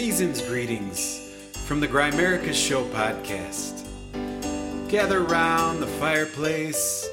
[0.00, 1.30] Season's greetings
[1.66, 3.86] from the Grimerica Show podcast.
[4.88, 7.06] Gather round the fireplace,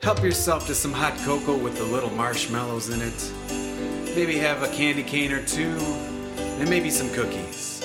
[0.00, 4.14] help yourself to some hot cocoa with the little marshmallows in it.
[4.14, 5.76] Maybe have a candy cane or two,
[6.38, 7.84] and maybe some cookies.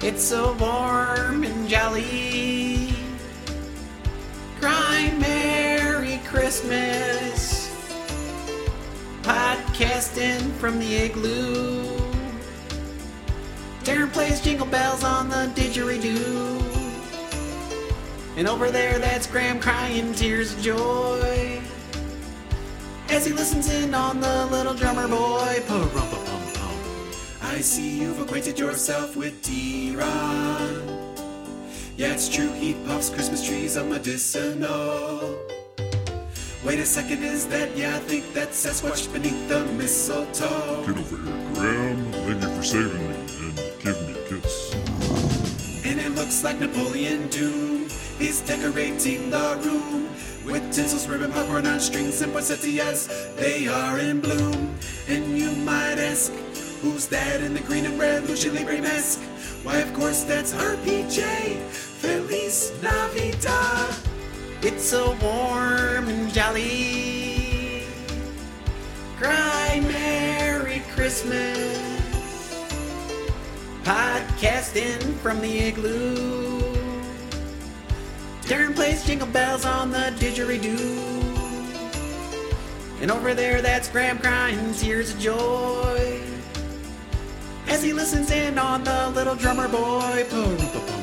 [0.00, 2.94] It's so warm and jolly.
[4.60, 7.33] Cry Merry Christmas.
[9.74, 11.82] Podcasting from the igloo.
[13.82, 16.62] Darren plays jingle bells on the didgeridoo.
[18.36, 21.60] And over there, that's Graham crying tears of joy.
[23.08, 25.60] As he listens in on the little drummer boy.
[25.66, 26.78] Pa-rum-pa-pum-pum.
[27.42, 31.16] I see you've acquainted yourself with D-Ron.
[31.96, 35.36] Yeah, it's true, he puffs Christmas trees are medicinal.
[36.64, 37.76] Wait a second, is that?
[37.76, 40.82] Yeah, I think that's Sasquatch beneath the mistletoe.
[40.86, 42.12] Get over here, Graham.
[42.12, 44.74] Thank you for saving me and give me a kiss.
[45.84, 47.84] And it looks like Napoleon Doom
[48.18, 50.08] is decorating the room
[50.46, 53.08] with tinsels, ribbon, popcorn on strings, and poinsettias.
[53.36, 54.74] They are in bloom.
[55.06, 56.32] And you might ask,
[56.80, 59.20] who's that in the green and red Lucha Libre mask?
[59.64, 61.58] Why, of course, that's RPJ.
[62.00, 64.13] Feliz Navidad.
[64.66, 67.82] It's so warm and jolly.
[69.18, 71.76] Cry Merry Christmas.
[73.82, 76.62] Podcasting from the igloo.
[78.44, 80.96] Darren plays jingle bells on the didgeridoo.
[83.02, 86.22] And over there, that's Graham crying tears of joy.
[87.68, 90.93] As he listens in on the little drummer boy.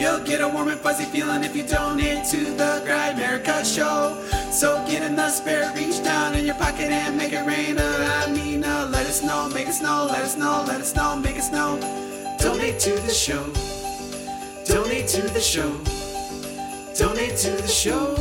[0.00, 4.16] You'll get a warm and fuzzy feeling if you donate to the Grimerica show.
[4.50, 7.76] So get in the spirit, reach down in your pocket and make it rain.
[7.76, 10.86] Uh, I mean, uh, let it snow, make it snow, let it snow, let it
[10.86, 11.78] snow, make it snow.
[12.38, 13.44] Donate to the show.
[14.64, 15.70] Donate to the show.
[16.96, 18.14] Donate to the show.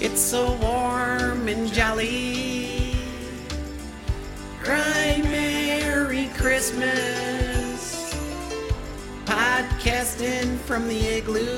[0.00, 2.96] It's so warm and jolly.
[4.64, 7.39] Cry Merry Christmas.
[9.30, 11.56] Podcasting from the igloo.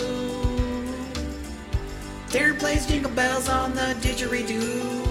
[2.28, 5.08] Darren plays jingle bells on the didgeridoo.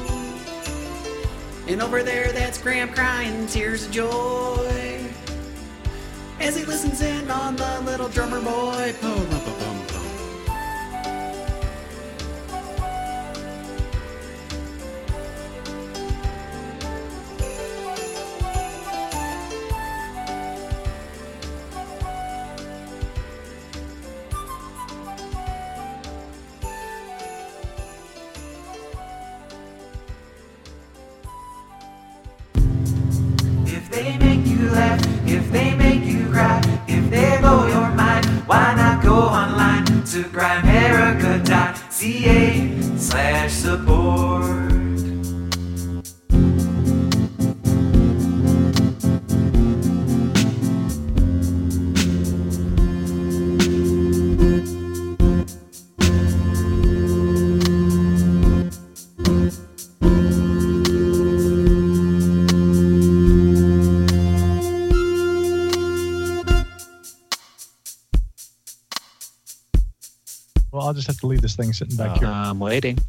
[1.68, 5.04] And over there, that's Graham crying tears of joy.
[6.40, 9.51] As he listens in on the little drummer boy.
[40.22, 44.61] To grimerica.ca slash support?
[70.92, 72.28] I'll just have to leave this thing sitting back here.
[72.28, 73.00] I'm waiting.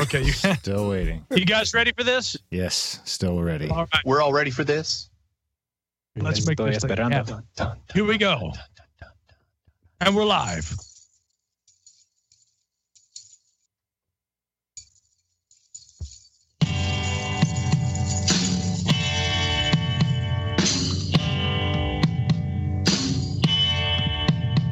[0.00, 1.22] Okay, you, Still waiting.
[1.30, 2.34] you guys ready for this?
[2.50, 3.68] Yes, still ready.
[3.68, 5.10] All right, We're all ready for this.
[6.16, 7.42] let's make this thing happen.
[7.92, 8.52] Here we go.
[10.00, 10.74] And we're live.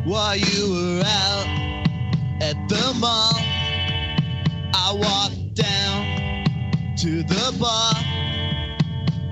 [0.04, 1.63] While you were out
[2.44, 3.32] at the mall,
[4.75, 6.44] I walked down
[6.99, 7.94] to the bar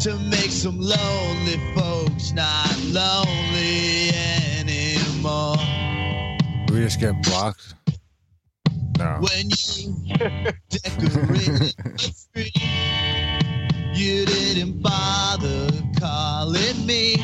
[0.01, 4.11] to make some lonely folks not lonely
[4.59, 5.57] anymore.
[6.71, 7.75] We just get blocked?
[8.99, 9.21] No.
[9.21, 9.95] When you
[10.71, 12.53] decorated the tree,
[13.95, 15.69] you didn't bother
[16.01, 17.17] calling me.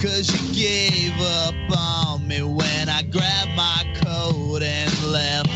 [0.00, 3.86] Cause you gave up on me when I grabbed my
[4.56, 5.48] road and left.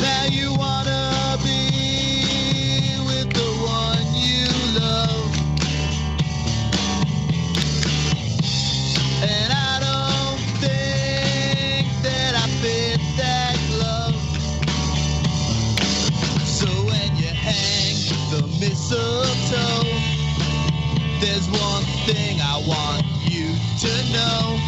[0.00, 4.46] Now you wanna be with the one you
[4.80, 5.52] love.
[9.22, 14.16] And I don't think that I fit that glove.
[16.46, 17.96] So when you hang
[18.30, 19.84] the mistletoe,
[21.20, 23.09] there's one thing I want
[23.80, 24.58] to know.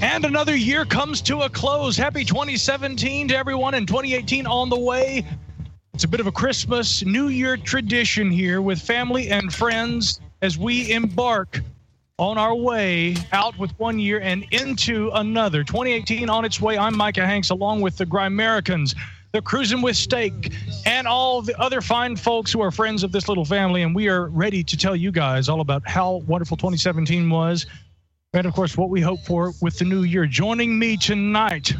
[0.00, 1.96] And another year comes to a close.
[1.96, 5.26] Happy 2017 to everyone and 2018 on the way.
[5.94, 10.56] It's a bit of a Christmas, New Year tradition here with family and friends as
[10.56, 11.60] we embark
[12.18, 15.64] on our way out with one year and into another.
[15.64, 16.78] 2018 on its way.
[16.78, 18.94] I'm Micah Hanks along with the Grimericans,
[19.32, 20.52] the Cruzin with Steak,
[20.84, 23.82] and all the other fine folks who are friends of this little family.
[23.82, 27.66] And we are ready to tell you guys all about how wonderful 2017 was
[28.34, 30.26] and of course what we hope for with the new year.
[30.26, 31.72] Joining me tonight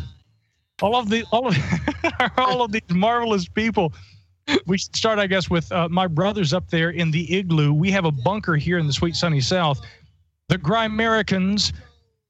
[0.81, 1.57] all of the all of
[2.37, 3.93] all of these marvelous people.
[4.67, 7.73] We should start i guess with uh, my brothers up there in the igloo.
[7.73, 9.81] We have a bunker here in the sweet sunny south.
[10.49, 11.73] The grimericans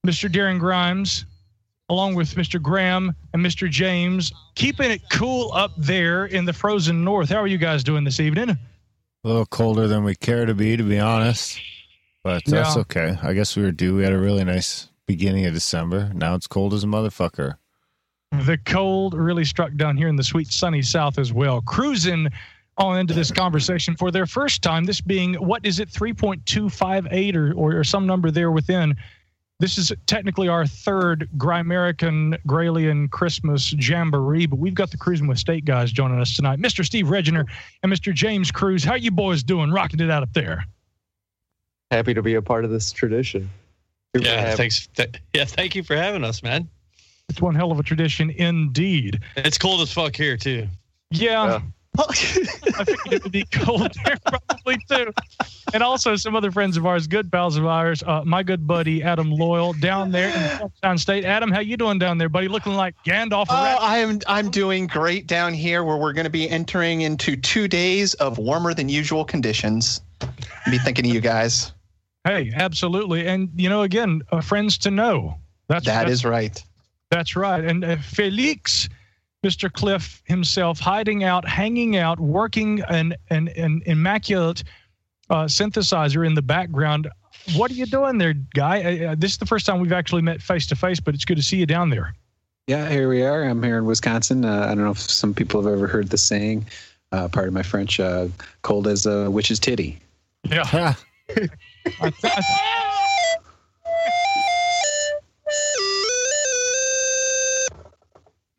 [0.07, 1.27] mr darren grimes
[1.93, 7.05] along with mr graham and mr james keeping it cool up there in the frozen
[7.05, 8.59] north how are you guys doing this evening A
[9.29, 11.61] little colder than we care to be, to be honest.
[12.25, 13.17] But that's okay.
[13.23, 13.95] I guess we were due.
[13.97, 16.11] We had a really nice beginning of December.
[16.15, 17.55] Now it's cold as a motherfucker.
[18.47, 21.61] The cold really struck down here in the sweet sunny south as well.
[21.61, 22.29] Cruising
[22.79, 27.53] on into this conversation for their first time, this being, what is it, 3.258 or,
[27.55, 28.97] or, or some number there within.
[29.61, 35.39] This is technically our third Grimerican Gralien Christmas Jamboree, but we've got the Cruzin with
[35.39, 36.59] Steak guys joining us tonight.
[36.59, 36.85] Mr.
[36.85, 37.45] Steve Reginer
[37.85, 38.13] and Mr.
[38.13, 38.83] James Cruz.
[38.83, 39.71] How you boys doing?
[39.71, 40.65] Rocking it out up there.
[41.93, 43.49] happy to be a part of this tradition.
[44.17, 44.57] Super Yeah, happy.
[44.57, 44.87] thanks.
[44.97, 46.69] Th- yeah, thank you for having us, man.
[47.29, 49.21] It's one hell of a tradition indeed.
[49.37, 50.67] It's cold as fuck here too.
[51.11, 51.61] Yeah.
[51.99, 55.13] I figured it would be cold there probably too.
[55.75, 59.03] And also some other friends of ours, good pals of ours, uh, my good buddy
[59.03, 61.25] Adam Loyal down there in the Sunshine State.
[61.25, 62.49] Adam, how you doing down there, buddy?
[62.49, 63.47] Looking like Gandalf.
[63.51, 63.79] Uh.
[63.81, 67.69] I am I'm doing great down here where we're going to be entering into two
[67.69, 70.01] days of warmer than usual conditions.
[70.71, 71.73] Be thinking of you guys.
[72.25, 73.27] hey, absolutely.
[73.27, 75.37] And you know, again, uh, friends to know.
[75.69, 76.63] That's That that's, is right.
[77.11, 77.63] That's right.
[77.63, 78.89] And uh, Felix,
[79.43, 79.73] Mr.
[79.73, 84.63] Cliff himself, hiding out, hanging out, working an an, an immaculate
[85.31, 87.09] uh, synthesizer in the background.
[87.57, 88.83] What are you doing there, guy?
[88.83, 91.25] Uh, uh, this is the first time we've actually met face to face, but it's
[91.25, 92.15] good to see you down there.
[92.69, 93.43] Yeah, here we are.
[93.43, 94.45] I'm here in Wisconsin.
[94.45, 96.67] Uh, I don't know if some people have ever heard the saying,
[97.11, 98.29] uh, part of my French, uh,
[98.63, 99.99] cold as a witch's titty.
[100.45, 100.95] Yeah.
[101.31, 101.51] I th-
[102.01, 102.92] I th-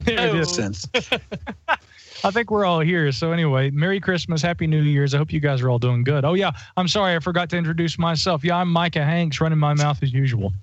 [0.15, 0.49] there it is.
[0.49, 0.53] Oh.
[0.53, 0.87] Since
[2.25, 3.11] I think we're all here.
[3.11, 5.13] So anyway, Merry Christmas, Happy New Year's.
[5.13, 6.23] I hope you guys are all doing good.
[6.25, 8.43] Oh yeah, I'm sorry I forgot to introduce myself.
[8.43, 10.53] Yeah, I'm Micah Hanks, running my mouth as usual,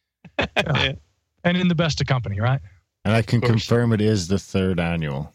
[0.38, 0.92] Yeah.
[1.44, 2.60] and in the best of company, right?
[3.04, 5.32] And I can confirm it is the third annual.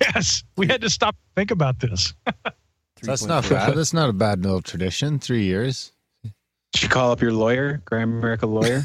[0.00, 2.14] Yes, we had to stop and think about this.
[3.02, 3.76] That's not bad.
[3.76, 5.18] That's not a bad little tradition.
[5.18, 5.92] Three years.
[6.72, 8.84] did you call up your lawyer, Grand America lawyer?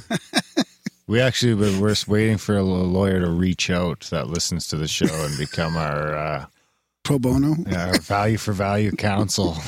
[1.09, 4.87] We actually were we're waiting for a lawyer to reach out that listens to the
[4.87, 6.45] show and become our uh,
[7.03, 7.55] Pro bono.
[7.67, 9.57] yeah, our value for value counsel.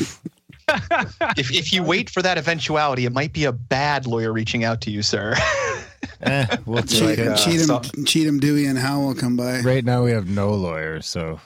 [1.38, 4.80] If if you wait for that eventuality, it might be a bad lawyer reaching out
[4.82, 5.34] to you, sir.
[6.22, 7.38] eh, we'll Cheat, take Like, uh, it.
[7.38, 8.40] cheat him, so- cheat him.
[8.40, 9.60] Dewey and Howell will come by.
[9.62, 11.42] Right now we have no lawyers, so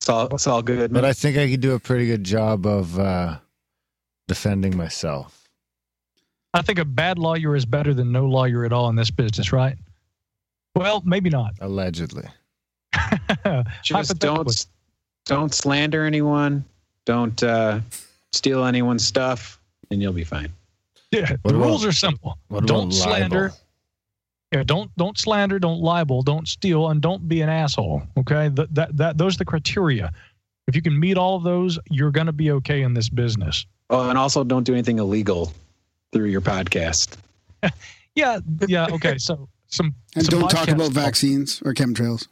[0.00, 0.92] It's all, it's all good.
[0.94, 3.38] but I think I could do a pretty good job of uh,
[4.28, 5.41] defending myself.
[6.54, 9.52] I think a bad lawyer is better than no lawyer at all in this business,
[9.52, 9.76] right?
[10.74, 11.54] Well, maybe not.
[11.60, 12.24] Allegedly.
[13.82, 14.66] Just don't
[15.24, 16.64] don't slander anyone.
[17.04, 17.80] Don't uh,
[18.32, 19.58] steal anyone's stuff,
[19.90, 20.52] and you'll be fine.
[21.10, 22.38] Yeah, What the about- rules are simple.
[22.48, 23.42] What don't about slander.
[23.42, 23.56] libel?
[24.52, 28.02] Yeah, don't don't slander, don't libel, don't steal, and don't be an asshole.
[28.18, 30.12] Okay, that that, that those are the criteria.
[30.68, 33.66] If you can meet all of those, you're going to be okay in this business.
[33.90, 35.52] Oh, and also don't do anything illegal
[36.12, 37.16] through your podcast.
[38.14, 38.88] Yeah, yeah.
[38.92, 42.28] Okay, so some And some don't talk podcast- about vaccines or chemtrails.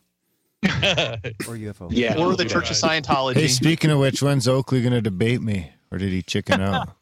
[0.62, 1.88] Or UFO.
[1.90, 2.18] Yeah.
[2.18, 3.36] or the Church of Scientology.
[3.36, 6.90] Hey, speaking of which, when's Oakley going to debate me, or did he chicken out?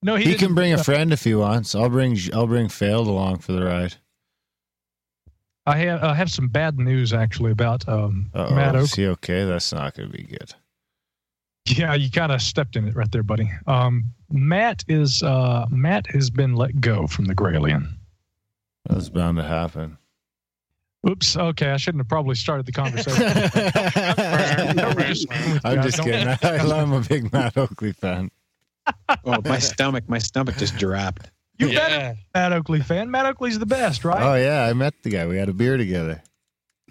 [0.00, 1.74] No, he, he can bring a friend if he wants.
[1.74, 3.96] I'll bring I'll bring Failed along for the ride.
[5.66, 8.84] I have I have some bad news actually about um, Uh-oh, Matt Oak.
[8.84, 9.44] is he okay?
[9.44, 10.54] That's not going to be good.
[11.66, 13.50] Yeah, you kind of stepped in it right there, buddy.
[13.66, 17.88] Um, Matt is uh, Matt has been let go from the Gralien.
[18.88, 19.96] That's bound to happen.
[21.08, 21.36] Oops.
[21.36, 23.22] Okay, I shouldn't have probably started the conversation.
[25.64, 26.28] I'm just kidding.
[26.42, 28.30] I'm a big Matt Oakley fan.
[29.24, 31.30] Oh, my stomach, my stomach just dropped.
[31.58, 31.88] You Yeah.
[31.88, 33.10] better Matt Oakley fan.
[33.10, 34.22] Matt Oakley's the best, right?
[34.22, 35.26] Oh yeah, I met the guy.
[35.26, 36.22] We had a beer together.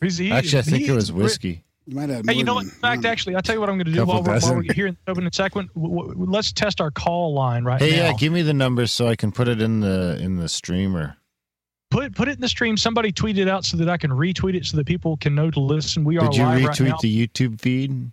[0.01, 1.63] He's, he, Actually, I think he it was is- whiskey.
[1.87, 2.63] You might have Hey, you more know what?
[2.65, 3.05] In fact, one.
[3.11, 4.97] actually, I'll tell you what I'm going to do while we're, while we're here in
[5.07, 5.69] open in a second.
[5.75, 7.95] W- w- let's test our call line right Hey, now.
[8.07, 11.15] yeah, give me the numbers so I can put it in the in the streamer.
[11.89, 12.75] put put it in the stream.
[12.75, 15.49] Somebody tweet it out so that I can retweet it so that people can know
[15.49, 16.03] to listen.
[16.03, 18.11] We are Did you live retweet right the YouTube feed?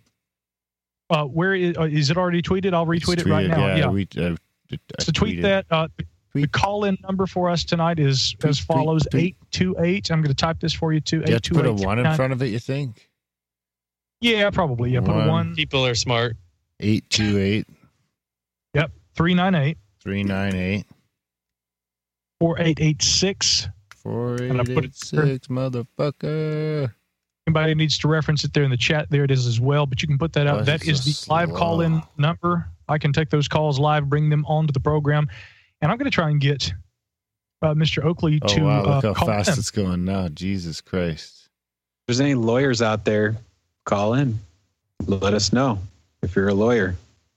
[1.09, 2.73] Uh, where is, uh, is it already tweeted?
[2.73, 3.75] I'll retweet it right now.
[3.75, 3.89] Yeah.
[3.89, 4.35] we, uh,
[4.71, 5.41] I so tweet tweeted.
[5.43, 5.65] that.
[5.69, 5.87] Uh,
[6.33, 9.23] the call in number for us tonight is as tweet, follows: tweet.
[9.23, 10.09] eight two eight.
[10.11, 11.17] I'm going to type this for you too.
[11.17, 11.85] You have Eight to two put a eight.
[11.85, 12.47] one in front of it.
[12.47, 13.09] You think?
[14.21, 14.91] Yeah, probably.
[14.91, 15.27] Yeah, put a One.
[15.27, 15.55] one.
[15.55, 16.35] People are smart.
[16.79, 17.67] Eight two eight
[18.73, 18.91] Yep.
[19.15, 20.85] Three nine eight three nine eight
[22.39, 23.67] four eight eight six.
[23.95, 26.91] four And I eight put it eight six, motherfucker.
[27.47, 29.09] Anybody needs to reference it there in the chat.
[29.11, 29.85] There it is as well.
[29.85, 30.57] But you can put that out.
[30.57, 32.67] Why That is it is so the live call in number.
[32.89, 35.27] I can take those calls live, bring them onto the program,
[35.81, 36.71] and I'm going to try and get
[37.61, 38.03] uh, Mr.
[38.03, 38.83] Oakley Oh to wow!
[38.83, 39.59] uh, Look how fast in.
[39.59, 40.27] it's going now.
[40.27, 41.45] Jesus Christ!
[41.45, 43.35] If there's any lawyers out there,
[43.85, 44.39] call in.
[45.05, 45.79] Let us know
[46.21, 46.95] if you're a lawyer.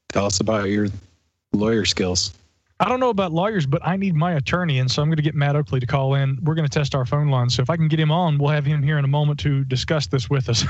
[0.08, 0.88] Tell us about your
[1.52, 2.32] lawyer skills.
[2.80, 5.22] I don't know about lawyers, but I need my attorney, and so I'm going to
[5.22, 6.38] get Matt Oakley to call in.
[6.42, 7.50] We're going to test our phone line.
[7.50, 9.64] So if I can get him on, we'll have him here in a moment to
[9.64, 10.64] discuss this with us.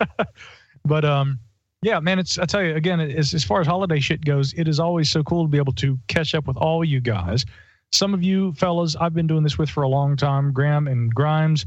[0.84, 1.38] but um,
[1.80, 4.68] yeah, man, it's I tell you again, as as far as holiday shit goes, it
[4.68, 7.46] is always so cool to be able to catch up with all you guys.
[7.90, 10.52] Some of you fellas, I've been doing this with for a long time.
[10.52, 11.64] Graham and Grimes,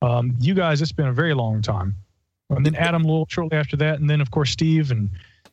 [0.00, 1.96] um, you guys, it's been a very long time.
[2.56, 5.10] And then Adam a little shortly after that, and then of course Steve and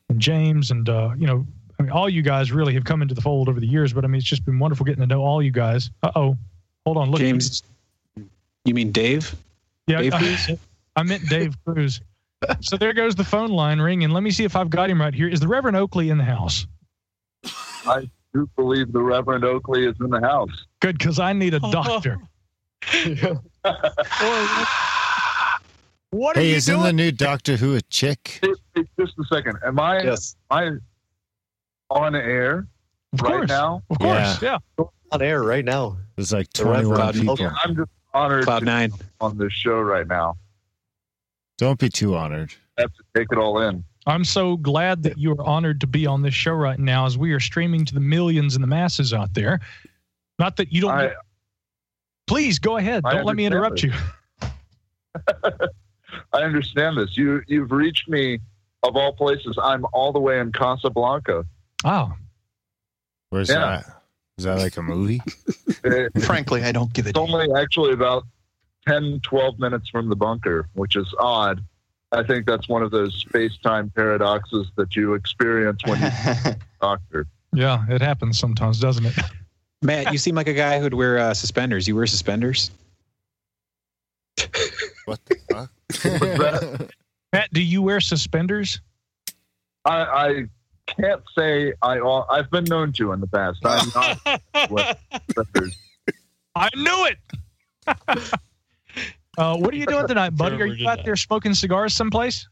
[0.10, 1.46] and James and uh, you know
[1.80, 4.04] I mean, all you guys really have come into the fold over the years, but
[4.04, 5.92] I mean, it's just been wonderful getting to know all you guys.
[6.04, 6.38] Uh oh.
[6.86, 7.10] Hold on.
[7.10, 7.22] Look.
[7.22, 7.64] James,
[8.66, 9.34] you mean Dave?
[9.88, 10.02] Yeah.
[10.02, 10.60] Dave I,
[10.98, 12.02] I meant Dave Cruz.
[12.60, 14.10] so there goes the phone line ringing.
[14.10, 15.30] Let me see if I've got him right here.
[15.30, 16.68] Is the Reverend Oakley in the house?
[17.86, 20.66] I do believe the Reverend Oakley is in the house.
[20.82, 22.20] Good, because I need a doctor.
[26.12, 26.86] what are Hey, you isn't doing?
[26.86, 28.40] the new Doctor Who a chick?
[28.42, 29.58] Hey, hey, just a second.
[29.66, 30.36] Am I Yes.
[30.52, 30.80] am
[31.90, 32.68] I on air
[33.14, 33.50] of right course.
[33.50, 33.82] now?
[33.90, 34.42] Of course.
[34.42, 34.58] Yeah.
[35.12, 35.98] On air right now.
[36.16, 37.46] There's like The Reverend 21 Oakley.
[37.46, 37.58] people.
[37.64, 38.90] I'm just honored Cloud to nine.
[38.92, 40.36] be on this show right now.
[41.58, 42.54] Don't be too honored.
[42.78, 43.84] I have to take it all in.
[44.06, 47.18] I'm so glad that you are honored to be on this show right now as
[47.18, 49.60] we are streaming to the millions and the masses out there.
[50.40, 50.92] Not that you don't.
[50.92, 51.12] I,
[52.28, 53.04] please go ahead.
[53.06, 54.48] I Don't let me interrupt understand you.
[56.34, 57.18] I understand this.
[57.18, 58.40] You you've reached me
[58.84, 59.58] of all places.
[59.62, 61.46] I'm all the way in Casablanca.
[61.84, 62.14] Oh,
[63.30, 63.60] Where's Yeah.
[63.60, 64.02] that?
[64.38, 65.22] Is that like a movie?
[65.84, 67.12] It- Frankly, I don't give it.
[67.12, 68.24] It's only actually about
[68.88, 71.64] 10, 12 minutes from the bunker, which is odd.
[72.12, 77.28] I think that's one of those space time paradoxes that you experience when you're doctor.
[77.54, 79.16] yeah, it happens sometimes, doesn't it?
[79.84, 81.88] Matt, you seem like a guy who'd wear uh, suspenders.
[81.88, 82.72] You wear suspenders?
[85.06, 85.36] what the
[85.92, 86.92] fuck?
[87.34, 88.82] Matt, do you wear suspenders?
[89.86, 90.46] I, I
[90.88, 92.00] can't say I.
[92.30, 93.60] I've been known to in the past.
[93.66, 94.42] I'm not.
[94.72, 94.98] with
[95.36, 95.78] suspenders.
[96.56, 97.18] I knew it.
[99.38, 100.62] uh, what are you doing tonight, buddy?
[100.62, 101.06] Are you out that.
[101.06, 102.48] there smoking cigars someplace?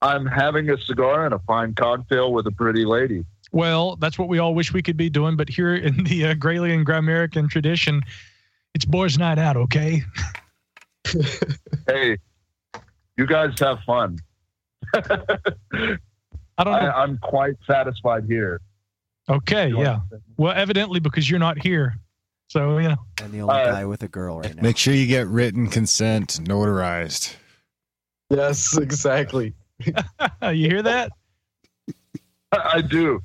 [0.00, 3.24] I'm having a cigar and a fine cocktail with a pretty lady.
[3.50, 6.34] Well, that's what we all wish we could be doing, but here in the uh,
[6.34, 8.02] Gralien Grimerican tradition,
[8.74, 9.56] it's boys' night out.
[9.56, 10.02] Okay.
[11.86, 12.18] Hey,
[13.16, 14.18] you guys have fun.
[14.94, 15.04] I
[16.58, 16.72] don't know.
[16.72, 18.60] I, I'm quite satisfied here.
[19.28, 20.00] Okay, yeah.
[20.36, 21.96] Well, evidently because you're not here,
[22.48, 22.96] so you know.
[23.22, 24.62] And the only Uh, guy with a girl right now.
[24.62, 27.34] Make sure you get written consent notarized.
[28.30, 29.54] Yes, exactly.
[29.84, 31.12] you hear that?
[32.52, 33.20] I, I do.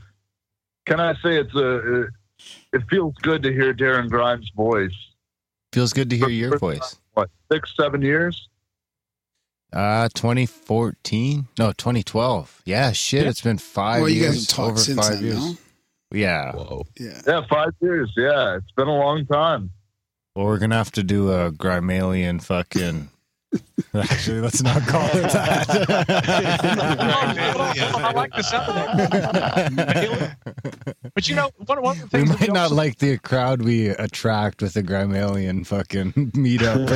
[0.86, 2.02] Can I say it's a?
[2.02, 2.08] It,
[2.74, 4.92] it feels good to hear Darren Grimes' voice.
[5.72, 6.98] Feels good to hear your voice.
[7.14, 8.50] What six, seven years?
[9.72, 11.48] Uh 2014?
[11.58, 12.62] No, 2012.
[12.66, 13.30] Yeah, shit, Yeah.
[13.30, 14.48] it's been five well, you guys years.
[14.52, 15.38] have talked over since five then, years.
[15.40, 15.56] no?
[16.12, 16.52] Yeah.
[16.54, 16.84] Whoa.
[17.00, 17.22] Yeah.
[17.26, 18.14] Yeah, five years.
[18.16, 19.72] Yeah, it's been a long time.
[20.36, 23.10] Well, we're gonna have to do a Grimalian fucking.
[23.96, 25.70] Actually, let's not call it that.
[27.96, 28.74] I like the sound.
[31.14, 33.18] But you know, one, one of the we things that might we not like the
[33.20, 36.90] crowd we attract with the Grimalian fucking meetup.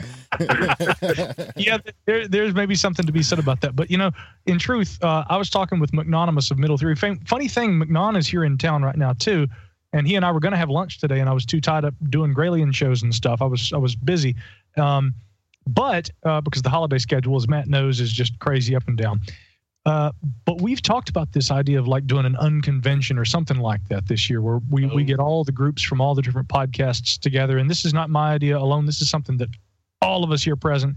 [1.56, 3.76] yeah, there, there's maybe something to be said about that.
[3.76, 4.10] But you know,
[4.46, 6.96] in truth, uh, I was talking with McNonymous of Middle Theory.
[6.96, 9.46] Funny thing, McNon is here in town right now too,
[9.92, 11.84] and he and I were going to have lunch today, and I was too tied
[11.84, 13.42] up doing Gralien shows and stuff.
[13.42, 14.36] I was I was busy,
[14.76, 15.14] um,
[15.66, 19.20] but uh, because the holiday schedule, as Matt knows, is just crazy up and down.
[19.86, 20.12] Uh,
[20.44, 24.06] but we've talked about this idea of like doing an unconvention or something like that
[24.06, 25.06] this year, where we, we Oh.
[25.06, 27.56] get all the groups from all the different podcasts together.
[27.58, 28.84] And this is not my idea alone.
[28.84, 29.48] This is something that
[30.02, 30.96] all of us here present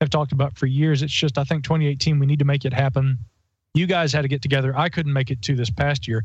[0.00, 1.02] have talked about for years.
[1.02, 3.18] It's just I think 2018 we need to make it happen.
[3.74, 4.76] You guys had to get together.
[4.76, 6.24] I couldn't make it to this past year.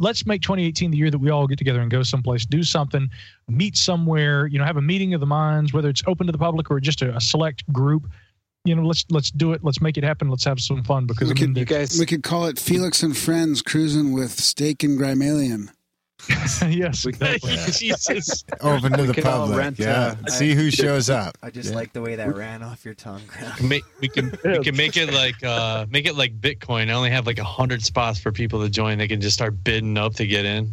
[0.00, 3.08] Let's make 2018 the year that we all get together and go someplace, do something,
[3.48, 4.46] meet somewhere.
[4.46, 6.80] You know, have a meeting of the minds, whether it's open to the public or
[6.80, 8.08] just a, a select group.
[8.64, 9.62] You know, let's let's do it.
[9.62, 10.28] Let's make it happen.
[10.30, 13.02] Let's have some fun because We I mean, could, the- we could call it Felix
[13.02, 15.68] and Friends cruising with steak and Grimalion.
[16.68, 17.02] yes,
[17.78, 18.44] Jesus.
[18.60, 19.58] Open to We the could public.
[19.58, 20.14] rent, yeah.
[20.26, 21.36] uh, See who shows up.
[21.42, 21.76] I just Yeah.
[21.76, 23.22] like the way that ran off your tongue.
[23.62, 26.90] Make, we can we can make it like uh make it like Bitcoin.
[26.90, 28.98] I only have like a hundred spots for people to join.
[28.98, 30.72] They can just start bidding up to get in.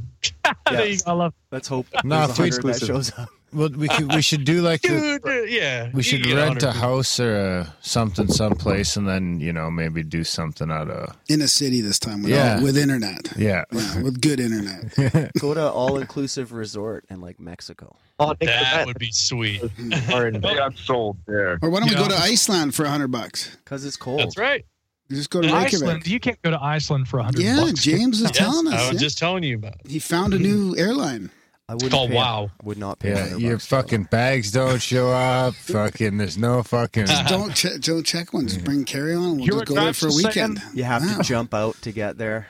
[0.70, 1.04] There you go.
[1.12, 1.34] I love.
[1.52, 3.30] Let's hope No, there's a tweet that shows up.
[3.54, 4.90] Well, we could, we should do like the,
[5.24, 5.90] Dude, uh, yeah.
[5.94, 10.24] we should rent a house or a something someplace, and then you know maybe do
[10.26, 12.58] something out of In a city this time with, Yeah.
[12.58, 13.32] all, with internet.
[13.38, 13.64] yeah.
[13.72, 15.34] Yeah, with good internet.
[15.40, 17.96] Go to all inclusive resort in like Mexico.
[18.20, 19.62] Oh, That that would be sweet.
[20.14, 21.58] are in They got sold there.
[21.62, 22.04] Or why don't we Yeah.
[22.04, 23.56] go to Iceland for a hundred bucks?
[23.64, 24.20] Because it's cold.
[24.20, 24.66] That's right.
[25.10, 26.06] Just go to Iceland.
[26.06, 27.82] You can't go to Iceland for a hundred Yeah, bucks.
[27.82, 28.74] James is Yes, telling us.
[28.74, 29.00] I was yeah.
[29.08, 29.76] just telling you about.
[29.86, 29.90] it.
[29.90, 31.32] He found a new airline.
[31.70, 32.50] I wouldn't called pay, Wow.
[32.64, 33.10] Would not pay.
[33.10, 33.82] Yeah, your bucks for that.
[33.84, 35.54] fucking bags don't show up.
[35.56, 37.08] fucking, there's no fucking.
[37.08, 38.54] Just don't che- don't check ones.
[38.54, 39.36] Just bring carry on.
[39.38, 40.62] We'll Hear just go there for a is weekend.
[40.74, 41.18] You have Wow.
[41.18, 42.48] to jump out to get there.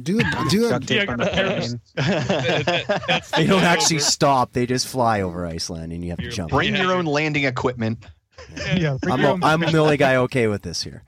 [0.00, 0.26] Do it.
[0.50, 0.88] Do Duct it.
[0.88, 1.26] tape Yeah, on the
[1.96, 3.22] plane.
[3.36, 4.52] They don't actually stop.
[4.52, 6.50] They just fly over Iceland, and you have to You're jump.
[6.50, 8.04] Bring Yeah, your own landing equipment.
[8.74, 11.02] Yeah, bring I'm, your a, own- I'm the only guy okay with this here.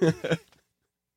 [0.00, 0.12] Your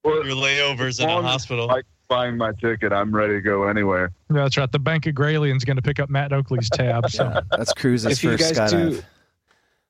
[0.03, 1.69] layovers in a hospital.
[1.71, 4.11] I buying my ticket, I'm ready to go anywhere.
[4.29, 4.69] That's right.
[4.69, 7.09] The Bank of Gralien's going to pick up Matt Oakley's tab.
[7.09, 8.91] So Yeah, that's Cruz's if you first guys skydive.
[8.97, 9.01] do,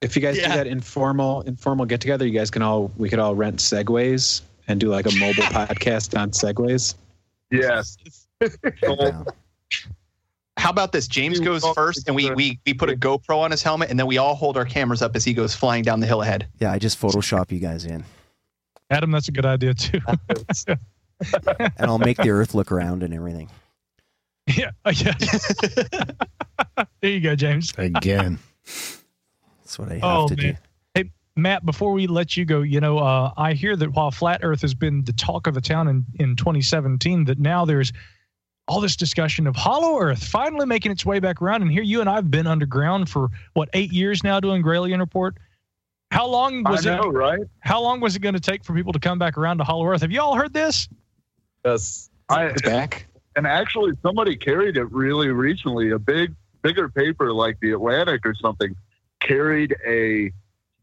[0.02, 0.50] if you guys Yeah.
[0.50, 4.42] do that informal informal get together, you guys can all we could all rent segways
[4.68, 6.94] and do like a mobile podcast on segways.
[7.50, 7.98] Yes.
[8.84, 9.34] Sold.
[10.58, 11.08] How about this?
[11.08, 14.06] James goes first, and we, we we put a GoPro on his helmet, and then
[14.06, 16.46] we all hold our cameras up as he goes flying down the hill ahead.
[16.60, 18.04] Yeah, I just Photoshop you guys in,
[18.92, 20.00] Adam, that's a good idea too.
[21.60, 23.50] and I'll make the Earth look around and everything.
[24.48, 25.14] yeah, yeah.
[27.02, 27.74] there you go, James.
[27.78, 28.40] Again.
[28.66, 30.54] That's what I have Oh to do.
[30.96, 31.66] Hey, Matt.
[31.66, 34.74] Before we let you go, you know, uh, I hear that while flat Earth has
[34.74, 37.94] been the talk of the town in in 2017, that now there's
[38.68, 41.62] all this discussion of hollow Earth finally making its way back around.
[41.62, 45.00] And here you and I have been underground for what eight years now doing Gralien
[45.00, 45.36] Report.
[46.12, 47.08] How long I was know, it?
[47.08, 47.42] right?
[47.60, 49.88] How long was it going to take for people to come back around to Hollow
[49.88, 50.02] Earth?
[50.02, 50.90] Have you all heard this?
[51.66, 52.10] Yes.
[52.30, 53.06] I It's back.
[53.36, 55.92] and actually somebody carried it really recently.
[55.92, 58.76] A big, bigger paper like the Atlantic or something
[59.20, 60.32] carried a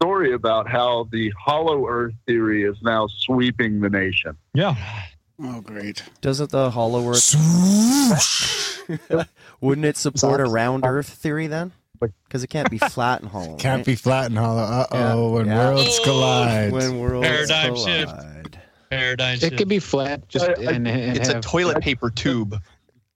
[0.01, 4.37] story about how the hollow Earth theory is now sweeping the nation.
[4.53, 4.75] Yeah.
[5.41, 6.03] Oh, great.
[6.21, 7.35] Doesn't the Hollow Earth?
[9.61, 11.71] Wouldn't it support a round Earth theory then?
[11.99, 13.55] Because it can't be flat and hollow.
[13.57, 13.85] Can't right?
[13.85, 14.61] be flat and hollow.
[14.61, 15.33] Uh oh, Yeah.
[15.35, 15.57] when Yeah.
[15.73, 16.71] worlds collide.
[16.71, 18.13] when worlds Paradigm shift.
[18.89, 18.99] Collide.
[19.17, 22.55] Paradigm It could be flat, just I- I- and, and It's a toilet paper tube.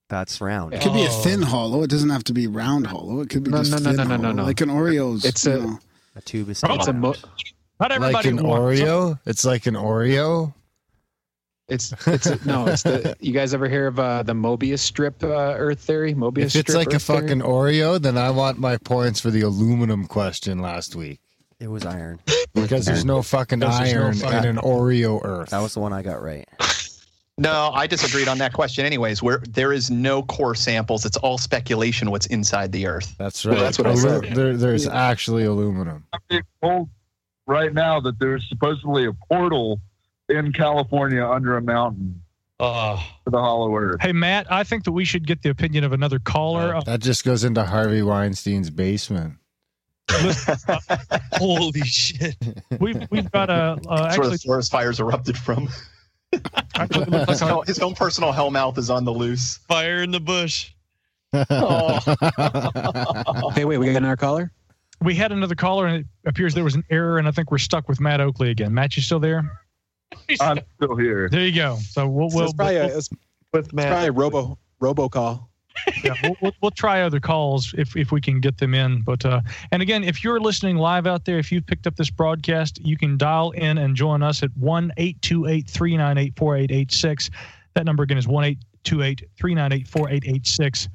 [0.08, 0.74] That's round.
[0.74, 1.22] It could be a Oh.
[1.22, 1.82] thin hollow.
[1.82, 3.20] It doesn't have to be round hollow.
[3.20, 4.44] It could be No, just no, no, thin no, no, hollow, no, no.
[4.44, 5.24] like an Oreo's.
[5.24, 5.78] It's you a- know.
[6.16, 6.74] A tube is Oh.
[6.74, 7.14] It's a mo-
[7.80, 9.18] Not everybody like an wants- Oreo.
[9.26, 10.54] It's like an Oreo.
[11.66, 13.16] It's it's a, no, it's the.
[13.20, 16.14] You guys ever hear of uh, the Mobius strip uh, Earth theory?
[16.14, 17.20] Mobius If it's strip like a Earth theory?
[17.22, 21.20] fucking Oreo, then I want my points for the aluminum question last week
[21.60, 22.20] It was iron.
[22.54, 25.50] because there's no fucking Because there's no iron fucking- in an Oreo Earth.
[25.50, 26.46] That was the one I got right.
[27.36, 28.86] No, I disagreed on that question.
[28.86, 32.12] Anyways, where there is no core samples, it's all speculation.
[32.12, 33.14] What's inside the Earth?
[33.18, 33.58] That's right.
[33.58, 34.34] that's what I Alu- said.
[34.36, 36.04] There, there's actually aluminum.
[36.12, 36.88] I'm being told
[37.48, 39.80] right now that there's supposedly a portal
[40.28, 42.22] in California under a mountain
[42.60, 44.00] to the hollow Earth.
[44.00, 46.76] Hey Matt, I think that we should get the opinion of another caller.
[46.76, 49.34] Uh, That just goes into Harvey Weinstein's basement.
[51.34, 52.36] holy shit!
[52.80, 55.68] we've we've got a uh, That's where actually the forest fires erupted from.
[56.74, 59.58] actually it His, like his own personal hell mouth is on the loose.
[59.68, 60.70] Fire in the bush.
[63.54, 64.52] Hey, wait, we got another caller.
[65.00, 67.58] we had another caller and it appears there was an error and I think we're
[67.58, 68.72] stuck with Matt Oakley again.
[68.74, 69.50] Matt, you still there?
[70.40, 71.28] I'm still here.
[71.28, 71.76] There you go.
[71.80, 73.10] So we'll So we'll, it's probably a, we'll, it's,
[73.52, 73.88] With it's Matt.
[73.88, 75.48] probably a robo robocall.
[76.02, 79.02] Yeah, we'll, we'll, we'll try other calls if, if we can get them in.
[79.02, 79.40] But uh,
[79.72, 82.96] and again, if you're listening live out there, if you've picked up this broadcast, you
[82.96, 86.56] can dial in and join us at one eight two eight three nine eight four
[86.56, 87.30] eight eight six.
[87.74, 90.88] That number again is one eight two eight three nine eight four eight eight six.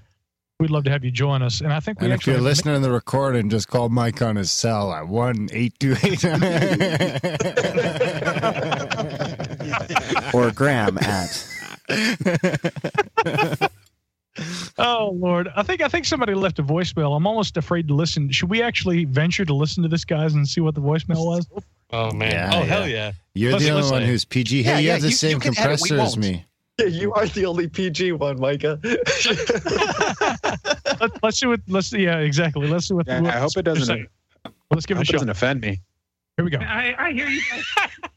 [0.59, 1.61] We'd love to have you join us.
[1.61, 4.35] And I think we And if you're listening to the recording, just call Mike on
[4.35, 6.23] his cell at one eight two eight.
[10.33, 11.47] Or Graham at.
[14.77, 17.15] Oh Lord, I think I think somebody left a voicemail.
[17.17, 18.31] I'm almost afraid to listen.
[18.31, 21.47] Should we actually venture to listen to this, guys, and see what the voicemail was?
[21.91, 22.31] Oh man.
[22.31, 22.63] Yeah, oh yeah.
[22.65, 23.11] hell yeah.
[23.33, 23.95] You're Let's the only listen.
[23.97, 24.63] one who's PG.
[24.63, 26.45] Hey, Yeah, you yeah, have the you- same you can edit, compressor as me.
[26.79, 28.79] Yeah, you are the only PG one, Micah.
[31.01, 31.59] Let, let's see what.
[31.67, 32.03] Let's see.
[32.03, 32.67] Yeah, exactly.
[32.67, 33.07] Let's see what.
[33.07, 34.07] Yeah, what- I hope it doesn't.
[34.71, 35.11] Let's give I it a hope it shot.
[35.13, 35.81] doesn't offend me.
[36.37, 36.59] Here we go.
[36.59, 37.63] I, I hear you guys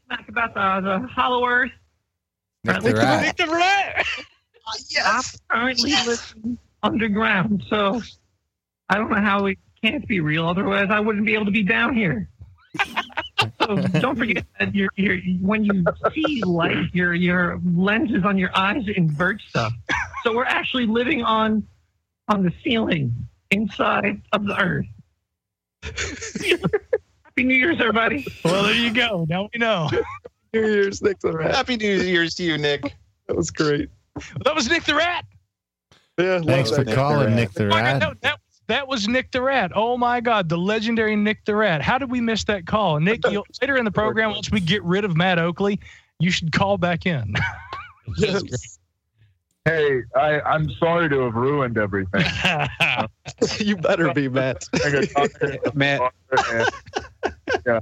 [0.09, 1.71] talk about the, the Hollow Earth.
[2.63, 3.21] Nick the rat.
[3.21, 4.05] Nick the rat.
[4.65, 4.73] Uh,
[5.05, 8.01] I'm currently living underground, so
[8.89, 10.47] I don't know how it can't be real.
[10.47, 12.29] Otherwise, I wouldn't be able to be down here.
[13.61, 18.55] so don't forget that your your when you see light, your your lenses on your
[18.57, 19.73] eyes invert stuff.
[20.23, 21.67] So we're actually living on
[22.29, 23.13] on the ceiling
[23.51, 24.85] inside of the Earth.
[25.83, 28.25] Happy New Year's, everybody.
[28.45, 29.25] Well, there you go.
[29.27, 29.89] Now we know.
[30.53, 31.17] New Year's, Nick.
[31.23, 32.95] Happy New Year's to you, Nick.
[33.27, 33.89] That was great.
[34.43, 35.25] That was Nick the rat.
[36.17, 37.35] Yeah, love Thanks for Nick the calling, Rat.
[37.35, 38.01] Nick the Oh God, Rat.
[38.01, 39.71] no, that that was Nick the rat.
[39.75, 41.81] Oh my God, the legendary Nick the rat.
[41.81, 43.21] How did we miss that call, Nick?
[43.29, 45.79] You'll, later in the program, once we get rid of Matt Oakley,
[46.19, 47.33] you should call back in.
[48.17, 48.77] Yes.
[49.63, 52.25] Hey, I, I'm sorry to have ruined everything.
[53.59, 54.67] you better be, Matt.
[55.73, 56.01] Matt.
[57.65, 57.79] yeah,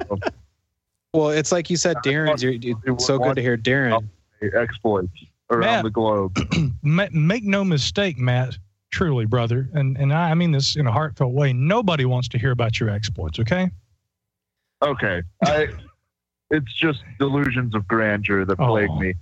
[1.12, 2.44] Well, it's like you said, Darren's.
[2.44, 2.54] You're,
[2.86, 4.08] it's so good to hear Darren.
[4.56, 5.10] exploits
[5.52, 5.84] around Matt.
[5.84, 6.38] the globe.
[6.84, 8.58] Make no mistake, Matt.
[8.92, 11.54] Truly, brother, and and I I mean this in a heartfelt way.
[11.54, 13.40] Nobody wants to hear about your exploits.
[13.40, 13.70] Okay.
[14.82, 15.68] Okay, I.
[16.54, 19.00] It's just delusions of grandeur that plague Oh.
[19.00, 19.14] me.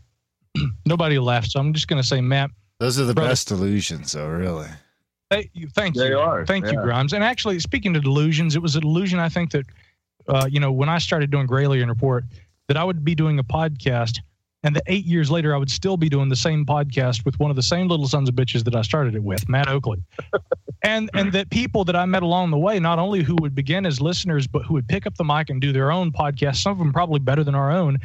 [0.87, 1.51] Nobody laughs.
[1.53, 2.49] So I'm just going to say, Matt.
[2.79, 3.29] Those are the Brother.
[3.29, 4.65] best illusions, though, really.
[5.29, 5.67] Thank you.
[5.67, 6.17] Thank They you.
[6.17, 6.81] are, Thank you.
[6.81, 7.13] Grimes.
[7.13, 9.19] And actually, speaking of delusions, it was a delusion.
[9.19, 9.65] I think that,
[10.27, 12.23] uh, you know, when I started doing Gralien Report,
[12.67, 14.21] that I would be doing a podcast,
[14.63, 17.49] and that eight years later, I would still be doing the same podcast with one
[17.49, 20.03] of the same little sons of bitches that I started it with, Matt Oakley,
[20.83, 23.85] and and that people that I met along the way, not only who would begin
[23.85, 26.57] as listeners, but who would pick up the mic and do their own podcast.
[26.57, 27.97] Some of them probably better than our own.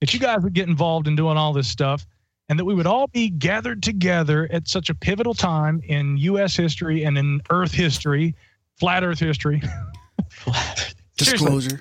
[0.00, 2.06] That you guys would get involved in doing all this stuff
[2.50, 6.56] and that we would all be gathered together at such a pivotal time in U.S.
[6.56, 8.34] history and in Earth history,
[8.76, 9.62] flat Earth history.
[10.44, 11.80] Seriously, Disclosure.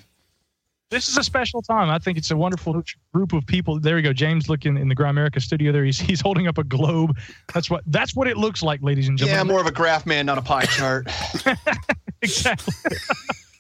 [0.90, 1.90] This is a special time.
[1.90, 2.82] I think it's a wonderful
[3.14, 3.80] group of people.
[3.80, 5.72] There you go, James, looking in the Grimerica studio.
[5.72, 7.18] There, he's he's holding up a globe.
[7.54, 9.34] That's what that's what it looks like, ladies and gentlemen.
[9.36, 9.54] Yeah, gentlemen.
[9.54, 11.08] more of a graph man, not a pie chart.
[12.22, 12.74] exactly.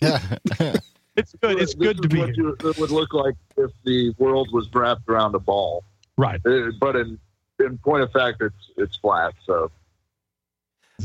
[0.01, 0.21] Yeah.
[1.17, 1.59] It's good.
[1.61, 2.45] It's This good to be what here.
[2.61, 5.83] you- it would look like if the world was wrapped around a ball.
[6.15, 6.39] Right.
[6.45, 7.19] Uh, but in
[7.59, 9.33] in point of fact, it's it's flat.
[9.45, 9.69] So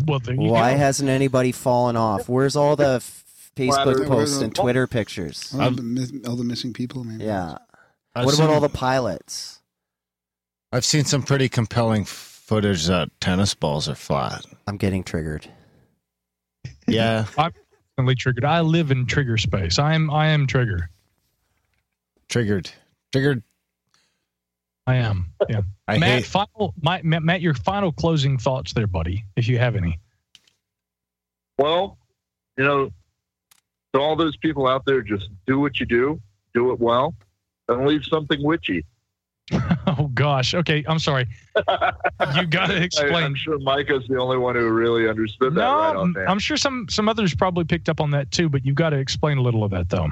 [0.07, 0.79] Well, Why go.
[0.79, 2.29] hasn't anybody fallen off?
[2.29, 3.24] Where's all the f-
[3.57, 5.55] Facebook Where's posts and Twitter pictures?
[5.59, 7.25] All the, miss- all the missing people, maybe.
[7.25, 7.59] Yeah.
[8.15, 9.61] I've What seen, about all the pilots?
[10.73, 14.45] I've seen some pretty compelling footage that tennis balls are flat.
[14.67, 15.49] I'm getting triggered.
[16.87, 17.27] Yeah.
[17.39, 17.53] I'm
[17.97, 18.45] constantly triggered.
[18.45, 19.79] I live in trigger space.
[19.79, 20.11] I am.
[20.11, 20.91] I am trigger.
[22.29, 22.71] Triggered.
[23.13, 23.43] Triggered.
[24.87, 25.27] I am.
[25.49, 25.63] Yeah.
[25.89, 26.27] I Matt, hate.
[26.27, 29.99] final, my, Matt, Matt, your final closing thoughts there, buddy, if you have any.
[31.59, 31.97] well,
[32.59, 32.91] you know,
[33.95, 36.21] to all those people out there, just do what you do,
[36.53, 37.15] do it well,
[37.69, 38.85] and leave something witchy.
[39.87, 40.55] Oh gosh.
[40.55, 41.27] Okay, I'm sorry.
[42.35, 43.23] You got to explain.
[43.23, 46.87] I'm sure Micah's the only one who really understood that no, right I'm sure some
[46.89, 49.63] some others probably picked up on that too, but you've got to explain a little
[49.63, 50.09] of that though.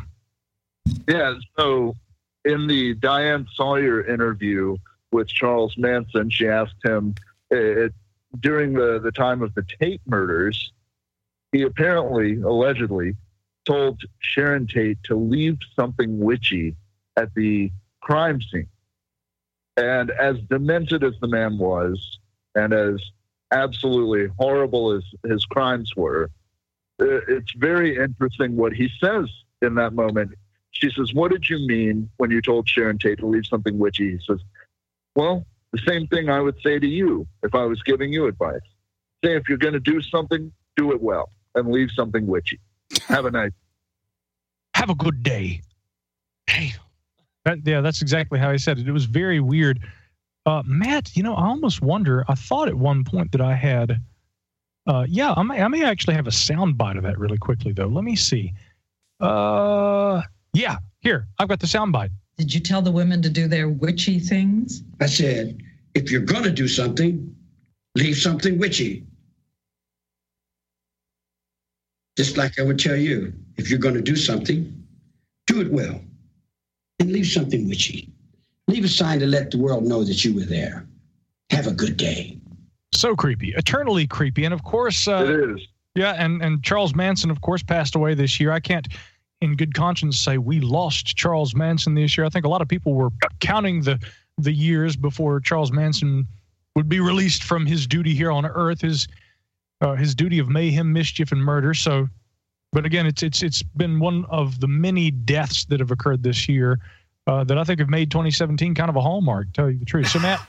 [1.09, 1.35] Yeah.
[1.59, 1.97] So
[2.45, 4.77] in the Diane Sawyer interview
[5.11, 7.14] with Charles Manson, she asked him
[7.51, 7.88] uh,
[8.40, 10.73] during the, the time of the Tate murders,
[11.51, 13.16] he apparently, allegedly,
[13.64, 16.77] told Sharon Tate to leave something witchy
[17.16, 17.70] at the
[18.01, 18.68] crime scene.
[19.77, 22.18] And as demented as the man was,
[22.55, 23.01] and as
[23.51, 26.31] absolutely horrible as his crimes were,
[27.01, 29.27] uh, it's very interesting what he says
[29.62, 30.33] in that moment.
[30.72, 34.12] She says, What did you mean when you told Sharon Tate to leave something witchy?
[34.12, 34.40] He says,
[35.14, 38.61] Well, the same thing I would say to you if I was giving you advice.
[39.25, 42.59] Say, if you're going to do something, do it well and leave something witchy.
[43.09, 43.52] Have a nice
[44.74, 45.62] Have a good day.
[46.46, 46.74] Hey.
[47.44, 48.87] That, yeah, that's exactly how I said it.
[48.87, 49.81] It was very weird.
[50.46, 52.24] Uh, Matt, you know, I almost wonder.
[52.28, 54.00] I thought at one point that I had.
[54.87, 57.72] Uh, yeah, I may, I may actually have a sound bite of that really quickly
[57.72, 57.87] though.
[57.87, 58.52] Let me see.
[59.20, 62.11] Uh, yeah, here I've got the sound bite.
[62.38, 64.83] Did you tell the women to do their witchy things?
[65.00, 65.62] I said,
[65.94, 67.35] if you're going to do something,
[67.94, 69.05] leave something witchy.
[72.16, 74.85] Just like I would tell you, if you're going to do something,
[75.46, 76.01] do it well
[77.01, 78.12] and leave something witchy.
[78.68, 80.87] Leave a sign to let the world know that you were there.
[81.51, 82.38] Have a good day.
[82.94, 85.68] So creepy, eternally creepy, and of course, uh, it is.
[85.94, 88.53] Yeah, and and Charles Manson, of course, passed away this year.
[88.53, 88.87] I can't,
[89.40, 92.25] in good conscience, say we lost Charles Manson this year.
[92.25, 93.98] I think a lot of people were counting the
[94.38, 96.27] the years before Charles Manson
[96.77, 99.07] would be released from his duty here on Earth, his
[99.83, 101.75] uh, his duty of mayhem, mischief, and murder.
[101.75, 102.09] So,
[102.73, 106.49] but again, it's it's it's been one of the many deaths that have occurred this
[106.49, 106.81] year
[107.27, 109.49] uh, that I think have made 2017 kind of a hallmark.
[109.49, 110.09] To tell you the truth.
[110.09, 110.40] So, Matt.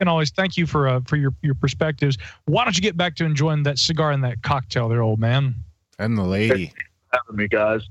[0.00, 2.18] And always thank you for uh, for your your perspectives.
[2.46, 5.54] Why don't you get back to enjoying that cigar and that cocktail there, old man?
[6.00, 6.72] And the lady.
[7.12, 7.88] Having me, guys.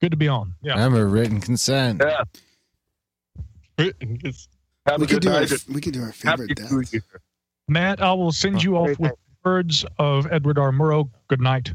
[0.00, 0.54] Good to be on.
[0.62, 0.74] Yeah.
[0.84, 2.02] I'm a written consent.
[2.04, 2.24] Yeah.
[3.78, 6.92] Have We a could do our we could do our favorite Happy New deaths.
[6.92, 7.02] Year.
[7.68, 9.12] Matt, I will send you off with
[9.46, 10.72] words of Edward R.
[10.72, 11.08] Murrow.
[11.28, 11.72] Good night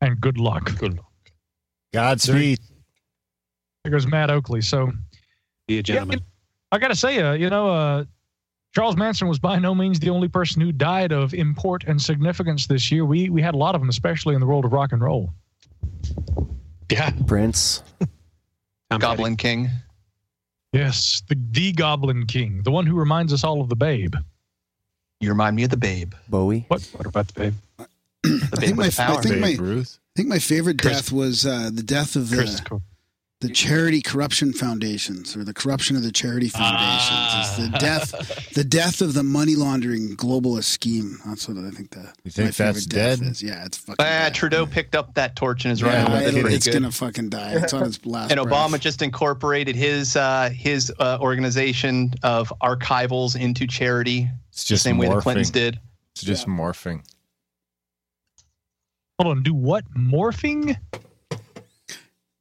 [0.00, 0.76] and good luck.
[0.78, 1.30] Good luck.
[1.92, 2.58] Godspeed.
[3.84, 4.62] There goes Matt Oakley.
[4.62, 4.90] So
[5.68, 6.20] Be a gentleman.
[6.72, 8.04] I got to say, uh, you know, uh,
[8.74, 12.66] Charles Manson was by no means the only person who died of import and significance
[12.66, 13.04] this year.
[13.04, 15.30] We we had a lot of them, especially in the world of rock and roll.
[16.90, 17.10] Yeah.
[17.26, 17.82] Prince.
[18.98, 19.68] Goblin King.
[20.72, 24.14] Yes, the the Goblin King, the one who reminds us all of the Babe.
[25.20, 26.14] You remind me of the Babe.
[26.28, 26.64] Bowie.
[26.68, 26.82] What?
[26.96, 27.54] What about the babe?
[28.22, 29.22] The I Babe think my with the I power.
[29.22, 29.98] think my Ruth.
[29.98, 32.82] I think my favorite Chris- death was uh, the death of the cool.
[33.40, 37.30] the charity corruption foundations or the corruption of the charity foundations.
[37.38, 41.18] It's the death the death of the money laundering globalist scheme.
[41.26, 43.28] That's what I think the You think my favorite that's death dead?
[43.30, 43.42] Is.
[43.42, 43.96] Yeah, it's fucking.
[43.98, 44.34] Ah, dead.
[44.34, 46.74] Trudeau picked up that torch and is Yeah, running with it it's good.
[46.74, 47.52] gonna fucking die.
[47.56, 48.32] It's on its last.
[48.32, 48.52] and breath.
[48.70, 54.28] Obama just incorporated his uh, his uh, organization of archivals into charity,
[54.60, 55.22] It's just the just same way the.
[55.22, 55.80] Clintons did.
[56.14, 57.02] It's just morphing.
[59.18, 59.84] Hold on, do what?
[59.94, 60.76] Morphing?
[61.30, 61.38] Morphing,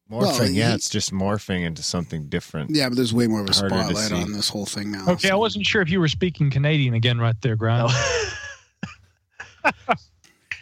[0.10, 2.71] Well, yeah, he- it's just morphing into something different.
[2.75, 5.05] Yeah, but there's way more of a Harder to spotlight on this whole thing now.
[5.08, 7.93] Okay, I wasn't sure if you were speaking Canadian again right there, Grimes.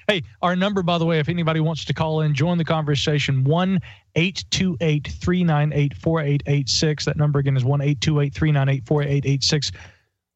[0.09, 3.43] Hey, our number, by the way, if anybody wants to call in, join the conversation,
[3.43, 3.81] 1
[4.15, 7.03] 828 398 4886.
[7.05, 9.71] That number again is 1 828 398 4886.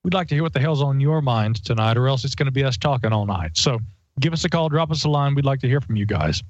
[0.03, 2.47] We'd like to hear what the hell's on your mind tonight, or else it's going
[2.47, 3.51] to be us talking all night.
[3.55, 3.79] So
[4.19, 5.35] give us a call, drop us a line.
[5.35, 6.41] We'd like to hear from you guys.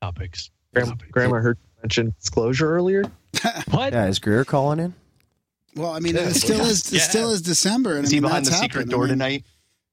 [0.00, 0.50] Topics.
[0.74, 3.04] Graham, Graham, I heard you mention disclosure earlier.
[3.70, 3.92] What?
[3.92, 4.94] Yeah, is Greer calling in?
[5.76, 6.92] Well, I mean, it still is.
[6.92, 7.02] It Yeah.
[7.02, 8.92] still is December, and Is I he mean, behind the that's secret happened.
[8.92, 9.44] I door mean, tonight?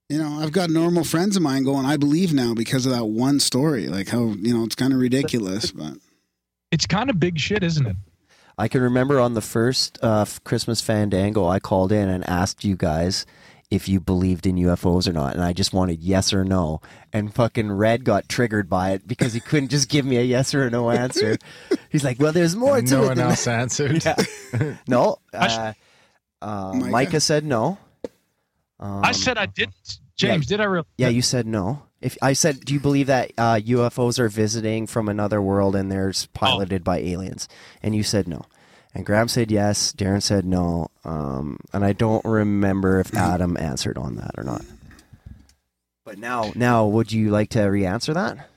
[0.10, 1.86] You know, I've got normal friends of mine going.
[1.86, 3.88] I believe now because of that one story.
[3.88, 5.94] Like how you know it's kind of ridiculous, but
[6.72, 7.96] It's kind of big shit, isn't it?
[8.62, 12.76] I can remember on the first uh, Christmas Fandango, I called in and asked you
[12.76, 13.26] guys
[13.72, 16.80] if you believed in UFOs or not, and I just wanted yes or no.
[17.12, 20.54] And fucking Red got triggered by it because he couldn't just give me a yes
[20.54, 21.40] or a no answer.
[21.90, 24.06] He's like, "Well, there's more And to no it." one else that." answered.
[24.54, 24.76] Yeah.
[24.88, 25.18] no.
[25.34, 25.74] Uh,
[26.44, 26.92] uh, Micah?
[26.92, 27.80] Micah said no.
[28.80, 30.00] Um, I said I didn't.
[30.18, 30.86] James, did I really?
[31.00, 31.82] Yeah, you said no.
[32.02, 35.92] If I said, do you believe that uh, UFOs are visiting from another world and
[35.92, 37.48] they're s- piloted by aliens?
[37.84, 38.46] And you said no.
[38.96, 39.94] And Graham said yes.
[39.94, 40.90] Darren said no.
[41.06, 44.64] Um, and I don't remember if Adam answered on that or not.
[46.04, 48.50] But now, now, would you like to re-answer that?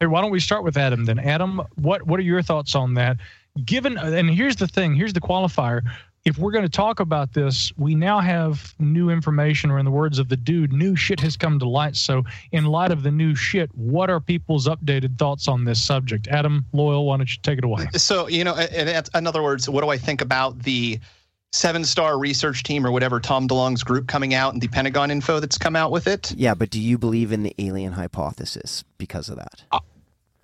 [0.00, 1.18] Hey, why don't we start with Adam then?
[1.18, 3.16] Adam, what what are your thoughts on that?
[3.64, 5.82] Given and here's the thing, here's the qualifier.
[6.24, 9.90] If we're going to talk about this, we now have new information, or in the
[9.90, 11.96] words of the dude, new shit has come to light.
[11.96, 16.26] So, in light of the new shit, what are people's updated thoughts on this subject?
[16.28, 17.88] Adam Loyal, why don't you take it away?
[17.96, 20.98] So you know, in other words, what do I think about the
[21.52, 25.40] seven star research team or whatever Tom DeLonge's group coming out and the Pentagon info
[25.40, 26.32] that's come out with it?
[26.32, 29.62] Yeah, but do you believe in the alien hypothesis because of that?
[29.70, 29.80] Uh,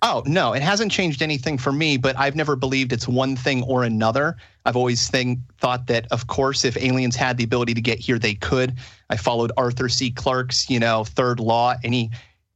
[0.03, 1.97] Oh no, it hasn't changed anything for me.
[1.97, 4.37] But I've never believed it's one thing or another.
[4.65, 8.19] I've always think, thought that, of course, if aliens had the ability to get here,
[8.19, 8.75] they could.
[9.09, 10.11] I followed Arthur C.
[10.11, 11.75] Clarke's, you know, third law.
[11.83, 12.11] Any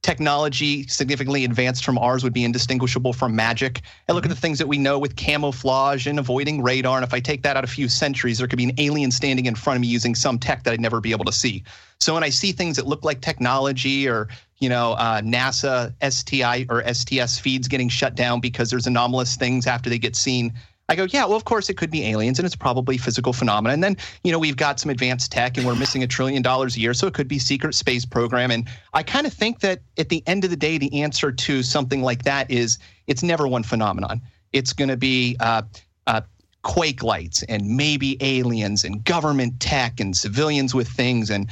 [0.06, 3.82] technology significantly advanced from ours would be indistinguishable from magic.
[4.08, 4.36] I look at mm-hmm.
[4.36, 6.98] the things that we know with camouflage and avoiding radar.
[6.98, 9.48] And if I take that out a few centuries, there could be an alien standing
[9.48, 11.64] in front of me using some tech that I'd never be able to see.
[12.00, 14.28] So when I see things that look like technology or
[14.60, 19.68] you know uh, NASA STI or STS feeds getting shut down because there's anomalous things
[19.68, 20.54] after they get seen.
[20.88, 23.74] I go, yeah, well, of course it could be aliens and it's probably physical phenomena.
[23.74, 26.78] And then, you know, we've got some advanced tech and we're missing a trillion dollars
[26.78, 26.94] a year.
[26.94, 28.52] So it could be secret space program.
[28.52, 31.64] And I kind of think that at the end of the day, the answer to
[31.64, 34.22] something like that is it's never one phenomenon.
[34.54, 35.64] It's going to be uh,
[36.06, 36.22] uh,
[36.62, 41.32] quake lights and maybe aliens and government tech and civilians with things.
[41.32, 41.50] And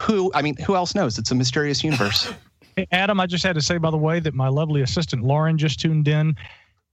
[0.00, 1.18] who, I mean, who else knows?
[1.18, 2.32] It's a mysterious universe.
[2.76, 5.58] Hey, Adam, I just had to say, by the way, that my lovely assistant Lauren
[5.58, 6.36] just tuned in.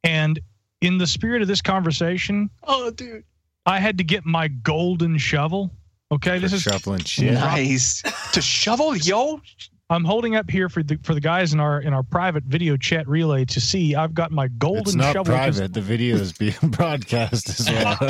[0.04, 0.40] And
[0.82, 3.24] in the spirit of this conversation, oh, dude.
[3.68, 5.72] I had to get my golden shovel
[6.12, 7.34] Okay, this is shuffling shit.
[7.34, 8.02] Nice.
[8.34, 9.42] to shovel, yo.
[9.90, 12.76] I'm holding up here for the for the guys in our in our private video
[12.76, 13.96] chat relay to see.
[13.96, 14.90] I've got my golden shovel.
[14.90, 15.34] It's not shovel.
[15.34, 15.74] 'cause- private.
[15.74, 17.96] The video is being broadcast as well.
[17.96, 18.06] To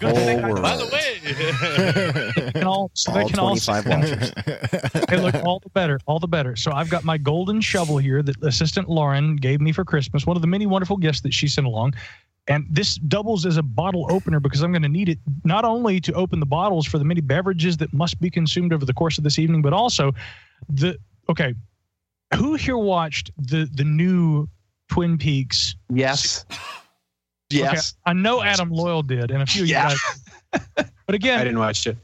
[0.00, 0.62] the whole world.
[0.62, 4.32] By the way, They can all, so All they can all watchers.
[5.10, 6.56] hey, look, all the better, all the better.
[6.56, 10.24] So I've got my golden shovel here that Assistant Lauren gave me for Christmas.
[10.26, 11.94] One of the many wonderful gifts that she sent along.
[12.48, 16.00] And this doubles as a bottle opener because I'm going to need it not only
[16.00, 19.18] to open the bottles for the many beverages that must be consumed over the course
[19.18, 20.12] of this evening, but also
[20.68, 20.96] the
[21.28, 21.54] okay.
[22.34, 24.48] Who here watched the the new
[24.88, 25.76] Twin Peaks?
[25.92, 26.44] Yes.
[26.50, 26.60] Okay,
[27.50, 27.94] Yes.
[28.04, 29.90] I know Adam Loyal did, and a few of Yeah.
[29.90, 29.96] you
[30.52, 30.90] guys.
[31.06, 31.96] But again, I didn't watch it.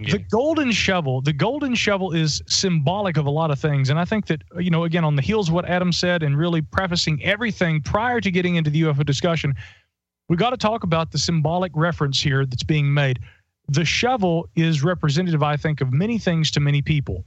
[0.00, 3.90] The golden shovel the golden shovel is symbolic of a lot of things.
[3.90, 6.36] And i think that you know again on the heels of what adam said and
[6.36, 9.54] really prefacing everything prior to getting into the ufo discussion
[10.28, 13.18] we got to talk about the symbolic reference here that's being made.
[13.68, 17.24] The shovel is representative i think of many things to many people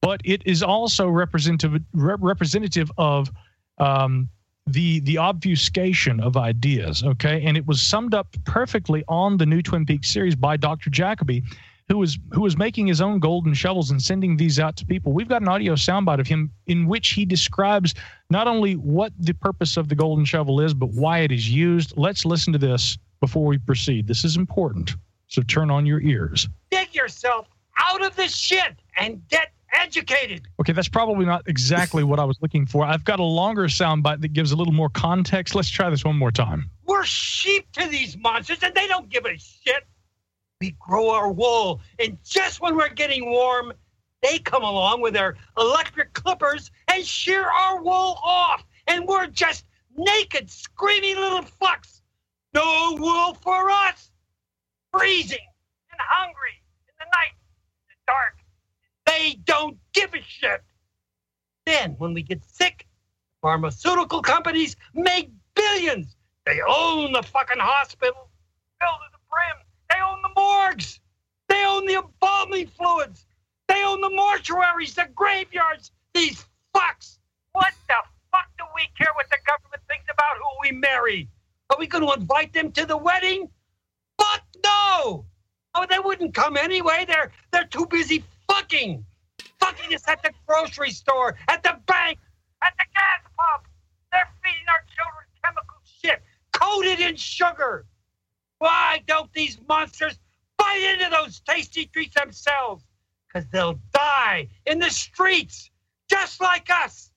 [0.00, 3.30] but it is also representative re- representative of
[3.78, 4.28] um,
[4.66, 7.42] the the obfuscation of ideas okay?
[7.44, 11.42] And it was summed up perfectly on the new twin peaks series by dr jacoby
[11.90, 15.12] who was who was making his own golden shovels and sending these out to people
[15.12, 17.94] we've got an audio soundbite of him in which he describes
[18.30, 21.92] not only what the purpose of the golden shovel is but why it is used
[21.96, 24.94] let's listen to this before we proceed this is important
[25.26, 30.46] so turn on your ears Dig yourself out of this shit and get educated.
[30.60, 32.84] Okay, that's probably not exactly what I was looking for.
[32.84, 35.54] I've got a longer soundbite that gives a little more context.
[35.54, 36.70] Let's try this one more time.
[36.86, 39.84] We're sheep to these monsters and they don't give a shit.
[40.60, 43.72] We grow our wool, and just when we're getting warm,
[44.22, 48.62] they come along with their electric clippers and shear our wool off.
[48.86, 49.64] And we're just
[49.96, 52.02] naked, screaming little fucks.
[52.52, 54.10] No wool for us.
[54.92, 55.38] Freezing
[55.92, 57.32] and hungry in the night,
[57.78, 58.36] in the dark.
[59.06, 60.62] They don't give a shit.
[61.64, 62.86] Then, when we get sick,
[63.40, 66.16] pharmaceutical companies make billions.
[66.44, 68.28] They own the fucking hospital,
[68.78, 69.66] filled to the brim.
[70.00, 70.98] They own the morgues.
[71.48, 73.26] They own the embalming fluids.
[73.68, 75.92] They own the mortuaries, the graveyards.
[76.14, 77.18] These fucks.
[77.52, 77.96] What the
[78.32, 81.28] fuck do we care what the government thinks about who we marry?
[81.68, 83.50] Are we going to invite them to the wedding?
[84.18, 85.26] Fuck no!
[85.74, 87.04] Oh, they wouldn't come anyway.
[87.06, 89.04] They're they're too busy fucking.
[89.58, 92.18] Fucking us at the grocery store, at the bank,
[92.62, 93.68] at the gas pump.
[94.12, 97.84] They're feeding our children chemical shit coated in sugar.
[98.60, 100.18] Why don't these monsters
[100.58, 102.84] bite into those tasty treats themselves?
[103.26, 105.70] Because they'll die in the streets,
[106.10, 107.10] just like us.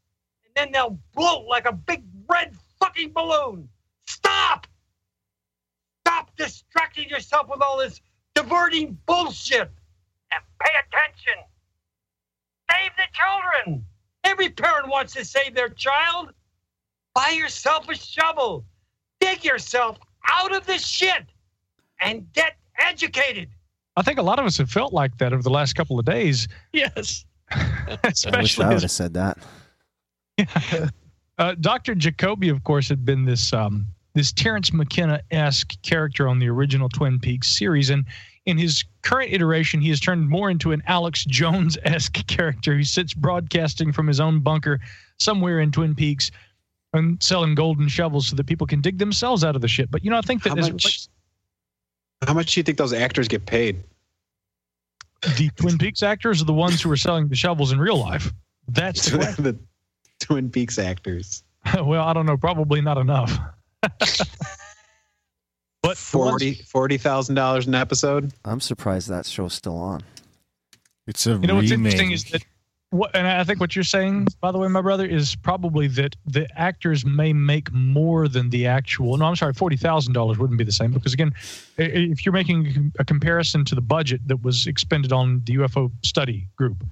[0.45, 3.67] And then they'll bloat like a big red fucking balloon.
[4.07, 4.67] Stop!
[6.07, 7.99] Stop distracting yourself with all this
[8.35, 9.69] diverting bullshit
[10.31, 11.43] and pay attention.
[12.71, 13.85] Save the children.
[14.23, 16.33] Every parent wants to save their child.
[17.13, 18.63] Buy yourself a shovel.
[19.19, 21.25] Dig yourself out of this shit
[22.03, 23.49] and get educated.
[23.95, 26.05] I think a lot of us have felt like that over the last couple of
[26.05, 26.47] days.
[26.71, 27.25] Yes.
[28.03, 29.37] Especially I wish I would have said that.
[31.39, 31.95] Uh, Dr.
[31.95, 36.89] Jacoby, of course, had been this um, this Terence McKenna esque character on the original
[36.89, 38.05] Twin Peaks series, and
[38.45, 42.83] in his current iteration, he has turned more into an Alex Jones esque character who
[42.83, 44.79] sits broadcasting from his own bunker
[45.19, 46.29] somewhere in Twin Peaks
[46.93, 49.89] and selling golden shovels so that people can dig themselves out of the shit.
[49.89, 51.09] But you know, I think that How much- relates-
[52.27, 53.83] How much do you think those actors get paid?
[55.37, 58.31] the Twin Peaks actors are the ones who are selling the shovels in real life.
[58.67, 59.57] That's the the
[60.19, 61.43] Twin Peaks actors.
[61.81, 63.31] well, I don't know, probably not enough.
[65.81, 68.33] but Forty forty thousand dollars an episode.
[68.45, 70.01] I'm surprised that show's still on.
[71.07, 71.93] It's a You know what's remake.
[71.93, 72.43] interesting is that what,
[73.13, 76.47] and I think what you're saying, by the way, my brother, is probably that the
[76.59, 79.17] actors may make more than the actual.
[79.17, 81.33] No, I'm sorry, forty thousand dollars wouldn't be the same because again,
[81.77, 86.47] if you're making a comparison to the budget that was expended on the UFO study
[86.55, 86.83] group,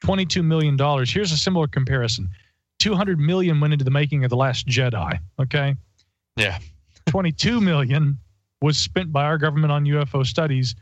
[0.00, 1.10] twenty-two million dollars.
[1.12, 2.28] Here's a similar comparison:
[2.78, 5.18] two hundred million went into the making of the Last Jedi.
[5.40, 5.74] Okay,
[6.36, 6.58] Yeah.
[7.06, 8.18] twenty-two million
[8.62, 10.74] was spent by our government on UFO studies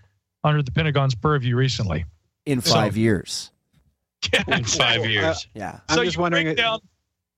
[0.45, 2.05] under the Pentagon's purview recently.
[2.45, 2.97] In So- five
[4.33, 4.45] years.
[4.59, 5.47] In five years.
[5.55, 5.81] Yeah.
[5.89, 6.47] I'm so just you wondering.
[6.47, 6.81] break down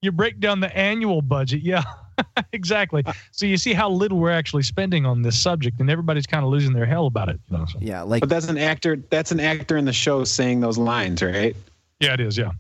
[0.03, 1.83] you break down the annual budget yeah
[2.53, 6.27] exactly uh, so you see how little we're actually spending on this subject and everybody's
[6.27, 7.79] kind of losing their hell about it you know so.
[7.83, 8.97] Yeah, like but that's an actor.
[9.11, 11.55] That's an actor in the show saying those lines, right?
[12.01, 12.53] yeah it is yeah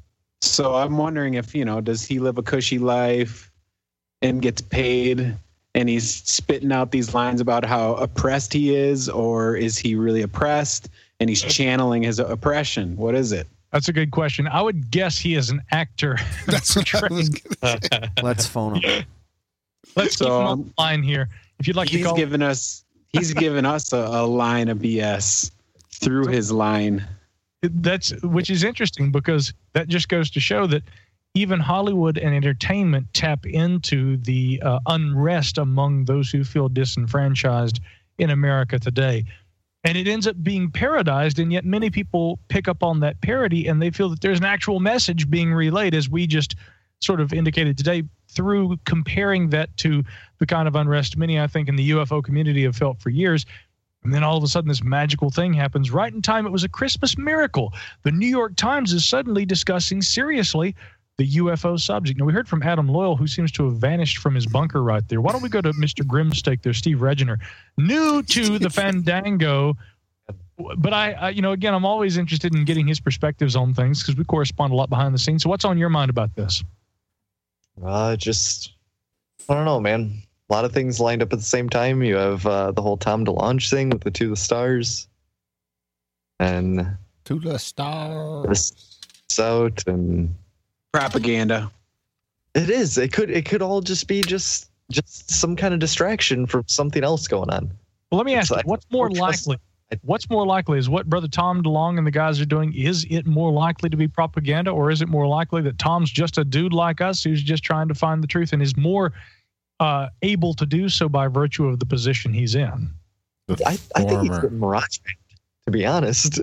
[0.42, 3.50] So I'm wondering if you know, does he live a cushy life
[4.22, 5.34] and gets paid
[5.74, 10.22] and he's spitting out these lines about how oppressed he is, or is he really
[10.22, 10.88] oppressed?
[11.20, 12.96] And he's channeling his oppression.
[12.96, 13.46] What is it?
[13.72, 14.48] That's a good question.
[14.48, 16.18] I would guess he is an actor.
[16.46, 17.30] That's what I was
[18.22, 19.04] Let's phone him.
[19.96, 21.28] Let's keep him on line here.
[21.58, 24.78] If you'd like to he's call, given us he's given us a, a line of
[24.78, 25.50] BS
[25.90, 27.06] through his line.
[27.62, 30.82] that's which is interesting because that just goes to show that
[31.34, 37.80] even Hollywood and entertainment tap into the uh, unrest among those who feel disenfranchised
[38.18, 39.24] in America today.
[39.84, 43.66] And it ends up being parodized, and yet many people pick up on that parody
[43.66, 46.54] and they feel that there's an actual message being relayed, as we just
[47.00, 50.04] sort of indicated today, through comparing that to
[50.38, 53.46] the kind of unrest many, I think, in the UFO community have felt for years.
[54.04, 56.46] And then all of a sudden, this magical thing happens right in time.
[56.46, 57.72] It was a Christmas miracle.
[58.02, 60.74] The New York Times is suddenly discussing seriously
[61.20, 62.18] the UFO subject.
[62.18, 65.06] Now, we heard from Adam Loyal, who seems to have vanished from his bunker right
[65.06, 65.20] there.
[65.20, 66.02] Why don't we go to Mr.
[66.02, 67.38] Grimsteak there, Steve Reginer,
[67.76, 69.76] new to the Fandango.
[70.78, 74.02] But I, I, you know, again, I'm always interested in getting his perspectives on things
[74.02, 75.42] because we correspond a lot behind the scenes.
[75.42, 76.64] So, what's on your mind about this?
[77.84, 78.72] Uh, just
[79.46, 80.22] I don't know, man.
[80.48, 82.02] A lot of things lined up at the same time.
[82.02, 85.06] You have uh, the whole Tom DeLonge thing with the To the Stars,
[86.38, 88.46] and To the stars.
[88.48, 90.34] this out, and
[90.92, 91.70] Propaganda.
[92.54, 92.98] it is.
[92.98, 93.30] It could.
[93.30, 97.50] It could all just be just just some kind of distraction from something else going
[97.50, 97.70] on.
[98.10, 99.56] Well, let me ask It's you, what's more likely?
[100.02, 102.72] What's more likely is what Brother Tom DeLonge and the guys are doing.
[102.74, 106.38] Is it more likely to be propaganda, or is it more likely that Tom's just
[106.38, 109.12] a dude like us who's just trying to find the truth and is more
[109.80, 112.90] uh, able to do so by virtue of the position he's in?
[113.66, 115.16] I, I think he's getting mirage banned,
[115.70, 116.40] to be honest.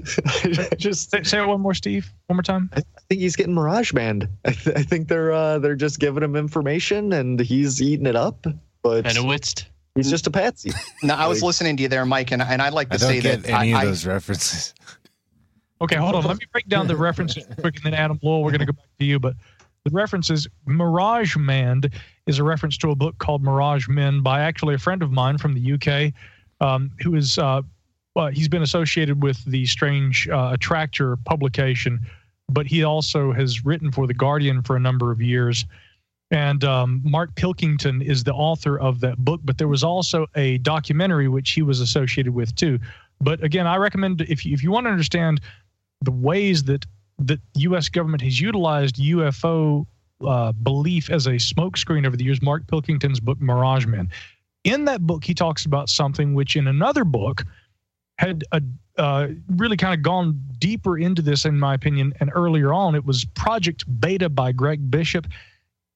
[0.77, 2.11] Just say, say it one more, Steve.
[2.27, 2.69] One more time.
[2.73, 4.27] I, I think he's getting mirage banned.
[4.45, 8.15] I, th- I think they're uh, they're just giving him information and he's eating it
[8.15, 8.45] up.
[8.81, 9.65] But Bennewitz.
[9.95, 10.71] he's just a patsy.
[11.03, 13.09] No, I was listening to you there, Mike, and, and I'd like to I don't
[13.09, 14.73] say get that any I, of I- those references.
[15.79, 16.23] Okay, hold on.
[16.23, 18.73] Let me break down the references quick, and then Adam Lowell, we're going to go
[18.73, 19.19] back to you.
[19.19, 19.35] But
[19.83, 21.83] the references, Mirage Man
[22.25, 25.37] is a reference to a book called Mirage Men by actually a friend of mine
[25.37, 26.13] from the UK,
[26.67, 27.61] um, who is uh,
[28.17, 31.99] well, he's been associated with the Strange uh, Attractor publication,
[32.49, 35.67] but he also has written for the Guardian for a number of years.
[36.31, 40.57] And um, Mark Pilkington is the author of that book, but there was also a
[40.57, 42.79] documentary which he was associated with too.
[43.21, 45.39] But again, I recommend if you, if you want to understand
[46.01, 46.87] the ways that
[47.19, 47.87] the U.S.
[47.87, 49.85] government has utilized UFO
[50.25, 52.41] uh, belief as a smokescreen over the years.
[52.41, 54.09] Mark Pilkington's book Mirage Men.
[54.63, 57.43] In that book, he talks about something which, in another book,
[58.17, 58.61] had a,
[58.97, 62.13] uh, really kind of gone deeper into this, in my opinion.
[62.19, 65.27] And earlier on, it was Project Beta by Greg Bishop.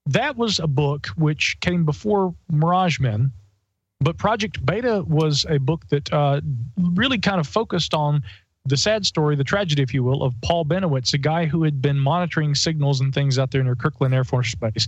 [0.05, 3.31] That was a book which came before Mirage Men,
[3.99, 6.41] but Project Beta was a book that uh,
[6.77, 8.23] really kind of focused on
[8.65, 11.81] the sad story, the tragedy, if you will, of Paul Bennewitz, a guy who had
[11.81, 14.87] been monitoring signals and things out there near Kirtland Air Force Base.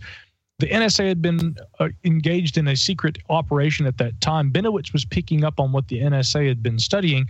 [0.60, 4.52] The NSA had been uh, engaged in a secret operation at that time.
[4.52, 7.28] Bennewitz was picking up on what the NSA had been studying,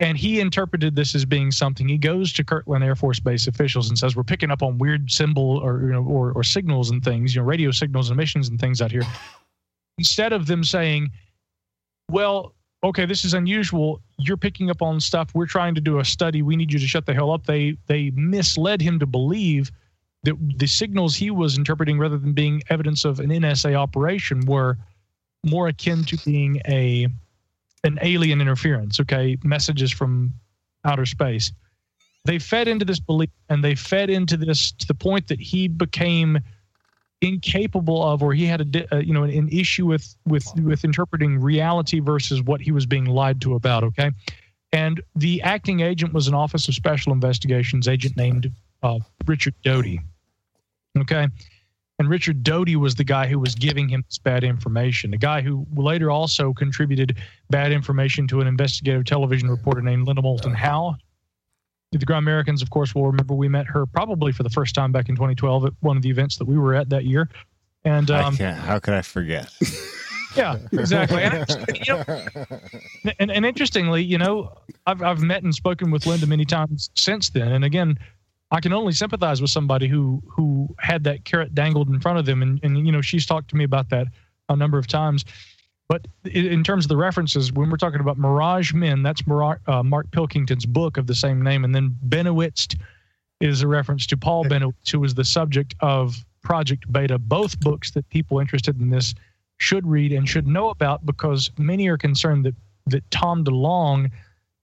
[0.00, 1.88] and he interpreted this as being something.
[1.88, 5.10] He goes to Kirtland Air Force Base officials and says, "We're picking up on weird
[5.10, 8.48] symbol or you know or, or signals and things, you know, radio signals and emissions
[8.48, 9.04] and things out here."
[9.98, 11.10] Instead of them saying,
[12.10, 14.02] "Well, okay, this is unusual.
[14.18, 15.30] You're picking up on stuff.
[15.34, 16.42] We're trying to do a study.
[16.42, 19.70] We need you to shut the hell up." They they misled him to believe
[20.26, 24.76] that the signals he was interpreting, rather than being evidence of an NSA operation, were
[25.44, 27.06] more akin to being a
[27.84, 28.98] an alien interference.
[29.00, 30.34] Okay, messages from
[30.84, 31.52] outer space.
[32.24, 35.68] They fed into this belief, and they fed into this to the point that he
[35.68, 36.38] became
[37.22, 40.84] incapable of, or he had a uh, you know an, an issue with with with
[40.84, 43.84] interpreting reality versus what he was being lied to about.
[43.84, 44.10] Okay,
[44.72, 48.50] and the acting agent was an Office of Special Investigations agent named
[48.82, 50.00] uh, Richard Doty.
[50.96, 51.28] Okay.
[51.98, 55.10] And Richard Doty was the guy who was giving him this bad information.
[55.10, 57.16] The guy who later also contributed
[57.48, 60.96] bad information to an investigative television reporter named Linda Moulton Howe.
[61.92, 65.08] The Grimericans, of course, will remember we met her probably for the first time back
[65.08, 67.30] in 2012 at one of the events that we were at that year.
[67.84, 68.58] And I um, can't.
[68.58, 69.50] How could I forget?
[70.36, 71.22] yeah, exactly.
[71.22, 71.46] And,
[71.86, 72.04] you know,
[73.18, 74.52] and, and interestingly, you know,
[74.86, 77.52] I've, I've met and spoken with Linda many times since then.
[77.52, 77.98] And again,
[78.50, 82.26] I can only sympathize with somebody who who had that carrot dangled in front of
[82.26, 82.42] them.
[82.42, 84.06] And, and you know, she's talked to me about that
[84.48, 85.24] a number of times.
[85.88, 89.84] But in terms of the references, when we're talking about Mirage Men, that's Mira- uh,
[89.84, 91.64] Mark Pilkington's book of the same name.
[91.64, 92.76] And then Bennewitz
[93.40, 97.92] is a reference to Paul Bennewitz, who was the subject of Project Beta, both books
[97.92, 99.14] that people interested in this
[99.58, 102.54] should read and should know about because many are concerned that
[102.88, 104.10] that Tom DeLonge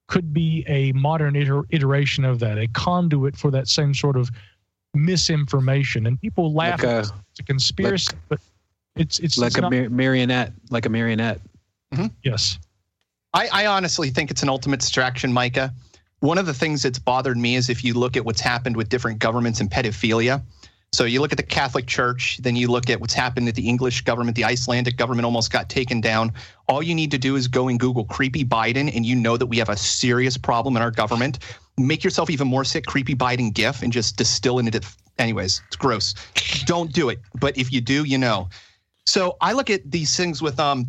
[0.06, 4.30] could be a modern iter- iteration of that, a conduit for that same sort of
[4.94, 6.06] misinformation.
[6.06, 7.12] And people laugh Like at a- it.
[7.30, 8.40] it's a conspiracy, but
[8.96, 11.40] it's it's like it's a not- mar- marionette, like a marionette.
[11.92, 12.06] Mm-hmm.
[12.22, 12.58] yes.
[13.32, 15.72] I, I honestly think it's an ultimate distraction, Micah.
[16.20, 18.88] One of the things that's bothered me is if you look at what's happened with
[18.88, 20.42] different governments and pedophilia.
[20.94, 23.68] So you look at the Catholic Church, then you look at what's happened at the
[23.68, 26.32] English government, the Icelandic government almost got taken down.
[26.68, 29.46] All you need to do is go and Google creepy Biden, and you know that
[29.46, 31.40] we have a serious problem in our government.
[31.76, 34.80] Make yourself even more sick, creepy Biden gif, and just distill it into.
[35.18, 36.14] Anyways, it's gross.
[36.64, 37.18] Don't do it.
[37.40, 38.48] But if you do, you know.
[39.04, 40.86] So I look at these things with um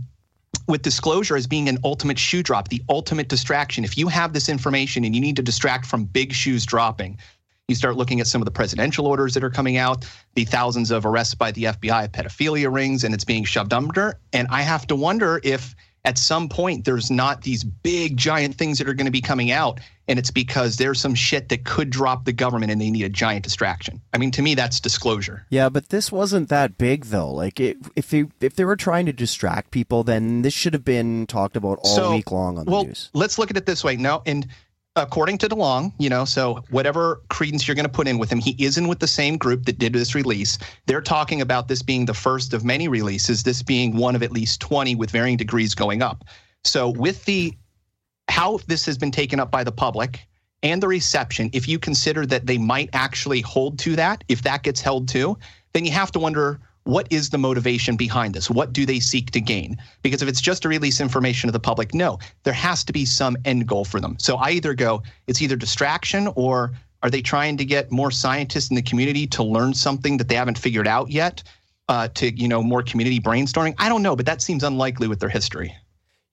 [0.67, 3.83] with disclosure as being an ultimate shoe drop, the ultimate distraction.
[3.83, 7.17] If you have this information and you need to distract from big shoes dropping,
[7.67, 10.05] you start looking at some of the presidential orders that are coming out,
[10.35, 14.19] the thousands of arrests by the FBI, pedophilia rings, and it's being shoved under.
[14.33, 18.77] And I have to wonder if at some point there's not these big giant things
[18.77, 21.89] that are going to be coming out and it's because there's some shit that could
[21.89, 24.01] drop the government and they need a giant distraction.
[24.13, 25.45] I mean, to me, that's disclosure.
[25.49, 27.31] Yeah, but this wasn't that big though.
[27.31, 30.85] Like, it, if they if they were trying to distract people, then this should have
[30.85, 33.09] been talked about all So, week long on the well, news.
[33.13, 33.95] let's look at it this way.
[33.95, 34.47] No, and
[34.95, 38.39] according to DeLonge, you know, so whatever credence you're going to put in with him,
[38.39, 40.57] he is in with the same group that did this release.
[40.85, 44.31] They're talking about this being the first of many releases, this being one of at
[44.31, 46.23] least 20 with varying degrees going up.
[46.63, 47.53] So with the
[48.27, 50.25] how this has been taken up by the public
[50.63, 54.63] and the reception, if you consider that they might actually hold to that, if that
[54.63, 55.37] gets held to,
[55.73, 58.49] then you have to wonder what is the motivation behind this?
[58.49, 59.77] What do they seek to gain?
[60.03, 63.05] Because if it's just to release information to the public, no, there has to be
[63.05, 64.15] some end goal for them.
[64.19, 66.73] So I either go, it's either distraction or
[67.03, 70.35] are they trying to get more scientists in the community to learn something that they
[70.35, 71.43] haven't figured out yet?
[71.87, 73.75] Uh, to you know more community brainstorming.
[73.77, 75.75] I don't know, but that seems unlikely with their history.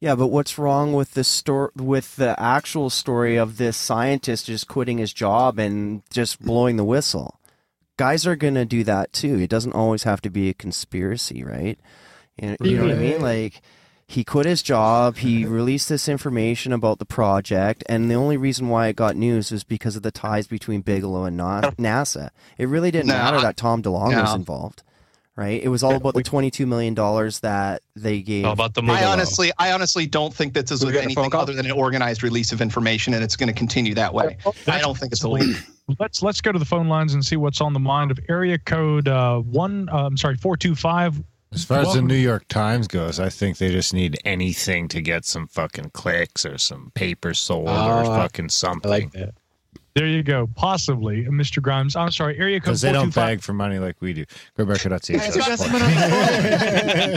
[0.00, 4.66] Yeah, but what's wrong with the story with the actual story of this scientist just
[4.66, 7.38] quitting his job and just blowing the whistle?
[8.03, 9.38] Guys are gonna do that too.
[9.38, 11.78] It doesn't always have to be a conspiracy, right?
[12.36, 13.20] You you know what I mean?
[13.20, 13.62] Like
[14.09, 18.68] he quit his job, he released this information about the project, and the only reason
[18.68, 22.30] why it got news was because of the ties between Bigelow and Na- NASA.
[22.59, 24.82] It really didn't No, matter that Tom DeLonge was involved,
[25.37, 25.62] right?
[25.62, 28.45] It was all about the twenty-two million dollars that they gave.
[28.45, 31.14] How about the I honestly, I honestly don't think that this is was got a
[31.14, 34.12] phone anything other than an organized release of information, and it's going to continue that
[34.12, 34.37] way.
[34.66, 35.57] I don't think it's a leak.
[35.99, 38.57] Let's let's go to the phone lines and see what's on the mind of area
[38.57, 39.89] code uh, one.
[39.91, 41.20] Uh, I'm sorry, four two five.
[41.53, 45.03] As far as the New York Times goes, I think they just need anything to
[45.03, 48.91] get some fucking clicks or some paper sold or Oh, I- fucking something.
[48.91, 49.35] I like that.
[49.95, 50.49] There you go.
[50.55, 51.61] Possibly, Mr.
[51.62, 51.97] Grimes.
[51.97, 53.26] I'm sorry, area code Because they don't 425.
[53.38, 54.24] beg for money like we do.
[54.57, 55.18] Rebecca.ca.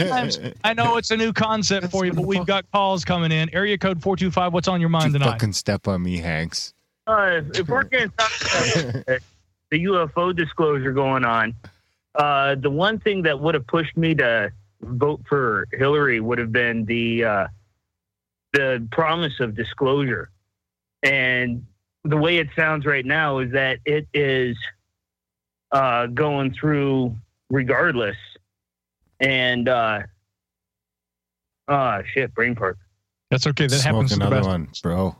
[0.08, 3.48] Grimes, I know it's a new concept for you, but we've got calls coming in.
[3.54, 4.52] Area code four two five.
[4.52, 5.32] What's on your mind You tonight?
[5.32, 6.74] fucking step on me, Hanks.
[7.06, 9.20] Uh, if, if we're going to talk about
[9.70, 11.54] the UFO disclosure going on,
[12.16, 14.52] uh, the one thing that would have pushed me to
[14.82, 17.46] vote for Hillary would have been the uh,
[18.52, 20.30] the promise of disclosure.
[21.02, 21.64] And
[22.06, 24.56] the way it sounds right now is that it is
[25.72, 27.14] uh, going through
[27.50, 28.16] regardless.
[29.20, 30.00] And uh,
[31.68, 32.78] ah, shit, brain park.
[33.30, 33.66] That's okay.
[33.66, 34.48] That Smoke happens to the another best.
[34.48, 35.16] one, bro.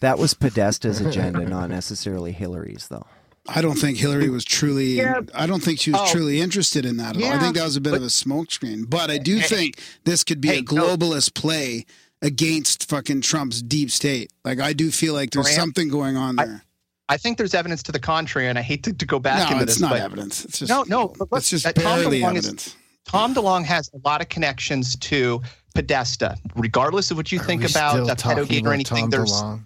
[0.00, 3.06] That was Podesta's agenda, not necessarily Hillary's, though.
[3.48, 4.96] I don't think Hillary was truly.
[4.98, 5.20] Yeah.
[5.34, 6.12] I don't think she was Oh.
[6.12, 7.30] truly interested in that at all.
[7.32, 8.88] I think that was a bit of a smokescreen.
[8.88, 9.46] But I do Hey.
[9.48, 10.66] think this could be Hey, a no.
[10.96, 11.86] globalist play
[12.22, 14.32] against fucking Trump's deep state.
[14.44, 16.62] Like I do feel like there's Grant, something going on there.
[17.08, 19.52] I think there's evidence to the contrary, and I hate to, to go back no,
[19.52, 20.44] into it's this, not but evidence.
[20.44, 21.08] It's just no, no.
[21.08, 22.76] But look, It's just uh, Tom barely DeLonge is- evidence.
[23.04, 25.40] Tom DeLonge has a lot of connections to
[25.74, 29.02] Podesta, regardless of what you Are think about still a talking pedogate or about anything.
[29.04, 29.62] Tom there's DeLonge?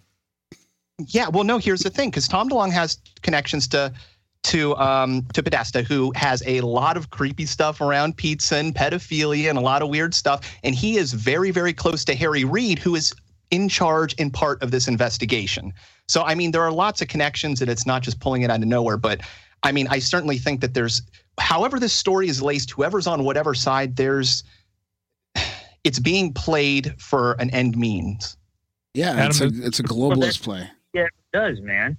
[1.09, 1.59] Yeah, well, no.
[1.59, 3.93] Here's the thing, because Tom DeLonge has connections to
[4.43, 9.49] to um to Podesta, who has a lot of creepy stuff around pizza and pedophilia
[9.49, 12.79] and a lot of weird stuff, and he is very, very close to Harry Reid,
[12.79, 13.15] who is
[13.51, 15.73] in charge and part of this investigation.
[16.09, 18.61] So, I mean, there are lots of connections, and it's not just pulling it out
[18.61, 18.97] of nowhere.
[18.97, 19.21] But
[19.63, 21.03] I mean, I certainly think that there's,
[21.39, 24.43] however, this story is laced, whoever's on whatever side, there's,
[25.85, 28.37] it's being played for an end means.
[28.95, 30.69] Yeah, it's a it's a globalist play.
[30.93, 31.97] Yeah, it does, man.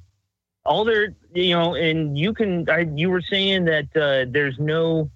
[0.65, 2.69] All there, you know, and you can.
[2.69, 5.09] I, you were saying that uh, there's no,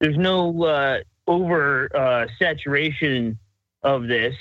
[0.00, 3.38] there's no uh, over uh, saturation
[3.82, 4.36] of this,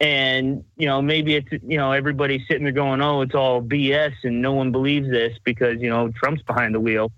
[0.00, 4.14] and you know, maybe it's you know everybody's sitting there going, oh, it's all BS,
[4.24, 7.12] and no one believes this because you know Trump's behind the wheel.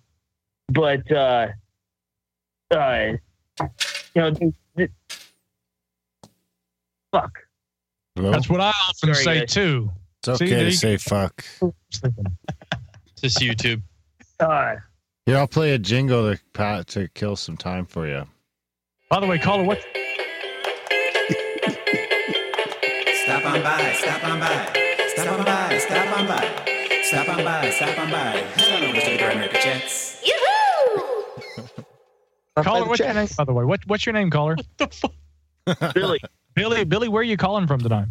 [0.69, 1.49] But uh,
[2.73, 3.13] uh,
[3.61, 3.69] you
[4.17, 4.33] know,
[7.13, 7.39] fuck.
[8.17, 9.53] That's what I often Sorry, say guys.
[9.53, 9.91] too.
[10.29, 11.45] It's okay there to you say fuck.
[13.23, 13.83] Just YouTube.
[14.41, 14.77] Uh,
[15.25, 18.25] Here, I'll play a jingle to pat to kill some time for you.
[19.09, 19.79] By the way, caller, what?
[23.25, 24.73] Stop on by, stop on by,
[25.15, 28.19] stop on by, stop on by, stop on by, stop on by.
[28.19, 30.23] Head on over to the Grimerica Chats.
[32.57, 33.29] Caller, what's your name?
[33.37, 34.57] By the way, what, what's your name, caller?
[35.95, 36.19] Billy.
[36.55, 38.09] Billy, Billy, where are you calling from tonight?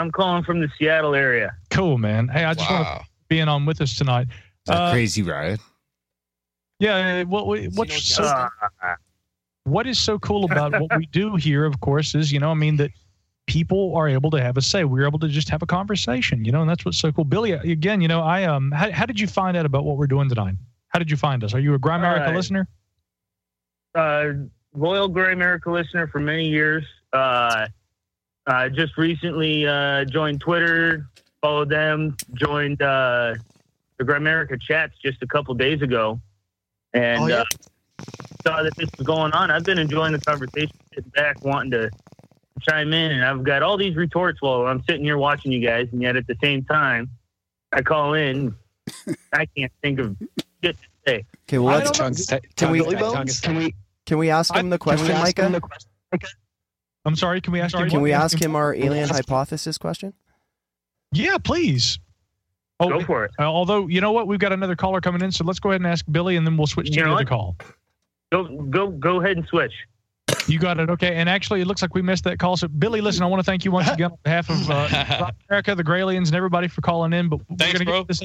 [0.00, 1.52] I'm calling from the Seattle area.
[1.70, 2.28] Cool, man.
[2.28, 4.26] Hey, I just want to being on with us tonight.
[4.30, 4.36] Is
[4.66, 5.60] that Uh, crazy ride?
[6.78, 8.48] Yeah, what what- what's so, Uh,
[9.64, 11.64] what is so cool about what we do here?
[11.64, 12.90] Of course, is you know, I mean that
[13.46, 14.84] people are able to have a say.
[14.84, 17.24] We're able to just have a conversation, you know, and that's what's so cool.
[17.24, 20.06] Billy, again, you know, I um, how, how did you find out about what we're
[20.06, 20.54] doing tonight?
[20.88, 21.52] How did you find us?
[21.54, 22.66] Are you a Grimerica Uh, listener?
[23.94, 24.24] uh,
[24.74, 26.84] loyal Grimerica listener for many years.
[27.12, 27.66] Uh,
[28.50, 31.06] uh, just recently uh, joined Twitter,
[31.40, 33.34] followed them, joined uh,
[33.98, 36.20] the Gray chats just a couple days ago,
[36.92, 37.36] and Oh, yeah.
[37.42, 37.44] uh,
[38.46, 39.50] saw that this was going on.
[39.50, 41.90] I've been enjoying the conversation, sitting back, wanting to
[42.68, 45.88] chime in, and I've got all these retorts while I'm sitting here watching you guys,
[45.92, 47.08] and yet at the same time,
[47.72, 48.54] I call in.
[49.32, 50.16] I can't think of
[50.64, 51.24] shit to say.
[51.48, 52.16] Okay, well, I let's, don't
[52.56, 53.74] can we Tongue- tongue- can we
[54.06, 55.60] can we ask him the question, Micah?
[57.04, 57.40] I'm sorry.
[57.40, 57.88] Can we ask him?
[57.88, 60.12] Can we ask him our alien hypothesis question?
[61.12, 61.98] Yeah, please.
[62.78, 63.32] Oh, Go for it.
[63.38, 65.80] uh, although you know what, we've got another caller coming in, so let's go ahead
[65.82, 67.28] and ask Billy, and then we'll switch to You the know other what?
[67.28, 67.56] call.
[68.32, 69.72] Go go go ahead and switch.
[70.46, 70.88] You got it.
[70.88, 71.16] Okay.
[71.16, 72.56] And actually, it looks like we missed that call.
[72.56, 75.74] So, Billy, listen, I want to thank you once again on behalf of uh, America,
[75.74, 77.28] the Graliens, and everybody for calling in.
[77.28, 78.22] But we're going to get this.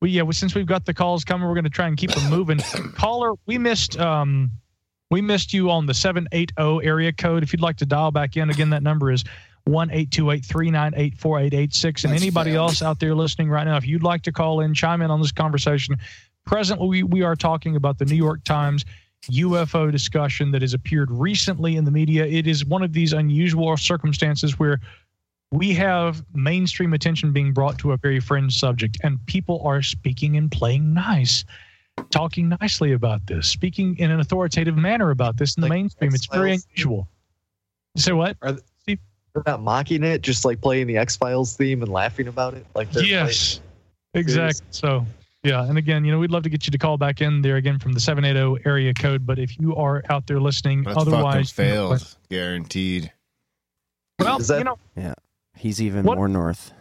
[0.00, 2.10] We, yeah, well, since we've got the calls coming, we're going to try and keep
[2.10, 2.58] them moving.
[2.96, 3.98] Caller, we missed.
[4.00, 4.50] Um,
[5.12, 6.54] we missed you on the 780
[6.84, 7.42] area code.
[7.42, 9.24] If you'd like to dial back in, again, that number is
[9.64, 12.04] 1 398 4886.
[12.04, 12.58] And That's anybody fair.
[12.58, 15.20] else out there listening right now, if you'd like to call in, chime in on
[15.20, 15.96] this conversation.
[16.44, 18.84] Presently, we, we are talking about the New York Times
[19.30, 22.26] UFO discussion that has appeared recently in the media.
[22.26, 24.80] It is one of these unusual circumstances where
[25.52, 30.36] we have mainstream attention being brought to a very fringe subject, and people are speaking
[30.36, 31.44] and playing nice,
[32.10, 36.14] talking nicely about this, speaking in an authoritative manner about this in the mainstream.
[36.14, 37.08] It's very unusual.
[37.96, 38.36] Say what?
[38.42, 38.52] Are
[38.86, 38.98] they,
[39.34, 42.66] they're not mocking it, just like playing the X Files theme and laughing about it?
[42.74, 43.60] Like Yes,
[44.14, 44.66] exactly.
[44.70, 45.04] So,
[45.42, 45.64] yeah.
[45.68, 47.78] And again, you know, we'd love to get you to call back in there again
[47.78, 49.26] from the 780 area code.
[49.26, 53.12] But if you are out there listening, That's fucking otherwise, you know, failed, guaranteed.
[54.18, 55.14] well, you know, Yeah,
[55.56, 56.72] he's even What- more north.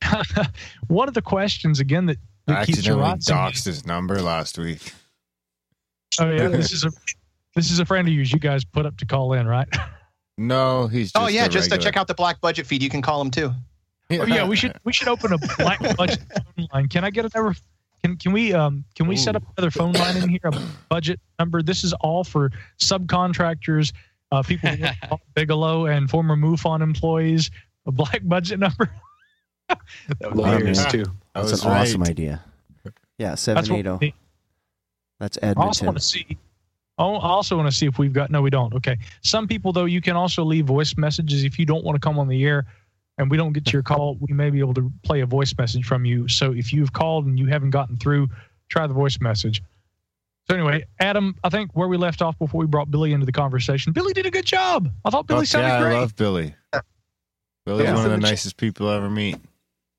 [0.86, 2.18] one of the questions again that,
[2.48, 4.92] I that keeps accidentally doxed his number last week.
[6.20, 6.90] Oh yeah, this is a
[7.54, 8.32] this is a friend of yours.
[8.32, 9.68] You guys put up to call in, right?
[10.36, 11.12] No, he's.
[11.14, 12.82] Oh yeah, a just to check out the black budget feed.
[12.82, 13.52] You can call him too.
[14.10, 16.88] Oh yeah, we should we should open a black budget phone line.
[16.88, 17.54] Can I get another?
[18.02, 20.40] Can can we um can we set up another phone line in here?
[20.44, 21.62] A budget number.
[21.62, 23.92] This is all for subcontractors,
[24.32, 27.50] uh, people who work for Bob Bigelow and former MUFON employees.
[27.86, 28.90] A black budget number.
[30.34, 31.04] Lawyers, too.
[31.34, 32.42] I That's was an awesome idea.
[33.18, 33.92] Yeah, That's seven what eight oh.
[33.94, 33.98] we zero.
[34.00, 34.14] need.
[35.20, 35.86] That's I also Edmonton.
[35.86, 36.38] want to see.
[36.98, 38.30] Oh, I also want to see if we've got.
[38.30, 38.72] No, we don't.
[38.74, 38.96] Okay.
[39.22, 42.18] Some people though, you can also leave voice messages if you don't want to come
[42.18, 42.66] on the air,
[43.18, 44.16] and we don't get to your call.
[44.28, 46.28] We may be able to play a voice message from you.
[46.28, 48.28] So if you've called and you haven't gotten through,
[48.68, 49.62] try the voice message.
[50.48, 53.32] So anyway, Adam, I think where we left off before we brought Billy into the
[53.32, 54.90] conversation, Billy did a good job.
[55.04, 55.96] I thought Billy Fuck sounded yeah, great.
[55.96, 56.54] I love Billy.
[57.66, 57.94] Billy's Yeah.
[57.94, 59.36] one of the So the- nicest people I ever meet.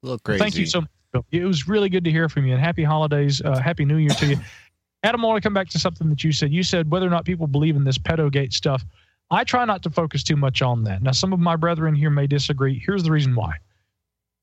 [0.04, 0.40] A little crazy.
[0.40, 1.24] Thank you so much.
[1.32, 4.12] It was really good to hear from you, and happy holidays, uh, happy New Year
[4.12, 4.38] to you.
[5.04, 6.52] Adam, I want to come back to something that you said.
[6.52, 8.84] You said whether or not people believe in this pedogate stuff.
[9.32, 11.02] I try not to focus too much on that.
[11.02, 12.82] Now, some of my brethren here may disagree.
[12.86, 13.56] Here's the reason why.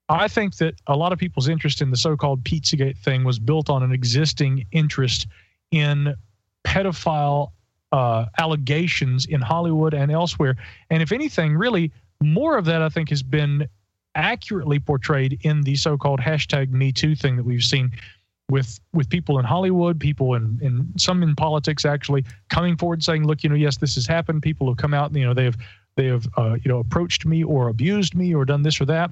[0.08, 3.68] I think that a lot of people's interest in the so-called Pizzagate thing was built
[3.68, 5.26] on an existing interest
[5.72, 6.14] in
[6.64, 7.50] pedophile
[7.90, 10.56] uh, allegations in Hollywood and elsewhere.
[10.90, 11.90] And if anything, really,
[12.22, 13.68] more of that I think has been
[14.16, 17.92] accurately portrayed in the so-called hashtag Me Too thing that we've seen
[18.48, 23.26] with with people in Hollywood, people in, in some in politics actually coming forward saying,
[23.26, 24.42] look, you know, yes, this has happened.
[24.42, 25.56] People have come out, and, you know, they have
[25.96, 29.10] they have uh, you know approached me or abused me or done this or that.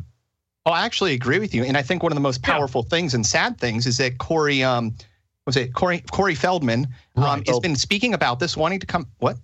[0.66, 3.12] Oh, I actually agree with you, and I think one of the most powerful things
[3.12, 7.60] and sad things is that Corey, um, what was it Corey Corey Feldman, um, has
[7.60, 9.06] been speaking about this, wanting to come.
[9.18, 9.36] What?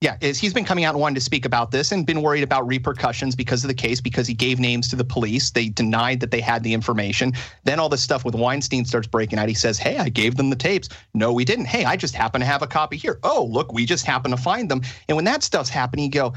[0.00, 2.44] Yeah, is he's been coming out and wanting to speak about this and been worried
[2.44, 5.50] about repercussions because of the case because he gave names to the police.
[5.50, 7.32] They denied that they had the information.
[7.64, 9.48] Then all this stuff with Weinstein starts breaking out.
[9.48, 10.88] He says, "Hey, I gave them the tapes.
[11.14, 11.64] No, we didn't.
[11.64, 13.18] Hey, I just happen to have a copy here.
[13.24, 16.32] Oh, look, we just happen to find them." And when that stuff's happening, you go,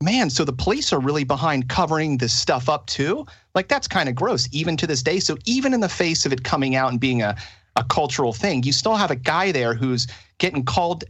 [0.00, 4.08] "Man, so the police are really behind covering this stuff up too?" Like that's kind
[4.08, 5.18] of gross even to this day.
[5.18, 7.34] So even in the face of it coming out and being a
[7.76, 10.06] a cultural thing, you still have a guy there who's
[10.38, 11.04] getting called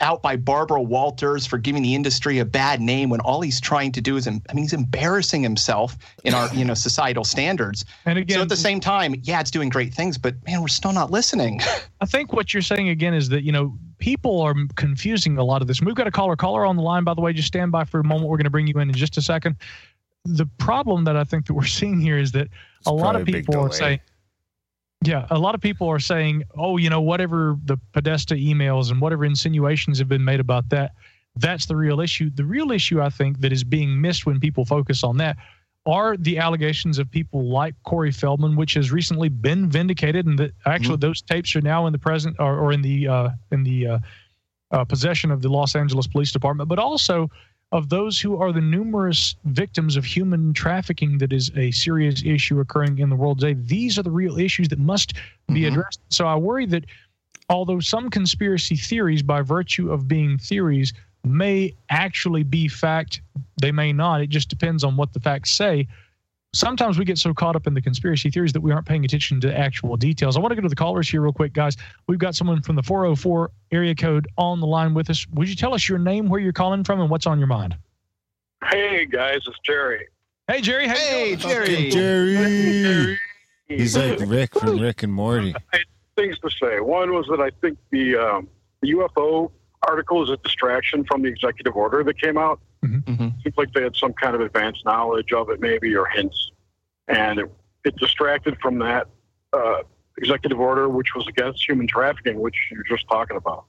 [0.00, 3.92] out by Barbara Walters for giving the industry a bad name when all he's trying
[3.92, 7.84] to do is, I mean, he's embarrassing himself in our, you know, societal standards.
[8.04, 10.68] And again, so at the same time, yeah, it's doing great things, but man, we're
[10.68, 11.60] still not listening.
[12.00, 15.62] I think what you're saying again is that you know people are confusing a lot
[15.62, 15.80] of this.
[15.80, 17.04] We've got a caller, caller on the line.
[17.04, 18.28] By the way, just stand by for a moment.
[18.28, 19.56] We're going to bring you in in just a second.
[20.24, 22.48] The problem that I think that we're seeing here is that
[22.86, 24.00] a lot of probably a big people are saying,
[25.04, 29.00] yeah, a lot of people are saying, oh, you know, whatever the Podesta emails and
[29.00, 30.92] whatever insinuations have been made about that,
[31.36, 32.30] that's the real issue.
[32.34, 35.36] The real issue, I think, that is being missed when people focus on that
[35.86, 40.52] are the allegations of people like Corey Feldman, which has recently been vindicated, and that
[40.66, 43.86] actually those tapes are now in the present or, or in the uh, in the
[43.86, 43.98] uh,
[44.70, 47.30] uh, possession of the Los Angeles Police Department, but also
[47.72, 52.60] of those who are the numerous victims of human trafficking that is a serious issue
[52.60, 53.60] occurring in the world today.
[53.60, 55.14] These are the real issues that must
[55.48, 55.72] be mm-hmm.
[55.72, 56.00] addressed.
[56.08, 56.86] So I worry that
[57.50, 60.94] although some conspiracy theories, by virtue of being theories,
[61.24, 63.20] may actually be fact,
[63.60, 64.22] they may not.
[64.22, 65.88] It just depends on what the facts say.
[66.54, 69.40] Sometimes we get so caught up in the conspiracy theories that we aren't paying attention
[69.42, 70.36] to actual details.
[70.36, 71.76] I want to go to the callers here real quick, guys.
[72.06, 75.26] We've got someone from the 404 area code on the line with us.
[75.34, 77.76] Would you tell us your name, where you're calling from, and what's on your mind?
[78.64, 80.08] Hey guys, it's Jerry.
[80.48, 83.18] Hey Jerry, how hey Fucking Jerry.
[83.68, 85.54] He's like Rick from Rick and Morty.
[85.72, 85.80] I
[86.16, 86.80] things to say.
[86.80, 88.48] One was that I think the um,
[88.80, 89.50] the UFO
[89.86, 92.60] article is a distraction from the executive order that came out.
[92.82, 96.50] Seems like they had some kind of advanced knowledge of it, maybe, or hints,
[97.08, 97.50] and it,
[97.84, 99.08] it distracted from that
[99.52, 99.82] uh,
[100.16, 103.64] executive order, which was against human trafficking, which you're just talking about.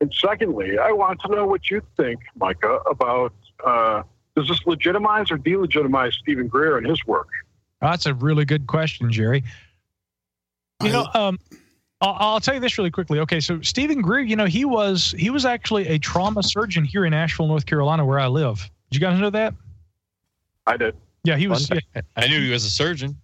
[0.00, 3.32] And secondly, I want to know what you think, Micah, about
[3.64, 4.02] uh,
[4.34, 7.28] does this legitimize or delegitimize Steven Greer and his work?
[7.80, 9.44] That's a really good question, Jerry.
[10.82, 11.38] You know, um,
[12.02, 13.20] I'll, I'll tell you this really quickly.
[13.20, 17.06] Okay, so Steven Greer, you know, he was he was actually a trauma surgeon here
[17.06, 18.68] in Asheville, North Carolina, where I live.
[18.90, 19.54] Did you guys know that?
[20.66, 20.96] I did.
[21.24, 21.70] Yeah, he was.
[21.70, 22.02] Yeah.
[22.16, 23.16] I knew he was a surgeon.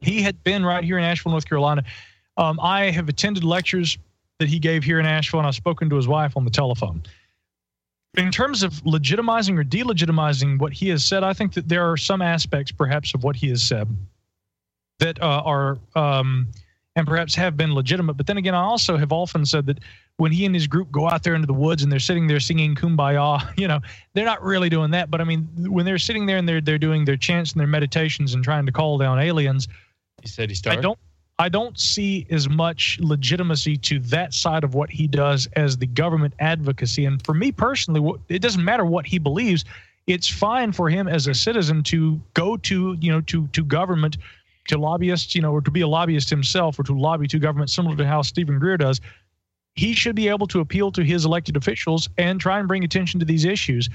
[0.00, 1.82] He had been right here in Asheville, North Carolina.
[2.36, 3.98] Um, I have attended lectures
[4.38, 7.02] that he gave here in Asheville, and I've spoken to his wife on the telephone.
[8.16, 11.96] In terms of legitimizing or delegitimizing what he has said, I think that there are
[11.96, 13.88] some aspects, perhaps, of what he has said
[15.00, 16.46] that uh, are um,
[16.98, 18.14] and perhaps have been legitimate.
[18.14, 19.78] But then again, I also have often said that
[20.16, 22.40] when he and his group go out there into the woods and they're sitting there
[22.40, 23.80] singing "Kumbaya," you know,
[24.14, 25.10] they're not really doing that.
[25.10, 27.68] But I mean, when they're sitting there and they're they're doing their chants and their
[27.68, 29.68] meditations and trying to call down aliens,
[30.22, 30.80] He said he started.
[30.80, 30.98] I don't
[31.38, 35.86] I don't see as much legitimacy to that side of what he does as the
[35.86, 37.04] government advocacy.
[37.04, 39.64] And for me personally, it doesn't matter what he believes.
[40.08, 44.16] It's fine for him as a citizen to go to you know to to government,
[44.68, 47.70] to lobbyists, you know, or to be a lobbyist himself, or to lobby to government,
[47.70, 49.00] similar to how Steven Greer does.
[49.74, 53.20] He should be able to appeal to his elected officials and try and bring attention
[53.20, 53.88] to these issues.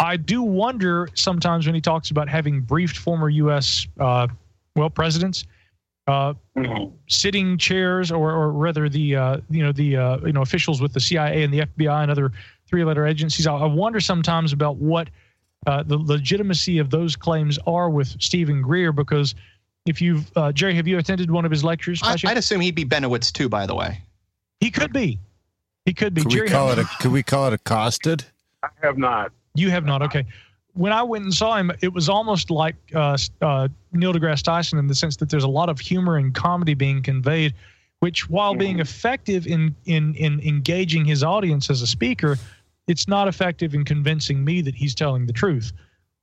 [0.00, 3.86] I do wonder sometimes when he talks about having briefed former U.S.
[3.98, 4.28] Uh,
[4.74, 5.44] well presidents,
[6.06, 6.34] uh,
[7.08, 10.92] sitting chairs, or, or rather the uh, you know the uh, you know officials with
[10.92, 12.32] the CIA and the FBI and other
[12.68, 13.46] three-letter agencies.
[13.46, 15.08] I, I wonder sometimes about what
[15.66, 19.34] uh, the legitimacy of those claims are with Steven Greer because
[19.86, 22.00] if you've uh, Jerry, have you attended one of his lectures?
[22.02, 24.00] I, I'd assume he'd be Bennewitz too, by the way.
[24.60, 25.18] He could be.
[25.84, 26.22] He could be.
[26.22, 28.24] Could we Jerry, call it a could we call it accosted?
[28.62, 29.32] I have not.
[29.54, 30.02] You have not.
[30.02, 30.26] Okay.
[30.74, 34.78] When I went and saw him, it was almost like uh, uh, Neil deGrasse Tyson
[34.78, 37.54] in the sense that there's a lot of humor and comedy being conveyed,
[38.00, 42.36] which, while being effective in in in engaging his audience as a speaker,
[42.88, 45.72] it's not effective in convincing me that he's telling the truth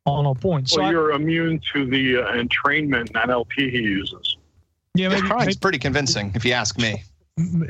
[0.06, 0.72] on all points.
[0.72, 4.38] So well, you're immune to the uh, entrainment and NLP he uses.
[4.95, 7.04] yeah, His maybe, crime's pretty convincing, if you ask me.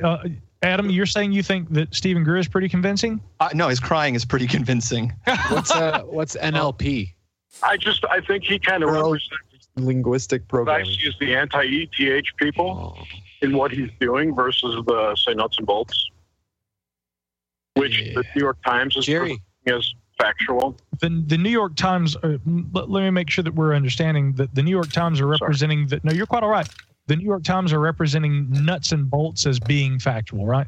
[0.04, 0.18] uh,
[0.64, 3.22] Adam, you're saying you think that Steven Greer is pretty convincing?
[3.40, 5.12] Uh, no, his crying is pretty convincing.
[5.50, 7.14] What's uh, what's NLP?
[7.62, 9.28] I just I think he kind of represents
[9.76, 10.86] Linguistic what I programming.
[10.86, 12.98] see as the anti-ETH people
[13.42, 16.10] in what he's doing versus the say nuts and bolts,
[17.76, 19.42] which the New York Times is Jerry.
[19.68, 20.78] as factual.
[21.00, 22.16] the the New York Times.
[22.18, 22.38] Uh,
[22.74, 25.88] let, let me make sure that we're understanding that the New York Times are representing
[25.88, 26.04] that.
[26.04, 26.68] No, you're quite all right.
[27.08, 30.68] The New York Times are representing nuts and bolts as being factual, right?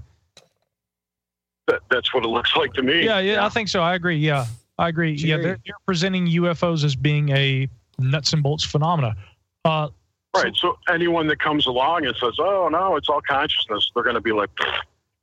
[1.67, 3.03] That, that's what it looks like to me.
[3.05, 3.81] Yeah, yeah, I think so.
[3.81, 4.17] I agree.
[4.17, 4.45] Yeah,
[4.77, 5.13] I agree.
[5.13, 7.67] Yeah, they're, they're presenting UFOs as being a
[7.97, 9.15] nuts and bolts phenomena.
[9.63, 9.89] Uh,
[10.35, 10.53] Right.
[10.57, 14.21] So anyone that comes along and says, "Oh no, it's all consciousness," they're going to
[14.21, 14.49] be like,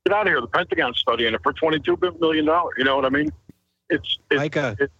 [0.06, 2.72] "Get out of here!" The Pentagon's studying it for twenty-two million dollars.
[2.78, 3.30] You know what I mean?
[3.92, 4.90] It's it, it,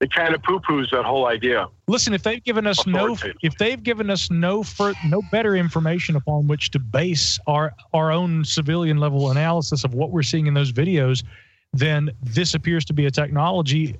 [0.00, 1.66] it kind of poo-poos that whole idea.
[1.88, 6.16] Listen, if they've given us no, if they've given us no for, no better information
[6.16, 10.54] upon which to base our our own civilian level analysis of what we're seeing in
[10.54, 11.24] those videos,
[11.72, 13.96] then this appears to be a technology.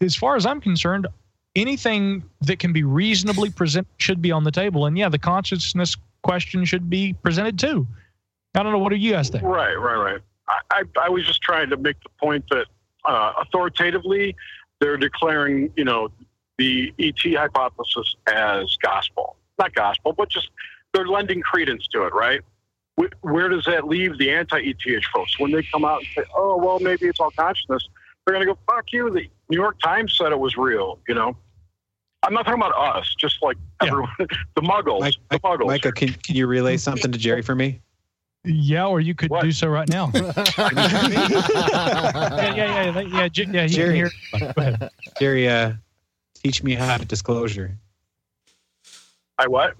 [0.00, 1.06] As far as I'm concerned,
[1.56, 4.86] anything that can be reasonably presented should be on the table.
[4.86, 7.86] And yeah, the consciousness question should be presented too.
[8.54, 8.78] I don't know.
[8.78, 9.44] What do you guys think?
[9.44, 10.20] Right, right, right.
[10.48, 12.66] I, I, I was just trying to make the point that
[13.04, 14.36] uh, authoritatively,
[14.80, 16.08] they're declaring, you know,
[16.58, 19.36] the ET hypothesis as gospel.
[19.58, 20.50] Not gospel, but just
[20.92, 22.40] they're lending credence to it, right?
[23.22, 26.78] Where does that leave the anti-ETH folks when they come out and say, "Oh, well,
[26.80, 27.88] maybe it's all consciousness"?
[28.26, 30.98] They're going to go, "Fuck you!" The New York Times said it was real.
[31.08, 31.36] You know,
[32.22, 35.66] I'm not talking about us, just like everyone, the Muggles, the Muggles.
[35.66, 37.80] Micah, can, can you relay something to Jerry for me?
[38.44, 40.10] Yeah, or you could do so right now.
[40.14, 40.32] yeah,
[42.54, 43.62] yeah, yeah, yeah, J- yeah.
[43.66, 43.88] He Jerry.
[43.88, 44.12] can hear.
[44.32, 44.90] Go ahead.
[45.18, 45.72] Jerry, uh,
[46.34, 47.76] teach me how to disclosure.
[49.38, 49.74] I what?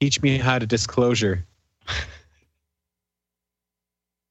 [0.00, 1.46] Teach me how to disclosure.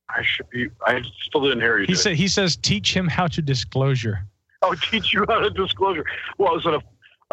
[0.10, 0.70] I should be.
[0.86, 1.86] I still didn't hear you.
[1.88, 4.26] He said he says teach him how to disclosure.
[4.62, 6.06] I'll teach you how to disclosure.
[6.38, 6.82] Well, is it a,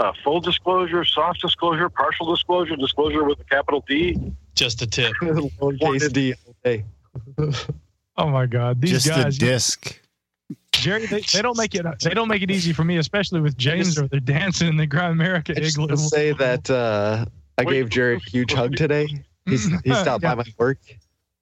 [0.02, 4.32] a full disclosure, soft disclosure, partial disclosure, disclosure with a capital D?
[4.54, 5.12] Just a tip.
[5.22, 6.34] Lowercase d.
[6.62, 6.84] Hey.
[8.16, 9.36] Oh my God, these Just guys.
[9.36, 10.00] the disc.
[10.70, 11.84] Jerry, they, they don't make it.
[12.00, 14.86] They don't make it easy for me, especially with James or they're dancing in the
[14.86, 15.88] Grand America I just igloo.
[15.88, 17.24] want say that uh,
[17.58, 19.08] I gave Jerry a huge hug today.
[19.46, 20.78] He's, he stopped by my work,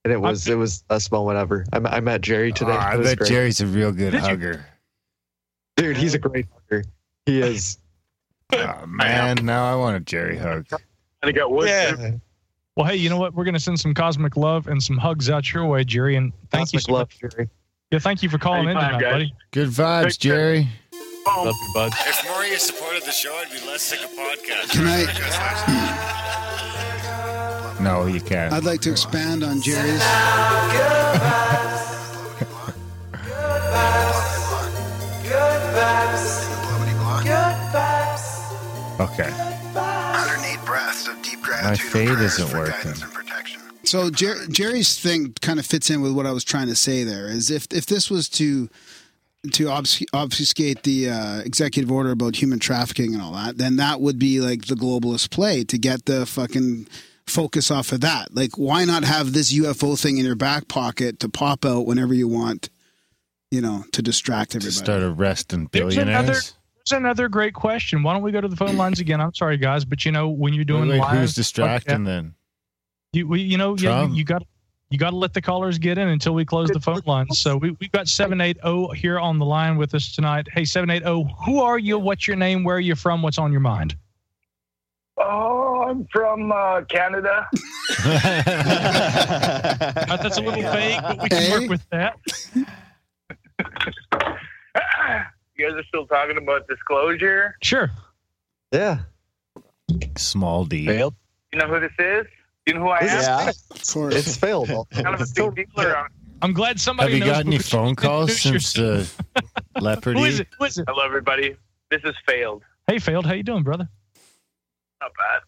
[0.04, 1.66] and it was it was the best moment ever.
[1.74, 2.72] I, met- I met Jerry today.
[2.72, 3.28] Oh, I was bet great.
[3.28, 4.28] Jerry's a real good Did you?
[4.28, 4.66] hugger.
[5.76, 6.84] Dude, he's a great hugger.
[7.26, 7.76] He is.
[8.54, 10.66] Oh, man, now I want a Jerry hug.
[10.70, 10.80] And
[11.28, 11.68] I got wood.
[11.68, 12.12] Yeah.
[12.76, 13.34] Well, hey, you know what?
[13.34, 16.16] We're going to send some cosmic love and some hugs out your way, Jerry.
[16.16, 17.32] And thank you so love, much.
[17.34, 17.50] Jerry.
[17.90, 19.12] Yeah, thank you for calling in Anytime, tonight, guys.
[19.12, 19.34] buddy.
[19.50, 20.66] Good vibes, Jerry.
[21.26, 21.92] Love you, bud.
[22.06, 24.70] If more of supported the show, I'd be less sick of podcasts.
[24.70, 26.08] Can I-
[27.82, 28.52] No, you can't.
[28.54, 29.98] I'd like to expand on Jerry's.
[29.98, 30.72] Block.
[37.22, 39.00] Good vibes.
[39.00, 39.51] Okay.
[41.62, 41.90] My gratitude.
[41.92, 42.72] fade isn't working.
[42.74, 43.60] guidance and protection.
[43.84, 47.04] So Jer- Jerry's thing kind of fits in with what I was trying to say.
[47.04, 48.68] There is if if this was to
[49.52, 54.00] to obfus- obfuscate the uh, executive order about human trafficking and all that, then that
[54.00, 56.86] would be like the globalist play to get the fucking
[57.26, 58.32] focus off of that.
[58.34, 62.14] Like, why not have this UFO thing in your back pocket to pop out whenever
[62.14, 62.68] you want?
[63.50, 64.76] You know, to distract To everybody.
[64.76, 66.54] start arresting There's another, billionaires.
[66.84, 68.02] There's another great question.
[68.02, 69.20] Why don't we go to the phone lines again?
[69.20, 72.34] I'm sorry, guys, but you know when you're doing Wait, live, who's distracting then?
[73.12, 74.42] You, we, you know, yeah, you, you got
[74.90, 77.38] you got to let the callers get in until we close the phone lines.
[77.38, 80.48] So we we've got seven eight zero here on the line with us tonight.
[80.52, 81.98] Hey, seven eight zero, who are you?
[81.98, 82.64] What's your name?
[82.64, 83.22] Where are you from?
[83.22, 83.96] What's on your mind?
[85.18, 87.46] Oh, I'm from uh, Canada.
[90.08, 92.18] That's a little vague, but we can work with that.
[95.62, 97.54] You guys are still talking about disclosure.
[97.62, 97.88] Sure.
[98.72, 98.98] Yeah.
[100.16, 100.78] Small D.
[100.78, 101.12] You
[101.54, 102.26] know who this is?
[102.66, 103.06] You know who I am?
[103.06, 103.48] Yeah.
[103.70, 104.14] Of course.
[104.16, 104.68] It's failed.
[104.90, 106.10] kind of a big deal around.
[106.40, 107.12] I'm glad somebody.
[107.12, 107.28] Have somebody you knows.
[107.28, 109.08] got any because- phone calls since the
[109.80, 110.18] leopard?
[110.18, 110.48] Who is it?
[110.58, 110.84] Who is it?
[110.88, 111.54] Hello, everybody.
[111.92, 112.64] This is failed.
[112.88, 113.24] Hey, failed.
[113.24, 113.88] How you doing, brother?
[115.00, 115.42] Not bad.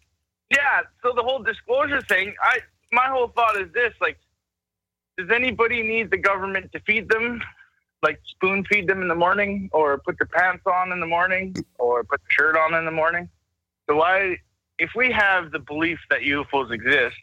[0.53, 0.83] Yeah.
[1.03, 2.61] So the whole disclosure thing, I
[2.93, 4.19] my whole thought is this: like,
[5.19, 7.43] does anybody need the government to feed them?
[8.05, 11.57] Like spoon feed them in the morning, or put their pants on in the morning,
[11.79, 13.29] or put the shirt on in the morning?
[13.89, 14.37] So why,
[14.79, 17.17] if we have the belief that UFOs exist,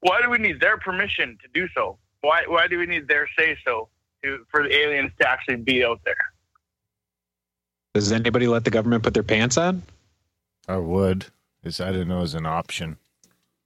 [0.00, 1.98] why do we need their permission to do so?
[2.20, 3.88] Why why do we need their say so
[4.22, 6.24] to for the aliens to actually be out there?
[7.94, 9.82] Does anybody let the government put their pants on?
[10.68, 11.26] I would.
[11.60, 12.96] Because I didn't know it was an option.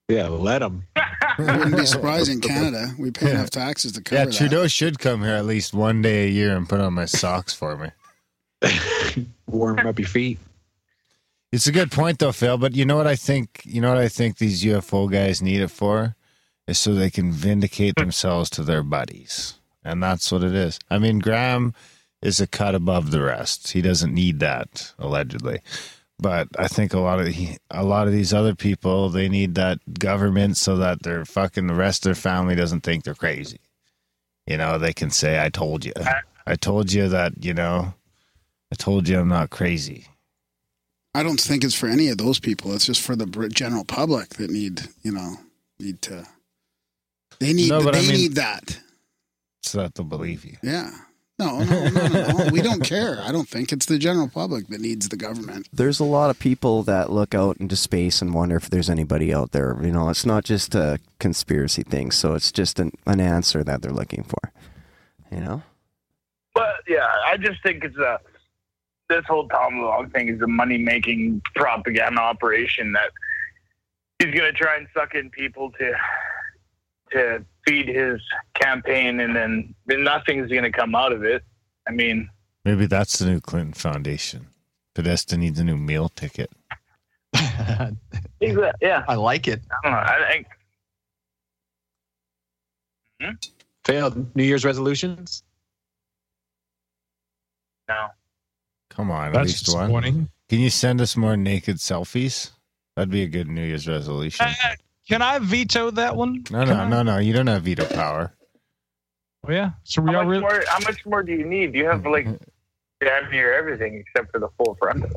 [0.08, 0.86] Yeah, let them.
[1.36, 2.94] It wouldn't be surprising in Canada.
[2.96, 4.34] We pay enough taxes to cover Yeah, that.
[4.34, 7.52] Trudeau should come here at least one day a year and put on my socks
[7.52, 7.90] for me.
[9.48, 10.38] Warm up your feet.
[11.50, 12.56] It's a good point though, Phil.
[12.56, 13.62] But you know what I think?
[13.64, 16.14] You know what I think these UFO guys need it for
[16.68, 20.78] is so they can vindicate themselves to their buddies, and that's what it is.
[20.88, 21.74] I mean, Graham
[22.22, 23.72] is a cut above the rest.
[23.72, 25.60] He doesn't need that allegedly,
[26.24, 29.56] but I think a lot of he, a lot of these other people they need
[29.56, 33.60] that government so that their fucking the rest of their family doesn't think they're crazy.
[34.46, 35.92] you know, they can say, "I told you,
[36.46, 37.92] I told you that," you know,
[38.72, 40.06] I told you I'm not crazy.
[41.14, 42.72] I don't think it's for any of those people.
[42.74, 45.36] It's just for the general public that need, you know,
[45.78, 46.26] need to.
[47.38, 47.68] They need.
[47.68, 48.80] No, but I they mean- need that.
[49.62, 50.56] So that they'll believe you.
[50.62, 50.90] Yeah.
[51.38, 52.48] No, no, no, no, no.
[52.52, 53.20] We don't care.
[53.20, 55.68] I don't think it's the general public that needs the government.
[55.72, 59.34] There's a lot of people that look out into space and wonder if there's anybody
[59.34, 59.76] out there.
[59.82, 62.12] You know, it's not just a conspiracy thing.
[62.12, 64.52] So it's just an, an answer that they're looking for.
[65.32, 65.62] You know?
[66.54, 68.20] But yeah, I just think it's a
[69.08, 73.10] this whole Tom Long thing is a money making propaganda operation that
[74.18, 75.92] he's gonna try and suck in people to
[77.10, 78.20] to feed his
[78.54, 81.42] campaign, and then nothing's gonna come out of it.
[81.88, 82.28] I mean,
[82.64, 84.46] Maybe that's the new Clinton Foundation.
[84.94, 86.50] Podesta needs a new meal ticket.
[88.40, 89.62] Yeah, I like it.
[89.70, 89.98] I don't know.
[89.98, 90.46] I think
[93.22, 93.30] hmm?
[93.86, 95.42] Failed New Year's resolutions?
[97.88, 98.08] no.
[98.90, 100.28] Come on, at That's least one.
[100.48, 102.50] Can you send us more naked selfies?
[102.96, 104.46] That'd be a good New Year's resolution.
[105.08, 106.44] Can I veto that one?
[106.50, 107.18] No, no, no, no.
[107.18, 108.32] You don't have veto power.
[109.46, 109.72] Oh, yeah.
[109.84, 110.40] So we How are much really.
[110.40, 110.62] more?
[110.66, 111.72] How much more do you need?
[111.74, 112.26] Do You have like
[113.00, 115.14] damn near everything except for the full front of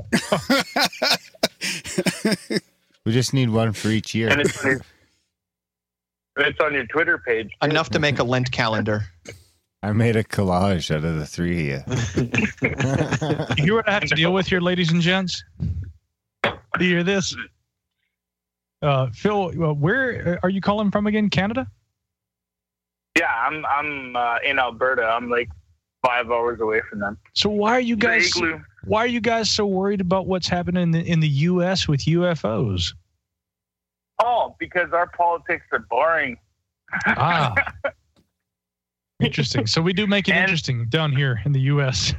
[2.52, 2.62] it,
[3.06, 4.28] We just need one for each year.
[4.30, 4.82] and it's on your,
[6.40, 7.50] it's on your Twitter page.
[7.62, 9.06] Enough to make a Lent calendar.
[9.82, 12.30] I made a collage out of the three of you.
[13.58, 15.42] You hear what I have to deal with here, ladies and gents?
[16.44, 16.52] Do
[16.86, 17.34] you hear this?
[18.82, 21.30] Uh, Phil, uh, where are you calling from again?
[21.30, 21.68] Canada?
[23.18, 25.04] Yeah, I'm I'm uh, in Alberta.
[25.04, 25.50] I'm like
[26.06, 27.18] five hours away from them.
[27.34, 28.32] So why are you guys?
[28.84, 31.88] Why are you guys so worried about what's happening in the, in the U.S.
[31.88, 32.94] with UFOs?
[34.24, 36.38] Oh, because our politics are boring.
[37.06, 37.54] Ah,
[39.20, 39.68] interesting.
[39.68, 42.14] So we do make it interesting down here in the U.S.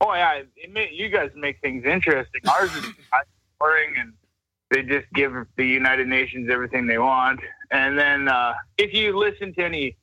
[0.00, 0.42] Oh yeah,
[0.90, 2.40] you guys make things interesting.
[2.48, 2.84] Ours is
[3.60, 4.12] boring, and
[4.70, 7.40] they just give the United Nations everything they want.
[7.70, 9.96] And then uh, if you listen to any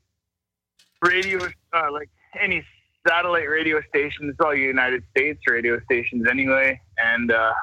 [1.02, 2.10] radio, uh, like
[2.40, 2.64] any
[3.08, 7.54] satellite radio stations, all United States radio stations anyway, and uh,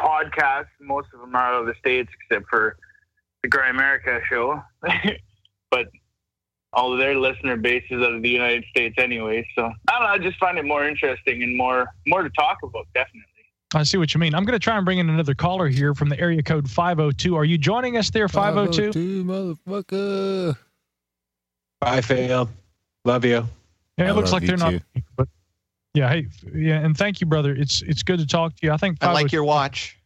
[0.00, 0.66] podcasts.
[0.80, 2.76] Most of them are out of the states, except for
[3.42, 4.62] the Grimerica show.
[5.70, 5.88] but
[6.72, 9.46] all their listener bases out of the United States anyway.
[9.54, 10.08] So I don't know.
[10.08, 12.86] I just find it more interesting and more more to talk about.
[12.94, 13.22] Definitely.
[13.74, 14.34] I see what you mean.
[14.34, 17.34] I'm going to try and bring in another caller here from the area code 502.
[17.34, 19.24] Are you joining us there, 502?
[19.24, 20.56] motherfucker.
[21.82, 22.48] I failed.
[23.04, 23.46] Love you.
[23.98, 24.74] Yeah, it I looks like they're not.
[25.16, 25.28] But
[25.94, 27.54] yeah, hey, yeah, and thank you, brother.
[27.54, 28.72] It's it's good to talk to you.
[28.72, 29.96] I think I like your watch.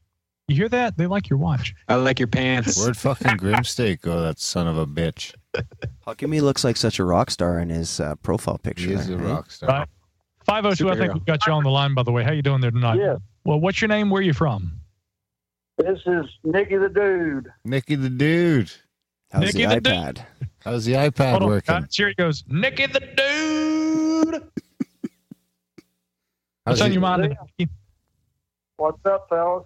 [0.48, 0.96] You hear that?
[0.96, 1.74] They like your watch.
[1.88, 2.76] I like your pants.
[2.76, 4.20] Where'd fucking Grimsteak go?
[4.20, 5.34] That son of a bitch.
[6.04, 8.88] How come he looks like such a rock star in his uh, profile picture?
[8.88, 9.32] He is a there, eh?
[9.32, 9.68] rock star.
[9.68, 9.88] Right.
[10.46, 10.90] 502.
[10.90, 11.94] I think we've got you on the line.
[11.94, 12.98] By the way, how you doing there tonight?
[12.98, 13.16] Yeah.
[13.44, 14.10] Well, what's your name?
[14.10, 14.72] Where are you from?
[15.78, 17.50] This is Nicky the Dude.
[17.64, 18.70] Nicky the dude.
[19.30, 19.92] How's Nicky the the dude.
[19.94, 20.24] iPad?
[20.62, 21.74] How's the iPad Hold on, working?
[21.80, 21.96] guys.
[21.96, 22.44] Here he goes.
[22.48, 24.42] Nicky the dude.
[26.64, 27.70] What's on your mind, Nicky?
[28.76, 29.64] What's up, fellas?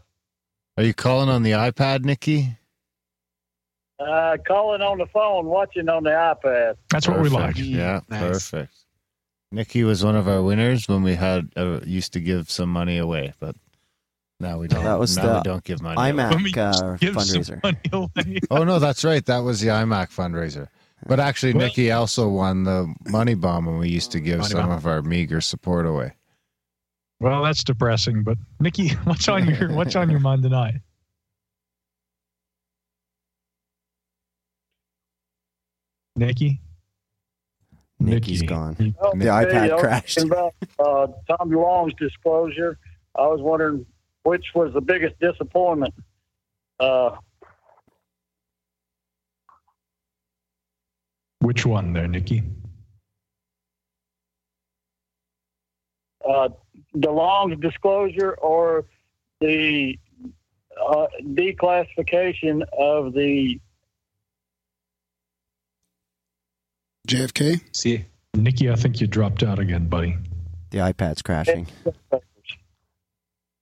[0.76, 2.56] Are you calling on the iPad, Nicky?
[3.98, 6.74] Uh, calling on the phone, watching on the iPad.
[6.90, 7.56] That's what we like.
[7.58, 8.20] Yeah, Nice.
[8.50, 8.74] perfect.
[9.52, 12.98] Nicky was one of our winners when we had uh, used to give some money
[12.98, 13.54] away, but
[14.44, 14.84] now we don't.
[14.84, 15.96] That was now the we don't give money.
[16.10, 16.22] away.
[16.28, 17.62] iMac uh, Give some fundraiser.
[17.62, 18.38] money away.
[18.50, 19.24] Oh no, that's right.
[19.26, 20.68] That was the iMac fundraiser.
[21.06, 24.60] But actually, Well- Nicky also won the money bomb and we used to give some
[24.68, 24.70] bomb.
[24.70, 26.12] of our meager support away.
[27.20, 28.22] Well, that's depressing.
[28.22, 30.74] But Nikki, what's on your what's on your mind tonight?
[36.16, 36.60] Nikki,
[37.98, 38.46] Nicky's Nikki.
[38.52, 38.94] gone.
[39.00, 40.18] Oh, The hey, iPad crashed.
[40.22, 42.78] About, uh, Tom DeLonge's disclosure,
[43.16, 43.84] I was wondering
[44.24, 45.94] which was the biggest disappointment.
[46.80, 47.16] Uh,
[51.40, 52.42] Which one there, Nikki?
[56.28, 56.48] uh,
[56.94, 58.84] long disclosure or
[59.40, 59.98] the
[60.80, 63.60] uh, declassification of the
[67.06, 67.60] JFK?
[67.72, 68.04] See,
[68.34, 70.16] Nikki, I think you dropped out again, buddy.
[70.70, 71.66] The iPad's crashing.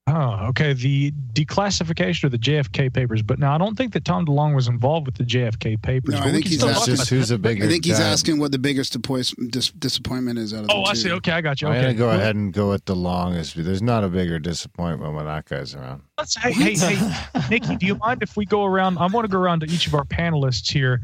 [0.09, 0.72] Oh, okay.
[0.72, 4.66] The declassification of the JFK papers, but now I don't think that Tom DeLonge was
[4.66, 6.14] involved with the JFK papers.
[6.14, 7.64] No, I think he's still That's talk asking- just who's a bigger.
[7.64, 8.12] I think he's dad.
[8.12, 10.90] asking what the biggest dis- disappointment is out of the Oh, two.
[10.90, 11.12] I see.
[11.12, 11.68] Okay, I got you.
[11.68, 13.55] I'm Okay, gonna go ahead and go with the longest.
[13.57, 16.03] There's not a bigger disappointment when that guy's around.
[16.18, 17.12] Let's, hey, hey, hey,
[17.48, 18.98] Nikki, do you mind if we go around?
[18.98, 21.00] I want to go around to each of our panelists here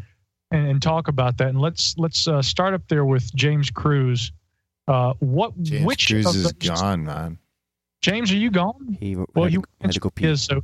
[0.51, 1.49] and, and talk about that.
[1.51, 4.32] And let's let's uh, start up there with James Cruz.
[4.88, 7.38] Uh, what James which Cruz of is those- gone, man.
[8.01, 8.96] James, are you gone?
[9.01, 10.26] He well, had, you had to go pee.
[10.26, 10.62] is so.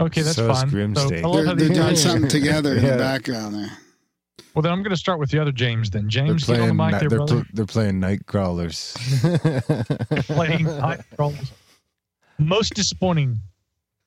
[0.00, 0.70] Okay, that's So is fine.
[0.70, 1.20] Grimsday.
[1.22, 2.92] So, I They're, they're doing something together in Yeah.
[2.92, 3.70] the background there.
[4.54, 5.90] Well, then I'm going to start with the other James.
[5.90, 8.26] Then They're James, get on playing, the mic ni- there, they're, pl- they're playing night
[8.26, 8.96] crawlers.
[10.22, 11.52] playing night crawlers.
[12.38, 13.40] Most disappointing.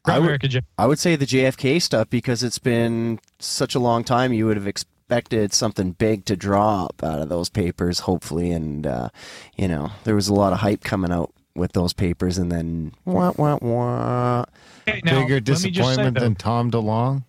[0.05, 0.65] I would- America, James.
[0.77, 4.33] I would say the JFK stuff because it's been such a long time.
[4.33, 8.51] You would have expected something big to drop out of those papers, hopefully.
[8.51, 9.09] And, uh,
[9.55, 12.93] you know, there was a lot of hype coming out with those papers, and then
[13.05, 14.45] wah, wah, wah.
[14.87, 17.23] Okay, now, Bigger let me just say, disappointment than Tom DeLonge?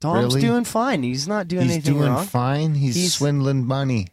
[0.00, 0.40] Tom's Really?
[0.40, 1.02] doing fine.
[1.02, 1.80] He's not doing anything.
[1.80, 2.26] He's anything doing wrong.
[2.26, 2.74] fine.
[2.74, 4.08] He's, He's- swindling money.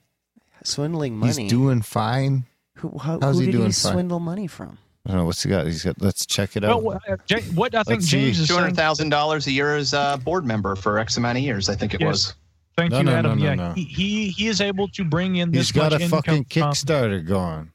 [0.63, 1.33] Swindling money.
[1.43, 2.45] He's doing fine.
[2.77, 3.93] Who, how, How's who he did doing he fine?
[3.93, 4.77] swindle money from?
[5.05, 5.65] I don't know what's he got.
[5.65, 6.01] He's got.
[6.01, 6.81] Let's check it out.
[6.83, 8.21] what, uh, Ja- what I think Let's see.
[8.21, 9.09] James is Two saying.
[9.09, 11.67] dollars a year as a board member for X amount of years.
[11.67, 12.07] I think it Yes.
[12.07, 12.33] was.
[12.77, 13.39] Thank No, you, no, no, Adam.
[13.39, 13.73] no, yeah, no.
[13.73, 16.43] He, he he is able to bring in this He's got much a income fucking
[16.45, 17.71] from- Kickstarter going.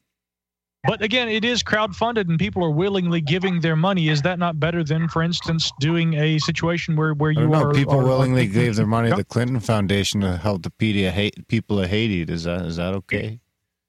[0.84, 4.08] But again, it is crowdfunded, and people are willingly giving their money.
[4.08, 7.70] Is that not better than, for instance, doing a situation where where you know.
[7.70, 10.70] are People are- willingly taking- gave their money to the Clinton Foundation to help the
[11.48, 12.22] people of Haiti.
[12.22, 13.40] Is that is that okay?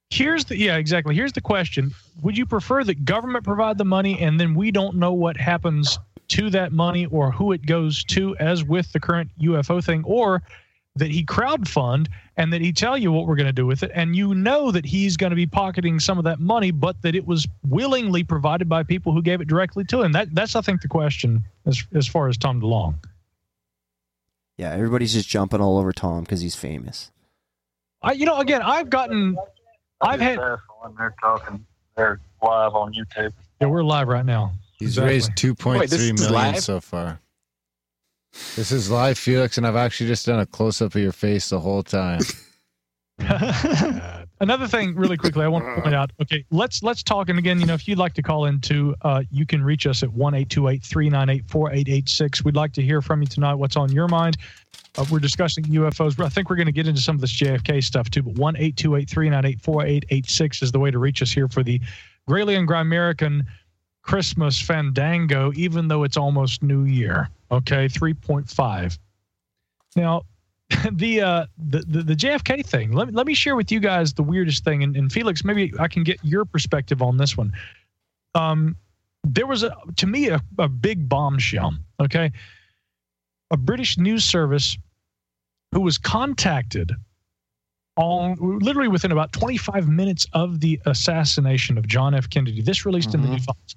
[0.09, 1.13] Here's the yeah exactly.
[1.13, 4.95] Here's the question: Would you prefer that government provide the money and then we don't
[4.95, 9.29] know what happens to that money or who it goes to, as with the current
[9.41, 10.41] UFO thing, or
[10.99, 13.91] that he crowdfund and that he tell you what we're going to do with it,
[13.93, 17.15] and you know that he's going to be pocketing some of that money, but that
[17.15, 20.11] it was willingly provided by people who gave it directly to him.
[20.13, 22.95] That that's I think the question as as far as Tom DeLonge.
[24.57, 27.11] Yeah, everybody's just jumping all over Tom because he's famous.
[28.01, 29.37] I you know again I've gotten
[30.01, 31.65] I've had when they're talking,
[31.97, 33.33] they're live on YouTube.
[33.59, 34.53] yeah we're live right now.
[34.77, 35.13] He's Exactly.
[35.13, 36.63] raised two point Wait, this three is million live?
[36.63, 37.19] so far.
[38.55, 41.49] This is live, Felix, and I've actually just done a close up of your face
[41.49, 42.21] the whole time.
[44.41, 46.11] Another thing, really quickly, I want to point out.
[46.21, 47.27] Okay, let's let's talk.
[47.27, 50.01] And again, you know, if you'd like to call into, uh, you can reach us
[50.01, 52.43] at one eight two eight three nine eight four eight eight six.
[52.43, 53.55] We'd like to hear from you tonight.
[53.55, 54.37] What's on your mind?
[54.97, 56.23] Uh, we're discussing UFOs.
[56.23, 58.23] I think we're going to get into some of this JFK stuff too.
[58.23, 60.89] But one eight two eight three nine eight four eight eight six is the way
[60.89, 61.81] to reach us here for the
[62.29, 63.45] Gralien and Grimerican
[64.03, 65.51] Christmas Fandango.
[65.55, 67.29] Even though it's almost New Year.
[67.51, 68.97] Okay, three point five.
[69.95, 70.23] Now,
[70.91, 72.91] the, uh, the the the JFK thing.
[72.91, 75.87] Let, let me share with you guys the weirdest thing, and, and Felix, maybe I
[75.87, 77.51] can get your perspective on this one.
[78.35, 78.75] Um,
[79.23, 81.73] there was a to me a, a big bombshell.
[81.99, 82.31] Okay,
[83.51, 84.77] a British news service
[85.71, 86.91] who was contacted
[87.95, 92.29] on literally within about 25 minutes of the assassination of John F.
[92.29, 92.61] Kennedy.
[92.61, 93.75] This released in the New Files.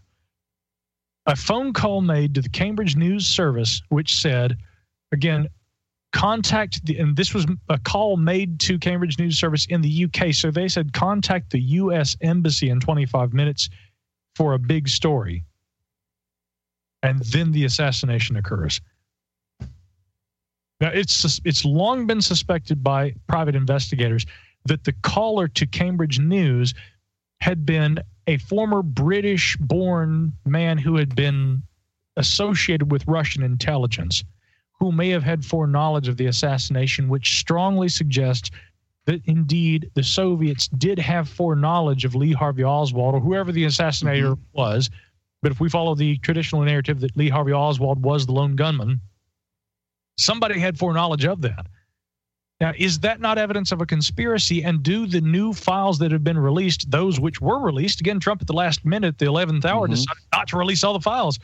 [1.27, 4.57] A phone call made to the Cambridge News Service, which said,
[5.13, 5.49] again,
[6.13, 10.35] contact the and this was a call made to Cambridge News Service in the UK.
[10.35, 13.71] So they said contact the US embassy in 25 minutes
[14.37, 15.45] for a big story.
[17.03, 18.81] And then the assassination occurs.
[20.81, 24.27] Now it's it's long been suspected by private investigators
[24.67, 26.75] that the caller to Cambridge News
[27.41, 31.63] had been a former British born man who had been
[32.17, 34.25] associated with Russian intelligence
[34.79, 38.51] who may have had foreknowledge of the assassination, which strongly suggests
[39.05, 44.33] that indeed the Soviets did have foreknowledge of Lee Harvey Oswald or whoever the assassinator
[44.33, 44.43] mm-hmm.
[44.53, 44.91] was.
[45.41, 49.01] But if we follow the traditional narrative that Lee Harvey Oswald was the lone gunman,
[50.19, 51.67] somebody had foreknowledge of that.
[52.63, 54.63] Now, is that not evidence of a conspiracy?
[54.63, 58.41] And do the new files that have been released, those which were released, again, Trump
[58.41, 59.95] at the last minute, the 11th hour, mm-hmm.
[59.95, 61.41] decided not to release all the files.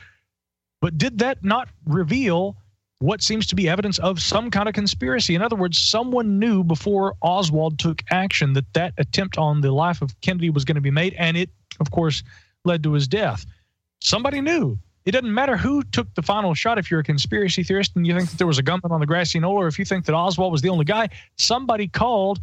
[0.80, 2.56] But did that not reveal
[3.00, 5.34] what seems to be evidence of some kind of conspiracy?
[5.34, 10.00] In other words, someone knew before Oswald took action that that attempt on the life
[10.00, 11.50] of Kennedy was going to be made, and it,
[11.80, 12.22] of course,
[12.64, 13.44] led to his death.
[14.00, 14.78] Somebody knew.
[15.09, 16.76] It doesn't matter who took the final shot.
[16.76, 19.06] If you're a conspiracy theorist and you think that there was a gunman on the
[19.06, 21.09] grassy knoll, or if you think that Oswald was the only guy,
[21.39, 22.40] somebody called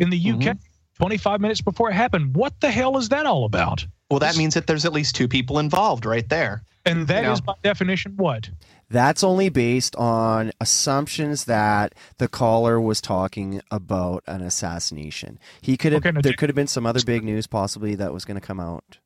[0.00, 0.58] in the UK mm-hmm.
[0.96, 2.34] 25 minutes before it happened.
[2.34, 3.86] What the hell is that all about?
[4.10, 6.64] Well, that means that there's at least two people involved right there.
[6.84, 8.50] And that You is by definition what?
[8.90, 15.38] That's only based on assumptions that the caller was talking about an assassination.
[15.60, 18.12] He could have Okay, now, there could have been some other big news possibly that
[18.12, 18.98] was going to come out.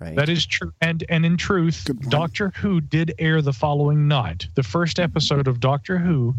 [0.00, 0.16] Right.
[0.16, 0.72] That is true.
[0.80, 4.46] And and in truth, Doctor Who did air the following night.
[4.54, 6.34] The first episode of Doctor Who,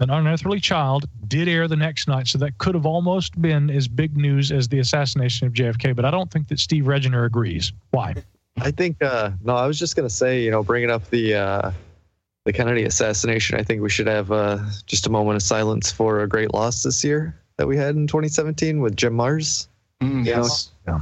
[0.00, 2.26] An Unearthly Child, did air the next night.
[2.26, 5.94] So that could have almost been as big news as the assassination of JFK.
[5.94, 7.72] But I don't think that Steve Regener agrees.
[7.90, 8.14] Why?
[8.60, 11.72] I think uh no, I was just gonna say, you know, bringing up the uh
[12.44, 16.20] the Kennedy assassination, I think we should have uh, just a moment of silence for
[16.20, 19.68] a great loss this year that we had in 2017 with Jim Marrs.
[20.02, 20.70] Mm, You know, yes.
[20.86, 21.00] Yeah.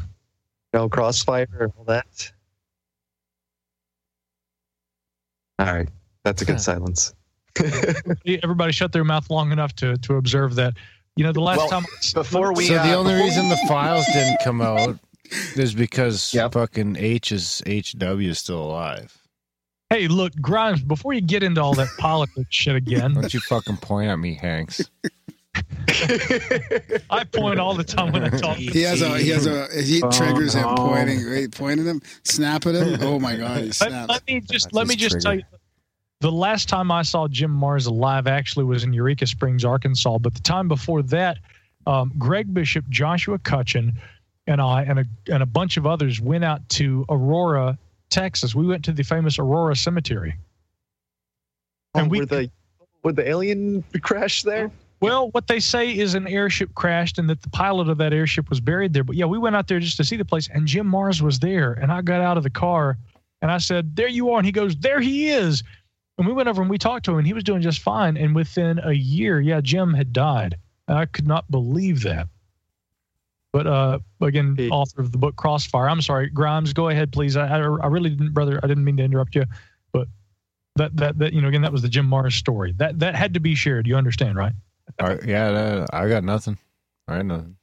[0.72, 2.32] You know, crossfire and all that.
[5.58, 5.88] All right,
[6.24, 7.14] that's a good silence.
[8.42, 10.74] Everybody shut their mouth long enough to to observe that.
[11.16, 11.84] You know, the last Well, time
[12.14, 14.98] before we so the uh, only reason the files didn't come out
[15.56, 19.16] is because fucking H is HW is still alive.
[19.90, 23.76] Hey, look, Grimes, before you get into all that politics shit again, Don't you fucking
[23.76, 24.90] point at me, Hanks.
[27.10, 28.56] I point all the time when I talk.
[28.56, 32.66] He has a he has a he Oh, triggers him pointing right pointing him snap
[32.66, 35.02] at him oh my god he Let, snaps let me just That's let me his
[35.02, 35.42] just tell you,
[36.20, 40.18] the last time I saw Jim Marrs alive actually was in Eureka Springs, Arkansas.
[40.18, 41.38] But the time before that,
[41.86, 43.92] um, Greg Bishop, Joshua Cutchin,
[44.46, 47.76] and I, and a and a bunch of others went out to Aurora,
[48.10, 48.54] Texas.
[48.54, 50.36] We went to the famous Aurora Cemetery.
[51.94, 52.50] And we the
[53.02, 54.70] would the alien crash there?
[55.02, 58.48] Well, what they say is an airship crashed and that the pilot of that airship
[58.48, 59.02] was buried there.
[59.02, 61.40] But yeah, we went out there just to see the place, and Jim Marrs was
[61.40, 61.72] there.
[61.72, 62.96] And I got out of the car
[63.42, 64.38] and I said, There you are.
[64.38, 65.64] And he goes, There he is.
[66.18, 68.16] And we went over and we talked to him, and he was doing just fine.
[68.16, 70.56] And within a year, yeah, Jim had died.
[70.86, 72.28] And I could not believe that.
[73.52, 75.88] But uh, again, author of the book Crossfire.
[75.88, 76.72] I'm sorry, Grimes.
[76.72, 77.36] Go ahead, please.
[77.36, 78.60] I, I, I really didn't, brother.
[78.62, 79.44] I didn't mean to interrupt you,
[79.90, 80.06] but
[80.76, 82.72] that that that you know, again, that was the Jim Marrs story.
[82.78, 83.86] That that had to be shared.
[83.86, 84.52] You understand, right?
[85.00, 86.58] All right, yeah, I got nothing.
[87.08, 87.56] All right, nothing.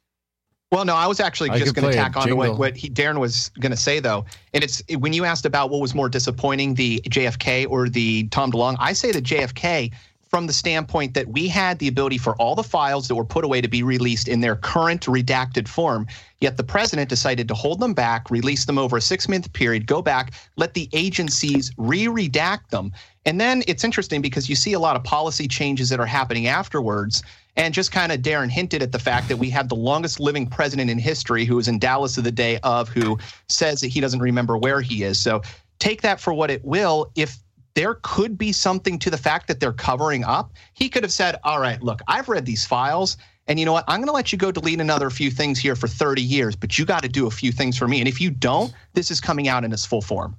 [0.72, 2.90] Well, no, I was actually I just going to tack on to what, what he,
[2.90, 4.26] Darren was going to say, though.
[4.54, 8.52] And it's when you asked about what was more disappointing, the JFK or the Tom
[8.52, 9.92] DeLonge, I say the JFK
[10.30, 13.44] from the standpoint that we had the ability for all the files that were put
[13.44, 16.06] away to be released in their current redacted form.
[16.40, 19.88] Yet the president decided to hold them back, release them over a six month period,
[19.88, 22.92] go back, let the agencies re redact them.
[23.26, 26.48] And then it's interesting because you see a lot of policy changes that are happening
[26.48, 27.24] afterwards.
[27.56, 30.48] And just kind of Darren hinted at the fact that we have the longest living
[30.48, 33.18] president in history who was in Dallas the day of, who
[33.50, 35.20] says that he doesn't remember where he is.
[35.20, 35.42] So
[35.80, 37.12] take that for what it will.
[37.16, 37.38] If
[37.80, 41.38] there could be something to the fact that they're covering up, he could have said,
[41.46, 43.16] All right, look, I've read these files.
[43.48, 43.86] And you know what?
[43.88, 46.78] I'm going to let you go delete another few things here for 30 years, but
[46.78, 48.00] you got to do a few things for me.
[48.00, 50.36] And if you don't, this is coming out in its full form.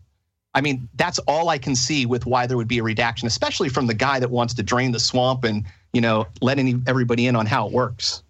[0.55, 3.71] I mean, that's all I can see with why there would be a redaction, especially
[3.71, 5.65] from the guy that wants to drain the swamp and,
[5.95, 8.23] you know, letting everybody in on how it works.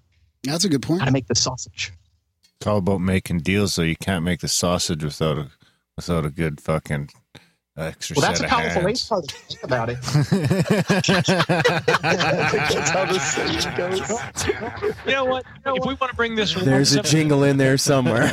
[0.44, 1.00] That's a good point.
[1.00, 1.92] How to make the sausage.
[2.60, 3.82] It's all about making deals, though.
[3.82, 5.50] You can't make the sausage without a
[5.96, 7.10] without a good fucking
[7.82, 9.08] extra Well, that's set a of powerful way hands.
[9.08, 9.98] to think about it.
[11.20, 14.00] That's how the saying goes.
[15.06, 15.44] You know what?
[15.66, 18.30] if we want to bring this, There's a jingle in there somewhere.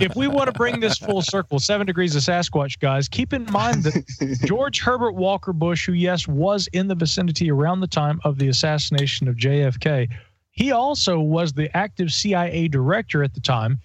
[0.00, 3.44] if we want to bring this full circle, seven degrees of Sasquatch, guys, keep in
[3.50, 8.20] mind that George Herbert Walker Bush, who, yes, was in the vicinity around the time
[8.24, 10.08] of the assassination of JFK,
[10.50, 13.78] he also was the active CIA director at the time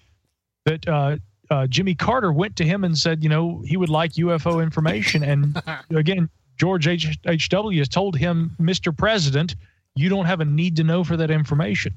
[0.64, 1.16] that uh,
[1.50, 5.22] uh, Jimmy Carter went to him and said, you know, he would like UFO information.
[5.22, 5.60] And
[5.94, 7.18] again, George H.
[7.26, 7.78] H.W.
[7.78, 8.96] has told him, Mr.
[8.96, 9.54] President,
[9.94, 11.94] you don't have a need to know for that information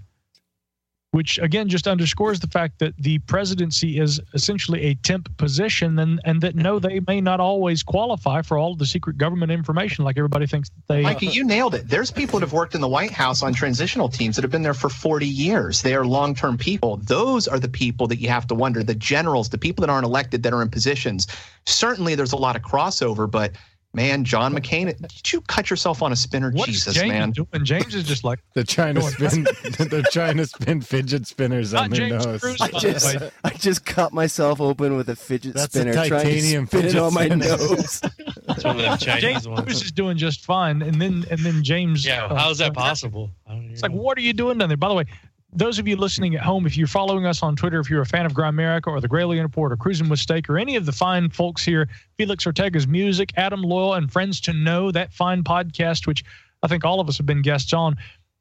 [1.12, 6.22] which again just underscores the fact that the presidency is essentially a temp position and,
[6.24, 10.18] and that no, they may not always qualify for all the secret government information like
[10.18, 11.88] everybody thinks they Mikey, you nailed it.
[11.88, 14.62] There's people that have worked in the White House on transitional teams that have been
[14.64, 15.82] there for 40 years.
[15.82, 16.98] They are long term people.
[16.98, 20.06] Those are the people that you have to wonder the generals, the people that aren't
[20.06, 21.28] elected that are in positions.
[21.66, 23.52] Certainly, there's a lot of crossover, but
[23.94, 26.52] man, John McCain, did you cut yourself on a spinner?
[26.52, 27.32] What is Jesus, James man.
[27.32, 27.48] doing?
[27.64, 29.46] James is just like They're trying to spin.
[29.90, 32.42] they're trying to spin fidget spinners on Not their James nose.
[32.42, 36.10] Cruz, I just, I just cut myself open with a fidget That's a spinner, trying
[36.10, 37.46] to titanium spin it fidget on my spinner.
[37.46, 38.02] nose.
[38.50, 39.62] It's one of them Chinese James ones.
[39.62, 42.06] Cruz is doing just fine, and then and then James.
[42.06, 43.32] Yeah, uh, how's that possible?
[43.48, 44.76] It's like, what are you doing down there?
[44.78, 45.06] By the way,
[45.54, 48.06] those of you listening at home, if you're following us on Twitter, if you're a
[48.06, 50.92] fan of Grimerica or the Gralien Report or Cruzin with Steak or any of the
[50.92, 56.08] fine folks here, Felix Ortega's music, Adam Loyal, and Friends to Know, that fine podcast,
[56.08, 56.24] which
[56.64, 57.98] I think all of us have been guests on.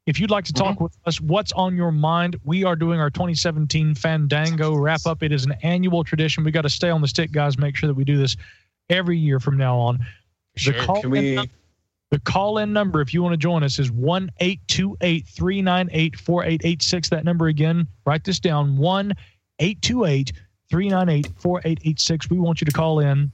[0.07, 0.85] If you'd like to talk mm-hmm.
[0.85, 2.37] with us, what's on your mind?
[2.43, 5.21] We are doing our 2017 Fandango wrap up.
[5.21, 6.43] It is an annual tradition.
[6.43, 7.57] We got to stay on the stick, guys.
[7.57, 8.35] Make sure that we do this
[8.89, 9.99] every year from now on.
[10.55, 10.73] Sure.
[10.73, 11.49] The call Can we?
[12.11, 17.09] The call in number, if you want to join us, is 1 828 398 4886.
[17.09, 19.13] That number again, write this down 1
[19.59, 20.33] 828
[20.69, 22.29] 398 4886.
[22.29, 23.31] We want you to call in.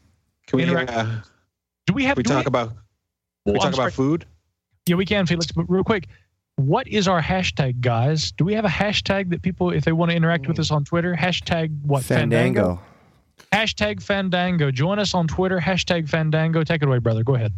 [0.47, 0.63] Can we?
[0.63, 1.05] Interact- Uh,
[1.87, 2.73] Do we have we do talk about?
[3.45, 4.25] Well, We talk about food.
[4.87, 5.47] Yeah, we can, Felix.
[5.51, 6.07] But real quick,
[6.57, 8.31] what is our hashtag, guys?
[8.31, 10.83] Do we have a hashtag that people, if they want to interact with us on
[10.85, 12.03] Twitter, hashtag what?
[12.03, 12.79] Fandango.
[13.51, 14.69] Hashtag Fandango.
[14.71, 15.59] Join us on Twitter.
[15.59, 16.63] Hashtag Fandango.
[16.63, 17.23] Take it away, brother.
[17.23, 17.53] Go ahead.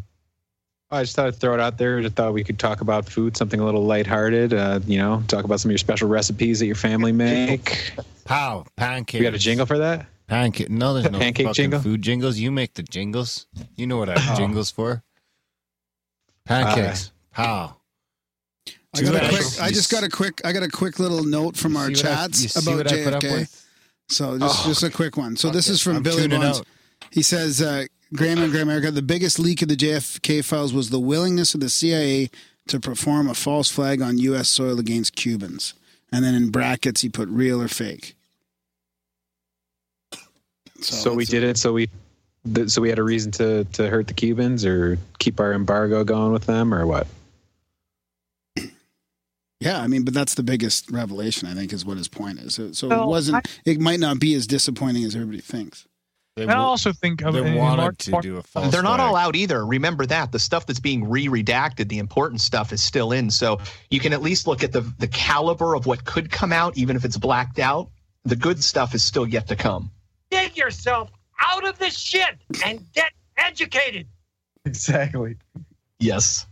[0.91, 2.01] I just thought I'd throw it out there.
[2.01, 4.53] Just thought we could talk about food, something a little lighthearted.
[4.53, 7.91] Uh, you know, talk about some of your special recipes that your family make.
[8.25, 9.19] Pow, pancakes.
[9.19, 10.07] We got a jingle for that?
[10.27, 10.69] Pancake.
[10.69, 11.79] No, there's no Pancake fucking jingle?
[11.79, 12.37] food jingles.
[12.39, 13.45] You make the jingles.
[13.75, 14.39] You know what I have Oh.
[14.41, 15.03] jingles for.
[16.45, 17.11] Pancakes.
[17.33, 17.75] Pow.
[18.95, 19.41] I got a quick.
[19.41, 19.59] F's.
[19.59, 20.41] I just got a quick.
[20.43, 22.77] I got a quick little note from our see what I- chats you see about
[22.77, 23.31] what I put up JFK.
[23.39, 23.65] with?
[24.09, 24.69] So just Oh.
[24.69, 25.35] just a quick one.
[25.37, 26.59] So this is from I'm Billy tuning Bonds.
[26.61, 26.67] out.
[27.11, 30.89] He says, uh, "Graham and Graham America, the biggest leak of the JFK files was
[30.89, 32.29] the willingness of the CIA
[32.67, 34.49] to perform a false flag on U.S.
[34.49, 35.73] soil against Cubans."
[36.11, 38.15] And then in brackets, he put real or fake.
[40.81, 41.57] So, we did it.
[41.57, 41.89] So we,
[42.53, 46.03] th- so we had a reason to to hurt the Cubans or keep our embargo
[46.03, 47.07] going with them or what?
[49.59, 51.49] Yeah, I mean, but that's the biggest revelation.
[51.49, 52.55] I think is what his point is.
[52.55, 53.59] So, so Well, it wasn't.
[53.65, 55.85] it might not be as disappointing as everybody thinks.
[56.47, 58.97] I also think of they in wanted large to part- do a false They're not
[58.97, 59.09] flag.
[59.09, 59.65] all out either.
[59.65, 63.29] Remember that the stuff that's being re-redacted, the important stuff is still in.
[63.31, 63.59] So
[63.89, 66.95] you can at least look at the the caliber of what could come out, even
[66.95, 67.89] if it's blacked out.
[68.25, 69.91] The good stuff is still yet to come.
[70.29, 71.09] Dig yourself
[71.41, 72.35] out of this shit
[72.65, 74.07] and get educated.
[74.65, 75.37] Exactly.
[75.99, 76.45] Yes.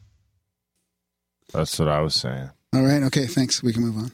[1.54, 2.50] That's what I was saying.
[2.74, 3.04] All right.
[3.04, 3.28] Okay.
[3.28, 3.62] Thanks.
[3.64, 4.12] We can move on.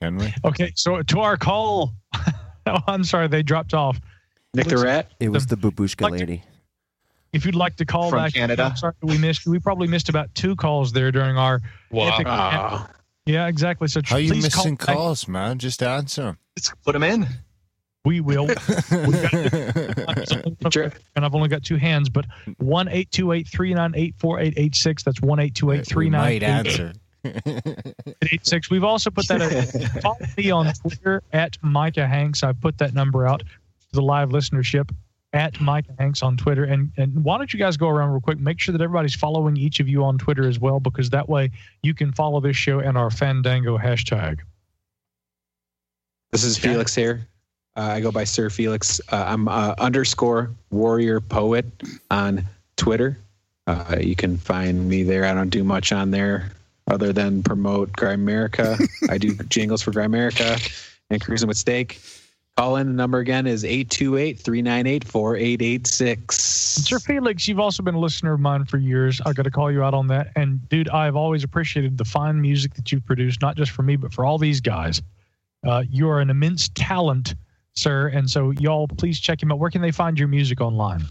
[0.00, 0.34] Can we?
[0.44, 1.92] Okay, so to our call.
[2.66, 4.00] oh, I'm sorry, they dropped off.
[4.54, 5.10] Nick the Rat.
[5.18, 6.42] It was the babushka lady.
[7.32, 8.64] If you'd like to call From back, Canada.
[8.64, 9.46] I'm sorry we missed.
[9.46, 11.62] We probably missed about two calls there during our.
[11.90, 12.18] Wow.
[12.26, 12.90] Ah.
[13.24, 13.88] Yeah, exactly.
[13.88, 14.96] So How you missing call back.
[14.96, 15.58] calls, man?
[15.58, 16.38] Just answer them.
[16.84, 17.26] Put them in.
[18.04, 18.50] We will.
[18.90, 22.26] and I've only got two hands, but
[22.58, 25.02] one eight two eight three nine eight four eight eight six.
[25.02, 26.92] That's one eight two eight three We nine might answer.
[27.24, 28.70] eight six.
[28.70, 29.40] We've also put that.
[29.40, 32.42] At, follow me on Twitter at Micah Hanks.
[32.42, 33.46] I put that number out to
[33.92, 34.90] the live listenership
[35.32, 36.64] at Micah Hanks on Twitter.
[36.64, 38.38] And and why don't you guys go around real quick?
[38.38, 41.50] Make sure that everybody's following each of you on Twitter as well, because that way
[41.82, 44.40] you can follow this show and our Fandango hashtag.
[46.30, 47.26] This is Felix here.
[47.76, 49.00] Uh, I go by Sir Felix.
[49.10, 51.66] Uh, I'm uh, underscore warrior poet
[52.10, 52.44] on
[52.76, 53.18] Twitter.
[53.66, 55.24] Uh, you can find me there.
[55.24, 56.52] I don't do much on there
[56.88, 58.82] other than promote Grimerica.
[59.10, 62.00] I do jingles for Grimerica and Cruzin with Steak.
[62.58, 62.86] Call in.
[62.86, 66.36] The number again is 828 398 4886.
[66.36, 69.22] Sir Felix, you've also been a listener of mine for years.
[69.24, 70.32] I got to call you out on that.
[70.36, 73.96] And dude, I've always appreciated the fine music that you've produced, not just for me,
[73.96, 75.00] but for all these guys.
[75.66, 77.36] Uh, you are an immense talent,
[77.74, 78.08] sir.
[78.08, 79.58] And so, y'all, please check him out.
[79.58, 81.04] Where can they find your music online?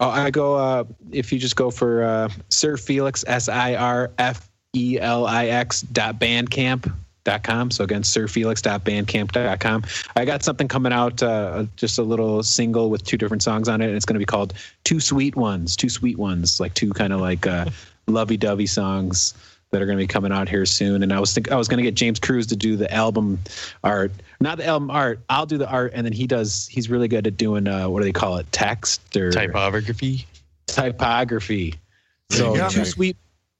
[0.00, 0.54] Oh, I go.
[0.54, 5.26] Uh, if you just go for uh, Sir Felix, S I R F E L
[5.26, 6.90] I X dot bandcamp
[7.24, 7.70] com.
[7.70, 9.84] So again, sirfelix.bandcamp dot com.
[10.16, 13.80] I got something coming out, uh, just a little single with two different songs on
[13.80, 14.54] it, and it's going to be called
[14.84, 15.76] Two Sweet Ones.
[15.76, 17.66] Two Sweet Ones, like two kind of like uh,
[18.06, 19.34] lovey-dovey songs
[19.70, 21.02] that are going to be coming out here soon.
[21.02, 23.38] And I was think I was going to get James Cruz to do the album
[23.84, 25.20] art, not the album art.
[25.28, 26.66] I'll do the art, and then he does.
[26.68, 30.26] He's really good at doing uh, what do they call it, text or Typography.
[30.66, 31.74] typography.
[32.30, 33.16] So two sweet.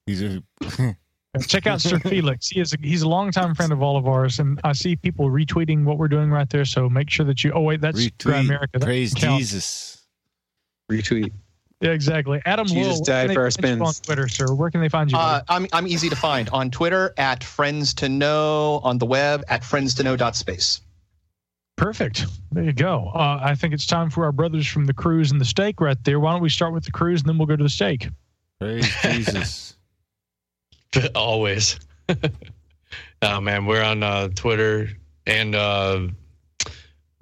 [0.06, 0.42] He's a
[1.46, 2.48] Check out Sir Felix.
[2.48, 5.30] He is a, he's a longtime friend of all of ours, and I see people
[5.30, 6.64] retweeting what we're doing right there.
[6.64, 7.52] So make sure that you.
[7.52, 8.40] Oh wait, that's retweet.
[8.40, 8.78] America.
[8.78, 9.14] That Praise.
[9.14, 10.06] Jesus.
[10.90, 11.32] Retweet.
[11.80, 12.42] Yeah, exactly.
[12.44, 13.94] Adam Jesus Lowell, died for our find you on.
[13.94, 14.52] Twitter, sir.
[14.52, 15.18] Where can they find you?
[15.18, 19.44] Uh, I'm I'm easy to find on Twitter at friends to know on the web
[19.48, 20.80] at friends to know dot space.
[21.76, 22.26] Perfect.
[22.50, 23.12] There you go.
[23.14, 25.96] Uh, I think it's time for our brothers from the cruise and the steak right
[26.02, 26.18] there.
[26.18, 28.08] Why don't we start with the cruise and then we'll go to the steak?
[28.60, 29.74] Praise Jesus.
[31.14, 31.78] Always.
[33.22, 34.88] oh man, we're on uh, Twitter
[35.26, 36.08] and uh,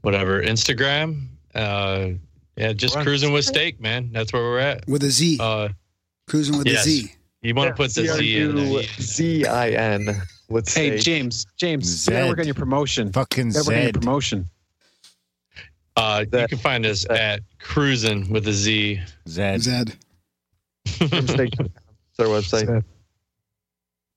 [0.02, 1.28] whatever Instagram.
[1.55, 2.10] Uh,
[2.56, 4.10] yeah, just We're cruising with steak, man.
[4.12, 4.86] That's where we're at.
[4.86, 5.38] With a Z.
[5.40, 5.68] Uh,
[6.28, 6.86] Cruising with yes.
[6.86, 7.12] a Z.
[7.43, 8.82] You want to put the Z in there.
[8.82, 10.22] Z I N.
[10.48, 13.12] What's Hey James, James, you gotta work on your promotion.
[13.12, 13.94] Fucking You work on your Zed.
[13.94, 14.51] promotion.
[15.97, 19.01] Uh, you can find us at cruising with a Z.
[19.28, 19.62] Zed.
[19.62, 19.97] Zed.
[20.84, 21.01] It's
[22.20, 22.84] our website.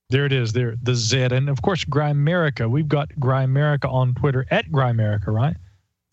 [0.10, 0.53] There it is.
[0.53, 2.69] There, the Z, and of course, Grimerica.
[2.69, 5.56] We've got Grimerica on Twitter at Grimerica, right?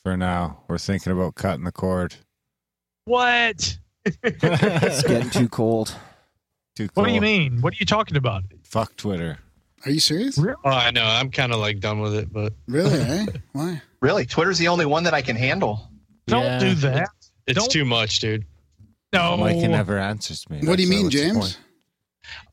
[0.02, 2.14] For now, we're thinking about cutting the cord.
[3.06, 3.78] What?
[4.04, 5.94] It's getting too cold.
[6.76, 6.92] Too cold.
[6.94, 7.60] What do you mean?
[7.60, 8.42] What are you talking about?
[8.64, 9.38] Fuck Twitter.
[9.84, 10.38] Are you serious?
[10.38, 11.04] Oh, I know.
[11.04, 12.98] I'm kind of like done with it, but Really?
[13.00, 13.26] eh?
[13.52, 13.80] Why?
[14.02, 15.88] Really, Twitter's the only one that I can handle.
[16.26, 16.58] Don't Yeah.
[16.58, 17.08] do that.
[17.46, 18.44] it's Don't- too much, dude.
[19.12, 19.36] No.
[19.36, 20.60] Mike never answers me.
[20.66, 21.58] What do you mean, what's the James?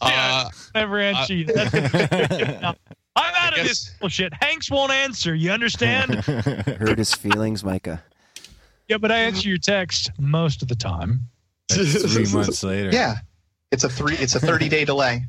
[0.02, 0.14] Point.
[0.16, 1.46] Uh, Never answer you.
[1.46, 2.76] That's-
[3.16, 4.34] I'm out of this bullshit.
[4.42, 5.36] Hanks won't answer.
[5.36, 6.16] You understand?
[6.26, 8.02] Hurt his feelings, Micah.
[8.88, 11.22] yeah, but I answer your text most of the time.
[11.70, 12.90] That's three months later.
[12.92, 13.16] Yeah.
[13.72, 14.16] It's a three.
[14.16, 15.26] It's a thirty day delay.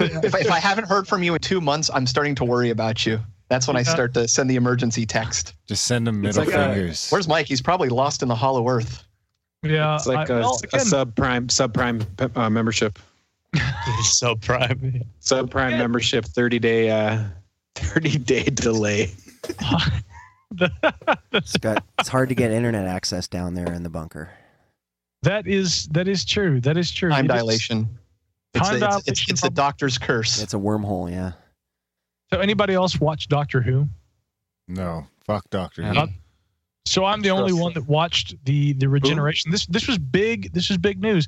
[0.00, 2.70] if, I, if I haven't heard from you in two months, I'm starting to worry
[2.70, 3.20] about you.
[3.48, 5.52] That's when I start to send the emergency text.
[5.66, 7.10] Just send him middle like a- fingers.
[7.10, 7.46] Where's Mike?
[7.46, 9.03] He's probably lost in the hollow earth.
[9.64, 12.98] Yeah, It's like I- a, well, a again, subprime subprime uh, membership.
[13.54, 15.04] Subprime.
[15.20, 17.24] Subprime membership, thirty day uh,
[17.76, 19.10] thirty day delay.
[21.32, 24.30] It's got it's hard to get internet access down there in the bunker.
[25.22, 26.60] that is that is true.
[26.60, 27.10] That is true.
[27.10, 27.88] Time It is- dilation.
[28.54, 30.40] It's, Time the- it's, dilation it's, it's the doctor's curse.
[30.40, 31.32] It's a wormhole, yeah.
[32.32, 33.88] So anybody else watch Doctor Who?
[34.68, 35.92] No, fuck Doctor Who.
[35.92, 36.08] Not-
[36.86, 39.50] So I'm the only one that watched the the regeneration.
[39.50, 40.52] This this was big.
[40.52, 41.26] This was big news.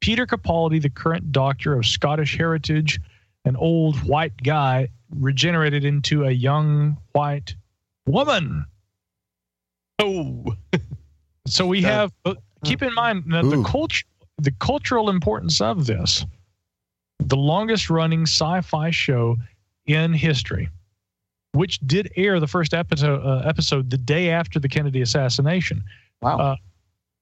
[0.00, 3.00] Peter Capaldi, the current Doctor of Scottish heritage,
[3.44, 7.54] an old white guy, regenerated into a young white
[8.06, 8.66] woman.
[9.98, 10.44] Oh,
[11.46, 12.12] so we have.
[12.24, 12.34] Uh,
[12.64, 14.04] keep in mind that the culture,
[14.38, 16.26] the cultural importance of this.
[17.18, 19.36] The longest running sci-fi show
[19.86, 20.68] in history
[21.56, 25.82] which did air the first episode uh, episode the day after the Kennedy assassination.
[26.22, 26.38] Wow.
[26.38, 26.56] Uh,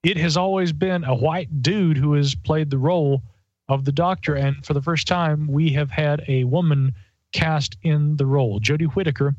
[0.03, 3.23] it has always been a white dude who has played the role
[3.69, 6.93] of the doctor, and for the first time, we have had a woman
[7.33, 8.59] cast in the role.
[8.59, 9.35] Jodie Whittaker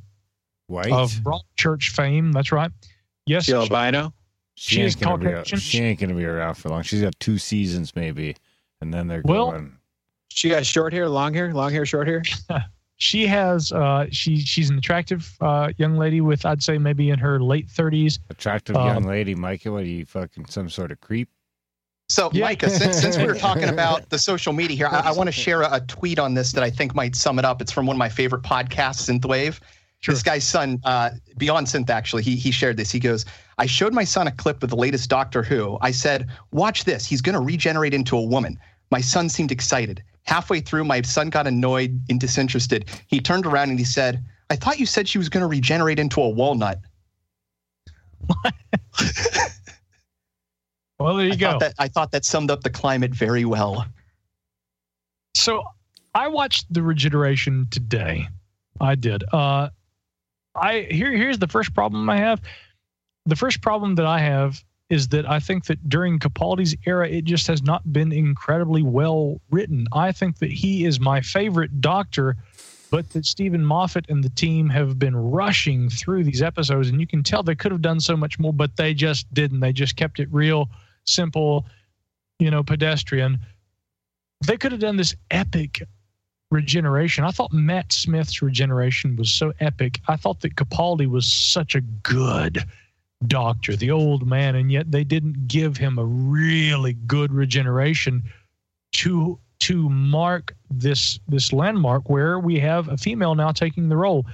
[0.66, 0.90] White.
[0.90, 2.32] of Broadchurch fame.
[2.32, 2.70] That's right.
[3.26, 4.12] Yes, She albino.
[4.56, 5.26] she, she ain't is gonna be.
[5.26, 5.58] Caucasian.
[5.60, 6.82] She ain't gonna be around for long.
[6.82, 8.34] She's got two seasons maybe,
[8.80, 9.72] and then they're Well- going.
[10.28, 12.22] She got short hair, long hair, long hair, short hair.
[12.96, 13.72] she has.
[13.72, 17.68] Uh, she she's an attractive uh, young lady with, I'd say, maybe in her late
[17.70, 18.18] thirties.
[18.30, 19.72] Attractive Um, young lady, Micah.
[19.72, 21.28] What are you fucking some sort of creep?
[22.08, 22.44] So, Yeah.
[22.44, 25.32] Micah, since, since we were talking about the social media here, I, I want to
[25.32, 27.60] share a, a tweet on this that I think might sum it up.
[27.60, 29.58] It's from one of my favorite podcasts, Synthwave.
[30.06, 32.92] This guy's son, uh, Beyond Synth, actually, he, he shared this.
[32.92, 33.24] He goes,
[33.58, 35.78] I showed my son a clip of the latest Doctor Who.
[35.80, 37.04] I said, Watch this.
[37.04, 38.56] He's going to regenerate into a woman.
[38.92, 40.04] My son seemed excited.
[40.26, 42.86] Halfway through, my son got annoyed and disinterested.
[43.06, 45.98] He turned around and he said, I thought you said she was going to regenerate
[45.98, 46.78] into a walnut.
[50.98, 51.50] Well, there you I go.
[51.52, 53.86] Thought that, I thought that summed up the climate very well.
[55.34, 55.62] So
[56.14, 58.28] I watched the regeneration today.
[58.80, 59.22] I did.
[59.32, 59.68] Uh,
[60.54, 62.40] I here here's the first problem I have.
[63.26, 67.24] The first problem that I have is that I think that during Capaldi's era, it
[67.24, 69.86] just has not been incredibly well written.
[69.92, 72.36] I think that he is my favorite Doctor,
[72.90, 77.06] but that Steven Moffat and the team have been rushing through these episodes, and you
[77.06, 79.60] can tell they could have done so much more, but they just didn't.
[79.60, 80.70] They just kept it real,
[81.04, 81.66] simple,
[82.38, 83.40] you know, pedestrian
[84.44, 85.82] they could have done this epic
[86.50, 87.24] regeneration.
[87.24, 90.00] I thought Matt Smith's regeneration was so epic.
[90.08, 92.64] I thought that Capaldi was such a good
[93.26, 98.22] doctor, the old man, and yet they didn't give him a really good regeneration
[98.92, 104.26] to to mark this this landmark where we have a female now taking the role.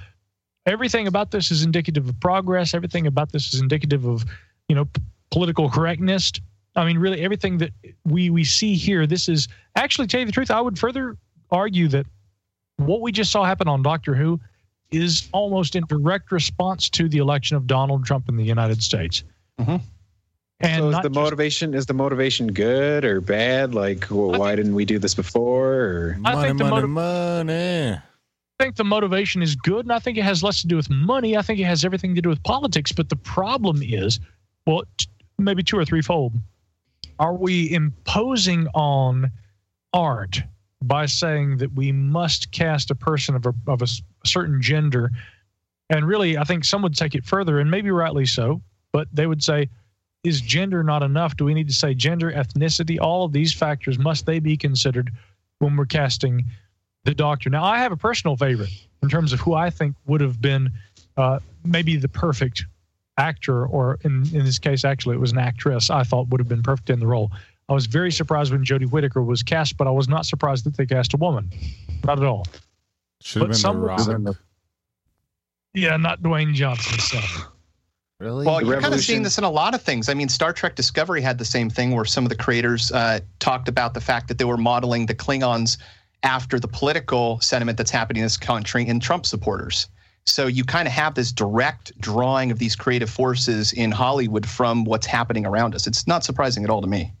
[0.65, 2.73] Everything about this is indicative of progress.
[2.73, 4.25] Everything about this is indicative of,
[4.69, 5.01] you know, p-
[5.31, 6.31] political correctness.
[6.75, 7.71] I mean, really, everything that
[8.05, 9.05] we we see here.
[9.05, 11.17] This is actually, to tell you the truth, I would further
[11.51, 12.05] argue that
[12.77, 14.39] what we just saw happen on Doctor Who
[14.93, 19.23] is almost in direct response to the election of Donald Trump in the United States.
[19.59, 19.77] Mm-hmm.
[20.59, 23.73] And so is not the just- motivation is the motivation good or bad?
[23.75, 25.73] Like, well, why didn't we do this before?
[25.73, 26.89] Or I Money, think the money, motiv-
[27.47, 27.99] money.
[28.59, 30.89] I think the motivation is good, and I think it has less to do with
[30.89, 31.35] money.
[31.35, 32.91] I think it has everything to do with politics.
[32.91, 34.19] But the problem is,
[34.65, 35.07] well, t-
[35.37, 36.33] maybe two or threefold.
[37.19, 39.31] Are we imposing on
[39.91, 40.43] art
[40.87, 43.87] by saying that we must cast a person of a, of a
[44.25, 45.11] certain gender?
[45.89, 48.61] And really, I think some would take it further, and maybe rightly so,
[48.91, 49.69] but they would say,
[50.23, 51.35] is gender not enough?
[51.35, 55.11] Do we need to say gender, ethnicity, all of these factors, must they be considered
[55.59, 56.45] when we're casting
[57.03, 57.49] the doctor?
[57.49, 58.69] Now, I have a personal favorite
[59.01, 60.71] in terms of who I think would have been
[61.17, 62.65] uh, maybe the perfect
[63.17, 66.47] actor, or in, in this case, actually, it was an actress I thought would have
[66.47, 67.31] been perfect in the role.
[67.69, 70.75] I was very surprised when Jodie Whittaker was cast, but I was not surprised that
[70.75, 71.49] they cast a woman.
[72.03, 72.45] Not at all.
[73.21, 74.37] Should have been some the would- Rock.
[75.73, 76.99] Yeah, not Dwayne Johnson.
[76.99, 77.19] So.
[78.19, 78.45] Really?
[78.45, 80.07] Well, The you're kind of seeing this in a lot of things.
[80.07, 83.19] I mean, Star Trek Discovery had the same thing where some of the creators uh,
[83.39, 85.77] talked about the fact that they were modeling the Klingons
[86.21, 89.87] after the political sentiment that's happening in this country and Trump supporters.
[90.25, 94.85] So you kind of have this direct drawing of these creative forces in Hollywood from
[94.85, 95.85] what's happening around us.
[95.85, 97.11] It's not surprising at all to me.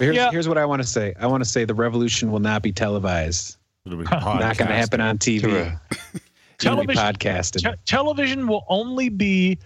[0.00, 0.30] But here's, Yeah.
[0.30, 1.12] here's what I want to say.
[1.20, 3.58] I want to say the revolution will not be televised.
[3.84, 4.22] It'll be Not
[4.56, 5.42] going to happen on TV.
[6.54, 7.70] It's gonna be Television- podcasted.
[7.70, 9.58] Te- television will only be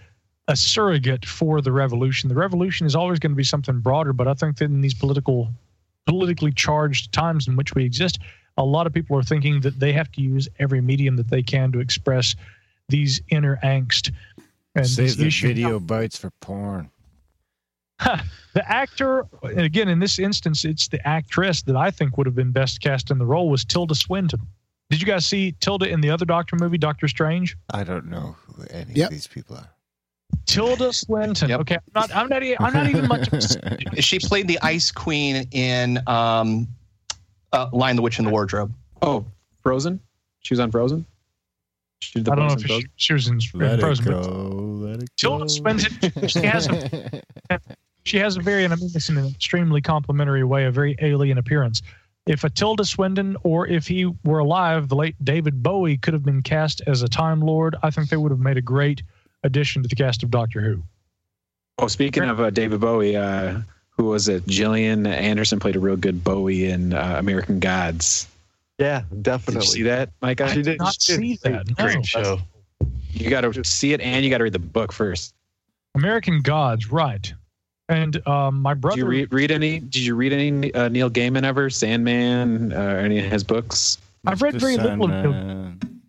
[0.49, 2.27] a surrogate for the revolution.
[2.27, 4.93] The revolution is always going to be something broader, but I think that in these
[4.93, 5.47] political
[6.05, 8.19] politically charged times in which we exist,
[8.57, 11.41] a lot of people are thinking that they have to use every medium that they
[11.43, 12.35] can to express
[12.89, 14.11] these inner angst
[14.75, 15.47] and Save this the issue.
[15.47, 16.91] video bites for porn.
[18.53, 22.35] the actor, and again, in this instance, it's the actress that I think would have
[22.35, 24.41] been best cast in the role was Tilda Swinton.
[24.89, 27.57] Did you guys see Tilda in the other Doctor movie, Doctor Strange?
[27.71, 29.07] I don't know who any Yep.
[29.07, 29.69] of these people are.
[30.45, 31.51] Tilda Swinton.
[31.51, 32.15] Okay, I'm not.
[32.15, 32.43] I'm not.
[32.43, 33.29] e- I'm not even much.
[34.03, 36.67] She played the Ice Queen in um,
[37.53, 38.73] uh, Lion the Witch in the Wardrobe.
[39.01, 39.25] Oh,
[39.63, 39.99] Frozen.
[40.41, 41.05] She was on Frozen.
[42.01, 44.21] She did the I don't know if she, she was in, in Frozen, go.
[44.81, 45.49] but Let Tilda.
[45.49, 46.27] Swinton.
[46.27, 47.21] She has a.
[48.05, 50.95] She has a very, and I mean this in an extremely complimentary way, a very
[51.01, 51.81] alien appearance.
[52.27, 56.23] If a Tilda Swinton or if he were alive, the late David Bowie could have
[56.23, 57.75] been cast as a Time Lord.
[57.83, 59.03] I think they would have made a great
[59.43, 60.81] addition to the cast of Doctor Who.
[61.77, 63.59] Oh, speaking of uh, David Bowie, uh,
[63.89, 64.45] who was it?
[64.47, 68.27] Gillian Anderson played a real good Bowie in uh, American Gods.
[68.77, 69.65] Yeah, Did definitely.
[69.65, 70.45] you see that, Micah?
[70.45, 71.67] I did not see that.
[71.67, 71.85] No.
[71.85, 72.39] Great show.
[73.11, 75.33] You got to see it and you got to read the book first.
[75.95, 77.33] American Gods, right?
[77.87, 78.95] And um, my brother.
[78.95, 79.79] Did you read, read any?
[79.79, 81.69] Did you read any uh, Neil Gaiman ever?
[81.69, 82.73] Sandman?
[82.73, 83.99] Uh, any of his books?
[84.25, 84.59] I've read Mr.
[84.59, 86.01] very little of Sandman.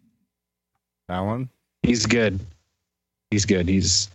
[1.08, 1.48] That one?
[1.82, 2.40] He's good.
[3.30, 3.68] He's good.
[3.68, 4.08] He's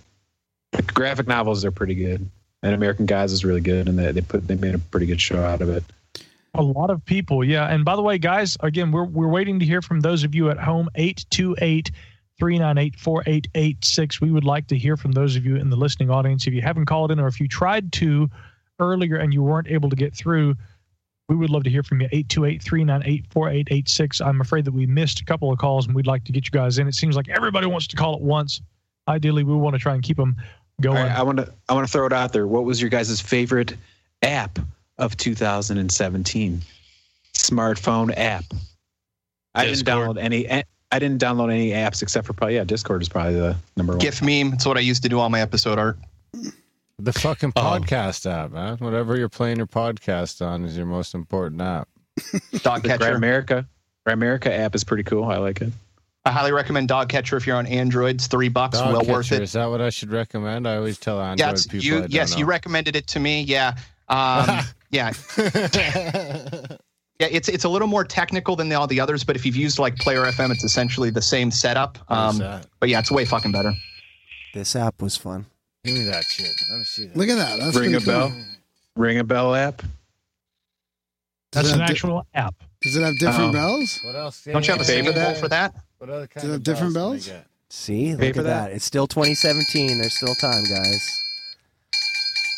[0.71, 2.27] the graphic novels are pretty good,
[2.63, 5.21] and American Gods is really good, and they, they put they made a pretty good
[5.21, 5.83] show out of it.
[6.53, 7.67] A lot of people, yeah.
[7.67, 10.49] And by the way, guys, again, we're we're waiting to hear from those of you
[10.49, 10.89] at home.
[10.95, 11.91] 828
[12.41, 14.19] 398 4886.
[14.19, 16.47] We would like to hear from those of you in the listening audience.
[16.47, 18.31] If you haven't called in or if you tried to
[18.80, 20.55] earlier and you weren't able to get through,
[21.30, 22.07] we would love to hear from you.
[22.11, 24.22] 828 398 4886.
[24.22, 26.49] I'm afraid that we missed a couple of calls and we'd like to get you
[26.49, 26.88] guys in.
[26.88, 28.59] It seems like everybody wants to call at once.
[29.07, 30.35] Ideally, we want to try and keep them
[30.81, 30.97] going.
[30.97, 32.47] right, I want to I want to throw it out there.
[32.47, 33.77] What was your guys' favorite
[34.23, 34.57] app
[34.97, 36.61] of 2017?
[37.35, 38.45] Smartphone app.
[39.53, 40.47] I didn't download any.
[40.91, 42.63] I didn't download any apps except for probably yeah.
[42.63, 43.99] Discord is probably the number one.
[43.99, 44.53] GIF meme.
[44.53, 45.97] It's what I used to do all my episode art.
[46.99, 47.61] The fucking Oh.
[47.61, 48.77] podcast app, man.
[48.77, 51.88] Whatever you're playing your podcast on is your most important app.
[52.61, 53.65] Dog The America.
[54.05, 54.09] Grimerica.
[54.19, 55.23] Grimerica app is pretty cool.
[55.23, 55.72] I like it.
[56.26, 58.15] I highly recommend Dog Catcher if you're on Android.
[58.15, 58.77] It's three bucks.
[58.77, 59.41] Dog well worth it.
[59.41, 60.68] Is that what I should recommend?
[60.68, 61.85] I always tell Android Yes, people.
[61.85, 63.41] you I don't yes, you recommended it to me.
[63.43, 63.76] Yeah.
[64.09, 64.59] Um,
[64.91, 65.13] yeah.
[67.22, 69.77] Yeah, it's it's a little more technical than all the others, but if you've used
[69.77, 71.99] like Player FM, it's essentially the same setup.
[72.10, 72.39] Um,
[72.80, 73.73] but yeah, it's way fucking better.
[74.56, 75.45] This app was fun.
[75.84, 76.52] Give me that shit.
[76.72, 77.15] Let me see that.
[77.15, 77.60] Look at that.
[77.60, 78.06] That's Ring a cool.
[78.07, 78.34] bell.
[78.95, 79.84] Ring a bell app.
[81.52, 82.56] That's an it di- actual app.
[82.81, 83.53] Does it have different Oh.
[83.53, 83.99] bells?
[84.03, 84.43] What else?
[84.43, 85.38] Don't you have a Pay for bowl that?
[85.38, 85.76] for that?
[85.99, 87.27] What other kind it have of different bells?
[87.27, 87.43] bells?
[87.69, 88.43] See, look for at that?
[88.43, 88.72] that.
[88.72, 89.99] It's still 2017.
[89.99, 91.23] There's still time, guys.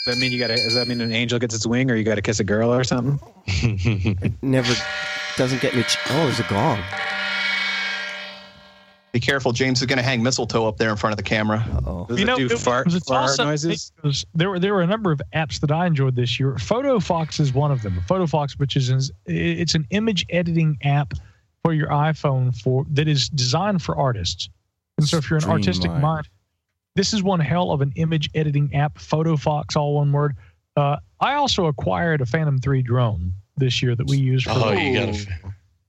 [0.06, 0.56] Does that mean you got to?
[0.56, 2.74] Does that mean an angel gets its wing, or you got to kiss a girl
[2.74, 3.20] or something?
[3.48, 4.74] It never
[5.38, 5.84] doesn't get me.
[5.84, 6.80] Ch- oh, there's a gong.
[9.14, 11.64] Be careful, James is going to hang mistletoe up there in front of the camera.
[11.86, 13.92] Oh, Does you it know, do it fart, was a fart toss-up noises?
[14.34, 16.54] there were there were a number of apps that I enjoyed this year.
[16.54, 18.02] PhotoFox is one of them.
[18.10, 21.14] PhotoFox, which is an, it's an image editing app
[21.64, 24.50] for your iPhone for that is designed for artists.
[24.98, 26.02] And so, if you're an artistic Streamlined.
[26.02, 26.30] mind,
[26.96, 28.98] this is one hell of an image editing app.
[29.00, 30.36] PhotoFox, all one word.
[30.76, 34.72] Uh, I also acquired a Phantom 3 drone this year that we use for Oh,
[34.72, 35.28] you got to.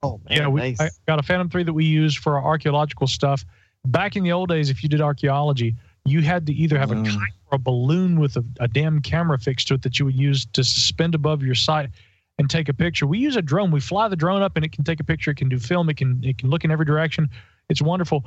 [0.03, 0.81] Oh man, yeah, we, nice.
[0.81, 3.45] I got a Phantom 3 that we use for our archaeological stuff.
[3.87, 5.75] Back in the old days, if you did archaeology,
[6.05, 7.07] you had to either have a Mm.
[7.07, 10.15] kite or a balloon with a, a damn camera fixed to it that you would
[10.19, 11.89] use to suspend above your site
[12.39, 13.07] and take a picture.
[13.07, 13.71] We use a drone.
[13.71, 15.31] We fly the drone up and it can take a picture.
[15.31, 15.89] It can do film.
[15.89, 17.31] It can it can look in every direction.
[17.71, 18.25] It's wonderful.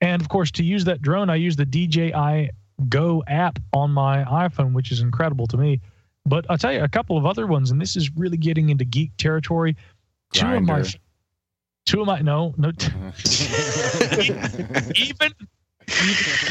[0.00, 2.50] And of course, to use that drone, I use the DJI
[2.88, 5.80] Go app on my iPhone, which is incredible to me.
[6.26, 8.84] But I'll tell you a couple of other ones, and this is really getting into
[8.84, 9.76] geek territory.
[10.32, 10.96] Two of my Grindr.
[11.86, 12.72] two of my no no
[13.94, 14.90] Mm-hmm.
[14.96, 15.32] even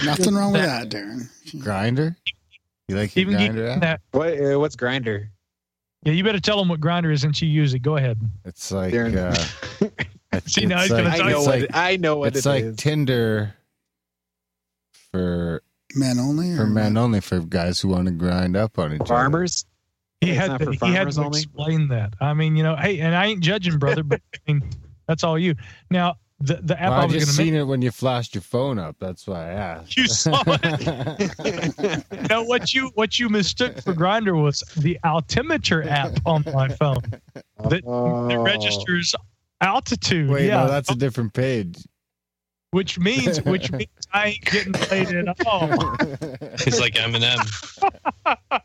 [0.05, 1.27] Nothing wrong with that, Darren.
[1.57, 2.15] Grindr?
[2.87, 3.81] You like even geek grinder app?
[3.81, 4.39] that What?
[4.39, 5.29] Uh, what's grinder?
[6.03, 8.71] yeah you better tell them what grinder is since you use it go ahead It's
[8.71, 9.35] like uh,
[10.37, 11.59] it's, See, now it's he's gonna like, I know what.
[11.61, 12.75] like, I know what it's it like is.
[12.77, 13.55] Tinder
[15.11, 15.61] for
[15.95, 16.55] Men only?
[16.55, 19.07] for or men only for guys who want to grind up on each other.
[19.09, 19.65] Farmers.
[20.21, 21.39] he It's had to, for he had to only?
[21.41, 24.63] explain that i mean you know hey and i ain't judging brother but i mean
[25.07, 25.53] that's all you
[25.91, 27.81] now the the app Well, i I was just going to seen make it when
[27.83, 28.95] you flashed your phone up.
[28.99, 29.95] That's why I asked.
[29.95, 32.03] You saw it.
[32.29, 36.97] now what you what you mistook for grinder was the altimeter app on my phone
[37.69, 39.13] that, that registers
[39.63, 41.77] altitude Wait, yeah no, that's a different page.
[42.71, 45.69] which means which means i ain't getting played at all
[46.65, 47.39] It's like Eminem.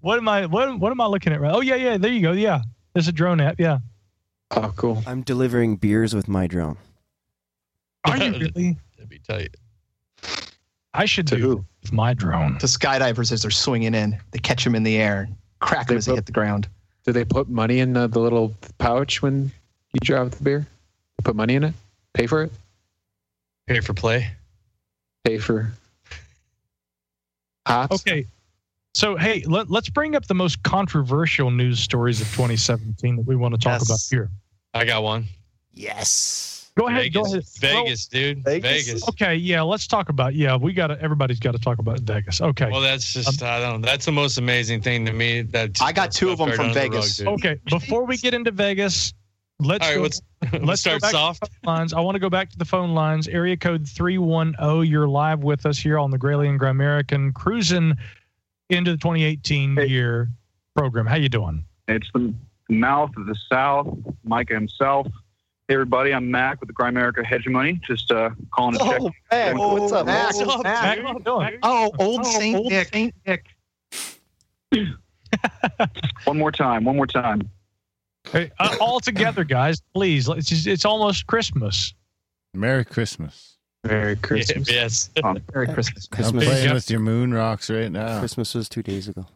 [0.00, 0.46] what am I?
[0.46, 1.40] What, what am I looking at?
[1.40, 1.52] Right?
[1.54, 1.96] Oh yeah, yeah.
[1.96, 2.32] There you go.
[2.32, 2.60] Yeah,
[2.92, 3.58] there's a drone app.
[3.58, 3.78] Yeah.
[4.52, 5.02] Oh, cool.
[5.06, 6.76] I'm delivering beers with my drone.
[8.04, 8.76] Are you really?
[8.96, 9.56] That'd be tight.
[10.92, 12.58] I should do with my drone.
[12.58, 15.28] To skydivers as they're swinging in, they catch them in the air,
[15.60, 16.68] crack them as they hit the ground.
[17.04, 19.50] Do they put money in the, the little pouch when
[19.94, 20.66] you drive the beer?
[21.22, 21.74] Put money in it?
[22.12, 22.52] Pay for it?
[23.66, 24.28] Pay for play.
[25.24, 25.72] Pay for
[27.66, 27.94] hops?
[28.06, 28.26] Okay.
[28.94, 33.34] So hey, let, let's bring up the most controversial news stories of 2017 that we
[33.36, 33.88] want to talk Yes.
[33.88, 34.30] about here.
[34.72, 35.24] I got one.
[35.72, 36.70] Yes.
[36.76, 37.02] Go ahead.
[37.02, 37.44] Vegas, Go ahead.
[37.84, 38.44] Vegas, dude.
[38.44, 39.08] Vegas.
[39.10, 39.36] Okay.
[39.36, 39.62] Yeah.
[39.62, 40.34] Let's talk about.
[40.34, 40.56] Yeah.
[40.56, 41.00] We got to.
[41.00, 42.40] Everybody's got to talk about Vegas.
[42.40, 42.68] Okay.
[42.70, 43.86] Well, that's just um, I don't know.
[43.86, 45.42] That's the most amazing thing to me.
[45.42, 47.20] That I got two of them from right under the Vegas.
[47.20, 47.34] rug.
[47.34, 49.14] Okay, before we get into Vegas,
[49.60, 50.22] let's All right, go, let's-
[50.52, 51.50] let's go start back soft.
[51.64, 51.92] lines.
[51.94, 53.28] I want to go back to the phone lines.
[53.28, 54.80] Area code three one zero.
[54.82, 57.94] You're live with us here on the Gralien and Grimerican, cruising
[58.70, 60.28] into the 2018 year
[60.76, 61.06] program.
[61.06, 61.64] How you doing?
[61.88, 62.34] It's the
[62.68, 65.06] mouth of the South, Micah himself.
[65.68, 67.80] Hey, everybody, I'm Mac with the Grimerica Hegemony.
[67.86, 69.00] Just uh, calling to check.
[69.00, 70.34] Oh, Mac, what's up, Mac?
[70.36, 70.62] Mac?
[70.62, 71.58] Mac, how you doing?
[71.62, 72.88] Oh, old Saint old Nick.
[72.92, 73.46] Saint Nick.
[76.24, 77.48] One more time, one more time.
[78.32, 80.28] Hey, uh, all together, guys, please.
[80.28, 81.94] It's just, it's almost Christmas.
[82.54, 83.58] Merry Christmas.
[83.84, 84.70] Merry Christmas.
[84.72, 85.10] yes.
[85.52, 86.08] Merry Christmas.
[86.12, 88.18] I'm playing with your moon rocks right now.
[88.20, 89.26] Christmas was two days ago.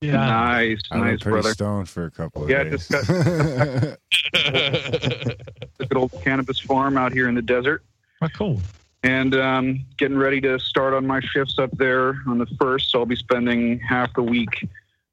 [0.00, 0.12] Yeah.
[0.12, 1.52] Nice, I've nice, pretty brother.
[1.54, 2.86] stoned for a couple of Yeah, days.
[2.88, 3.06] just got
[4.32, 7.82] the good old cannabis farm out here in the desert.
[8.22, 8.60] Oh, cool.
[9.02, 12.90] And um, getting ready to start on my shifts up there on the first.
[12.92, 14.68] So I'll be spending half the week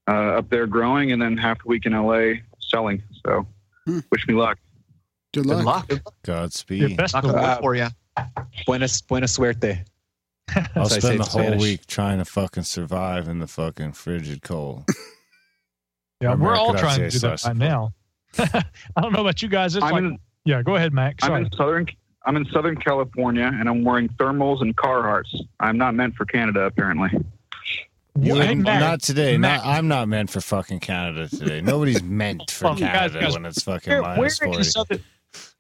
[0.08, 2.34] uh, up there growing, and then half the week in LA
[2.70, 3.02] selling.
[3.26, 3.46] So
[3.86, 4.00] hmm.
[4.12, 4.58] wish me luck.
[5.34, 5.90] Good Good luck.
[6.24, 6.98] Godspeed.
[6.98, 7.60] best Knock of on wood luck.
[7.62, 7.88] for you.
[8.66, 9.84] Buena, buena suerte.
[10.76, 11.62] I'll As I say spend the whole Spanish.
[11.62, 14.86] week trying to fucking survive in the fucking frigid cold.
[16.22, 17.54] Yeah, Or we're all trying to do that Cesar.
[17.54, 17.94] by now.
[18.40, 19.76] I don't know about you guys.
[19.76, 21.16] It's I'm like, in- yeah, go ahead, Mac.
[21.22, 21.88] I'm in southern.
[22.26, 25.36] I'm in Southern California, and I'm wearing thermals and Carhartts.
[25.60, 27.10] I'm not meant for Canada, apparently.
[28.18, 29.00] You Hey, wouldn't- Mac.
[29.02, 29.38] today.
[29.38, 29.64] Mac.
[29.64, 31.60] Not, I'm not meant for fucking Canada today.
[31.62, 32.80] Nobody's meant for Oh, guys,
[33.12, 34.64] Canada guys, when it's fucking Where, minus where in 40.
[34.70, 35.04] Southern,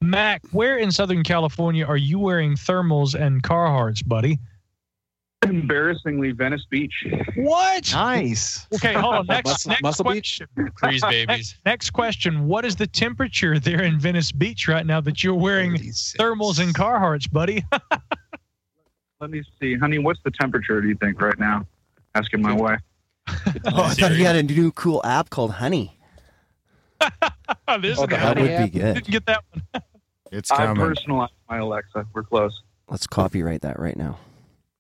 [0.02, 4.40] Mac, where in Southern California are you wearing thermals and Carhartts, buddy?
[5.44, 6.94] Embarrassingly, Venice Beach.
[7.36, 7.91] What?
[7.94, 8.65] Nice.
[8.73, 9.26] Okay, hold on.
[9.27, 10.41] Next, Muscle- next Muscle Beach?
[10.56, 10.72] question.
[10.80, 11.27] Freeze babies.
[11.27, 12.48] Next, next question.
[12.48, 16.15] What is the temperature there in Venice Beach right now that you're wearing 36.
[16.18, 17.64] thermals and Carhartts, buddy?
[19.19, 19.99] Let me see, honey.
[19.99, 20.82] What's the temperature?
[20.82, 21.68] Do you think right now?
[22.16, 22.80] Asking my wife.
[23.68, 25.98] Oh, I thought he had a new cool app called Honey.
[27.82, 28.94] this Okay, that would be good.
[28.96, 29.84] Didn't get that one.
[30.32, 30.64] It's coming.
[30.64, 30.88] I coming.
[30.88, 32.06] personalized my Alexa.
[32.14, 32.62] We're close.
[32.90, 34.18] Let's copyright that right now.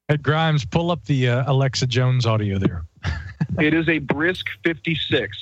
[0.09, 2.83] Ed Grimes, pull up the uh, Alexa Jones audio there.
[3.59, 5.37] It is a brisk 56.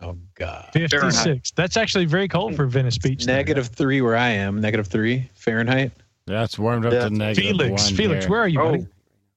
[0.00, 0.68] Oh God.
[0.72, 1.52] 56.
[1.52, 3.24] That's actually very cold for Venice Beach.
[3.24, 3.36] there.
[3.36, 4.60] Negative three where I am.
[4.60, 5.92] Negative three Fahrenheit.
[6.26, 7.04] Yeah, it's warmed up Yeah.
[7.04, 8.30] to negative Felix, one Felix, here.
[8.30, 8.86] where are you, buddy?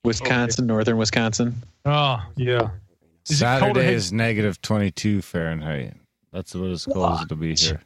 [0.06, 1.56] Wisconsin, northern Wisconsin.
[1.86, 2.70] Oh, yeah.
[3.30, 4.12] Is Saturday is
[4.62, 5.94] 22 Fahrenheit.
[6.32, 7.82] That's what it's supposed to be here.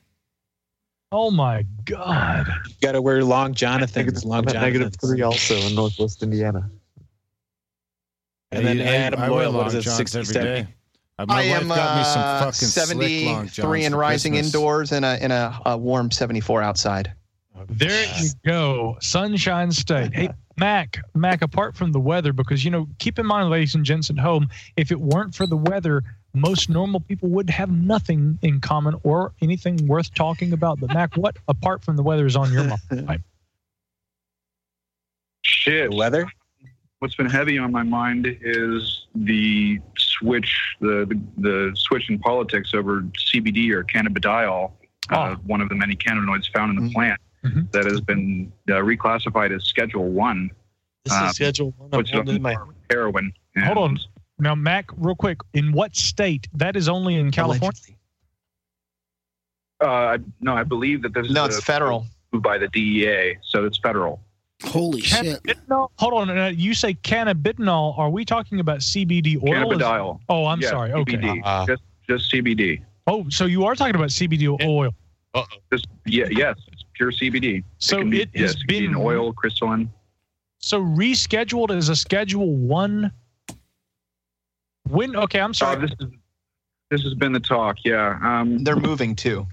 [1.12, 2.48] Oh my God.
[2.82, 4.26] Got to wear long Jonathan's.
[4.26, 5.12] Long I'm at negative Jonathan's.
[5.12, 6.70] three also in Northwest Indiana.
[8.52, 10.34] And then I- I- Adam I wear Loyal, what long is it, johns 60, every
[10.34, 10.62] 70?
[10.64, 10.68] day.
[11.20, 13.96] Uh, My I wife am got me some uh, fucking slick long johns 73 and
[13.96, 14.56] rising Christmas.
[14.56, 17.14] indoors and a, in a, a warm 74 outside.
[17.68, 18.98] There you go.
[19.02, 20.14] Sunshine State.
[20.14, 20.30] Hey,
[20.60, 24.10] Mac, Mac, apart from the weather, because, you know, keep in mind, ladies and gents
[24.10, 26.04] at home, if it weren't for the weather,
[26.34, 30.80] most normal people would have nothing in common or anything worth talking about.
[30.80, 32.82] But, Mac, what apart from the weather is on your mind?
[35.44, 35.94] Shit.
[35.94, 36.28] weather?
[37.00, 42.74] What's been heavy on my mind is the switch, the the, the switch in politics
[42.74, 44.74] over CBD or cannabidiol,
[45.10, 47.72] uh, one of the many cannabinoids found in the plant Mhm.
[47.72, 50.52] that has been uh, reclassified as Schedule One,
[51.06, 51.90] This Uh, is schedule one.
[51.94, 52.56] I'm is on holding in my
[52.90, 53.32] heroin.
[53.56, 54.00] And Hold on.
[54.40, 56.48] Now, Mac, real quick, in what state?
[56.54, 57.72] That is only in California.
[59.80, 62.06] Uh, no, I believe that this is No, it's uh, federal.
[62.34, 64.20] by the DEA, so it's federal.
[64.64, 65.42] Holy shit.
[65.44, 65.90] Cannabidinol?
[65.98, 66.38] Hold on.
[66.38, 67.98] uh, You say cannabidinol.
[67.98, 69.72] Are we talking about CBD oil?
[69.72, 70.20] Is- Cannabidiol.
[70.28, 70.92] Oh, I'm Yeah, sorry.
[70.92, 71.14] Okay.
[71.16, 71.42] CBD.
[71.46, 72.82] Uh, just just CBD.
[73.08, 74.92] Oh, so you are talking about CBD oil.
[75.34, 75.46] uh-oh.
[75.72, 77.64] Just yeah, yes, it's pure CBD.
[77.80, 79.90] So can be- it has yes, it can be been in oil, crystalline.
[80.60, 83.12] So rescheduled as a Schedule One.
[84.90, 85.16] When?
[85.16, 85.82] Okay, I'm Uh, sorry.
[85.88, 86.08] this is
[86.92, 87.78] this has been the talk.
[87.86, 88.20] Yeah.
[88.22, 89.48] Um, They're moving too.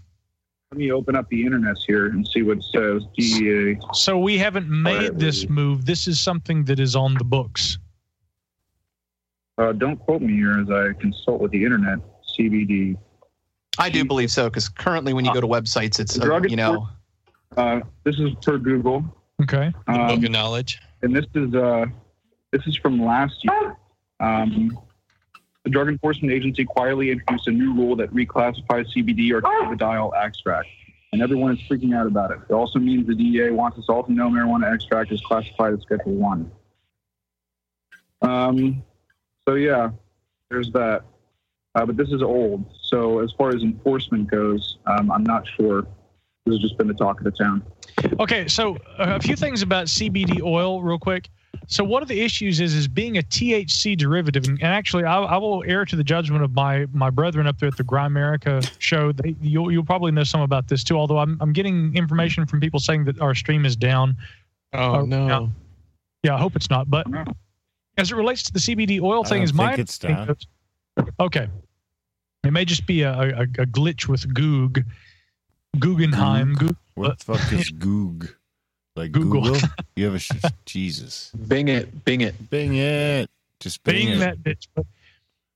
[0.73, 3.03] let me open up the internet here and see what says.
[3.17, 3.79] DEA.
[3.93, 5.85] so we haven't made this move.
[5.87, 7.79] This is something that is on the books.
[9.59, 11.99] uh, don't quote me here as I consult with the internet.
[12.37, 12.97] CBD.
[13.79, 16.89] I do believe so because currently when you go to websites, it's uh, you know
[17.57, 19.05] Uh, this is per Google.
[19.43, 19.73] Okay.
[19.87, 20.81] Um, Book of knowledge.
[21.03, 21.87] and this is uh,
[22.53, 23.77] this is from last year.
[24.21, 24.79] Um,
[25.65, 30.69] the Drug Enforcement Agency quietly introduced a new rule that reclassifies CBD or cannabidiol extract,
[31.13, 32.39] and everyone is freaking out about it.
[32.49, 35.83] It also means the DEA wants us all to know marijuana extract is classified as
[35.83, 36.51] Schedule One.
[38.23, 38.83] Um,
[39.47, 39.91] so yeah,
[40.51, 41.05] there's that.
[41.75, 42.65] Uh, but this is old.
[42.81, 45.87] So as far as enforcement goes, um, I'm not sure.
[46.47, 47.63] This has just been the talk of the town.
[48.21, 51.29] Okay, so uh, a few things about CBD oil, real quick.
[51.67, 55.37] So one of the issues is is being a THC derivative, and actually, I, I
[55.39, 59.11] will err to the judgment of my my brethren up there at the Grimerica show.
[59.11, 60.97] They, you'll you'll probably know some about this too.
[60.97, 64.17] Although I'm I'm getting information from people saying that our stream is down.
[64.73, 65.27] Oh Uh, no.
[65.27, 65.47] yeah.
[66.23, 66.89] Yeah, I hope it's not.
[66.89, 67.07] But
[67.99, 70.37] as it relates to the CBD oil I thing, don't is my it's understanding
[70.99, 71.49] of- okay.
[72.45, 74.85] It may just be a, a, a glitch with Goog,
[75.81, 76.55] Guggenheim.
[76.55, 78.29] Goog, What the fuck is Goog?
[78.97, 79.43] Like Google.
[79.43, 79.61] Google?
[79.97, 80.31] You have a sh-
[80.67, 81.31] Jesus.
[81.49, 82.51] Bing it, Bing it.
[82.51, 83.31] Bing it.
[83.61, 84.19] Just bing, being it.
[84.19, 84.67] that bitch.
[84.75, 84.85] But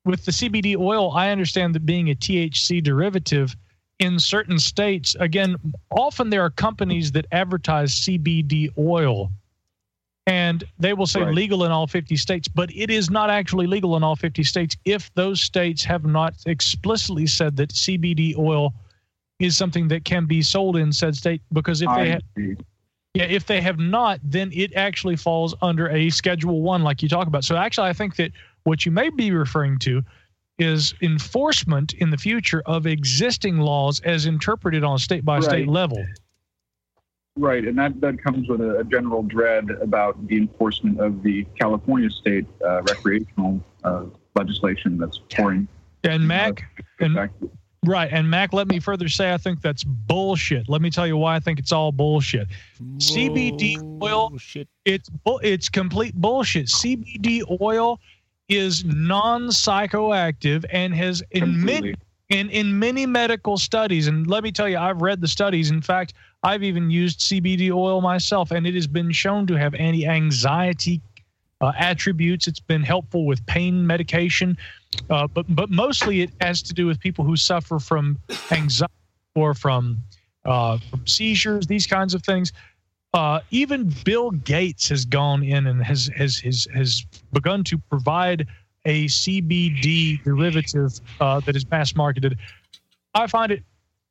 [0.07, 3.55] with the CBD oil, I understand that being a THC derivative
[3.99, 5.57] in certain states, again,
[5.91, 9.31] often there are companies that advertise CBD oil
[10.27, 11.35] and they will say Right.
[11.35, 14.77] legal in all 50 states, but it is not actually legal in all 50 states
[14.87, 18.73] if those states have not explicitly said that CBD oil
[19.41, 22.57] is something that can be sold in said state because if they I have see.
[23.15, 27.09] yeah, if they have not, then it actually falls under a Schedule One, like you
[27.09, 27.43] talk about.
[27.43, 28.33] So actually, I think that
[28.65, 30.03] what you may be referring to
[30.59, 35.67] is enforcement in the future of existing laws as interpreted on a state by state
[35.67, 36.05] level.
[37.37, 41.47] Right, and that, that comes with a, a general dread about the enforcement of the
[41.59, 44.05] California state uh, recreational uh,
[44.35, 45.67] legislation that's pouring.
[46.05, 46.63] And Mac,
[46.99, 47.31] and
[47.87, 50.69] right, and Mac, let me further say, I think that's bullshit.
[50.69, 52.49] Let me tell you why I think it's all bullshit.
[52.99, 54.33] CBD oil,
[54.85, 55.11] it's
[55.43, 56.67] it's complete bullshit.
[56.67, 58.01] CBD oil
[58.49, 61.95] is non-psychoactive and has in many
[62.31, 65.71] in, in many medical studies, and let me tell you, I've read the studies.
[65.71, 69.75] In fact, I've even used CBD oil myself, and it has been shown to have
[69.75, 71.01] anti-anxiety
[71.61, 72.47] uh, attributes.
[72.47, 74.57] It's been helpful with pain medication,
[75.09, 78.19] uh, but but mostly it has to do with people who suffer from
[78.51, 78.93] anxiety
[79.35, 79.99] or from
[80.45, 82.53] uh, from seizures, these kinds of things.
[83.13, 88.47] Uh, even Bill Gates has gone in and has has has has begun to provide
[88.87, 92.39] a CBD derivative uh, that is mass marketed.
[93.15, 93.63] I find it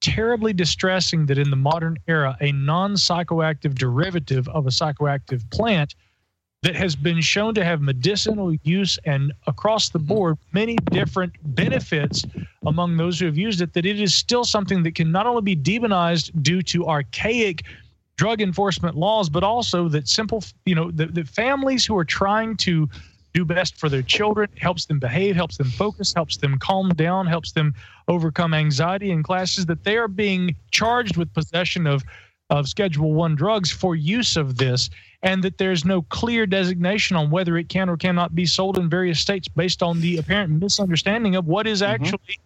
[0.02, 5.96] terribly distressing that in the modern era, a non psychoactive derivative of a psychoactive plant
[6.62, 10.08] that has been shown to have medicinal use and across the mm-hmm.
[10.08, 12.26] board many different benefits
[12.66, 15.42] among those who have used it, that it is still something that can not only
[15.42, 17.64] be demonized due to archaic
[18.18, 22.58] drug enforcement laws, but also that simple, you know, the, the families who are trying
[22.58, 22.90] to
[23.34, 27.28] do best for their children, helps them behave, helps them focus, helps them calm down,
[27.28, 27.74] helps them
[28.10, 32.04] overcome anxiety in classes that they are being charged with possession of
[32.50, 34.90] of schedule 1 drugs for use of this
[35.22, 38.90] and that there's no clear designation on whether it can or cannot be sold in
[38.90, 41.92] various states based on the apparent misunderstanding of what is mm-hmm.
[41.92, 42.40] actually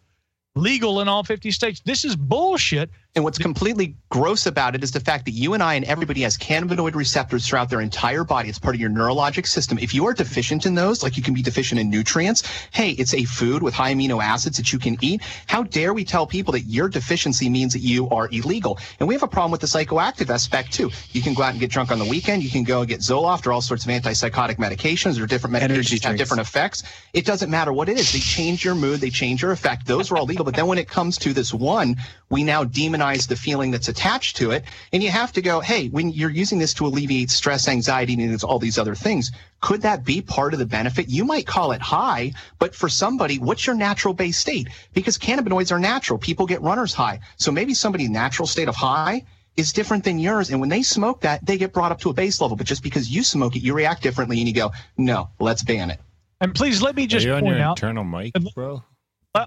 [0.55, 1.81] legal in all 50 states.
[1.85, 2.89] This is bullshit.
[3.15, 6.21] And what's completely gross about it is the fact that you and I and everybody
[6.21, 8.49] has cannabinoid receptors throughout their entire body.
[8.49, 9.77] It's part of your neurologic system.
[9.77, 12.41] If you are deficient in those, like you can be deficient in nutrients,
[12.71, 15.21] hey, it's a food with high amino acids that you can eat.
[15.45, 18.79] How dare we tell people that your deficiency means that you are illegal?
[18.99, 20.89] And we have a problem with the psychoactive aspect too.
[21.11, 22.41] You can go out and get drunk on the weekend.
[22.41, 25.69] You can go and get Zoloft or all sorts of antipsychotic medications or different medications
[25.69, 26.17] Energy have drinks.
[26.19, 26.81] different effects.
[27.13, 28.11] It doesn't matter what it is.
[28.11, 29.01] They change your mood.
[29.01, 29.85] They change your effect.
[29.85, 30.45] Those are all legal.
[30.45, 31.95] But then when it comes to this one,
[32.31, 34.63] we now demonize the feeling that's attached to it.
[34.91, 38.43] And you have to go, hey, when you're using this to alleviate stress, anxiety, and
[38.43, 39.31] all these other things,
[39.61, 41.09] could that be part of the benefit?
[41.09, 44.67] You might call it high, but for somebody, what's your natural base state?
[44.93, 46.19] Because cannabinoids are natural.
[46.19, 47.19] People get runner's high.
[47.37, 49.25] So maybe somebody's natural state of high
[49.55, 50.49] is different than yours.
[50.49, 52.57] And when they smoke that, they get brought up to a base level.
[52.57, 55.91] But just because you smoke it, you react differently and you go, no, let's ban
[55.91, 55.99] it.
[56.41, 58.83] And please let me just Are you on point your out internal mic, bro?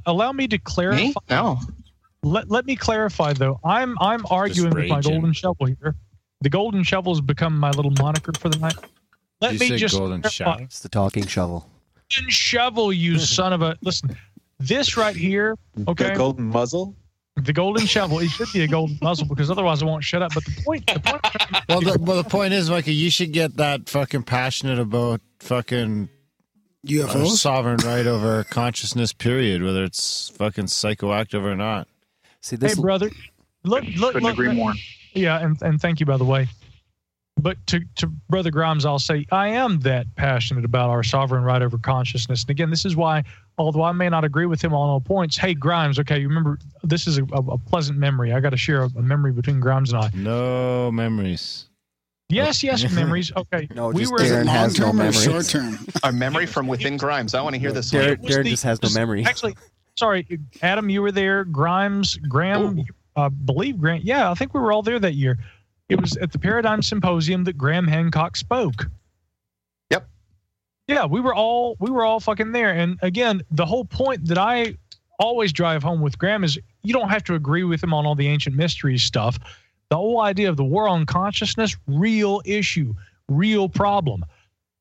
[0.06, 0.96] Allow me to clarify.
[0.98, 1.14] Me?
[1.30, 1.58] No.
[2.26, 3.60] Let, let me clarify though.
[3.64, 5.94] I'm I'm arguing with my golden shovel here.
[6.40, 8.74] The golden shovel has become my little moniker for the night.
[9.40, 10.30] Let You me said just golden clarify.
[10.44, 10.64] shovel?
[10.64, 11.68] It's the talking shovel.
[12.14, 14.16] Golden shovel, you son of a listen.
[14.58, 16.10] This right here, okay.
[16.10, 16.96] The golden muzzle.
[17.36, 18.18] The golden shovel.
[18.20, 20.32] It should be a golden muzzle because otherwise I won't shut up.
[20.34, 21.22] But the point, the point.
[21.68, 26.08] Well, the, well, the point is, Mikey, you should get that fucking passionate about fucking
[26.88, 27.36] Our UFOs?
[27.36, 31.86] sovereign right over consciousness, period, whether it's fucking psychoactive or not.
[32.46, 33.10] See hey, brother.
[33.64, 34.72] Look, look, Couldn't look, agree more.
[35.14, 36.46] Yeah, and, and thank you, by the way.
[37.36, 41.60] But to, to Brother Grimes, I'll say I am that passionate about our sovereign right
[41.60, 42.44] over consciousness.
[42.44, 43.24] And again, this is why,
[43.58, 46.60] although I may not agree with him on all points, hey, Grimes, okay, you remember,
[46.84, 48.32] this is a, a, a pleasant memory.
[48.32, 50.10] I got to share a, a memory between Grimes and I.
[50.14, 51.68] No memories.
[52.28, 53.32] Yes, yes, memories.
[53.36, 53.66] Okay.
[53.74, 55.84] No, we just were Darren has no memory.
[56.04, 57.34] A memory from within Grimes.
[57.34, 57.90] I want to hear this.
[57.90, 58.30] Darren, one.
[58.30, 59.24] Darren just has no memory.
[59.24, 59.56] Actually,
[59.96, 60.26] sorry,
[60.62, 61.44] Adam, you were there.
[61.44, 62.84] Grimes, Graham,
[63.16, 64.04] uh, believe Grant.
[64.04, 65.38] Yeah, I think we were all there that year.
[65.88, 68.88] It was at the Paradigm Symposium that Graham Hancock spoke.
[69.90, 70.08] Yep.
[70.88, 72.72] Yeah, we were all we were all fucking there.
[72.72, 74.74] And again, the whole point that I
[75.18, 78.14] always drive home with Graham is you don't have to agree with him on all
[78.14, 79.38] the ancient mysteries stuff.
[79.88, 82.94] The whole idea of the war on consciousness, real issue,
[83.28, 84.24] real problem.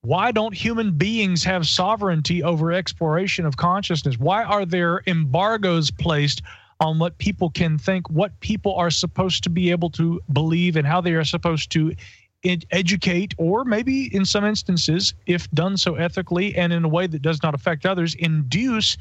[0.06, 4.20] Why don't human beings have sovereignty over exploration of consciousness?
[4.20, 6.44] Why are there embargoes placed
[6.80, 10.86] on what people can think, what people are supposed to be able to believe, and
[10.86, 11.96] how they are supposed to
[12.44, 17.08] ed- educate, or maybe in some instances, if done so ethically and in a way
[17.08, 18.98] that does not affect others, induce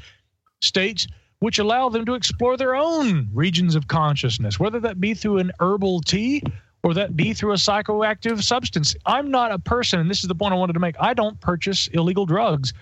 [0.61, 1.05] states
[1.37, 5.51] which allow them to explore their own regions of consciousness, whether that be through an
[5.59, 6.41] herbal tea
[6.85, 8.95] or that be through a psychoactive substance.
[9.07, 10.95] I'm not a person, and this is the point I wanted to make.
[10.99, 12.73] I don't purchase illegal drugs.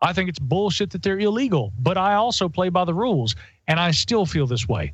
[0.00, 3.36] I think it's bullshit that they're illegal, but I also play by the rules,
[3.68, 4.92] and I still feel this way.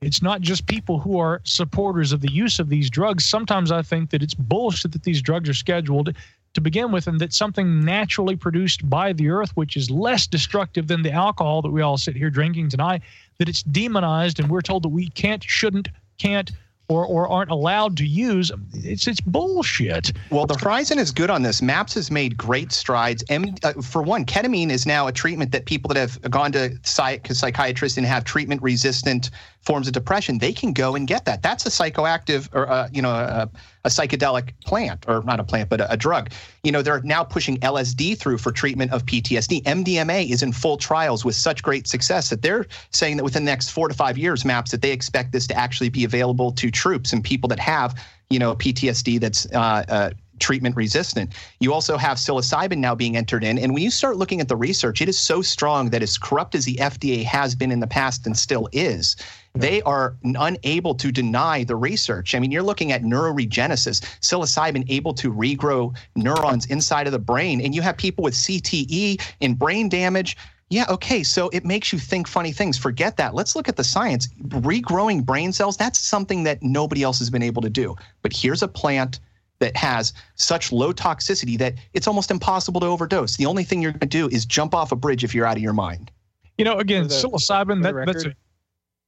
[0.00, 3.26] It's not just people who are supporters of the use of these drugs.
[3.26, 6.14] Sometimes I think that it's bullshit that these drugs are scheduled
[6.54, 10.86] to begin with, and that something naturally produced by the earth, which is less destructive
[10.86, 13.02] than the alcohol that we all sit here drinking tonight,
[13.36, 16.50] that it's demonized, and we're told that we can't, shouldn't, can't,
[16.88, 18.52] or, or aren't allowed to use.
[18.74, 20.12] It's it's bullshit.
[20.30, 21.60] Well, the Horizon is good on this.
[21.62, 23.24] MAPS has made great strides.
[23.28, 26.78] M, uh, for one, ketamine is now a treatment that people that have gone to
[26.82, 29.30] psych- psychiatrists and have treatment-resistant
[29.66, 31.42] forms of depression, they can go and get that.
[31.42, 33.50] That's a psychoactive or uh, you know a,
[33.86, 36.30] a psychedelic plant, or not a plant, but a, a drug.
[36.64, 39.62] You know they're now pushing LSD through for treatment of PTSD.
[39.62, 43.50] MDMA is in full trials with such great success that they're saying that within the
[43.50, 46.70] next four to five years, MAPS that they expect this to actually be available to
[46.70, 47.94] troops and people that have
[48.28, 51.32] you know PTSD that's uh, uh, treatment resistant.
[51.60, 53.58] You also have psilocybin now being entered in.
[53.58, 56.54] And when you start looking at the research, it is so strong that as corrupt
[56.54, 59.16] as the FDA has been in the past and still is,
[59.60, 62.34] they are unable to deny the research.
[62.34, 67.60] I mean, you're looking at neuroregenesis, psilocybin able to regrow neurons inside of the brain,
[67.60, 70.36] and you have people with CTE and brain damage.
[70.68, 72.76] Yeah, okay, so it makes you think funny things.
[72.76, 73.34] Forget that.
[73.34, 74.26] Let's look at the science.
[74.48, 77.94] Regrowing brain cells, that's something that nobody else has been able to do.
[78.22, 79.20] But here's a plant
[79.60, 83.36] that has such low toxicity that it's almost impossible to overdose.
[83.36, 85.56] The only thing you're going to do is jump off a bridge if you're out
[85.56, 86.10] of your mind.
[86.58, 87.76] You know, again, the- psilocybin.
[87.78, 88.36] for That, the that's a, record-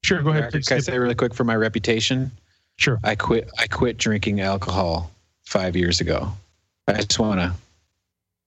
[0.03, 0.23] sure.
[0.23, 0.53] Go ahead.
[0.53, 0.77] Can.
[0.77, 2.31] I say really quick for my reputation?
[2.77, 2.99] Sure.
[3.05, 3.51] I quit.
[3.59, 5.11] I quit drinking alcohol
[5.45, 6.33] five years ago.
[6.87, 7.53] I just want to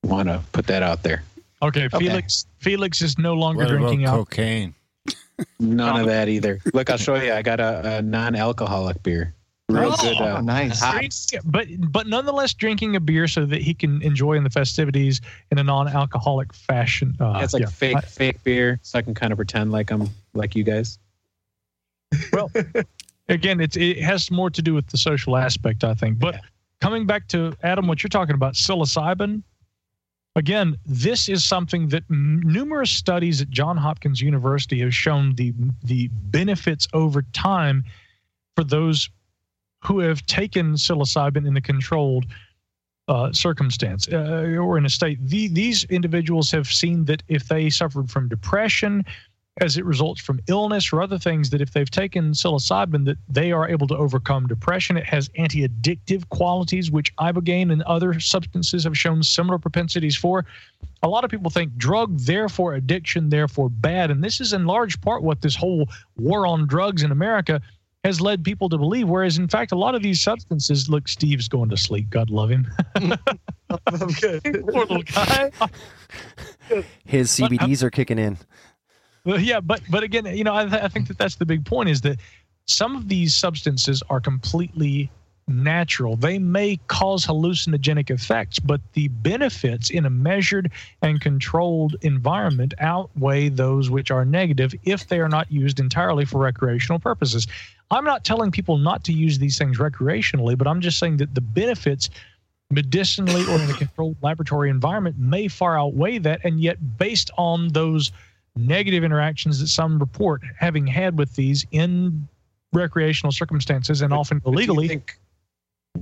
[0.03, 1.23] want to put that out there.
[1.61, 1.99] Okay, Okay.
[1.99, 2.45] Felix.
[2.59, 4.25] Felix is no longer What drinking alcohol.
[4.25, 4.73] cocaine?
[5.59, 6.59] None of that either.
[6.73, 7.33] Look, I'll show you.
[7.33, 9.33] I got a, a non-alcoholic beer.
[9.69, 10.17] Real Oh, good.
[10.21, 10.79] Uh, nice.
[10.81, 11.03] hot.
[11.45, 15.57] But but nonetheless, drinking a beer so that he can enjoy in the festivities in
[15.59, 17.15] a non-alcoholic fashion.
[17.19, 17.69] Uh, Yeah, it's like yeah.
[17.69, 20.99] fake I- fake beer, so I can kind of pretend like I'm like you guys.
[23.29, 26.19] Again, it's, it has more to do with the social aspect, I think.
[26.19, 26.41] But
[26.79, 29.43] coming back to Adam, what you're talking about, psilocybin.
[30.37, 35.53] Again, this is something that m- numerous studies at John Hopkins University have shown the
[35.83, 37.83] the benefits over time
[38.55, 39.09] for those
[39.83, 42.25] who have taken psilocybin in the controlled
[43.07, 45.19] uh, circumstance uh, or in a state.
[45.21, 49.03] The, these individuals have seen that if they suffered from depression,
[49.61, 53.51] as it results from illness or other things, that if they've taken psilocybin, that they
[53.51, 54.97] are able to overcome depression.
[54.97, 60.45] It has anti-addictive qualities, which ibogaine and other substances have shown similar propensities for.
[61.03, 64.99] A lot of people think drug, therefore addiction, therefore bad, and this is in large
[65.01, 67.61] part what this whole war on drugs in America
[68.03, 69.07] has led people to believe.
[69.07, 72.09] Whereas, in fact, a lot of these substances, look, Steve's going to sleep.
[72.09, 72.67] God love him.
[72.95, 73.11] I'm
[74.21, 74.43] good.
[74.43, 75.51] Poor little guy.
[77.05, 78.37] His CBDs are kicking in.
[79.25, 82.01] Yeah, but but again, you know, I, I think that that's the big point is
[82.01, 82.19] that
[82.65, 85.11] some of these substances are completely
[85.47, 86.15] natural.
[86.15, 90.71] They may cause hallucinogenic effects, but the benefits in a measured
[91.01, 96.39] and controlled environment outweigh those which are negative if they are not used entirely for
[96.39, 97.47] recreational purposes.
[97.89, 101.35] I'm not telling people not to use these things recreationally, but I'm just saying that
[101.35, 102.09] the benefits
[102.69, 106.39] medicinally or in a controlled laboratory environment may far outweigh that.
[106.45, 108.11] And yet, based on those
[108.55, 112.27] negative interactions that some report having had with these in
[112.73, 115.01] recreational circumstances and often illegally.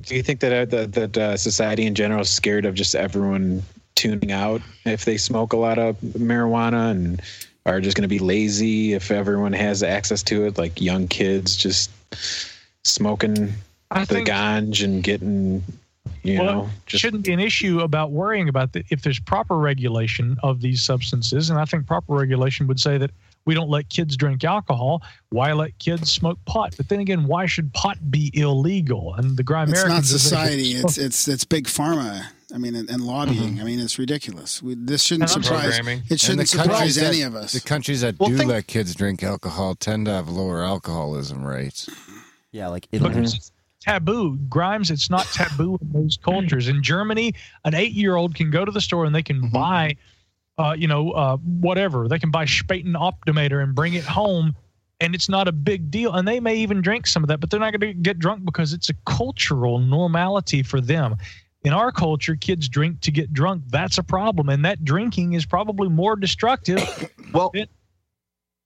[0.01, 2.95] Do you think that uh, that, that uh, society in general is scared of just
[2.95, 3.63] everyone
[3.95, 7.21] tuning out if they smoke a lot of marijuana and
[7.65, 11.55] are just going to be lazy if everyone has access to it, like young kids
[11.55, 11.91] just
[12.83, 13.53] smoking
[13.91, 15.63] I the think- ganj and getting,
[16.23, 19.57] you well, know, it shouldn't be an issue about worrying about the, if there's proper
[19.57, 21.49] regulation of these substances.
[21.49, 23.11] And I think proper regulation would say that
[23.45, 25.01] we don't let kids drink alcohol.
[25.29, 26.75] Why let kids smoke pot?
[26.77, 29.15] But then again, why should pot be illegal?
[29.15, 30.71] And the Grime It's not society.
[30.71, 32.25] It's it's it's big pharma.
[32.53, 33.53] I mean, and, and lobbying.
[33.53, 33.61] Mm-hmm.
[33.61, 34.61] I mean, it's ridiculous.
[34.63, 35.75] We, this shouldn't And surprise.
[35.75, 36.01] programming.
[36.09, 37.53] It shouldn't the surprise countries that- any of us.
[37.53, 41.45] The countries that Well, do think- let kids drink alcohol tend to have lower alcoholism
[41.45, 41.87] rates.
[42.51, 44.37] Yeah, like Look, it's taboo.
[44.49, 46.67] Grimes, it's not taboo in those cultures.
[46.67, 47.33] In Germany,
[47.65, 49.95] an eight year old can go to the store and they can buy,
[50.57, 52.07] uh, you know, uh, whatever.
[52.07, 54.55] They can buy Spaten Optimator and bring it home,
[54.99, 56.13] and it's not a big deal.
[56.13, 58.45] And they may even drink some of that, but they're not going to get drunk
[58.45, 61.15] because it's a cultural normality for them.
[61.63, 63.63] In our culture, kids drink to get drunk.
[63.67, 64.47] That's a problem.
[64.47, 66.79] And that drinking is probably more destructive.
[67.33, 67.51] well,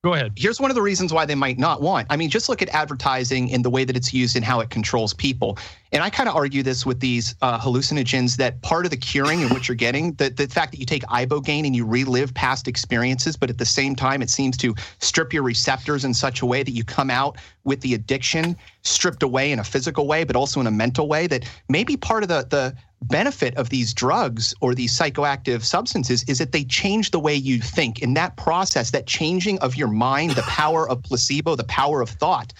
[0.03, 0.33] go ahead.
[0.35, 2.07] Here's one of the reasons why they might not want.
[2.09, 4.69] I mean, just look at advertising and the way that it's used and how it
[4.69, 5.57] controls people.
[5.93, 9.41] And I kind of argue this with these uh, hallucinogens that part of the curing
[9.41, 12.67] and what you're getting, the, the fact that you take ibogaine and you relive past
[12.67, 16.45] experiences, but at the same time, it seems to strip your receptors in such a
[16.45, 20.35] way that you come out with the addiction stripped away in a physical way, but
[20.35, 21.27] also in a mental way.
[21.27, 26.39] That maybe part of the the benefit of these drugs or these psychoactive substances is
[26.39, 28.01] that they change the way you think.
[28.01, 32.09] In that process, that changing of your mind, the power of placebo, the power of
[32.09, 32.53] thought,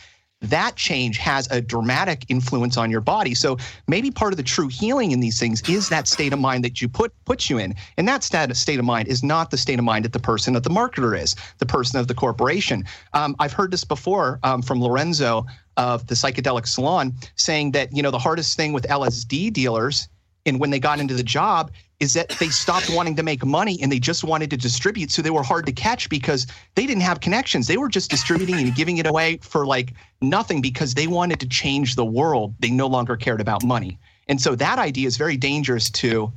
[0.44, 3.34] that change has a dramatic influence on your body.
[3.34, 3.57] So
[3.88, 6.82] maybe part of the true healing in these things is that state of mind that
[6.82, 7.74] you put puts you in.
[7.98, 10.53] And that stat, state of mind is not the state of mind that the person
[10.53, 12.84] that the marketer is, the person of the corporation.
[13.14, 15.45] Um, I've heard this before um, from Lorenzo
[15.78, 20.10] of the psychedelic salon saying that, you know, the hardest thing with LSD dealers
[20.45, 23.80] and when they got into the job is that they stopped wanting to make money
[23.82, 25.10] and they just wanted to distribute.
[25.10, 27.68] So they were hard to catch because they didn't have connections.
[27.68, 31.48] They were just distributing and giving it away for like nothing because they wanted to
[31.48, 32.56] change the world.
[32.60, 33.98] They no longer cared about money.
[34.28, 36.32] And so that idea is very dangerous to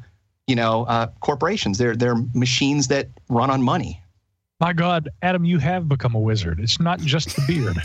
[0.47, 1.79] you know uh, corporations.
[1.79, 4.01] They're they're machines that run on money.
[4.61, 6.61] My God, Adam, you have become a wizard.
[6.61, 7.77] It's not just the beard.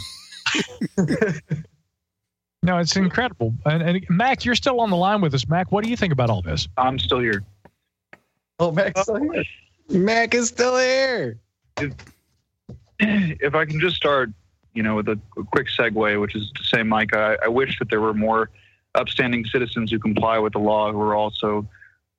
[2.63, 3.53] no, it's incredible.
[3.65, 5.47] And, and Mac, you're still on the line with us.
[5.47, 6.67] Mac, what do you think about all this?
[6.77, 7.43] I'm still here.
[8.59, 9.43] Oh, Mac's still here.
[9.89, 11.39] Mac is still here.
[11.77, 11.93] If,
[12.99, 14.29] if I can just start,
[14.73, 17.79] you know, with a, a quick segue, which is to say, Mike, I, I wish
[17.79, 18.49] that there were more
[18.95, 21.67] upstanding citizens who comply with the law who are also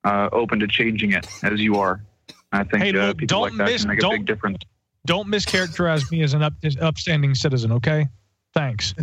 [0.05, 2.03] uh, open to changing it, as you are.
[2.51, 4.59] I think Hey, uh, people like don't that miss- can make a big difference.
[5.07, 8.09] Don't mischaracterize me as an up, as upstanding citizen, okay?
[8.55, 8.95] Thanks.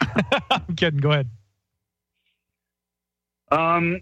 [0.50, 1.00] I'm kidding.
[1.00, 1.28] Go ahead.
[3.50, 4.00] Um,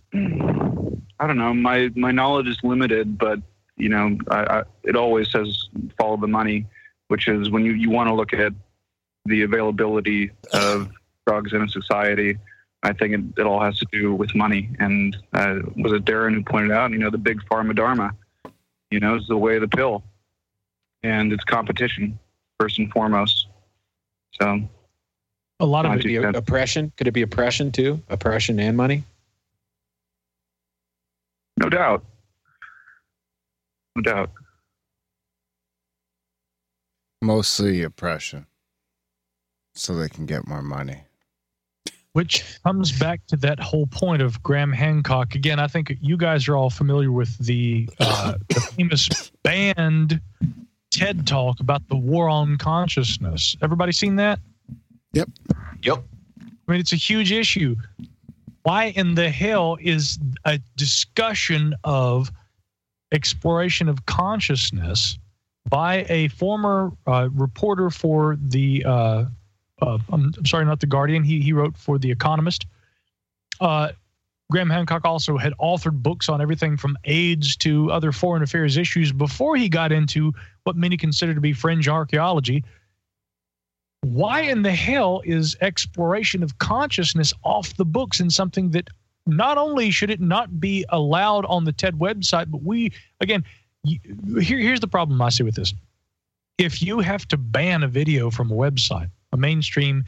[1.20, 1.54] I don't know.
[1.54, 3.40] My my knowledge is limited, but
[3.76, 5.68] you know, I, I, it always says
[5.98, 6.66] follow the money,
[7.08, 8.52] which is when you you want to look at
[9.24, 10.90] the availability of
[11.26, 12.38] drugs in a society.
[12.82, 14.70] I think it, it all has to do with money.
[14.78, 16.92] And uh, was it Darren who pointed out?
[16.92, 18.12] You know, the big pharma dharma.
[18.90, 20.04] You know, is the way of the pill,
[21.02, 22.18] and it's competition
[22.60, 23.48] first and foremost.
[24.40, 24.68] So
[25.60, 26.92] a lot of it be it- oppression?
[26.96, 28.02] Could it be oppression too?
[28.08, 29.04] Oppression and money?
[31.58, 32.04] No doubt.
[33.94, 34.30] No doubt.
[37.22, 38.46] Mostly oppression,
[39.74, 41.00] so they can get more money.
[42.12, 45.34] Which comes back to that whole point of Graham Hancock.
[45.34, 50.20] Again, I think you guys are all familiar with the, uh, the famous band
[50.90, 53.56] TED talk about the war on consciousness.
[53.62, 54.38] Everybody seen that?
[55.16, 55.30] Yep.
[55.82, 56.04] Yep.
[56.42, 57.74] I mean, it's a huge issue.
[58.64, 62.30] Why in the hell is a discussion of
[63.12, 65.18] exploration of consciousness
[65.70, 69.24] by a former uh, reporter for the uh,
[69.80, 71.24] uh, I'm, I'm sorry, not the Guardian.
[71.24, 72.66] He he wrote for the Economist.
[73.58, 73.92] Uh,
[74.50, 79.12] Graham Hancock also had authored books on everything from AIDS to other foreign affairs issues
[79.12, 80.34] before he got into
[80.64, 82.62] what many consider to be fringe archaeology.
[84.02, 88.88] Why in the hell is exploration of consciousness off the books and something that
[89.26, 93.44] not only should it not be allowed on the TED website, but we again
[93.84, 95.74] here, here's the problem I see with this.
[96.58, 100.04] If you have to ban a video from a website, a mainstream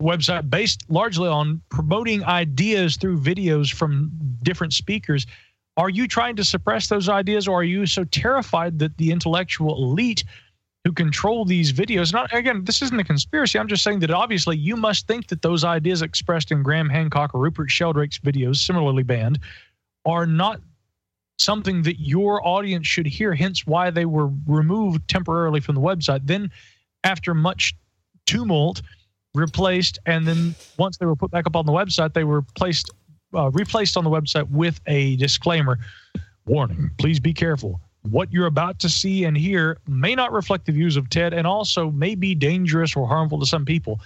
[0.00, 4.10] website based largely on promoting ideas through videos from
[4.42, 5.26] different speakers.
[5.76, 9.76] Are you trying to suppress those ideas, or are you so terrified that the intellectual
[9.76, 10.24] elite
[10.86, 12.12] who control these videos?
[12.12, 13.58] Not again, this isn't a conspiracy.
[13.58, 17.34] I'm just saying that obviously you must think that those ideas expressed in Graham Hancock
[17.34, 19.40] or Rupert Sheldrake's videos, similarly banned,
[20.04, 20.60] are not
[21.38, 23.34] something that your audience should hear.
[23.34, 26.20] Hence, why they were removed temporarily from the website.
[26.24, 26.52] Then,
[27.02, 27.74] after much
[28.26, 28.80] tumult,
[29.34, 32.90] replaced, and then once they were put back up on the website, they were placed
[33.34, 35.80] uh, replaced on the website with a disclaimer:
[36.46, 37.80] "Warning: Please be careful.
[38.10, 41.46] What you're about to see and hear may not reflect the views of TED, and
[41.46, 44.00] also may be dangerous or harmful to some people."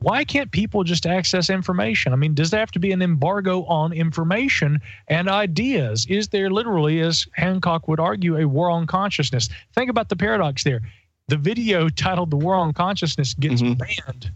[0.00, 2.12] Why can't people just access information?
[2.12, 6.06] I mean, does there have to be an embargo on information and ideas?
[6.08, 9.48] Is there literally, as Hancock would argue, a war on consciousness?
[9.74, 10.82] Think about the paradox there.
[11.26, 13.72] The video titled "The War on Consciousness" gets mm-hmm.
[13.72, 14.30] banned.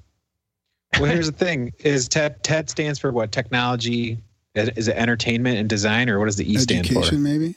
[0.99, 3.31] Well, here's the thing: is TED TED stands for what?
[3.31, 4.19] Technology?
[4.55, 6.99] Is it entertainment and design, or what does the E stand for?
[6.99, 7.55] Education, maybe.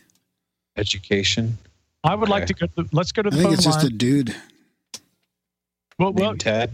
[0.77, 1.57] Education.
[2.03, 2.67] I would like to go.
[2.67, 4.35] To, let's go to I the think phone it's just a dude.
[5.97, 6.71] well, well, TED.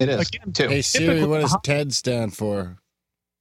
[0.00, 0.68] It is Again, too.
[0.68, 2.76] Hey Siri, what does TED stand for?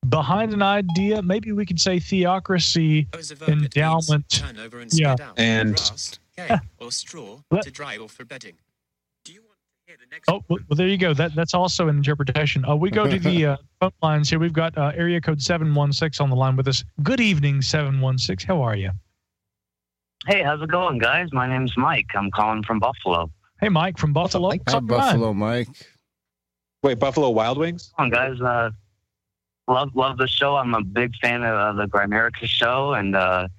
[0.10, 3.08] behind an idea, maybe we could say theocracy,
[3.48, 4.44] endowment.
[4.92, 5.80] Yeah, And
[6.80, 8.54] or straw to dry or for bedding.
[10.28, 11.14] Oh, well, well, there you go.
[11.14, 12.66] That that's also an interpretation.
[12.66, 14.40] Uh, we go to the uh, phone lines here.
[14.40, 16.84] We've got uh, area code seven one six on the line with us.
[17.04, 18.44] Good evening, seven one six.
[18.44, 18.92] How are you?
[20.26, 21.34] Hey, how's it going, guys?
[21.34, 22.08] My name's Mike.
[22.16, 23.30] I'm calling from Buffalo.
[23.60, 24.48] Hey, Mike from Buffalo.
[24.50, 25.12] What's Hi, on your mind?
[25.12, 25.68] Buffalo Mike.
[26.82, 27.92] Wait, Buffalo Wild Wings?
[27.98, 28.40] Come on, guys.
[28.40, 28.72] Uh,
[29.68, 30.56] love love the show.
[30.56, 33.50] I'm a big fan of uh, the Grimerica show, and uh,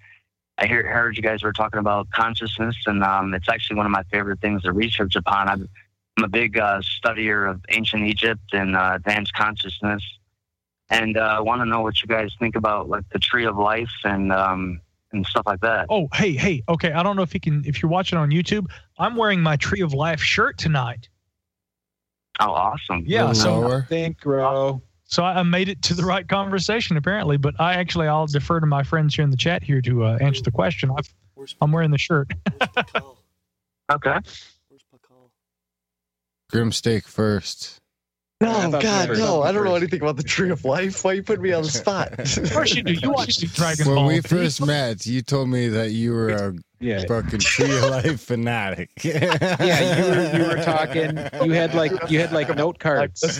[0.56, 3.92] I hear, heard you guys were talking about consciousness, and um, it's actually one of
[3.92, 5.48] my favorite things to research upon.
[5.48, 5.68] I'm,
[6.16, 10.02] I'm a big uh, studier of ancient Egypt and uh, advanced consciousness,
[10.88, 13.56] and uh, I want to know what you guys think about like the tree of
[13.58, 14.80] life and um,
[15.14, 15.86] and stuff like that.
[15.88, 16.62] Oh, hey, hey.
[16.68, 17.62] Okay, I don't know if you can.
[17.66, 18.66] If you're watching on YouTube,
[18.98, 21.08] I'm wearing my Tree of Life shirt tonight.
[22.40, 23.04] Oh, awesome!
[23.06, 24.82] Yeah, so think, bro.
[25.04, 28.60] So I I made it to the right conversation apparently, but I actually I'll defer
[28.60, 30.90] to my friends here in the chat here to uh, answer the question.
[30.96, 31.14] I've,
[31.60, 32.32] I'm wearing the shirt.
[33.92, 34.18] okay.
[36.52, 37.80] Grimsteak first.
[38.44, 39.42] No, God, no!
[39.42, 41.02] I don't know anything about the Tree of Life.
[41.04, 42.12] Why you put me on the spot?
[42.38, 42.92] of course you do.
[42.92, 44.06] You watch the Dragon When Ball.
[44.06, 47.04] When we first met, you told me that you were a Yeah.
[47.08, 48.90] fucking tree of life fanatic.
[49.04, 51.16] Yeah, you were you were talking.
[51.44, 53.22] You had like you had like note cards.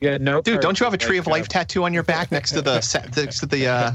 [0.00, 2.02] You had note Dude, cards don't you have a tree of life tattoo on your
[2.04, 3.66] back next to the set, next to the?
[3.66, 3.92] Uh,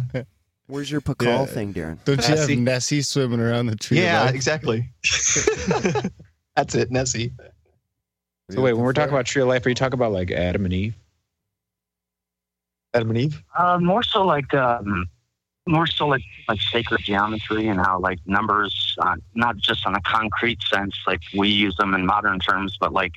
[0.68, 1.46] Where's your Pakal Yeah.
[1.46, 2.04] thing, Darren?
[2.06, 2.56] Don't you have Nessie.
[2.56, 4.00] Nessie swimming around the tree?
[4.02, 4.36] yeah, of life?
[4.36, 4.90] exactly.
[6.56, 7.34] That's it, Nessie.
[8.52, 10.66] So wait, when we're talking about tree of life, are you talking about like Adam
[10.66, 10.96] and Eve?
[12.94, 13.44] Adam and Eve.
[13.58, 15.10] Uh, more so like um,
[15.66, 20.02] more so like like sacred geometry and how like numbers, uh, not just on a
[20.02, 23.14] concrete sense, like we use them in modern terms, but like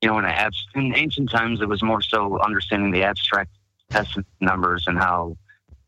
[0.00, 3.50] you know, in, abs- in ancient times, it was more so understanding the abstract
[3.90, 5.36] essence numbers and how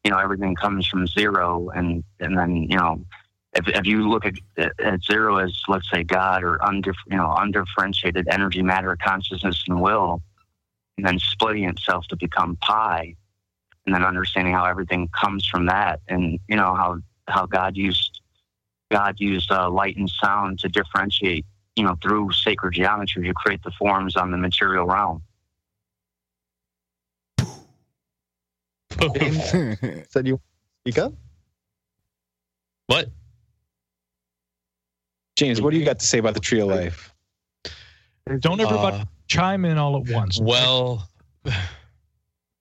[0.04, 3.00] you know everything comes from zero, and and then you know.
[3.54, 4.34] If, if you look at,
[4.78, 9.80] at zero as let's say God or undif- you know undifferentiated energy, matter, consciousness, and
[9.80, 10.22] will,
[10.96, 13.14] and then splitting itself to become pi,
[13.86, 18.20] and then understanding how everything comes from that, and you know how how God used
[18.90, 21.44] God used uh, light and sound to differentiate,
[21.76, 25.22] you know, through sacred geometry to create the forms on the material realm.
[30.10, 30.40] Said you
[30.82, 31.14] speak up.
[32.86, 33.08] What?
[35.40, 37.14] James, what do you got to say about the tree of life?
[38.40, 40.38] Don't everybody Uh, chime in all at once.
[40.38, 41.08] Well,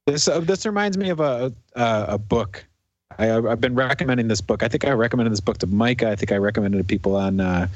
[0.05, 2.65] This uh, this reminds me of a a, a book.
[3.17, 4.63] I, I've been recommending this book.
[4.63, 6.09] I think I recommended this book to Micah.
[6.09, 7.67] I think I recommended it to people on uh,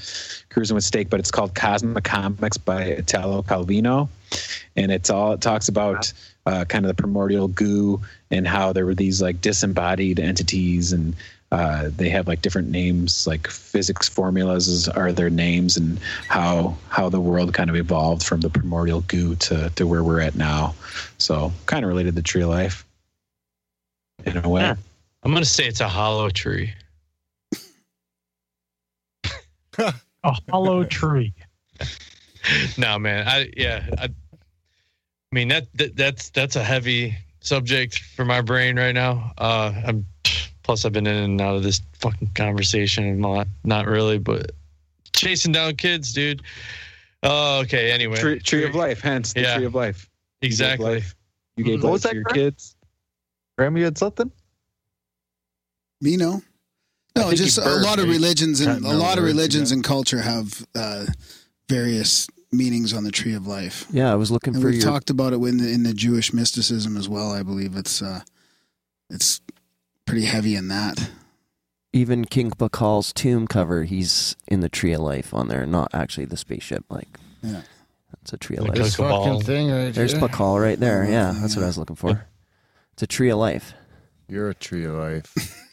[0.50, 1.10] Cruzin with Steak.
[1.10, 4.08] But it's called Cosmicomics by Italo Calvino,
[4.78, 6.14] and it's all it talks about
[6.46, 8.00] uh, kind of the primordial goo
[8.32, 11.14] and how there were these like disembodied entities and
[11.54, 17.10] uh, they have like different names, like physics formulas are their names, and how how
[17.10, 20.74] the world kind of evolved from the primordial goo to to where we're at now.
[21.20, 22.84] So kind of related to tree life
[24.26, 24.74] in a way.
[25.22, 26.74] I'm gonna say it's a hollow tree.
[30.26, 31.34] A hollow tree.
[32.78, 33.28] no, man.
[33.28, 33.86] I yeah.
[34.00, 34.10] I, I
[35.32, 39.34] mean that, that that's that's a heavy subject for my brain right now.
[39.38, 40.06] Uh, I'm
[40.64, 44.52] plus I've been in and out of this fucking conversation and not not really, but
[45.14, 46.42] chasing down kids, dude.
[47.22, 47.92] Oh, okay.
[47.92, 49.56] Anyway, Tree, tree of life, hence the Yeah.
[49.58, 50.10] tree of life.
[50.42, 50.94] You gave exactly.
[50.96, 51.16] life.
[51.56, 52.36] You gave What life was to your Graham?
[52.36, 52.76] kids.
[53.58, 54.32] Graham, you had something?
[56.02, 56.42] Me no.
[57.16, 60.66] No, just he a lot of religions and a lot of religions and culture have
[60.76, 61.06] uh,
[61.70, 63.86] various meanings on the tree of life.
[63.92, 64.84] Yeah, I was looking And for we've your.
[64.92, 67.32] talked about it in the, in the Jewish mysticism as well.
[67.32, 68.22] I believe it's uh,
[69.12, 69.42] it's
[70.14, 71.10] pretty heavy in that.
[71.92, 76.26] even King Pakal's tomb cover, he's in the tree of life on there, not actually
[76.26, 76.84] the spaceship.
[76.90, 77.62] Like, Yeah.
[78.12, 78.86] that's a tree of Like life.
[78.86, 80.22] This fucking thing right There's here.
[80.22, 81.06] Bakal right there.
[81.06, 82.26] Yeah, that's what I was looking for.
[82.94, 83.74] It's a tree of life.
[84.28, 85.34] You're a tree of life.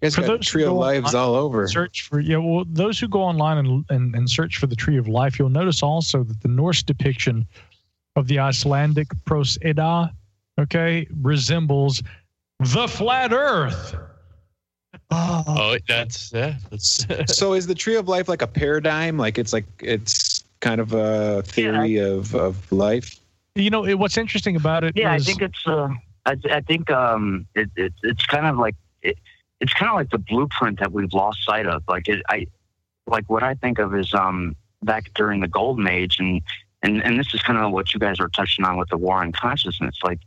[0.00, 1.68] You guys For got those tree who of go lives online all over.
[1.68, 2.38] Search for yeah.
[2.38, 5.48] Well, those who go online and, and and search for the Tree of Life, you'll
[5.48, 7.46] notice also that the Norse depiction
[8.16, 10.12] of the Icelandic Prose Edda,
[10.58, 12.02] okay, resembles
[12.64, 13.96] the flat Earth.
[15.10, 16.56] Oh, that's yeah.
[16.70, 17.06] That's
[17.36, 19.18] so is the tree of life like a paradigm?
[19.18, 23.18] Like it's like it's kind of a theory of, of life.
[23.54, 24.96] You know it, what's interesting about it?
[24.96, 25.66] Yeah, is- I think it's.
[25.66, 25.88] Uh,
[26.24, 29.18] I, I think um, it, it, it's kind of like it,
[29.60, 31.82] it's kind of like the blueprint that we've lost sight of.
[31.88, 32.46] Like it, I,
[33.06, 36.40] like what I think of is um, back during the golden age, and
[36.82, 39.16] and and this is kind of what you guys are touching on with the war
[39.16, 39.98] on consciousness.
[40.02, 40.20] Like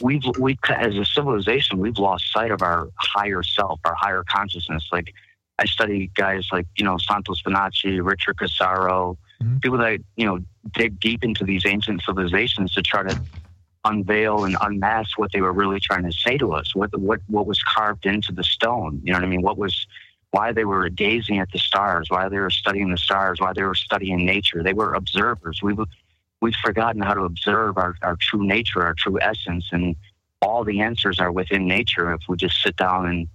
[0.00, 4.88] we've we as a civilization, we've lost sight of our higher self, our higher consciousness.
[4.92, 5.12] Like
[5.58, 9.58] I study guys like you know Santos Bonacci, Richard Cassaro, mm-hmm.
[9.58, 10.40] people that you know
[10.72, 13.20] dig deep into these ancient civilizations to try to
[13.84, 16.74] unveil and unmask what they were really trying to say to us.
[16.74, 19.00] What what what was carved into the stone?
[19.04, 19.42] You know what I mean?
[19.42, 19.86] What was
[20.30, 22.10] why they were gazing at the stars?
[22.10, 23.40] Why they were studying the stars?
[23.40, 24.62] Why they were studying nature?
[24.62, 25.62] They were observers.
[25.62, 25.78] We've
[26.40, 29.96] we've forgotten how to observe our, our true nature, our true essence, and
[30.40, 33.28] all the answers are within nature if we just sit down and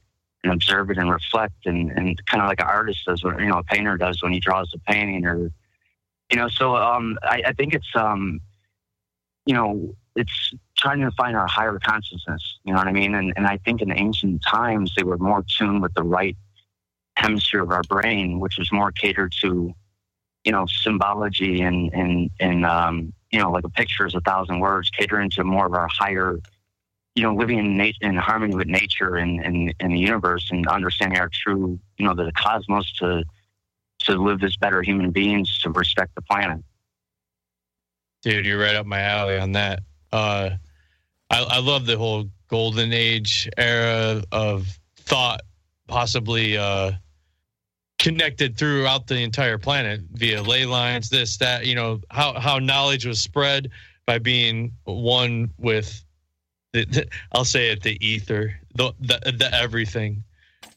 [0.44, 1.66] and observe it and reflect.
[1.66, 4.34] And, and kind of like an artist does what you know a painter does when
[4.34, 5.52] he draws a painting or
[6.30, 8.40] you know so um I, I think it's um
[9.46, 13.16] you know it's trying to find our higher consciousness you know what I mean?
[13.16, 16.38] And and I think in ancient times they were more tuned with the right
[17.16, 19.74] hemisphere of our brain which was more catered to
[20.44, 24.60] you know symbology and and and um you know like a picture is a thousand
[24.60, 26.40] words catering to more of our higher
[27.16, 30.68] you know, living in nat- in harmony with nature and, and, and the universe and
[30.68, 33.24] understanding our true, you know, the cosmos to
[34.00, 36.62] to live as better human beings, to respect the planet.
[38.22, 39.82] Dude, you're right up my alley on that.
[40.12, 40.50] Uh,
[41.30, 44.68] I, I love the whole golden age era of
[44.98, 45.42] thought,
[45.88, 46.92] possibly uh,
[48.04, 51.66] connected throughout the entire planet via ley lines, this, that.
[51.66, 53.72] You know how how knowledge was spread
[54.06, 56.04] by being one with
[56.74, 60.24] the, the I'll say it, the ether, the the, the everything.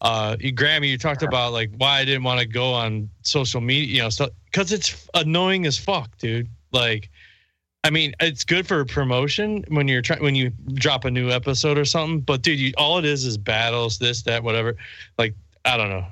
[0.00, 3.96] Uh, Grammy, you talked about like why I didn't want to go on social media,
[3.96, 6.48] you know, stuff because it's annoying as fuck, dude.
[6.70, 7.10] Like,
[7.82, 11.76] I mean, it's good for promotion when you're trying when you drop a new episode
[11.76, 12.20] or something.
[12.20, 14.76] But dude, you, all it is is battles, this, that, whatever.
[15.18, 15.34] Like,
[15.64, 16.06] I don't know.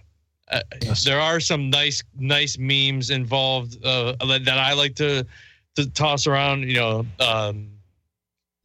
[0.50, 0.60] Uh,
[1.04, 5.26] There are some nice, nice memes involved uh, that I like to
[5.76, 6.68] to toss around.
[6.68, 7.70] You know, um,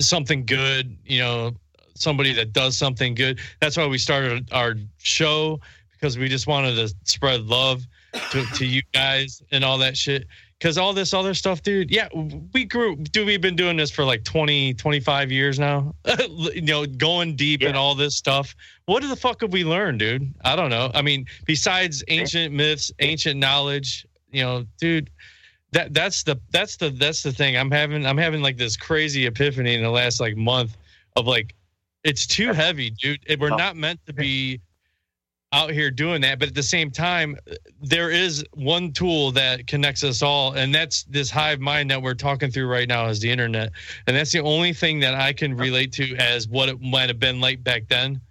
[0.01, 0.97] something good.
[1.06, 1.51] You know,
[1.95, 3.39] somebody that does something good.
[3.61, 5.60] That's why we started our show
[5.91, 7.85] because we just wanted to spread love
[8.31, 10.27] to, to you guys and all that shit.
[10.60, 12.10] Because all this other stuff, dude, yeah,
[12.53, 15.95] we grew, dude, we've been doing this for like 20, 25 years now.
[16.27, 18.53] you know, going deep in all this stuff.
[18.86, 20.34] What the fuck have we learned, dude?
[20.44, 20.91] I don't know.
[20.94, 25.10] I mean, besides ancient myths, ancient knowledge, you know, dude,
[25.72, 27.56] that that's the that's the that's the thing.
[27.56, 30.76] I'm having I'm having like this crazy epiphany in the last like month
[31.15, 31.56] of like
[32.03, 33.19] it's too heavy, dude.
[33.40, 34.60] We're not meant to be
[35.51, 37.35] out here doing that, but at the same time,
[37.81, 42.13] there is one tool that connects us all, and that's this hive mind that we're
[42.13, 43.71] talking through right now is the internet,
[44.05, 47.19] and that's the only thing that I can relate to as what it might have
[47.19, 48.21] been like back then.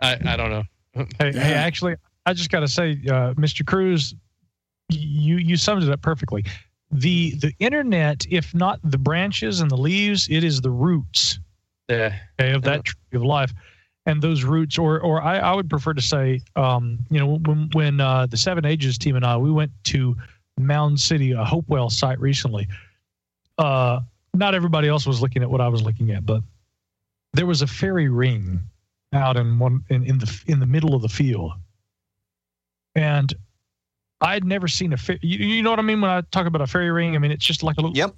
[0.00, 0.62] I I don't know.
[1.18, 3.66] Hey, hey, actually, I just got to say, uh, Mr.
[3.66, 4.14] Cruz,
[4.88, 6.44] you you summed it up perfectly.
[6.92, 11.38] The the internet, if not the branches and the leaves, it is the roots.
[11.88, 12.16] Yeah.
[12.40, 13.52] Okay, of that tree of life,
[14.06, 17.70] and those roots, or or I, I would prefer to say, um, you know, when
[17.72, 20.16] when uh, the Seven Ages team and I we went to
[20.58, 22.68] Mound City, a Hopewell site recently.
[23.58, 24.00] Uh,
[24.34, 26.42] not everybody else was looking at what I was looking at, but
[27.32, 28.60] there was a fairy ring
[29.12, 31.52] out in one in, in the in the middle of the field.
[32.94, 33.32] And
[34.22, 36.60] i'd never seen a fa- you, you know what i mean when i talk about
[36.60, 37.14] a fairy ring?
[37.14, 38.14] I mean it's just like a little yep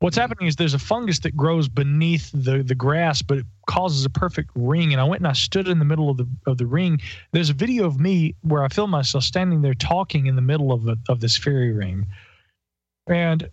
[0.00, 4.04] what's happening is there's a fungus that grows beneath the the grass but it causes
[4.04, 4.92] a perfect ring.
[4.92, 7.00] And i went and i stood in the middle of the of the ring.
[7.32, 10.72] There's a video of me where i filmed myself standing there talking in the middle
[10.72, 12.06] of the, of this fairy ring.
[13.06, 13.48] And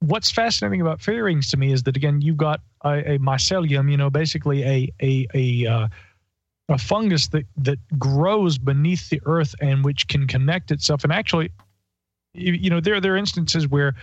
[0.00, 3.90] what's fascinating about fairy rings to me is that again you've got a, a mycelium,
[3.90, 5.88] you know, basically a a a uh,
[6.68, 11.04] a fungus that that grows beneath the earth and which can connect itself.
[11.04, 11.50] And actually,
[12.34, 13.94] you, you know, there there are instances where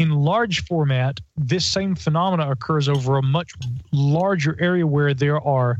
[0.00, 3.52] in large format, this same phenomena occurs over a much
[3.92, 5.76] larger area where there are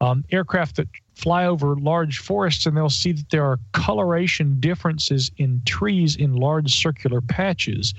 [0.00, 5.30] um, aircraft that fly over large forests and they'll see that there are coloration differences
[5.36, 7.94] in trees in large circular patches,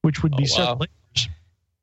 [0.00, 0.80] which would be Oh, wow.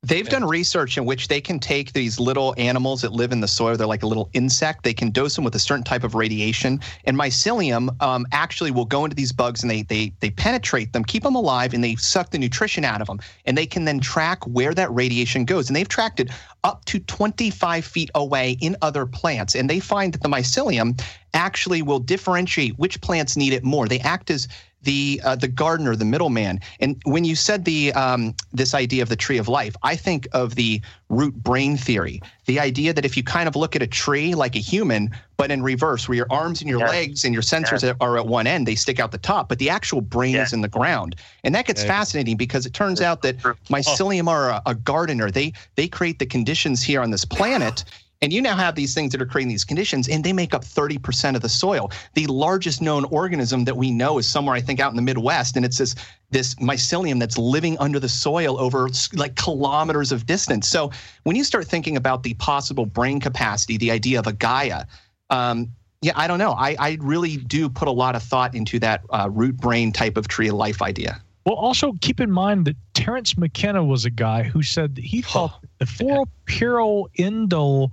[0.04, 3.48] They've done research in which they can take these little animals that live in the
[3.48, 3.76] soil.
[3.76, 4.84] They're like a little insect.
[4.84, 8.84] They can dose them with a certain type of radiation, and mycelium um, actually will
[8.84, 11.96] go into these bugs and they they they penetrate them, keep them alive, and they
[11.96, 13.18] suck the nutrition out of them.
[13.44, 15.68] And they can then track where that radiation goes.
[15.68, 16.30] And they've tracked it
[16.62, 19.56] up to 25 feet away in other plants.
[19.56, 21.00] And they find that the mycelium
[21.34, 23.88] actually will differentiate which plants need it more.
[23.88, 24.46] They act as
[24.82, 26.60] the uh, the gardener, the middleman.
[26.80, 30.28] And when you said the um, this idea of the tree of life, I think
[30.32, 32.20] of the root brain theory.
[32.46, 35.50] The idea that if you kind of look at a tree like a human, but
[35.50, 36.90] in reverse, where your arms and your Yes.
[36.90, 37.94] legs and your sensors Yes.
[38.00, 40.60] are at one end, they stick out the top, but the actual brain is in
[40.60, 41.16] the ground.
[41.44, 41.88] And that gets Yes.
[41.88, 43.38] fascinating because it turns out that
[43.68, 45.30] mycelium are a, a gardener.
[45.30, 47.84] They they create the conditions here on this planet.
[48.20, 50.64] And you now have these things that are creating these conditions, and they make up
[50.64, 51.90] 30% of the soil.
[52.14, 55.56] The largest known organism that we know is somewhere, I think, out in the Midwest,
[55.56, 55.94] and it's this
[56.30, 60.68] this mycelium that's living under the soil over like kilometers of distance.
[60.68, 60.90] So
[61.22, 64.84] when you start thinking about the possible brain capacity, the idea of a Gaia,
[65.30, 65.72] um,
[66.02, 66.52] yeah, I don't know.
[66.52, 70.16] I, I really do put a lot of thought into that uh, root brain type
[70.16, 71.22] of tree life idea.
[71.48, 75.22] Well, also keep in mind that Terence McKenna was a guy who said that he
[75.22, 77.90] thought the floropyral indole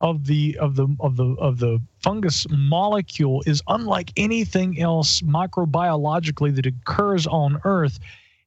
[0.00, 6.54] of the of the of the of the fungus molecule is unlike anything else microbiologically
[6.54, 7.98] that occurs on Earth,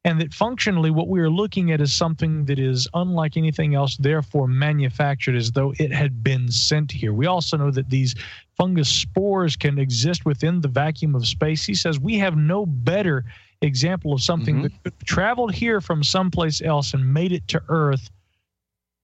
[0.06, 3.98] and that functionally what we are looking at is something that is unlike anything else,
[3.98, 7.11] therefore manufactured as though it had been sent here.
[7.11, 8.15] We also know that these
[8.56, 11.65] fungus spores can exist within the vacuum of space.
[11.65, 13.26] He says we have no better
[13.66, 14.76] example of something mm-hmm.
[14.84, 18.10] that traveled here from someplace else and made it to Earth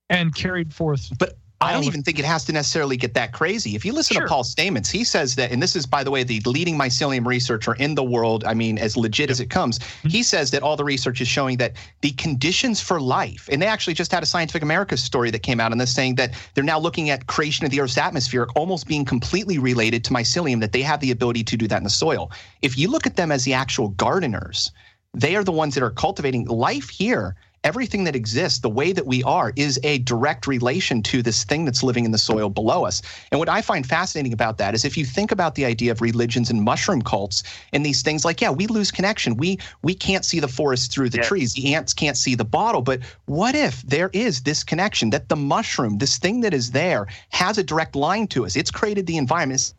[0.09, 1.09] and carried forth.
[1.17, 3.75] But I don't um, even think it has to necessarily get that crazy.
[3.75, 6.23] If you listen to Paul Stamets, he says that, and this is, by the way,
[6.23, 8.43] the leading mycelium researcher in the world.
[8.45, 9.79] I mean, as legit as it comes.
[9.79, 10.09] Mm-hmm.
[10.09, 13.67] He says that all the research is showing that the conditions for life, and they
[13.67, 16.63] actually just had a Scientific America story that came out on this saying that they're
[16.63, 20.71] now looking at creation of the Earth's atmosphere almost being completely related to mycelium, that
[20.71, 22.31] they have the ability to do that in the soil.
[22.61, 24.71] If you look at them as the actual gardeners,
[25.13, 27.35] they are the ones that are cultivating life here.
[27.63, 31.63] Everything that exists, the way that we are, is a direct relation to this thing
[31.63, 33.03] that's living in the soil below us.
[33.31, 36.01] And what I find fascinating about that is if you think about the idea of
[36.01, 39.37] religions and mushroom cults and these things like, yeah, we lose connection.
[39.37, 41.53] We we can't see the forest through the trees.
[41.53, 42.81] The ants can't see the bottle.
[42.81, 47.05] But what if there is this connection that the mushroom, this thing that is there,
[47.29, 48.55] has a direct line to us?
[48.55, 49.73] It's created the environment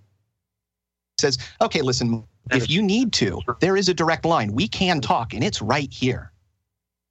[1.19, 4.53] says, okay, listen, if you need to, there is a direct line.
[4.53, 6.33] We can talk, and it's right here.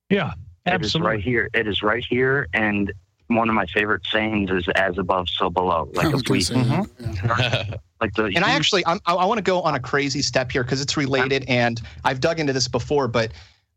[0.10, 0.34] Yeah,
[0.65, 1.49] It is right here.
[1.53, 2.47] It is right here.
[2.53, 2.93] And
[3.27, 6.39] one of my favorite sayings is "as above, so below." Like if we,
[8.01, 10.51] like the And I actually, I'm, I, I want to go on a crazy step
[10.51, 13.31] here because it's related, and I've dug into this before, but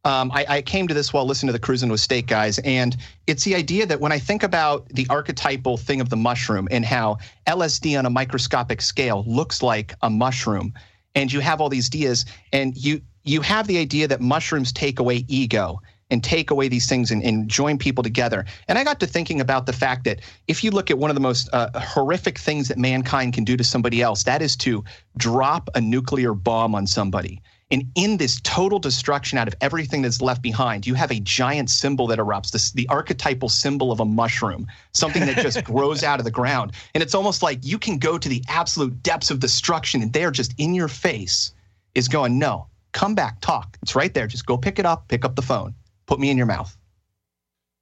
[0.05, 2.97] um, I, I came to this while listening to the Cruzin with Steak guys, and
[3.27, 6.85] it's the idea that when I think about the archetypal thing of the mushroom and
[6.85, 7.17] how
[7.47, 10.75] LSD on a microscopic scale looks like a mushroom,
[11.15, 14.99] and you have all these ideas, and you you have the idea that mushrooms take
[14.99, 18.45] away ego and take away these things and, and join people together.
[18.69, 21.15] And I got to thinking about the fact that if you look at one of
[21.15, 24.85] the most uh, horrific things that mankind can do to somebody else, that is to
[25.17, 27.41] drop a nuclear bomb on somebody.
[27.71, 31.71] And in this total destruction out of everything that's left behind, you have a giant
[31.71, 36.21] symbol that erupts, this, the archetypal symbol of a mushroom, something that just grows out
[36.21, 36.73] of the ground.
[36.95, 40.31] And it's almost like you can go to the absolute depths of destruction, and they're
[40.31, 41.53] just in your face,
[41.95, 43.79] is going, no, come back, talk.
[43.83, 44.27] It's right there.
[44.27, 45.75] Just go pick it up, pick up the phone,
[46.07, 46.77] put me in your mouth.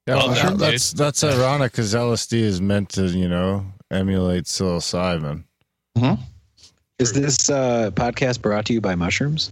[0.07, 5.43] Yeah, Well well, that's that's ironic because LSD is meant to, you know, emulate psilocybin.
[6.99, 9.51] Is this uh, podcast brought to you by mushrooms?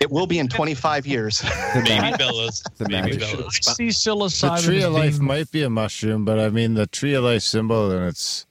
[0.00, 1.42] It will be in 25 years.
[1.74, 2.62] Maybe Bellas.
[2.80, 4.56] Maybe I see psilocybin.
[4.56, 7.24] The tree of life being- might be a mushroom, but I mean the tree of
[7.24, 8.46] life symbol and its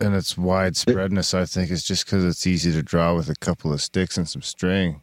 [0.00, 3.72] and its widespreadness, I think, is just because it's easy to draw with a couple
[3.72, 5.02] of sticks and some string.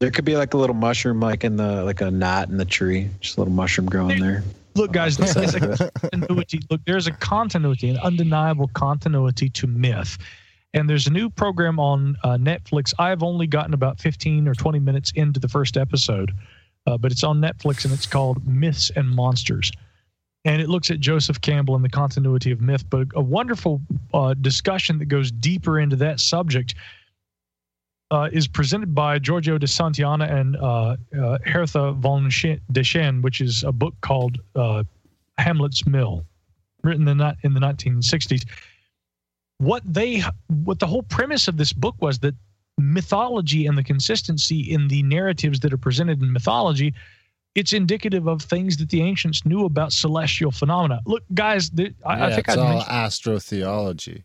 [0.00, 2.64] There could be like a little mushroom, like in the like a knot in the
[2.64, 4.42] tree, just a little mushroom growing there.
[4.74, 6.60] Look, guys, this is a continuity.
[6.70, 10.16] Look, there's a continuity, an undeniable continuity to myth.
[10.72, 12.94] And there's a new program on uh, Netflix.
[12.98, 16.32] I've only gotten about 15 or 20 minutes into the first episode
[16.86, 19.70] uh, but it's on Netflix and it's called Myths and Monsters.
[20.44, 23.80] And it looks at Joseph Campbell and the continuity of myth, but a wonderful
[24.14, 26.74] uh, discussion that goes deeper into that subject
[28.10, 33.40] uh, is presented by Giorgio de Santillana and uh, uh, Hertha von Sch- Dechend, which
[33.40, 34.82] is a book called uh,
[35.38, 36.24] Hamlet's Mill,
[36.82, 38.44] written in the, in the 1960s.
[39.58, 42.34] What they, what the whole premise of this book was that
[42.78, 46.94] mythology and the consistency in the narratives that are presented in mythology,
[47.54, 51.00] it's indicative of things that the ancients knew about celestial phenomena.
[51.04, 54.24] Look, guys, th- I, yeah, I think it's I all astrotheology.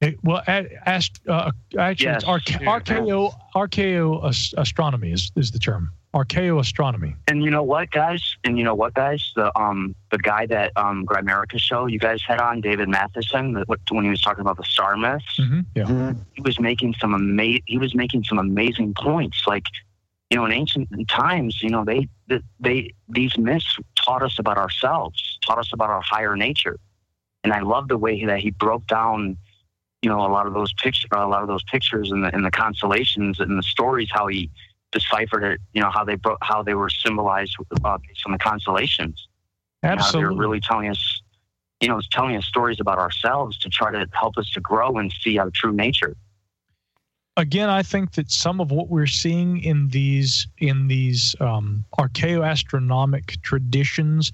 [0.00, 2.22] It- well, a, ast, uh, actually, Yes.
[2.22, 5.92] it's arche- archeo archeo as- astronomy is, is the term.
[6.14, 7.14] Archaeoastronomy.
[7.28, 8.36] And you know what, guys?
[8.42, 9.30] And you know what, guys?
[9.36, 13.68] The um the guy that um Grimerica show you guys had on, David Mathisen, that,
[13.68, 15.60] what- when he was talking about the star myths, Mm-hmm.
[15.76, 16.14] Yeah.
[16.32, 19.44] he was making some ama- he was making some amazing points.
[19.46, 19.66] Like,
[20.30, 24.56] you know, in ancient times, you know, they they, they these myths taught us about
[24.58, 26.76] ourselves, taught us about our higher nature,
[27.44, 29.36] and I love the way that he broke down,
[30.02, 32.44] you know, a lot of those pictures, a lot of those pictures and the and
[32.44, 34.50] the constellations and the stories, how he
[34.92, 38.38] deciphered it, you know, how they bro- how they were symbolized uh, based on the
[38.38, 39.28] constellations.
[39.82, 40.20] Absolutely.
[40.20, 41.22] they're really telling us,
[41.80, 44.96] you know, it's telling us stories about ourselves to try to help us to grow
[44.96, 46.16] and see our true nature.
[47.36, 53.40] Again, I think that some of what we're seeing in these in these um, archaeoastronomic
[53.42, 54.32] traditions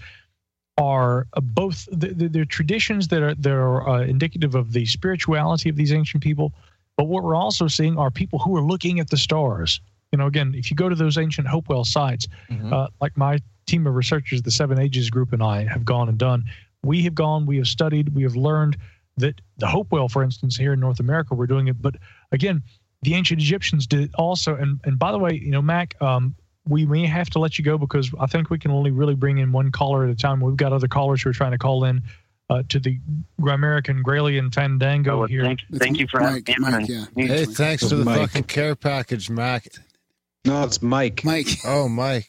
[0.78, 5.69] are both the, the, they're traditions that are that are uh, indicative of the spirituality
[5.69, 6.53] of these ancient people,
[6.97, 9.81] but what we're also seeing are people who are looking at the stars.
[10.12, 12.28] You know, again, if you go to those ancient Hopewell sites,
[12.73, 16.19] uh, like my team of researchers, the Seven Ages group, and I have gone and
[16.19, 16.44] done,
[16.85, 18.77] we have gone, we have studied, we have learned
[19.16, 21.81] that the Hopewell, for instance, here in North America, we're doing it.
[21.81, 21.97] But
[22.32, 22.62] again,
[23.03, 24.55] the ancient Egyptians did it also.
[24.55, 26.35] And and by the way, you know, Mac, um,
[26.68, 29.38] we may have to let you go because I think we can only really bring
[29.38, 30.40] in one caller at a time.
[30.40, 32.02] We've got other callers who are trying to call in
[32.51, 32.98] uh, to the
[33.40, 35.43] Grimerican Gralien Fandango here.
[35.43, 36.55] Thank, thank you for having me.
[36.64, 36.84] on.
[37.16, 38.18] Hey, thanks for the Mike.
[38.18, 39.68] fucking care package, Mac.
[40.44, 41.24] No, it's Mike.
[41.24, 41.48] Mike.
[41.66, 42.28] Oh, Mike.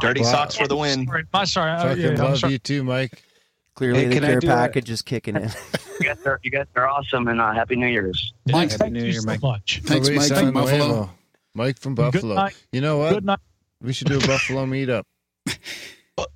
[0.00, 0.32] Dirty Wow.
[0.32, 1.06] socks for the win.
[1.06, 1.70] Sorry, my sorry.
[1.70, 2.54] uh, Fucking yeah, I'm love sorry.
[2.54, 3.22] you too, Mike.
[3.76, 5.50] Clearly, Hey, the care package is kicking in.
[5.98, 8.34] You guys are you guys are awesome and uh, happy New Year's.
[8.46, 9.40] Mike, Happy thank New you Year, so Mike.
[9.40, 9.80] much.
[9.84, 10.60] Thanks, Mike from Nuevo.
[10.66, 11.10] Buffalo.
[11.54, 12.34] Mike from Good Buffalo.
[12.34, 12.54] night.
[12.70, 13.14] You know what?
[13.14, 13.38] Good night.
[13.82, 15.02] We should do a Buffalo meetup.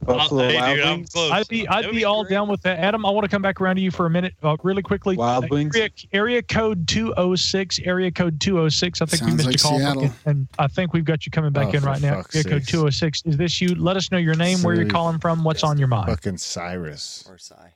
[0.05, 1.11] Buffalo hey, Wild dude, I'm Wings.
[1.11, 1.31] close.
[1.33, 2.79] I'd be I'd That'd be all down with that.
[2.81, 5.17] Adam, I want to come back around to you for a minute, uh, really quickly.
[5.17, 5.75] Wild Uh, Wings?
[5.75, 7.79] Area, area code two oh six.
[7.83, 9.01] Area code two oh six.
[9.01, 10.03] I think we Sounds missed like a call, Seattle.
[10.03, 12.17] and, and I think we've got you coming back Oh, in right now.
[12.17, 13.23] fuck's Area code two oh six.
[13.25, 13.75] Is this you?
[13.75, 16.11] Let us know your name, where you're calling from, what's on your mind.
[16.11, 17.25] Fucking Cyrus.
[17.27, 17.73] Or sigh.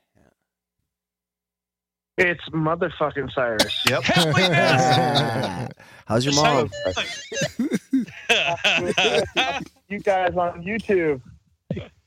[2.17, 3.83] It's motherfucking Cyrus.
[3.89, 4.03] Yep.
[4.03, 5.67] Hell yeah!
[6.05, 6.69] How's your mom?
[9.89, 11.21] you guys on YouTube.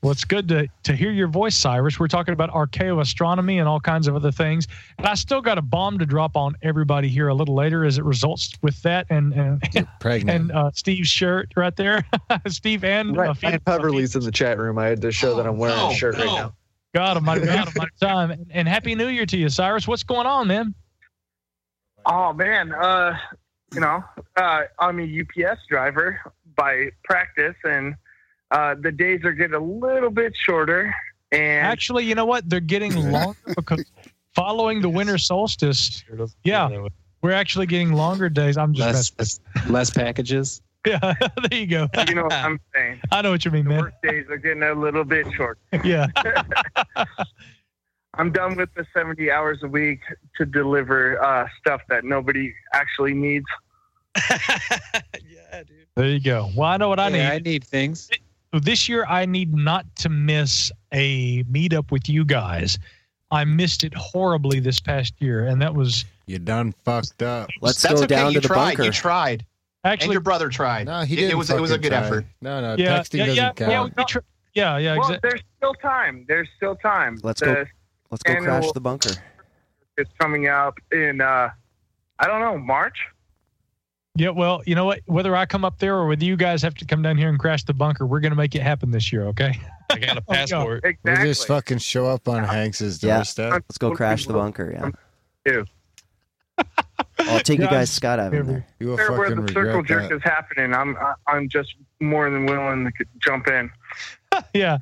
[0.01, 1.99] Well, it's good to, to hear your voice, Cyrus.
[1.99, 4.65] We're talking about archaeoastronomy and all kinds of other things.
[4.97, 7.97] And I still got a bomb to drop on everybody here a little later as
[7.97, 9.61] it results with that and and,
[10.05, 12.05] and uh, Steve's shirt right there.
[12.47, 13.43] Steve and uh, Right, Felix.
[13.43, 14.77] Ryan Peverly's in the chat room.
[14.77, 16.53] I had to show that I'm wearing a shirt right now.
[16.95, 18.31] God almighty, God almighty time.
[18.31, 19.85] And, and happy new year to you, Cyrus.
[19.85, 20.73] What's going on, man?
[22.05, 23.17] Oh man, uh,
[23.73, 24.03] you know,
[24.35, 26.19] uh, I'm a UPS driver
[26.55, 27.95] by practice, and
[28.51, 30.93] uh, the days are getting a little bit shorter.
[31.31, 32.49] And Actually, you know what?
[32.49, 33.83] They're getting longer because
[34.33, 36.03] following the winter solstice,
[36.43, 36.87] yeah,
[37.21, 38.57] we're actually getting longer days.
[38.57, 39.71] I'm just Less, messing.
[39.73, 40.61] less packages.
[40.87, 40.97] Yeah,
[41.49, 41.87] there you go.
[42.07, 43.01] you know what I'm saying.
[43.11, 43.79] I know what you mean, man.
[43.81, 45.59] Work days are getting a little bit short.
[45.83, 46.07] Yeah.
[48.19, 50.01] I'm done with the 70 hours a week
[50.37, 53.45] to deliver uh, stuff that nobody actually needs.
[55.27, 55.87] Yeah, dude.
[55.95, 56.49] There you go.
[56.55, 57.35] Well, I know what I Yeah, need.
[57.35, 58.09] I need things.
[58.53, 62.77] This year, I need not to miss a meetup with you guys.
[63.31, 67.49] I missed it horribly this past year, and that was You done fucked up.
[67.61, 68.07] Let's That's go okay.
[68.15, 68.65] down you to the tried.
[68.77, 68.83] bunker.
[68.83, 69.45] You tried.
[69.83, 70.85] and actually your brother tried.
[70.87, 71.31] No, he It- didn't.
[71.31, 71.99] It was it was a good try.
[72.05, 72.25] effort.
[72.41, 73.71] No, no, yeah, texting yeah, doesn't yeah, count.
[73.71, 74.19] yeah, we tr-
[74.53, 75.29] yeah, yeah, Well, exactly.
[75.29, 76.25] there's still time.
[76.27, 77.17] There's still time.
[77.23, 77.65] Let's the, go.
[78.11, 79.11] Let's go crash annual- the bunker.
[79.97, 81.49] It's coming out in uh,
[82.19, 82.97] I don't know March.
[84.15, 84.99] Yeah, well, you know what?
[85.05, 87.39] Whether I come up there or whether you guys have to come down here and
[87.39, 89.57] crash the bunker, we're going to make it happen this year, okay?
[89.89, 90.81] I got a passport.
[90.83, 91.27] We Exactly.
[91.29, 93.17] just fucking show up on Hanks's Yeah.
[93.17, 93.51] doorstep.
[93.53, 94.71] Let's go crash the bunker.
[94.73, 94.91] Yeah.
[95.45, 95.65] Too.
[97.19, 98.65] I'll take you guys Guys, skydiving there.
[98.79, 100.15] You will There where fucking the circle jerk that.
[100.15, 103.69] is happening, I'm I- I'm just more than willing to jump in.
[104.53, 104.79] yeah.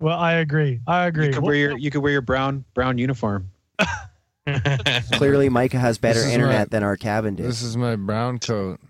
[0.00, 0.80] Well, I agree.
[0.86, 1.26] I agree.
[1.26, 3.50] You could wear your you could wear your brown brown uniform.
[5.12, 6.70] Clearly, Micah has better internet right.
[6.70, 7.46] than our cabin did.
[7.46, 8.80] This is my brown coat.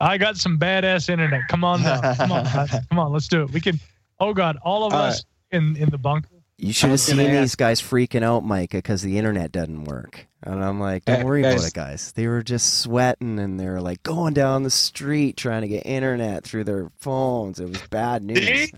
[0.00, 1.42] I got some badass internet.
[1.48, 2.14] Come on now.
[2.14, 2.44] Come on.
[2.90, 3.12] Come on.
[3.12, 3.50] Let's do it.
[3.50, 3.78] We can.
[4.20, 6.28] Oh God, all of All us in in the bunker.
[6.56, 10.26] You should have seen these ask- guys freaking out, Micah, because the internet doesn't work.
[10.42, 12.12] And I'm like, don't Uh, worry about it, guys.
[12.12, 15.84] They were just sweating and they were like going down the street trying to get
[15.86, 17.58] internet through their phones.
[17.58, 18.46] It was bad news.
[18.46, 18.72] See?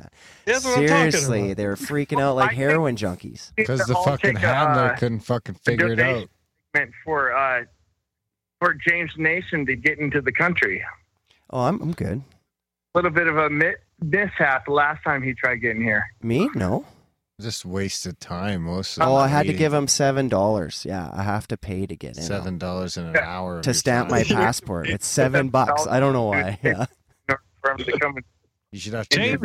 [0.47, 3.53] That's what I'm talking Seriously, they were freaking out like heroin junkies.
[3.57, 6.29] Because the fucking handler uh, couldn't fucking figure it out.
[6.73, 7.65] Meant for uh,
[8.61, 10.83] for James Nation to get into the country.
[11.51, 12.23] Oh, I'm I'm good.
[12.95, 16.05] A little bit of a mi- mishap last time he tried getting here.
[16.23, 16.49] Me?
[16.55, 16.87] No.
[17.39, 20.87] Just wasted time most of Oh, I had to give him seven dollars.
[20.89, 22.23] Yeah, I have to pay to get in.
[22.23, 24.39] Seven dollars in an hour of to your stamp my time.
[24.39, 24.89] passport.
[24.89, 25.87] It's seven bucks.
[25.87, 26.59] I don't know why.
[26.63, 26.87] Yeah.
[27.27, 28.15] For him to come
[28.73, 29.39] You should have James,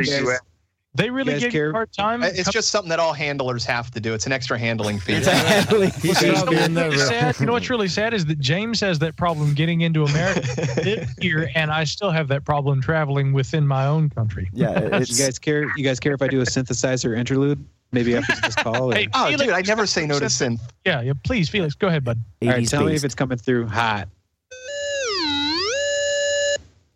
[0.94, 1.70] they really guys give you care?
[1.70, 2.22] a hard time.
[2.24, 4.14] It's just something that all handlers have to do.
[4.14, 5.14] It's an extra handling fee.
[5.14, 6.10] It's a handling fee.
[6.26, 9.16] You know, what's really sad, you know what's really sad is that James has that
[9.16, 10.42] problem getting into America
[10.86, 14.50] live here, and I still have that problem traveling within my own country.
[14.54, 15.64] Yeah, you guys care?
[15.78, 17.66] You guys care if I do a synthesizer interlude?
[17.92, 18.92] Maybe after this call.
[18.92, 18.94] Or...
[18.96, 20.62] Hey, Oh, Felix, dude, I never say no to synth.
[20.86, 21.14] Yeah, yeah.
[21.24, 22.18] Please, Felix, go ahead, bud.
[22.42, 24.08] All right, 80s tell me if it's coming through hot.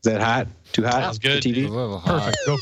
[0.05, 0.47] Is that hot?
[0.71, 1.01] Too hot?
[1.01, 1.43] Sounds for good.
[1.43, 1.67] TV?
[1.67, 2.05] Hot.
[2.05, 2.37] Perfect.
[2.45, 2.57] Go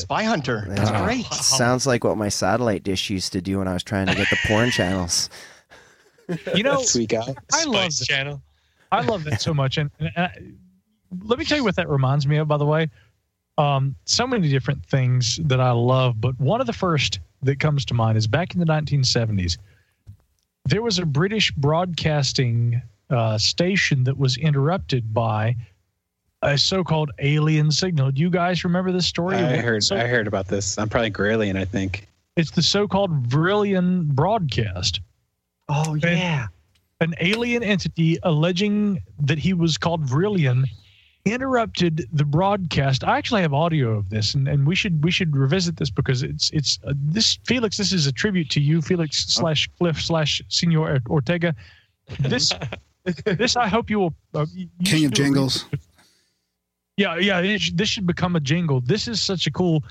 [0.00, 0.64] Spy Hunter.
[0.68, 1.04] That's Yeah.
[1.04, 1.24] great.
[1.32, 4.28] Sounds like what my satellite dish used to do when I was trying to get
[4.30, 5.28] the porn channels.
[6.54, 7.34] You know, Sweet guy.
[7.52, 8.04] I love Spice that.
[8.06, 8.42] Channel.
[8.92, 9.78] I love that so much.
[9.78, 10.30] And, and I,
[11.22, 12.88] let me tell you what that reminds me of, by the way.
[13.58, 17.84] Um, so many different things that I love, but one of the first that comes
[17.86, 19.56] to mind is back in the 1970s.
[20.66, 25.56] There was a British broadcasting uh, station that was interrupted by
[26.46, 28.10] a so-called alien signal.
[28.12, 29.36] Do you guys remember this story?
[29.36, 29.84] I heard.
[29.84, 30.78] So- I heard about this.
[30.78, 32.08] I'm probably Graylian, I think.
[32.36, 35.00] it's the so-called Vrillian broadcast.
[35.68, 36.46] Oh yeah.
[37.00, 40.64] An alien entity alleging that he was called Vrillian
[41.24, 43.02] interrupted the broadcast.
[43.04, 46.22] I actually have audio of this, and, and we should we should revisit this because
[46.22, 47.76] it's it's uh, this Felix.
[47.76, 51.54] This is a tribute to you, Felix slash Cliff slash Senor Ortega.
[52.20, 52.52] This
[53.24, 54.14] this I hope you will.
[54.34, 55.64] Uh, you King of should read- Jingles.
[56.96, 57.40] Yeah, yeah.
[57.40, 58.80] It, this should become a jingle.
[58.80, 59.84] This is such a cool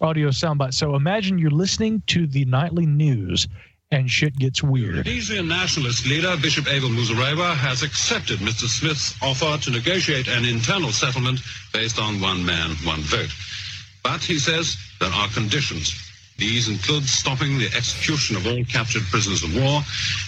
[0.00, 0.74] audio soundbite.
[0.74, 3.48] So imagine you're listening to the nightly news,
[3.90, 4.96] and shit gets weird.
[4.96, 8.68] Rhodesian nationalist leader Bishop Abel Muzorewa has accepted Mr.
[8.68, 11.40] Smith's offer to negotiate an internal settlement
[11.72, 13.30] based on one man, one vote.
[14.04, 15.94] But he says there are conditions.
[16.38, 19.82] These include stopping the execution of all captured prisoners of war,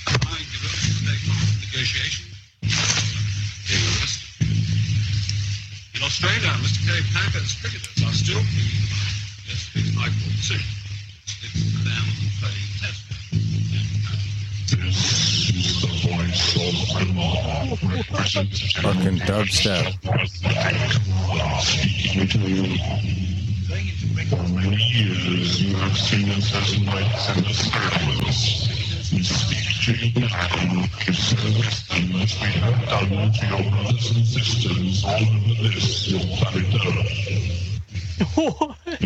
[0.07, 0.47] allowing
[1.63, 2.27] negotiation,
[2.61, 4.24] being arrested.
[5.95, 6.87] In Australia, Mr.
[6.87, 8.83] Kerry Packer's cricketers are still pleading
[9.47, 10.67] yesterday's High Court decision.
[11.23, 13.05] It's the ban on playing test
[18.83, 19.87] Fucking dubstep.
[24.29, 28.84] For many years, you have seen us as knights and disciples.
[29.15, 34.27] We speak to you now service them as we have done to your brothers and
[34.27, 37.55] sisters over this, your planet Earth.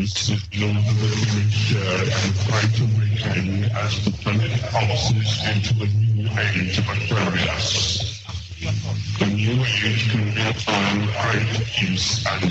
[0.08, 6.78] Signal of living share and fight awakening as the planet passes into a new age
[6.78, 8.17] of Aquarius.
[8.60, 12.44] The new age can time of great peace and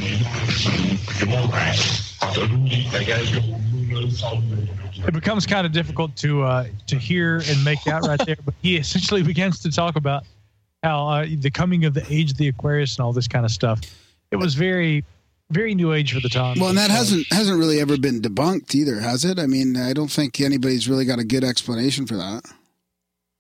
[3.09, 3.41] as your
[3.73, 4.41] rulers are
[5.05, 8.37] it becomes kind of difficult to uh, to hear and make out right there.
[8.43, 10.23] But he essentially begins to talk about
[10.83, 13.51] how uh, the coming of the age of the Aquarius and all this kind of
[13.51, 13.81] stuff.
[14.31, 15.03] It was very,
[15.51, 16.57] very new age for the time.
[16.59, 19.39] Well, and that hasn't hasn't really ever been debunked either, has it?
[19.39, 22.43] I mean, I don't think anybody's really got a good explanation for that.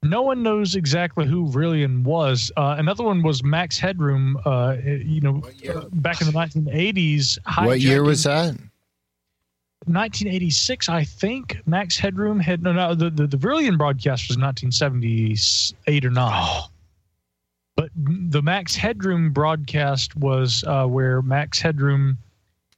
[0.03, 2.51] No one knows exactly who Vrillian was.
[2.55, 4.37] Uh, another one was Max Headroom.
[4.45, 7.39] Uh, you know, uh, back in the 1980s.
[7.65, 8.55] What year was that?
[9.85, 11.61] 1986, I think.
[11.65, 12.93] Max Headroom had no, no.
[12.93, 16.61] The the, the Vrillian broadcast was 1978 or nine.
[17.75, 22.17] But the Max Headroom broadcast was uh, where Max Headroom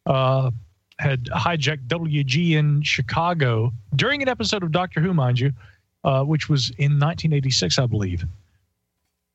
[0.06, 0.52] uh,
[1.00, 5.54] had hijacked WG in Chicago during an episode of Doctor Who, mind you,
[6.04, 8.24] uh, which was in 1986, I believe.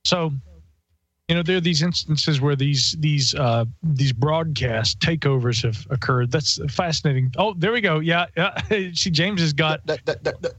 [0.04, 0.32] So,
[1.28, 6.30] you know, there are these instances where these these uh, these broadcast takeovers have occurred.
[6.30, 7.32] That's fascinating.
[7.38, 8.00] Oh, there we go.
[8.00, 8.60] Yeah, yeah.
[8.92, 9.86] See, James has got.
[9.86, 10.54] that.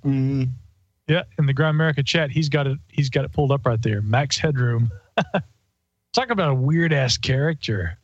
[1.07, 2.79] Yeah, in the Grimerica chat, he's got it.
[2.87, 4.01] He's got it pulled up right there.
[4.01, 4.89] Max Headroom.
[6.13, 7.99] Talk about a weird ass character.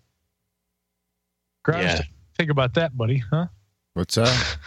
[1.63, 2.01] Grimes, Yeah.
[2.37, 3.17] think about that, buddy.
[3.17, 3.47] Huh?
[3.95, 4.57] What's that?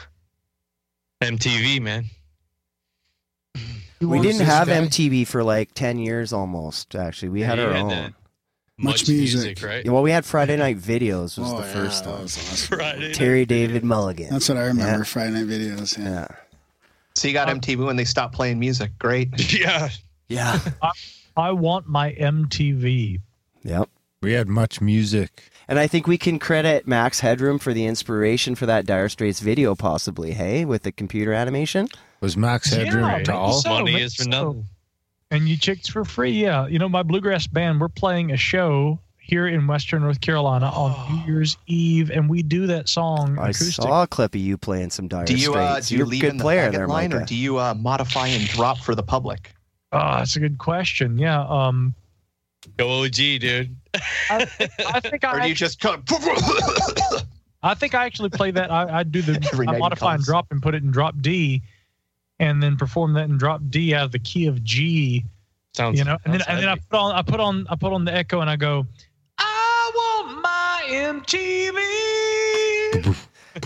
[1.23, 2.07] MTV, man.
[4.09, 4.81] We didn't have guy?
[4.81, 7.31] MTV for like 10 years almost, actually.
[7.31, 7.89] We had you our had own.
[7.89, 8.13] that
[8.77, 9.63] Much music.
[9.63, 9.85] right?
[9.85, 12.23] Yeah, well, we had Friday Night Videos was Oh, the yeah, first that one.
[12.23, 12.79] was awesome.
[12.79, 13.13] Friday.
[13.13, 14.31] Terry David Mulligan.
[14.31, 14.99] That's what I remember.
[14.99, 15.03] Yeah.
[15.05, 15.97] Friday night videos.
[15.99, 16.05] Yeah.
[16.11, 16.29] Yeah.
[17.15, 18.99] So you got um, MTV when they stopped playing music.
[18.99, 19.29] Great.
[19.59, 19.89] Yeah.
[20.29, 20.59] Yeah.
[21.37, 23.21] I want my MTV.
[23.63, 23.89] Yep.
[24.23, 25.51] We had much music.
[25.69, 29.41] And I think we can credit Max Headroom for the inspiration for that Dire Straits
[29.41, 31.89] video, possibly, hey, with the computer animation.
[32.25, 33.53] Was Max Headroom maybe tall?
[33.53, 34.31] so, Money maybe is for so.
[34.31, 34.65] nothing.
[35.31, 36.67] And you chicks for free, yeah.
[36.67, 41.13] You know, my bluegrass band, we're playing a show here in Western North Carolina on
[41.13, 43.75] New Year's Eve, and we do that song I acoustic.
[43.75, 45.89] saw a clip of you playing some Dire Do you uh, Straits.
[45.89, 47.59] do you You're a leave good in the player faggot there, line, or do you
[47.59, 49.53] uh, modify and drop for the public?
[49.93, 51.19] Oh, that's a good question.
[51.19, 51.43] Yeah.
[51.47, 51.95] Um,
[52.79, 53.77] Go OG, dude.
[54.31, 54.49] I,
[54.89, 56.05] I think Or do I, you just kind of
[57.63, 58.71] I think I actually play that.
[58.71, 61.63] I, I do the I modify and drop and put it in drop D,
[62.39, 65.25] and then perform that in drop D out of the key of G.
[65.75, 65.99] Sounds.
[65.99, 67.93] you know, and then sounds and then I put on I put on I put
[67.93, 68.87] on the echo and I go,
[69.39, 71.81] I want my MTV.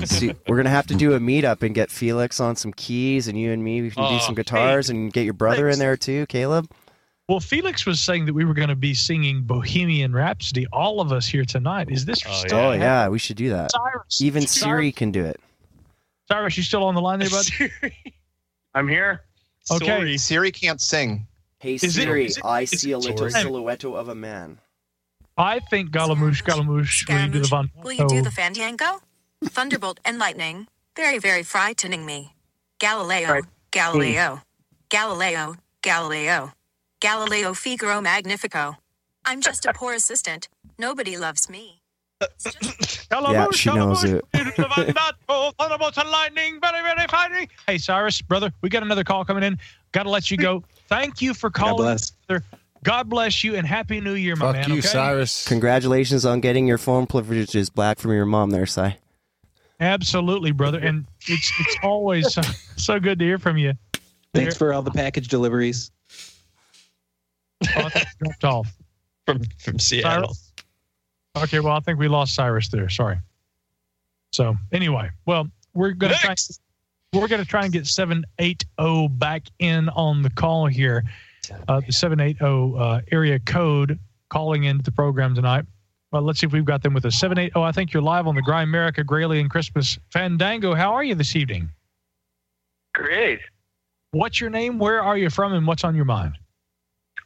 [0.06, 3.38] See, we're gonna have to do a meetup and get Felix on some keys, and
[3.40, 5.96] you and me we can do Oh, some guitars, and get your brother in there
[5.96, 6.70] too, Caleb.
[7.28, 11.12] Well, Felix was saying that we were going to be singing Bohemian Rhapsody, all of
[11.12, 11.90] us here tonight.
[11.90, 13.70] Is this Oh, still Oh yeah, we should do that.
[13.72, 15.38] Cyrus, Even Cyrus, Siri can do it.
[16.28, 17.46] Cyrus, you still on the line there, bud?
[18.74, 19.22] I'm here.
[19.70, 19.86] Okay.
[19.86, 20.18] Sorry.
[20.18, 21.26] Siri can't sing.
[21.60, 23.42] Hey Is Siri, is it- I see a little Siri?
[23.42, 24.58] silhouette of a man.
[25.36, 29.00] I think Galamoosh, Galamoosh, will you do the Von Will you do the Fandango?
[29.44, 30.66] Thunderbolt and lightning.
[30.96, 32.34] Very, very frightening me.
[32.80, 33.44] Galileo, Right.
[33.70, 34.42] Galileo,
[34.88, 36.52] Galileo, Galileo,
[37.00, 38.78] Galileo Figaro Magnifico.
[39.24, 40.48] I'm just a poor assistant.
[40.78, 41.77] Nobody loves me.
[42.20, 44.24] Galamoosh, Yeah, she knows it.
[44.32, 45.52] will you do the Von Otto?
[45.58, 47.48] Thunderbolts and lightning, very, very frightening.
[47.66, 49.58] Hey, Cyrus, brother, we got another call coming in.
[49.92, 50.62] Got to let you go.
[50.88, 51.72] Thank you for calling.
[51.72, 51.86] God calling.
[51.94, 52.10] bless.
[52.26, 52.44] brother.
[52.84, 54.70] God bless you and happy New Year, my Fuck man.
[54.70, 54.88] you, okay?
[54.88, 55.46] Cyrus.
[55.48, 58.94] Congratulations on getting your phone privileges back from your mom, there, Si.
[59.80, 60.78] Absolutely, brother.
[60.78, 62.42] And it's it's always so,
[62.76, 63.74] so good to hear from you.
[64.34, 65.90] Thanks for all the package deliveries.
[67.64, 68.76] Oh, I think it's dropped off.
[69.26, 70.28] from from Seattle.
[70.34, 70.47] Cyrus?
[71.44, 72.88] Okay, well, I think we lost Cyrus there.
[72.88, 73.18] Sorry.
[74.32, 76.34] So anyway, well, we're gonna try,
[77.12, 81.04] we're gonna try and get seven eight zero back in on the call here.
[81.66, 85.64] Uh, the seven eight zero uh, area code calling into the program tonight.
[86.12, 87.64] Well, let's see if we've got them with a seven eight zero.
[87.64, 90.74] I think you're live on the Grimerica Gralien Christmas Fandango.
[90.74, 91.70] How are you this evening?
[92.94, 93.40] Great.
[94.10, 94.78] What's your name?
[94.78, 95.52] Where are you from?
[95.52, 96.38] And what's on your mind?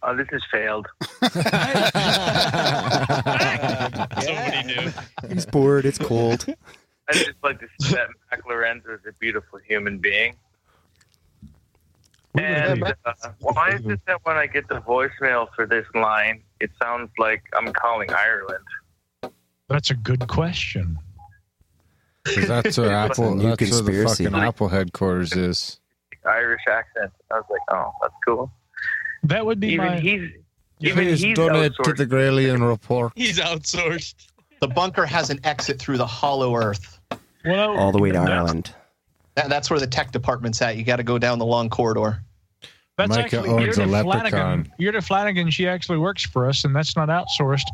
[0.05, 0.87] Oh, this has failed.
[1.21, 1.35] That's
[4.29, 5.35] what we.
[5.35, 5.85] He's bored.
[5.85, 6.45] It's cold.
[7.09, 10.35] I just like to say that Mac Lorenzo is a beautiful human being.
[12.35, 12.95] And uh,
[13.41, 17.43] why is it that when I get the voicemail for this line, it sounds like
[17.57, 18.65] I'm calling Ireland?
[19.69, 20.99] That's a good question.
[22.25, 23.35] 'Cause that's where Apple.
[23.35, 25.81] new That's where the fucking Apple headquarters is.
[26.25, 27.13] Irish accent.
[27.33, 28.51] I was like, oh, that's cool.
[29.25, 30.01] That would be Even my.
[30.01, 30.31] he's
[30.81, 31.97] even Please he's donate to outsourced.
[31.97, 33.13] the Gralien report.
[33.15, 34.15] He's outsourced.
[34.61, 36.99] The bunker has an exit through the hollow earth.
[37.45, 38.75] Well, All the way to that's- Ireland.
[39.35, 40.77] That, that's where the tech department's at.
[40.77, 42.23] You got to go down the long corridor.
[42.99, 44.31] That's Micah actually owns a leprechaun.
[44.31, 44.73] Flanagan.
[44.79, 47.65] Irda Flanagan, she actually works for us, and that's not outsourced.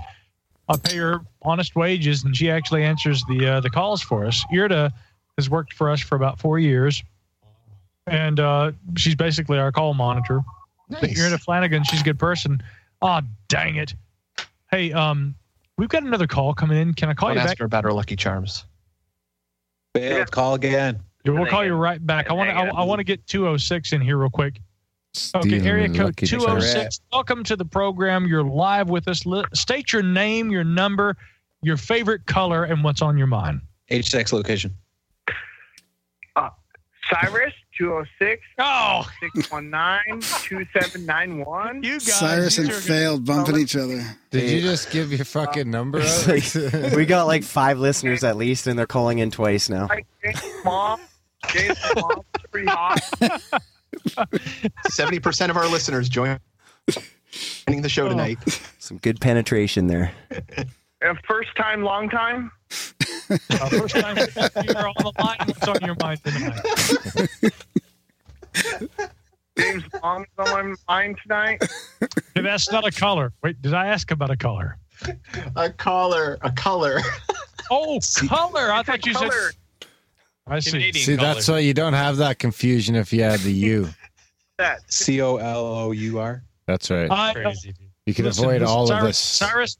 [0.68, 4.44] I pay her honest wages, and she actually answers the uh, the calls for us.
[4.52, 4.92] Irda
[5.36, 7.02] has worked for us for about four years,
[8.06, 10.40] and uh, she's basically our call monitor.
[10.88, 11.18] But Nice.
[11.20, 12.62] Irda Flanagan, she's a good person.
[13.02, 13.94] Oh, dang it!
[14.70, 15.34] Hey, um,
[15.76, 16.94] we've got another call coming in.
[16.94, 17.58] Can I call Don't you ask back?
[17.58, 18.64] her about her Lucky Charms.
[19.94, 20.30] Failed.
[20.30, 21.00] Call again.
[21.24, 22.30] Yeah, we'll call you right back.
[22.30, 22.56] I want to.
[22.56, 24.60] I, I want to get 206 in here real quick.
[25.34, 27.00] Okay, area code 206.
[27.12, 28.26] Welcome to the program.
[28.26, 29.24] You're live with us.
[29.52, 31.16] State your name, your number,
[31.62, 33.60] your favorite color, and what's on your mind.
[33.90, 34.74] H6 location.
[37.10, 39.08] Cyrus, 206 oh.
[39.20, 41.82] 619 2791.
[41.82, 44.02] You Cyrus and failed bumping each other.
[44.30, 46.96] Did you just give your fucking number out?
[46.96, 49.88] we got like five listeners at least, and they're calling in twice now.
[50.64, 51.00] Mom.
[51.48, 52.98] James' mom pretty hot.
[54.88, 56.38] Seventy percent of our listeners join
[57.66, 58.08] joining the show oh.
[58.08, 58.38] tonight.
[58.78, 60.12] Some good penetration there.
[61.04, 62.50] Uh, first time, long time.
[62.70, 65.36] Uh, first time you're on the line.
[65.44, 67.52] What's on your mind tonight?
[69.58, 71.62] James' mom is on my mind tonight.
[72.34, 73.32] Hey, That's not a color.
[73.42, 74.78] Wait, did I ask about a color?
[75.56, 77.00] A color, a color.
[77.70, 78.72] Oh, color.
[78.72, 79.30] I thought you said.
[79.30, 79.52] Color.
[80.46, 80.92] I see.
[80.92, 83.88] See, that's why you don't have that confusion if you had the U.
[84.56, 84.90] That.
[84.90, 86.42] C O L O U R.
[86.66, 87.10] That's right.
[87.10, 87.54] I,
[88.06, 89.18] You can Listen, avoid listen, all Cyrus, of this.
[89.18, 89.78] Cyrus,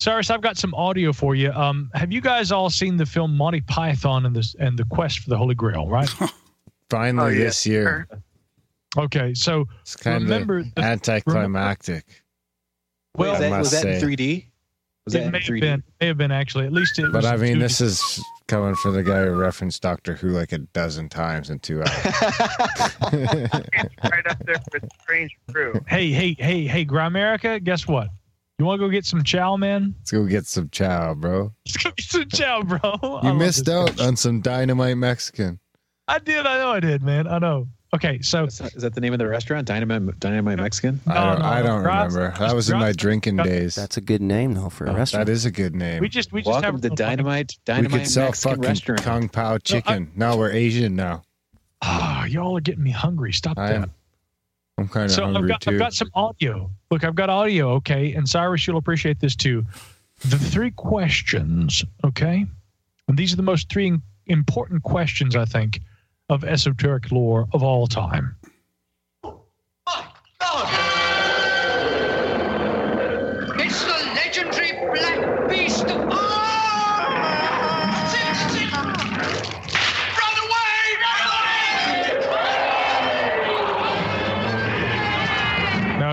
[0.00, 1.50] Cyrus, I've got some audio for you.
[1.52, 5.18] Um, have you guys all seen the film Monty Python and this and the Quest
[5.20, 5.88] for the Holy Grail?
[5.88, 6.08] Right.
[6.90, 7.44] Finally, Oh, yeah.
[7.44, 8.08] this year.
[8.96, 12.04] okay, so It's kind remember of the- anticlimactic.
[13.16, 14.46] Well, was that, was that in 3D?
[15.04, 15.60] Was it in may have 3D?
[15.60, 16.66] been, may have been actually.
[16.66, 17.26] At least it But was.
[17.32, 17.60] I mean, 2D.
[17.60, 21.58] this is coming from the guy who referenced Doctor Who like a dozen times in
[21.58, 22.04] two hours.
[23.12, 25.74] right up there with Strange Crew.
[25.88, 28.08] Hey, hey, hey, hey, Grimerica, guess what?
[28.58, 29.94] You want to go get some chow, man?
[29.98, 31.52] Let's go get some chow, bro.
[31.64, 32.80] Let's go get some chow, bro.
[32.82, 35.60] You love missed this out on some dynamite Mexican.
[36.08, 36.44] I did.
[36.44, 37.28] I know I did, man.
[37.28, 37.68] I know.
[37.94, 39.66] Okay, so Is that the name of the restaurant?
[39.66, 41.00] Dynamite, Dynamite Mexican?
[41.06, 42.34] I don't, no, I don't remember.
[42.38, 43.76] That was in my drinking days.
[43.76, 45.26] That's a good name though for a restaurant.
[45.26, 46.00] That is a good name.
[46.00, 49.02] we just we just Welcome have to Dynamite, we Dynamite could sell Mexican fucking restaurant.
[49.02, 50.10] Kung Pao chicken.
[50.16, 51.22] No, we're Asian now.
[51.80, 53.32] Ah, y'all are getting me hungry.
[53.32, 53.82] Stop I that.
[53.82, 53.94] am.
[54.78, 55.72] I'm kind of so I've got, too.
[55.72, 56.70] I've got some audio.
[56.90, 58.14] Look, I've got audio, okay?
[58.14, 59.66] And Cyrus, you'll appreciate this too.
[60.24, 62.46] The three questions, okay?
[63.08, 65.80] And these are the most three important questions, I think,
[66.28, 68.36] of esoteric lore of all time.
[69.24, 70.97] It's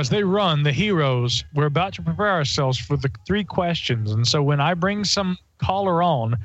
[0.06, 4.12] as they run, the heroes, we're about to prepare ourselves for the three questions.
[4.12, 6.38] And so when I bring some caller on,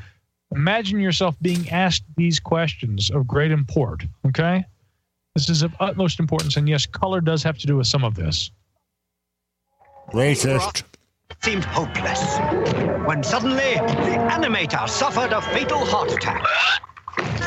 [0.50, 4.64] imagine yourself being asked these questions of great import, okay?
[5.34, 6.56] This is of utmost importance.
[6.56, 8.50] And yes, color does have to do with some of this.
[10.14, 10.82] Racist.
[11.42, 12.38] seemed hopeless
[13.06, 16.46] when suddenly the animator suffered a fatal heart attack.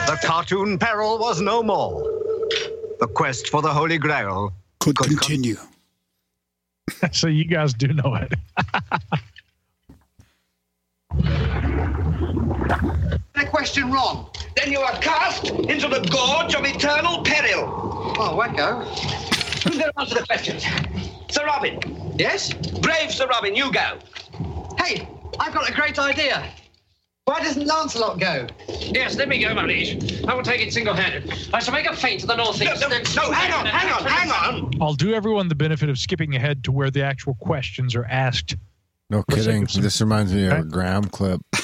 [0.05, 2.03] The cartoon peril was no more.
[2.99, 5.57] The quest for the Holy Grail could continue.
[7.11, 8.33] so you guys do know it.
[13.35, 14.29] The question wrong.
[14.55, 17.65] Then you are cast into the gorge of eternal peril.
[18.17, 18.83] Oh, wacko.
[19.63, 20.63] Who's going to answer the questions?
[21.29, 21.79] Sir Robin.
[22.17, 22.53] Yes?
[22.53, 23.97] Brave Sir Robin, you go.
[24.77, 25.07] Hey,
[25.39, 26.43] I've got a great idea.
[27.25, 28.47] Why doesn't Lancelot go?
[28.67, 30.23] Yes, let me go, my liege.
[30.25, 31.33] I will take it single-handed.
[31.53, 32.81] I shall make a feint to the northeast.
[32.81, 34.71] No, no, no, hang on, hang on, hang on.
[34.81, 38.57] I'll do everyone the benefit of skipping ahead to where the actual questions are asked.
[39.09, 39.81] No For the sake kidding.
[39.83, 41.41] This reminds me of a Graham clip.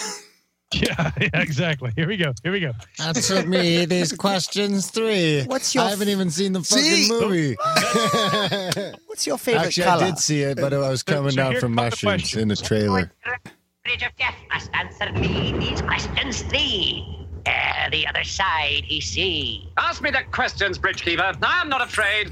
[0.71, 1.91] Yeah, yeah, exactly.
[1.95, 2.31] Here we go.
[2.43, 2.73] Here we go.
[2.99, 5.43] Answer me these questions three.
[5.45, 7.09] What's your I haven't even seen the fucking See?
[7.09, 7.55] movie.
[9.07, 10.03] What's your favorite Actually, color?
[10.03, 13.11] I did see it, but I was coming so down from mushrooms in the trailer.
[13.25, 13.51] Oh
[13.89, 17.25] Bridge of Death must answer me these questions three.
[17.47, 19.67] Ere the other side he see.
[19.77, 21.35] Ask me the questions, Bridgekeeper.
[21.41, 22.31] I am not afraid.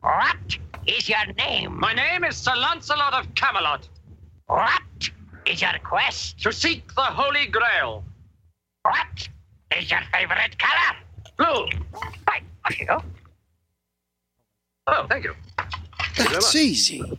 [0.00, 1.78] What is your name?
[1.78, 3.86] My name is Sir Lancelot of Camelot.
[4.46, 5.10] What
[5.44, 6.40] is your quest?
[6.40, 8.02] To seek the Holy Grail.
[8.80, 9.28] What
[9.76, 10.96] is your favorite color?
[11.36, 11.68] Blue.
[12.26, 13.02] Right, there you go.
[14.86, 15.34] Oh, thank you.
[16.16, 17.18] That's easy.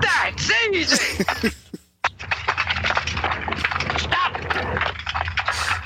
[0.00, 1.24] That's easy.
[3.98, 4.36] Stop!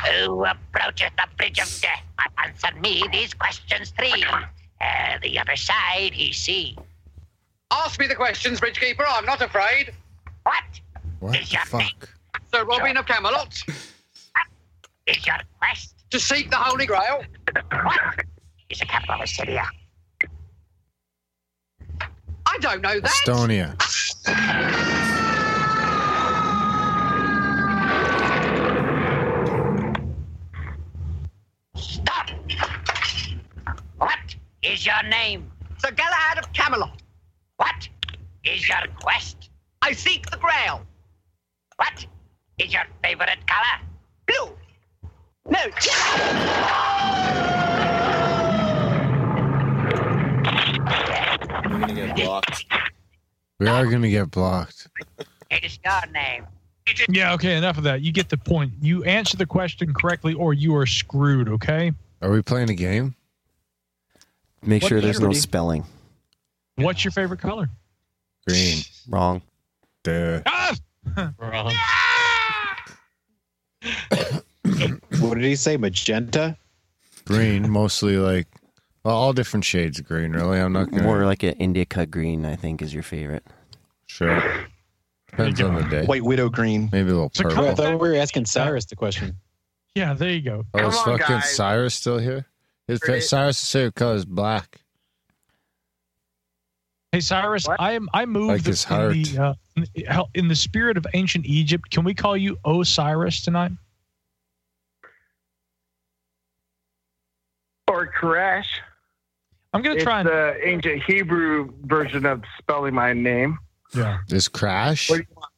[0.06, 2.06] Who approaches the Bridge of Death
[2.46, 4.24] answer me these questions three.
[4.80, 6.76] Ere the other side he see.
[7.70, 9.04] Ask me the questions, Bridgekeeper.
[9.06, 9.92] I'm not afraid.
[10.44, 10.64] What
[11.20, 11.88] What is your the name?
[12.52, 13.62] Sir Robin of Camelot.
[15.06, 15.94] Is your quest?
[16.10, 17.22] To seek the Holy Grail.
[17.70, 18.00] What
[18.70, 19.68] is the capital of Assyria?
[22.56, 23.10] I don't know that.
[23.10, 23.76] Estonia.
[31.76, 32.30] Stop!
[33.98, 35.52] What is your name?
[35.84, 37.02] Sir Galahad of Camelot.
[37.58, 37.88] What
[38.42, 39.50] is your quest?
[39.82, 40.80] I seek the Grail.
[41.76, 42.06] What
[42.56, 43.82] is your favorite color?
[44.26, 44.56] Blue.
[45.50, 45.60] No.
[51.64, 52.64] We're gonna get blocked.
[53.58, 54.88] We are gonna get blocked.
[55.50, 56.46] It is your name.
[57.08, 58.00] Yeah, okay, enough of that.
[58.02, 58.72] You get the point.
[58.80, 61.92] You answer the question correctly or you are screwed, okay?
[62.22, 63.14] Are we playing a game?
[64.62, 65.40] Make What sure there's no Liberty?
[65.40, 65.84] spelling.
[66.76, 67.68] What's your favorite color?
[68.46, 68.78] Green.
[69.08, 69.42] Wrong.
[70.04, 70.42] Duh.
[70.46, 70.74] Ah!
[71.38, 71.72] Wrong.
[75.20, 75.76] What did he say?
[75.76, 76.56] Magenta?
[77.24, 78.46] Green, mostly like
[79.06, 80.32] well, all different shades of green.
[80.32, 81.02] Really, I'm not gonna.
[81.04, 83.44] More like an indica green, I think, is your favorite.
[84.06, 84.42] Sure.
[85.30, 86.04] Depends on the day.
[86.06, 86.88] White widow green.
[86.92, 87.68] Maybe a little So purple.
[87.68, 89.36] I thought we were asking Cyrus the question.
[89.94, 90.64] Yeah, there you go.
[90.74, 91.54] Oh, is on, fucking guys.
[91.54, 92.46] Cyrus still here?
[92.88, 93.20] His fa- Ready?
[93.22, 94.80] Cyrus' favorite color is black.
[97.12, 100.48] Hey Cyrus, I am I moved Like his in the uh, in the- hell, in
[100.48, 101.90] the spirit of ancient Egypt.
[101.90, 103.72] Can we call you Osiris tonight?
[107.88, 108.80] Or crash.
[109.76, 113.58] I'm gonna It's try and the ancient Hebrew version of spelling my name.
[113.94, 114.18] yeah.
[114.26, 115.10] This crash.
[115.10, 115.52] What do you want?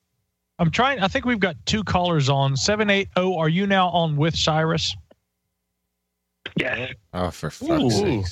[0.59, 0.99] I'm trying.
[0.99, 3.37] I think we've got two callers on seven eight zero.
[3.37, 4.97] Are you now on with Cyrus?
[6.57, 6.95] Yes.
[7.15, 8.25] Oh, for fuck's sake!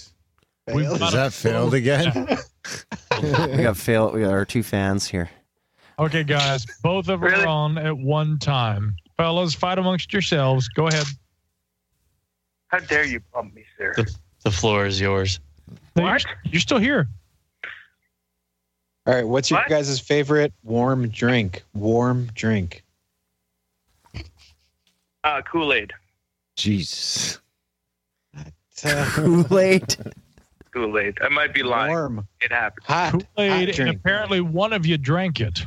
[0.75, 2.13] We've Is that failed again?
[3.23, 4.11] we got fail.
[4.11, 5.31] We got our two fans here.
[6.01, 7.45] Okay, guys, both of them Really?
[7.45, 8.97] are on at one time.
[9.17, 10.69] Fellas, fight amongst yourselves.
[10.69, 11.07] Go ahead.
[12.67, 13.93] How dare you bump me, sir?
[13.97, 15.39] The, the floor is yours.
[15.97, 17.09] You're, you're still here.
[19.07, 19.69] All right, what's your What?
[19.69, 21.63] guys' favorite warm drink?
[21.75, 22.83] Warm drink.
[25.25, 25.93] Uh, Kool Aid.
[26.57, 27.39] Jesus.
[28.83, 29.97] Kool Aid.
[30.73, 31.19] Kool Aid.
[31.23, 31.93] I might be lying.
[31.93, 32.29] Warm.
[32.41, 32.85] It happened.
[32.87, 33.13] Hot.
[33.13, 35.65] Kool Aid, and apparently one of you drank it.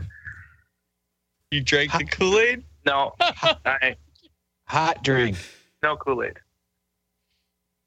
[1.52, 2.64] You drank the Kool Aid?
[2.86, 3.96] No, I,
[4.66, 5.38] Hot drink.
[5.82, 6.38] no Kool Aid.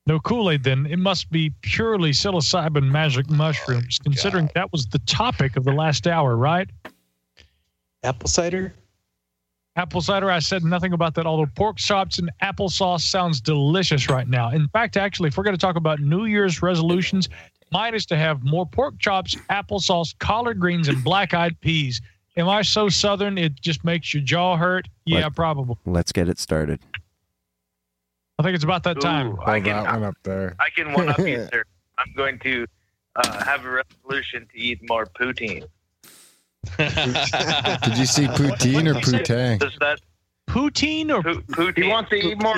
[0.06, 4.86] No Kool Aid, then it must be purely psilocybin magic oh mushrooms, considering that was
[4.86, 6.68] the topic of the last hour, right?
[8.02, 8.74] Apple cider?
[9.76, 14.28] Apple cider, I said nothing about that, although pork chops and applesauce sounds delicious right
[14.28, 14.50] now.
[14.50, 17.28] In fact, actually, if we're going to talk about New Year's resolutions,
[17.70, 22.02] mine is to have more pork chops, applesauce, collard greens, and black eyed peas.
[22.36, 24.88] Am I so southern it just makes your jaw hurt?
[25.06, 25.36] Yeah, What?
[25.36, 25.76] probably.
[25.86, 26.80] Let's get it started.
[28.38, 29.28] I think it's about that time.
[29.32, 30.56] Ooh, I Hold can, that one up there.
[30.58, 31.64] I can one up you, sir.
[31.98, 32.66] I'm going to
[33.16, 35.66] uh, have a resolution to eat more poutine.
[36.78, 39.58] Did you see poutine or poutine?
[39.58, 40.00] Does that
[40.48, 41.82] Poutine or po- poutine?
[41.84, 42.54] He wants to eat more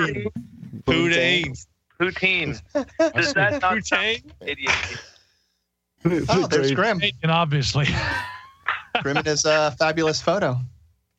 [0.85, 1.65] Poutine.
[1.99, 2.61] poutine.
[3.15, 4.71] Does that not sound idiot?
[6.29, 7.01] Oh, there's Grim.
[7.23, 7.87] and obviously.
[9.01, 10.57] Grim in his uh, fabulous photo.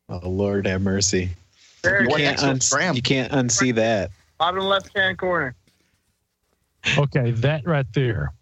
[0.09, 1.31] Oh Lord have mercy.
[1.85, 2.45] You can't, is.
[2.45, 2.95] uns- Graham.
[2.95, 4.11] you can't unsee that.
[4.39, 5.55] Bottom left hand corner.
[6.99, 8.33] Okay, that right there.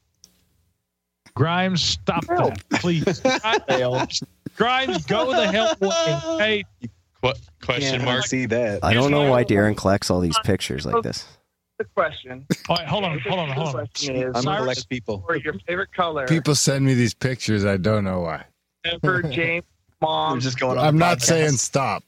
[1.35, 3.21] Grimes, stop that, please.
[3.69, 4.23] Grimes,
[4.57, 6.39] Grimes, go the hell away.
[6.39, 6.89] Hey,
[7.21, 8.25] What question Can't mark?
[8.25, 8.85] unsee that.
[8.85, 11.27] I don't know why Darren collects all these pictures like this.
[11.79, 12.47] The question.
[12.69, 13.87] all right, hold on, hold on, hold The on.
[13.87, 15.25] question is, I'm Cyrus- collect people.
[15.29, 16.25] or your favorite color?
[16.29, 17.65] People send me these pictures.
[17.65, 18.45] I don't know why.
[18.85, 19.65] Ever James
[20.01, 20.39] We're Mom.
[20.41, 20.87] just going on.
[20.87, 21.23] I'm not podcast.
[21.23, 22.05] saying stop.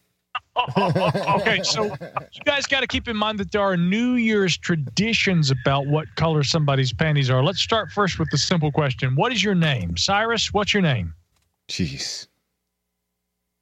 [0.78, 5.50] Okay, so you guys got to keep in mind that there are New Year's traditions
[5.50, 7.42] about what color somebody's panties are.
[7.42, 9.96] Let's start first with the simple question What is your name?
[9.96, 11.14] Cyrus, what's your name?
[11.68, 12.26] Jeez.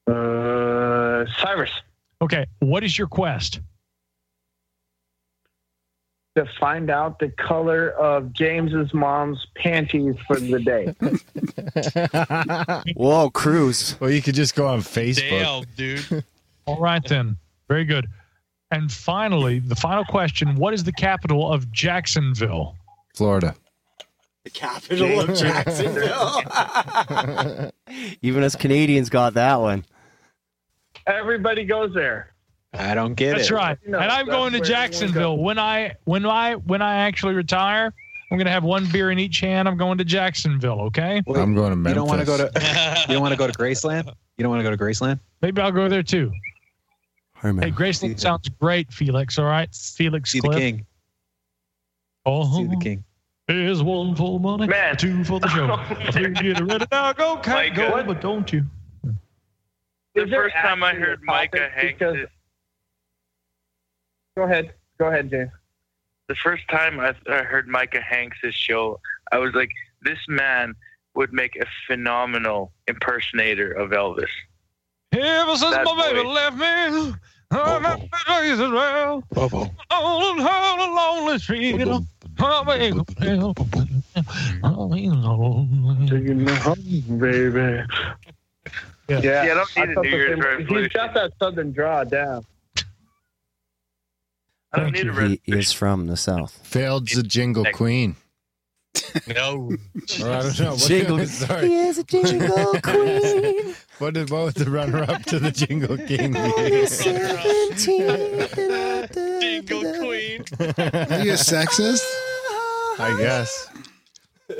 [0.06, 1.70] Uh, Cyrus.
[2.22, 3.60] Okay, what is your quest?
[6.36, 10.94] To find out the color of James's mom's panties for the day.
[12.94, 13.96] Whoa, Cruz.
[14.00, 15.30] Well, you could just go on Facebook.
[15.30, 16.24] Damn, dude.
[16.66, 17.36] All right, then.
[17.68, 18.06] Very good.
[18.70, 22.76] And finally, the final question What is the capital of Jacksonville?
[23.14, 23.54] Florida.
[24.44, 26.42] The capital of Jacksonville.
[28.22, 29.84] Even us Canadians got that one.
[31.06, 32.34] Everybody goes there.
[32.72, 33.52] I don't get That's it.
[33.54, 33.78] That's right.
[33.86, 35.38] No, and I'm going to where everyone Jacksonville.
[35.38, 37.94] When I when I when I actually retire,
[38.30, 39.68] I'm gonna have one beer in each hand.
[39.68, 41.22] I'm going to Jacksonville, okay?
[41.26, 41.90] Wait, I'm going to Memphis.
[41.90, 44.12] You don't want to go to you don't want to go to Graceland?
[44.36, 45.20] You don't want to go to Graceland?
[45.40, 46.32] Maybe I'll go there too.
[47.44, 47.62] Hey, man.
[47.64, 49.38] Hey, Graceland sounds great, Felix.
[49.38, 50.86] All right, Felix See the king.
[52.24, 53.04] Oh, See the king.
[53.48, 54.96] Here's one for money, Man.
[54.96, 55.76] two for the show.
[56.12, 57.76] Three, get ready now, go, cat, Micah.
[57.90, 58.64] go, but don't you?
[60.14, 61.68] The first time I heard Micah?
[61.74, 62.26] Hanks, Because-
[64.36, 64.72] Go ahead.
[64.98, 65.50] Go ahead, James.
[66.28, 68.98] the first time I, I heard Micah Hanks' show,
[69.30, 70.74] I was like, this man
[71.14, 74.28] would make a phenomenal impersonator of Elvis.
[75.12, 77.14] Ever since That my baby left me,
[77.50, 79.22] I'm at the place as well.
[79.90, 81.80] On a lonely street.
[82.38, 82.92] I'll be
[84.62, 86.08] I'll be lonely.
[86.08, 87.84] Taking me home, baby.
[89.08, 89.20] Yeah.
[89.20, 90.76] Yeah, I don't need I a thought New the Year's resolution.
[90.78, 92.44] He's got that southern draw down.
[94.72, 95.12] I don't need a
[95.44, 96.58] He is from the south.
[96.64, 98.16] Failed the jingle queen.
[99.26, 99.70] No.
[100.22, 100.70] Or I don't know.
[100.72, 101.68] What Jingle- sorry.
[101.68, 103.74] He is a jingle queen.
[103.98, 107.70] What did what would the runner up to the jingle king Only 17.
[109.40, 110.44] Jingle queen.
[110.60, 112.04] Are you a sexist?
[112.98, 113.68] I guess.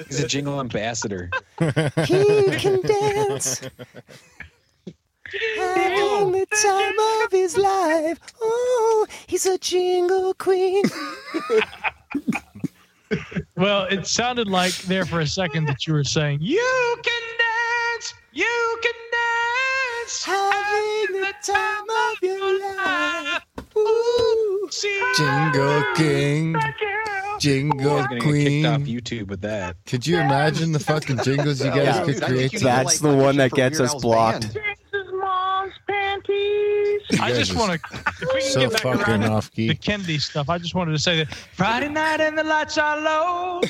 [0.09, 1.31] He's a jingle ambassador.
[1.59, 1.67] He
[2.59, 3.61] can dance.
[5.59, 8.19] Having the time of his life.
[8.41, 10.85] Oh, he's a jingle queen.
[13.57, 18.15] Well, it sounded like there for a second that you were saying, You can dance,
[18.33, 20.25] you can dance.
[20.25, 23.43] Having the time of your life.
[23.77, 24.69] Ooh.
[25.17, 26.57] Jingle king.
[27.41, 28.87] Jingle He's gonna get kicked off queen.
[29.01, 29.77] YouTube with that.
[29.87, 32.53] Could you imagine the fucking jingles you guys Yeah, could dude, I think create?
[32.53, 34.57] you need That's like the one that gets us Al's blocked.
[37.21, 37.97] I just want to,
[38.37, 39.75] if So get back fucking around off the key.
[39.75, 43.61] Kennedy stuff, I just wanted to say that Friday night and the lights are low.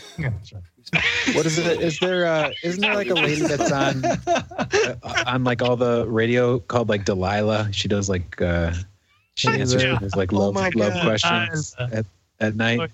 [1.34, 1.80] What is it?
[1.80, 2.26] Is there?
[2.26, 6.88] Uh, isn't there like a lady that's on uh, on like all the radio called
[6.88, 7.72] like Delilah?
[7.72, 8.72] She does like uh,
[9.34, 9.98] she answers Yeah.
[10.14, 12.06] like Oh love my love questions at,
[12.40, 12.90] at night.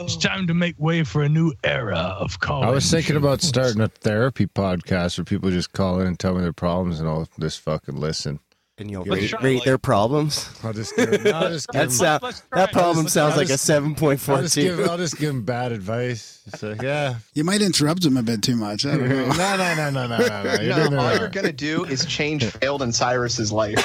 [0.00, 2.68] It's time to make way for a new era of calling.
[2.68, 6.34] I was thinking about starting a therapy podcast where people just call in and tell
[6.34, 8.40] me their problems and I'll just fucking listen.
[8.76, 10.50] And you'll rate, try, rate like- their problems.
[10.64, 13.42] I'll just give them, I'll just give That, 'em- sound, that problem Let's sounds try
[13.42, 13.62] like a this.
[13.62, 14.80] seven point I'll just, give.
[14.80, 16.42] I'll just give them bad advice.
[16.48, 17.16] It's like, yeah.
[17.34, 18.84] You might interrupt him a bit too much.
[18.84, 20.16] I No, no, no, no, no, no.
[20.18, 20.88] no.
[20.88, 23.78] No, all you're gonna do is change failed in Cyrus's life.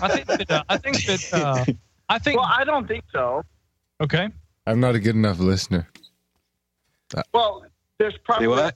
[0.00, 1.64] I think that, uh, I think that, uh,
[2.08, 3.42] I think, Well, I don't think so.
[4.00, 4.30] okay.
[4.66, 5.86] I'm not a good enough listener.
[7.34, 7.66] Well,
[7.98, 8.74] there's probably what?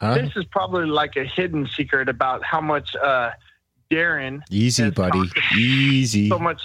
[0.00, 0.14] Huh?
[0.14, 3.30] this is probably like a hidden secret about how much uh,
[3.90, 5.22] Darren Easy, buddy.
[5.56, 6.28] Easy.
[6.28, 6.60] so much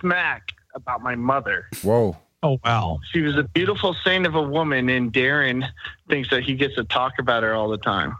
[0.00, 1.66] smack about my mother.
[1.82, 2.16] Whoa.
[2.42, 2.98] Oh, wow.
[3.12, 5.66] She was a beautiful saint of a woman, and Darren
[6.10, 8.16] thinks that he gets to talk about her all the time.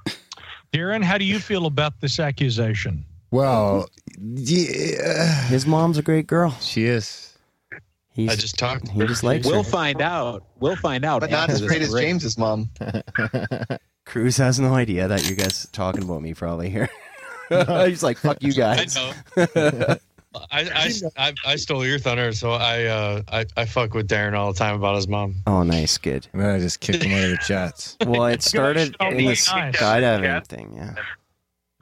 [0.72, 3.04] Darren, how do you feel about this accusation?
[3.30, 3.86] Well,
[4.18, 4.96] yeah.
[5.04, 6.52] Uh, His mom's a great girl.
[6.60, 7.36] She is.
[8.14, 8.88] He's, I just talked.
[8.88, 9.68] he just likes We'll her.
[9.70, 10.44] find out.
[10.60, 11.20] We'll find out.
[11.20, 12.06] But not as great as break.
[12.06, 12.70] James's mom.
[14.06, 16.88] Cruz has no idea that you guys talking about me probably here.
[17.88, 18.96] He's like, fuck you I guys.
[18.96, 19.12] know.
[19.36, 19.98] I,
[20.50, 24.52] I, I, I stole your thunder, so I, uh, I I fuck with Darren all
[24.52, 25.36] the time about his mom.
[25.46, 26.26] Oh, nice, good.
[26.32, 27.96] And then I just kicked him out of the chats.
[28.06, 29.48] Well, it started in the nice.
[29.48, 30.94] skydiving thing, yeah.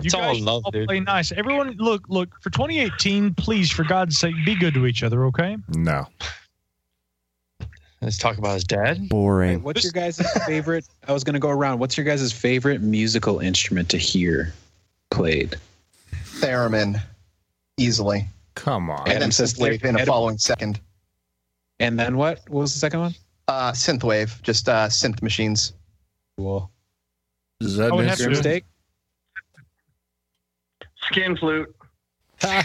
[0.01, 0.87] You It's all guys in love, all dude.
[0.89, 1.33] play nice.
[1.33, 2.29] Everyone, look, look.
[2.43, 5.25] For 2018, please, for God's sake, be good to each other.
[5.27, 5.57] Okay.
[5.77, 6.07] No.
[8.03, 9.09] Let's talk about his dad.
[9.09, 9.63] Boring.
[9.63, 10.85] What's your guys' favorite?
[11.07, 11.79] I was gonna go around.
[11.79, 14.53] What's your guys' favorite musical instrument to hear
[15.13, 15.57] played?
[16.41, 17.01] Theremin,
[17.77, 18.27] easily.
[18.55, 19.01] Come on.
[19.01, 20.81] And then Adam synthwave in a Adam- following second.
[21.81, 22.41] And then what?
[22.49, 23.15] What was the second one?
[23.49, 25.73] Uh, synthwave, just uh, synth machines.
[26.37, 26.71] Cool.
[27.61, 28.45] Is that I would an have to- instrument?
[28.45, 28.65] Steak.
[31.11, 31.75] Skin flute.
[32.43, 32.65] I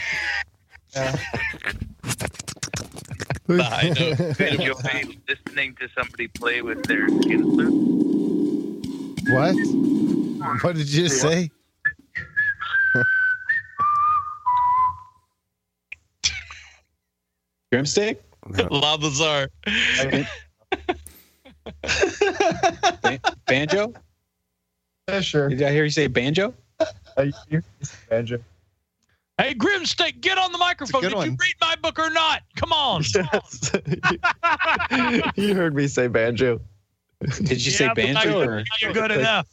[3.90, 4.34] know.
[4.40, 4.74] Enjoy
[5.28, 7.74] listening to somebody play with their skin flute.
[9.30, 9.56] What?
[10.64, 11.50] What did you just say?
[17.72, 18.18] Grimstick?
[18.72, 19.50] Lob Lazar.
[23.02, 23.94] Ban- banjo?
[25.10, 25.50] Yeah, sure.
[25.50, 26.54] Did I hear you say banjo?
[26.80, 26.86] Uh,
[28.10, 28.40] banjo.
[29.38, 31.02] Hey, Grimstick, get on the microphone.
[31.02, 32.42] good Did you read my book or not?
[32.56, 33.04] Come on.
[35.36, 36.60] you heard me say banjo.
[37.22, 38.40] Did you say Yeah, but banjo?
[38.40, 38.64] not- Or?
[38.80, 39.48] You're good enough.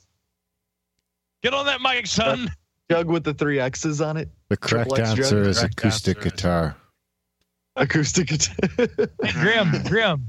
[1.42, 2.50] Get on that mic, son.
[2.90, 4.28] Jug with the three X's on it.
[4.48, 5.46] The correct Triple X answer jug?
[5.50, 6.76] is acoustic answer guitar.
[7.76, 8.56] Acoustic guitar.
[8.76, 10.26] Hey, Grim, Grim.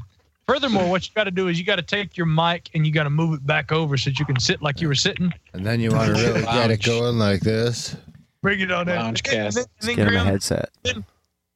[0.47, 2.93] Furthermore, what you got to do is you got to take your mic and you
[2.93, 5.33] got to move it back over so that you can sit like you were sitting.
[5.53, 7.95] And then you want to really get it going like this.
[8.41, 8.95] Bring it on in.
[8.95, 10.69] Lounge And then, and then Get him a Grim, headset.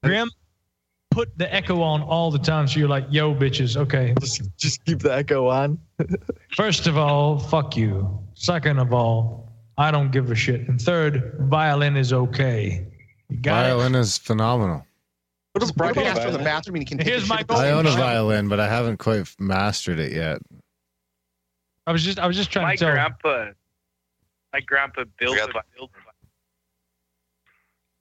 [0.04, 0.32] Grim,
[1.12, 3.78] put the echo on all the time so you're like, yo, bitches.
[3.78, 4.16] Okay.
[4.20, 4.52] listen.
[4.58, 5.78] Just keep the echo on.
[6.56, 8.20] First of all, fuck you.
[8.34, 10.68] Second of all, I don't give a shit.
[10.68, 12.88] And third, violin is okay.
[13.30, 13.66] You got?
[13.66, 14.84] Violin is phenomenal.
[15.60, 17.64] What is broadcast from the bathroom and you can Here's my shit at the goal.
[17.64, 20.40] I own a violin, but I haven't quite mastered it yet.
[21.88, 22.92] I was just, I was just trying My to tell.
[22.94, 23.48] grandpa,
[24.54, 25.92] my grandpa built a built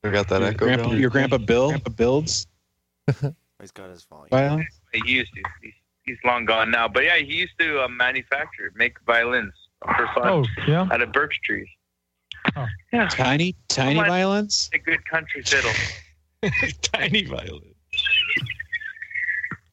[0.05, 1.01] We got that Your echo grandpa, going.
[1.01, 2.47] your grandpa Bill grandpa builds
[3.61, 4.29] He's got his volume.
[4.31, 4.67] violin.
[4.93, 5.43] He used to.
[5.63, 5.73] He's,
[6.05, 6.87] he's long gone now.
[6.87, 9.53] But yeah, he used to uh, manufacture, make violins
[9.85, 10.87] for fun Oh, yeah.
[10.93, 11.67] out of birch trees.
[12.93, 13.09] Yeah.
[13.09, 14.71] Tiny, tiny Someone- violins.
[14.75, 15.73] A good country fiddle.
[16.83, 17.75] Tiny violin.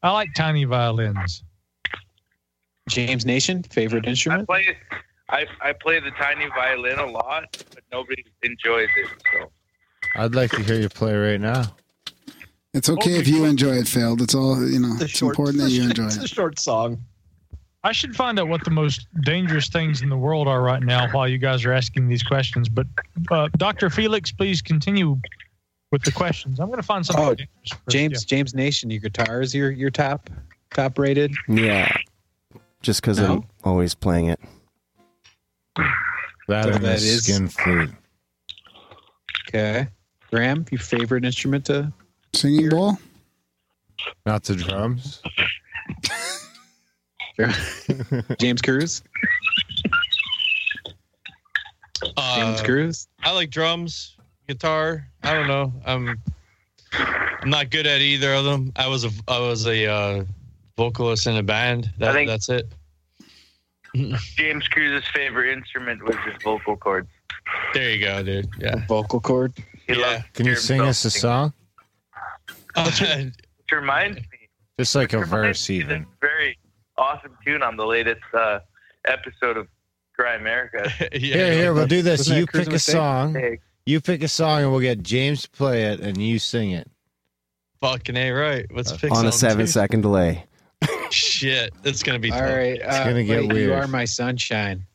[0.03, 1.43] I like tiny violins.
[2.89, 4.47] James Nation, favorite I instrument?
[4.47, 4.77] play.
[5.29, 9.07] I, I play the tiny violin a lot, but nobody enjoys it.
[9.33, 9.51] So
[10.15, 11.63] I'd like to hear you play right now.
[12.75, 14.21] It's okay if you enjoy it, Phil.
[14.21, 14.95] It's all you know.
[14.99, 16.15] It's important that you enjoy it.
[16.15, 17.03] It's a short song.
[17.83, 21.07] I should find out what the most dangerous things in the world are right now
[21.11, 22.67] while you guys are asking these questions.
[22.67, 22.87] But
[23.31, 23.89] uh, Dr.
[23.89, 25.19] Felix, please continue
[25.91, 26.59] with the questions.
[26.59, 27.23] I'm going to find something.
[27.25, 27.89] Oh, dangerous first.
[27.89, 30.29] James James Nation, your guitar is your your top
[30.73, 31.33] top rated.
[31.47, 31.95] Yeah.
[32.81, 34.39] Just because I'm always playing it.
[36.47, 37.91] That So that is- skin flute.
[39.49, 39.87] Okay,
[40.31, 41.91] Graham, your favorite instrument to
[42.33, 42.97] Singing bowl.
[44.25, 45.21] Not the drums.
[48.39, 49.01] James Cruz.
[52.03, 53.07] James Uh, Cruz.
[53.23, 54.14] I like drums,
[54.47, 55.07] guitar.
[55.23, 55.73] I don't know.
[55.85, 56.21] I'm
[56.93, 58.71] I'm not good at either of them.
[58.75, 60.23] I was a I was a uh,
[60.77, 61.91] vocalist in a band.
[61.97, 62.71] That, think- that's it.
[64.35, 67.07] James Cruz's favorite instrument was his vocal cords.
[67.73, 68.49] There you go, dude.
[68.59, 68.85] Yeah.
[68.87, 69.53] Vocal cord.
[69.87, 70.23] He Yeah.
[70.33, 71.21] Can you sing us a sing.
[71.21, 71.53] song?
[72.85, 73.01] Which
[73.71, 74.23] reminds me,
[74.77, 76.01] Just like a verse, even.
[76.01, 76.57] of very
[76.97, 78.59] awesome tune on the latest uh,
[79.05, 79.67] episode of
[80.13, 80.89] Cry America.
[81.13, 82.21] Here, here, we'll do this.
[82.21, 83.33] Wasn't You Cruise pick a song.
[83.33, 86.71] Hey, You pick a song, and we'll get James to play it, and you sing
[86.71, 86.89] it.
[87.81, 88.65] Fucking a right.
[88.73, 89.71] Let's pick On a something, seven too.
[89.71, 90.45] second delay.
[91.11, 92.49] Shit, it's gonna be All tough.
[92.49, 93.69] right, uh, gonna get wait, weird.
[93.69, 94.85] You are my sunshine.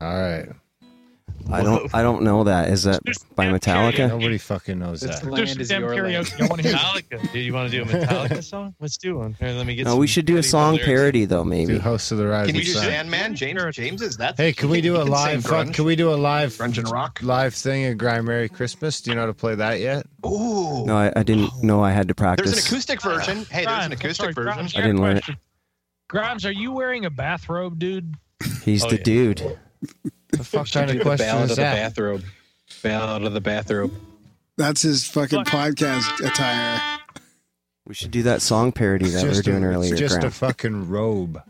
[0.00, 0.48] All right.
[1.50, 1.94] I don't.
[1.94, 2.68] I don't know that.
[2.68, 3.02] Is that
[3.34, 4.08] by Metallica?
[4.08, 5.24] Nobody fucking knows This that.
[5.24, 6.26] Do land is damn your land.
[6.26, 6.40] karaoke.
[6.42, 7.32] I want to hear Metallica.
[7.32, 8.74] Dude, you want to do a Metallica song?
[8.80, 9.34] Let's do one.
[9.40, 9.84] Here, let me get.
[9.84, 10.86] No, some we should do a bloody song lyrics.
[10.86, 11.42] parody though.
[11.44, 11.78] Do Maybe.
[11.78, 12.84] Host of the Rising Can you do Sun.
[12.84, 13.34] Sandman?
[13.34, 14.36] James James is that?
[14.36, 15.44] Hey, can we do a live?
[15.44, 17.20] Fuck, can we do a live Grunge and rock?
[17.22, 19.00] live thing at Grime Merry Christmas?
[19.00, 20.06] Do you know how to play that yet?
[20.26, 20.84] Ooh.
[20.86, 21.60] No, I, I didn't oh.
[21.62, 22.52] know I had to practice.
[22.52, 22.88] There's practice.
[22.88, 23.44] an acoustic version.
[23.50, 24.52] Hey, there's Grimes, an I'm acoustic sorry, version.
[24.54, 25.20] Grimes, I didn't got a learn it.
[25.24, 25.36] question.
[26.08, 28.14] Grimes, are you wearing a bathrobe, dude?
[28.64, 29.02] He's Oh, the yeah.
[29.02, 29.58] dude.
[30.32, 31.74] The fuck Should kind do of the question ballad is of the that?
[31.74, 32.24] bathrobe.
[32.82, 33.92] Ballad of the bathrobe.
[34.56, 36.80] That's his fucking podcast attire.
[37.86, 39.92] We should do that song parody that we were doing a, earlier.
[39.92, 41.42] it's just a fucking robe.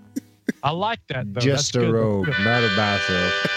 [0.62, 1.40] I like that though.
[1.40, 1.94] just That's a good.
[1.94, 3.50] robe, not a bathrobe.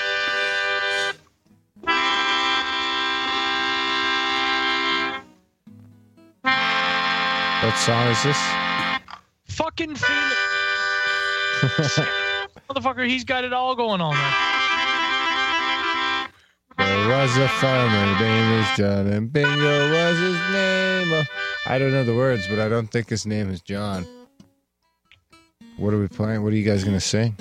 [7.63, 8.37] What song is this?
[9.47, 10.35] Fucking Phoenix.
[12.69, 14.13] Motherfucker, he's got it all going on.
[14.13, 14.54] There.
[16.85, 21.11] There was a farmer name was John, and Bingo was his name.
[21.13, 21.23] Oh,
[21.65, 24.05] I don't know the words, but I don't think his name is John.
[25.77, 26.43] What are we playing?
[26.43, 27.35] What are you guys gonna sing?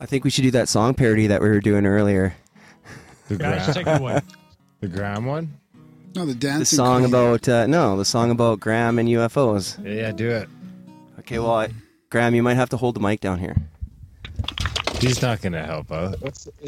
[0.00, 2.34] I think we should do that song parody that we were doing earlier.
[3.28, 4.20] The Guys, Gram, take it away.
[4.80, 5.52] the Gram one?
[6.16, 6.60] No, the dancing.
[6.60, 7.14] The song queen.
[7.14, 9.78] about uh, no, the song about Graham and UFOs.
[9.84, 10.48] Yeah, yeah, do it.
[11.20, 11.68] Okay, well, I,
[12.08, 13.56] Graham, you might have to hold the mic down here.
[15.00, 16.16] He's not gonna help out.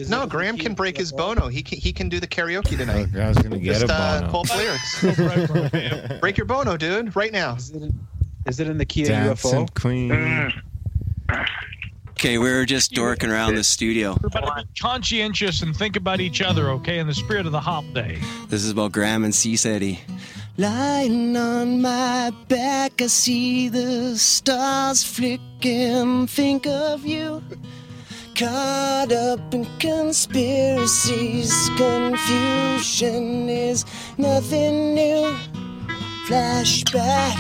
[0.09, 1.49] No, Graham can break his bono.
[1.49, 3.13] He can, he can do the karaoke tonight.
[3.13, 4.31] Graham's gonna get Just a uh, bono.
[4.31, 6.19] pull up the lyrics.
[6.21, 7.57] break your bono, dude, right now.
[7.57, 8.01] Is it in,
[8.47, 9.75] is it in the key of Dancing UFO?
[9.75, 10.53] Queen.
[12.23, 14.13] Okay, we were just dorking around the studio.
[14.13, 17.01] Everybody be conscientious and think about each other, okay?
[17.01, 18.21] In the spirit of the hop day.
[18.49, 19.99] This is about Graham and Seasteady.
[20.57, 26.29] Lying on my back, I see the stars flicking.
[26.29, 27.43] Think of you.
[28.35, 33.85] Caught up in conspiracies, confusion is
[34.17, 35.37] nothing new.
[36.27, 37.37] Flashback,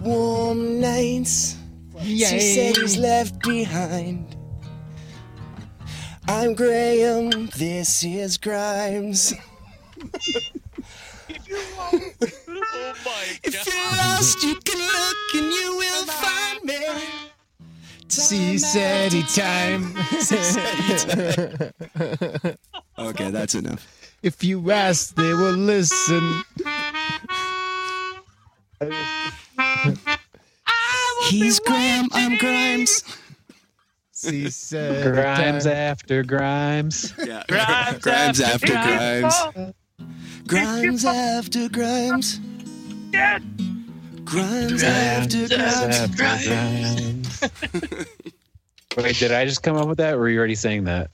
[0.00, 1.56] warm nights.
[2.02, 4.34] She said he's left behind.
[6.26, 9.34] I'm Graham, this is Grimes.
[11.50, 11.72] Oh
[12.48, 17.33] my If you're lost, you can look and you will find me.
[18.08, 19.94] Seasteady time.
[22.98, 23.86] Okay, that's enough.
[24.22, 26.42] if you ask, they will listen.
[31.28, 33.02] He's Graham, I'm Grimes.
[34.14, 35.72] Seasteady Grimes time.
[35.72, 37.12] after Grimes.
[37.18, 37.42] Yeah.
[37.48, 39.34] Grimes Grimes after Grimes.
[40.46, 41.02] Grimes.
[41.02, 42.40] Grimes after Grimes.
[44.24, 46.16] Grimes after Grimes.
[46.16, 47.40] Grimes.
[48.96, 51.10] Wait, did I just come up with that, or were you already saying that?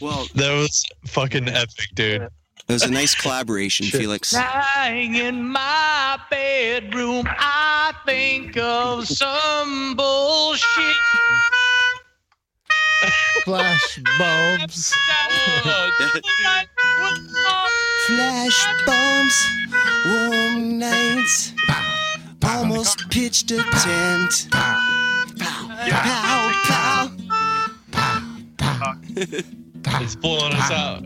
[0.00, 2.22] Well, that was fucking epic, dude.
[2.22, 4.32] It was a nice collaboration, Felix.
[4.32, 10.96] Lying in my bedroom, I think of some bullshit.
[13.44, 14.94] Flash bulbs.
[18.06, 19.46] Flash bombs,
[20.06, 21.52] warm nights,
[22.44, 24.48] almost pitched a tent.
[24.50, 25.30] Pow,
[26.64, 27.10] pow,
[28.56, 28.94] pow.
[30.00, 31.04] It's blowing us out.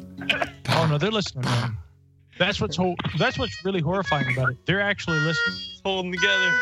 [0.71, 1.45] Oh no, they're listening.
[1.45, 1.77] Man.
[2.39, 4.57] That's what's ho- that's what's really horrifying about it.
[4.67, 5.57] They're actually listening.
[5.73, 6.53] It's holding together.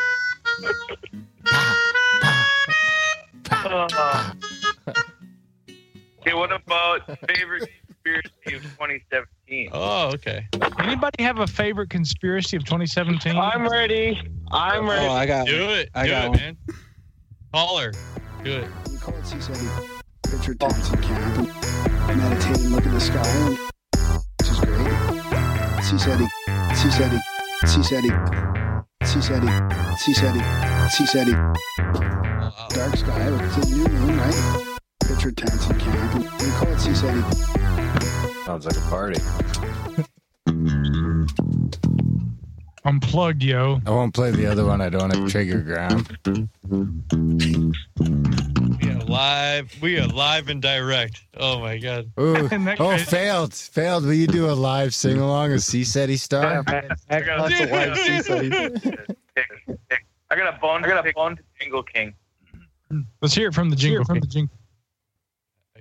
[3.49, 4.33] Uh,
[6.27, 9.69] okay, what about favorite conspiracy of 2017?
[9.71, 10.47] Oh, okay.
[10.79, 13.35] Anybody have a favorite conspiracy of 2017?
[13.37, 14.21] I'm ready.
[14.51, 15.05] I'm oh, ready.
[15.05, 15.47] Oh, I got.
[15.47, 15.89] Do it.
[15.95, 16.37] I Do got it, one.
[16.37, 16.57] man.
[17.53, 17.91] Call her.
[18.43, 18.67] Do it.
[18.91, 19.89] We call it Seaside.
[20.31, 21.49] Richard Thompson camp
[22.09, 23.57] and meditate and look at the sky, and,
[24.39, 25.83] which is great.
[25.83, 26.27] Seaside,
[26.75, 27.21] Seaside,
[27.65, 28.11] Seaside,
[29.05, 31.55] Seaside, Seaside, Seaside.
[32.69, 34.76] Dark sky with the new moon, right?
[35.09, 36.15] Richard Townsend camp.
[36.15, 37.23] and We call it Seaside.
[38.45, 39.19] Sounds like a party.
[42.85, 43.81] Unplugged, yo.
[43.85, 44.79] I won't play the other one.
[44.81, 46.05] I don't have trigger Graham.
[48.81, 49.73] We are live.
[49.81, 51.21] We are live and direct.
[51.37, 52.09] Oh my god.
[52.19, 52.47] Ooh.
[52.51, 53.53] Oh, guy- failed.
[53.53, 54.05] Failed.
[54.05, 56.63] Will you do a live sing along of C City Star?
[56.67, 58.97] I got I got a bone.
[60.29, 62.13] I got a bone to Jingle King.
[63.21, 64.05] Let's hear it from the jingle.
[64.05, 64.53] From the jingle.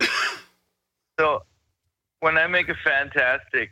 [1.18, 1.44] So
[2.20, 3.70] when I make a fantastic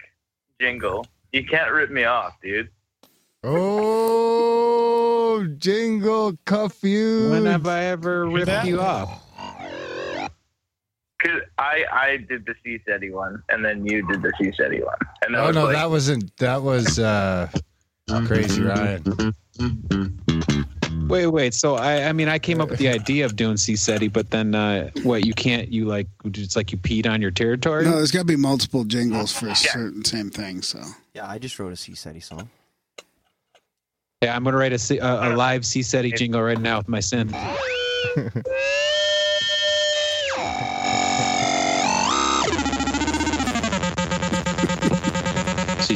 [0.59, 2.71] jingle, you can't rip me off, dude.
[3.43, 7.29] Oh, jingle cuff you.
[7.31, 9.23] When have I ever ripped you off?
[11.23, 14.83] Cause I I did the C SETI one, and then you did the C SETI
[14.83, 16.37] one, and that Oh no, like, that wasn't.
[16.37, 17.51] That was uh,
[18.09, 18.27] mm-hmm.
[18.27, 19.03] Crazy Ryan.
[19.03, 19.67] Mm-hmm.
[19.67, 20.63] Mm-hmm.
[21.09, 21.55] Wait, wait.
[21.55, 24.55] So I, I mean, I came up with the idea of doing C-SETI, but then
[24.55, 25.25] uh, what?
[25.27, 25.69] You can't.
[25.71, 26.07] You like?
[26.25, 27.85] It's like you peed on your territory.
[27.85, 30.63] No, there's got to be multiple jingles for a certain same thing.
[30.63, 30.81] So
[31.15, 32.49] Yeah, I just wrote a Seaside song.
[34.23, 37.01] Yeah, I'm gonna write a, C- a, a live C-SETI jingle right now with my
[37.01, 37.35] synth.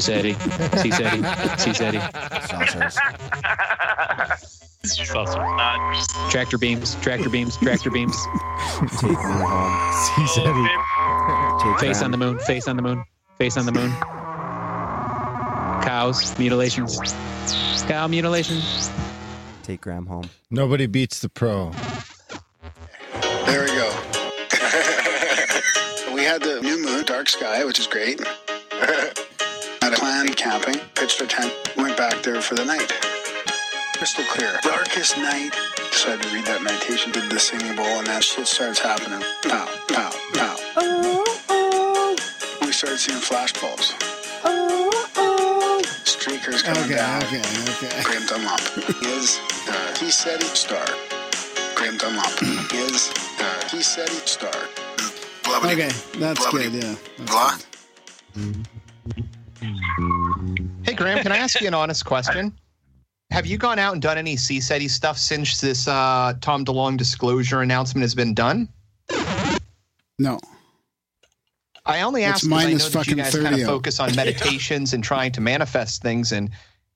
[0.00, 0.34] C-SETI,
[0.78, 1.20] C-SETI,
[1.58, 1.98] C-SETI.
[6.30, 8.16] Tractor beams, tractor beams, tractor beams.
[9.00, 9.96] Take me home.
[10.14, 10.68] C-SETI.
[11.58, 12.04] Take Face Graham.
[12.04, 13.04] on the moon, face on the moon,
[13.38, 13.90] face on the moon.
[15.82, 16.96] Cows, mutilations.
[17.88, 18.88] Cow mutilations.
[19.64, 20.30] Take Graham home.
[20.48, 21.72] Nobody beats the pro.
[23.46, 23.90] there we go.
[26.14, 28.20] we had the new moon, dark sky, which is great.
[29.88, 32.92] Had a plan camping, pitched a tent, went back there for the night.
[33.96, 34.58] Crystal clear.
[34.60, 35.52] Darkest night.
[35.90, 39.24] Decided to read that meditation, did the singing bowl, and that shit starts happening.
[39.48, 40.56] Pow, pow, pow.
[42.60, 43.94] We started seeing flash bulbs.
[46.04, 47.22] Streakers coming Okay, down.
[47.22, 48.02] okay, okay.
[48.04, 48.60] Graham Dunlop
[49.08, 50.84] is the He Said It star.
[51.76, 52.36] Graham Dunlop
[52.76, 53.08] is
[53.40, 54.52] the He Said It star.
[55.64, 55.88] Okay,
[56.20, 56.74] that's good.
[56.74, 56.94] Yeah.
[57.24, 57.56] Blah.
[59.60, 62.52] Hey, Graham, can I ask you an honest question?
[63.30, 67.60] Have you gone out and done any CSETI stuff since this uh, Tom DeLong disclosure
[67.60, 68.68] announcement has been done?
[70.18, 70.38] No.
[71.84, 75.02] I only ask because I know that you guys kind of focus on meditations and
[75.02, 76.32] trying to manifest things.
[76.32, 76.50] And,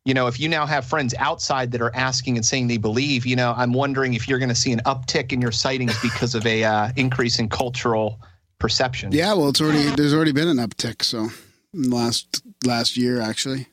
[0.04, 3.24] you know, if you now have friends outside that are asking and saying they believe,
[3.24, 6.34] you know, I'm wondering if you're going to see an uptick in your sightings because
[6.34, 8.20] of a uh, increase in cultural
[8.58, 9.12] perception.
[9.12, 11.02] Yeah, well, it's already there's already been an uptick.
[11.02, 11.28] So
[11.74, 13.66] in the last last year actually.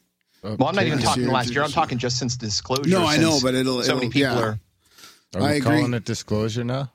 [0.43, 1.63] Uh, well, I'm not even talking year, last year.
[1.63, 2.89] I'm talking just since disclosure.
[2.89, 4.39] No, I know, but it'll- so many it'll- people yeah.
[4.39, 4.59] are.
[5.35, 5.61] Are we I agree.
[5.77, 6.91] calling it disclosure now?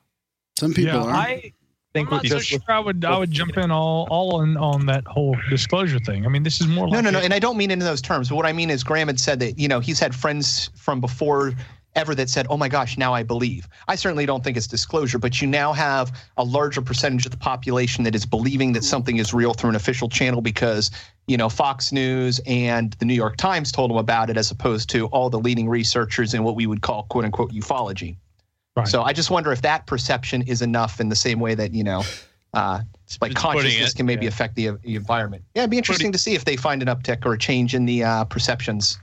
[0.59, 1.09] Some people yeah, are.
[1.11, 1.53] I
[1.93, 4.85] think I'm not so sure I would I would jump in all all in on
[4.87, 6.25] that whole disclosure thing.
[6.25, 7.19] I mean, this is more No, like no, no.
[7.19, 8.29] a- And I don't mean in those terms.
[8.29, 10.99] But what I mean is, Graham had said that, you know, he's had friends from
[10.99, 11.53] before
[11.95, 13.67] ever that said, oh my gosh, now I believe.
[13.87, 17.37] I certainly don't think it's disclosure, but you now have a larger percentage of the
[17.37, 20.91] population that is believing that something is real through an official channel because,
[21.27, 24.89] you know, Fox News and the New York Times told them about it as opposed
[24.89, 28.17] to all the leading researchers in what we would call quote unquote ufology.
[28.75, 28.87] Right.
[28.87, 31.83] So I just wonder if that perception is enough in the same way that, you
[31.83, 32.03] know,
[32.53, 32.81] uh,
[33.21, 35.43] like Just consciousness it, can maybe affect the, the environment.
[35.53, 37.85] Yeah, it'd be interesting to see if they find an uptick or a change in
[37.85, 38.97] the uh, perceptions.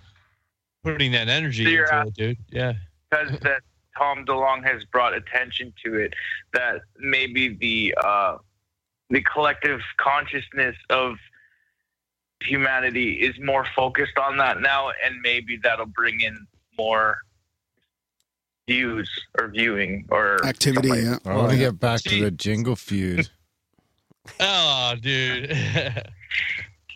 [0.84, 2.38] Putting that energy So you're into it, dude.
[2.50, 2.72] Yeah.
[3.10, 3.62] because that
[3.96, 6.14] Tom DeLong has brought attention to it,
[6.54, 8.36] that maybe the uh,
[9.10, 11.16] the collective consciousness of
[12.42, 16.46] humanity is more focused on that now, and maybe that'll bring in
[16.78, 17.18] more
[18.68, 21.06] views or viewing or Activity, something.
[21.06, 21.18] yeah.
[21.32, 23.28] I want to get back to the jingle feud.
[24.38, 25.50] Oh, dude.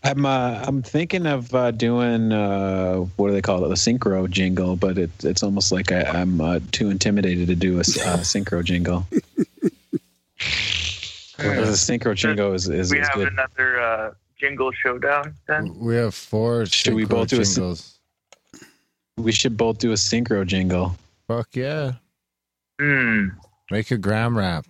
[0.07, 4.31] I'm uh, I'm thinking of uh, doing uh, what do they call it, the synchro
[4.31, 7.83] jingle, but it, it's almost like I, I'm uh, too intimidated to do a uh,
[8.23, 9.05] synchro jingle.
[11.39, 13.33] Whereas the synchro jingle is, is, we is have good.
[13.33, 15.77] another uh, jingle showdown then.
[15.77, 17.99] We have four Should we both do a syn- jingles.
[19.17, 20.97] We should both do a synchro jingle.
[21.27, 21.95] Fuck yeah.
[22.81, 23.29] Hmm.
[23.73, 24.67] Make a gram rap.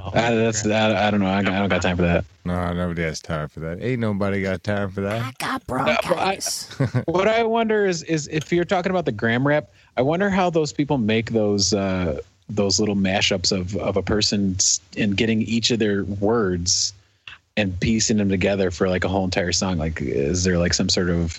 [0.00, 1.26] Uh, that's I, I don't know.
[1.26, 2.24] I, I don't got time for that.
[2.44, 3.82] No, nobody has time for that.
[3.82, 5.22] Ain't nobody got time for that.
[5.22, 6.68] I got bronchitis.
[7.06, 10.50] what I wonder is is if you're talking about the gram rap, I wonder how
[10.50, 14.56] those people make those uh, those little mashups of of a person
[14.96, 16.92] and getting each of their words
[17.56, 19.78] and piecing them together for like a whole entire song.
[19.78, 21.38] Like, is there like some sort of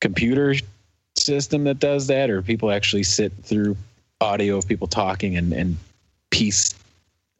[0.00, 0.54] computer
[1.16, 3.76] system that does that, or people actually sit through
[4.20, 5.76] audio of people talking and and
[6.30, 6.77] piece a whole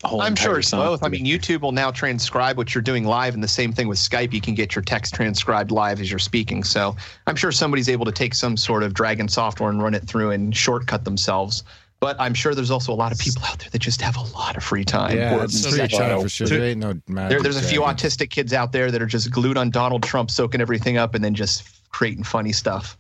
[0.04, 1.02] I'm sure it's both.
[1.02, 3.98] I mean, YouTube will now transcribe what you're doing live, and the same thing with
[3.98, 4.32] Skype.
[4.32, 6.62] You can get your text transcribed live as you're speaking.
[6.62, 6.94] So
[7.26, 10.30] I'm sure somebody's able to take some sort of Dragon software and run it through
[10.30, 11.64] and shortcut themselves.
[12.00, 14.22] But I'm sure there's also a lot of people out there that just have a
[14.22, 15.16] lot of free time.
[15.16, 16.46] Yeah, Or it's free time for sure.
[16.46, 17.96] There ain't no magic There, there's a few dragon.
[17.96, 21.24] autistic kids out there that are just glued on Donald Trump, soaking everything up, and
[21.24, 22.96] then just creating funny stuff.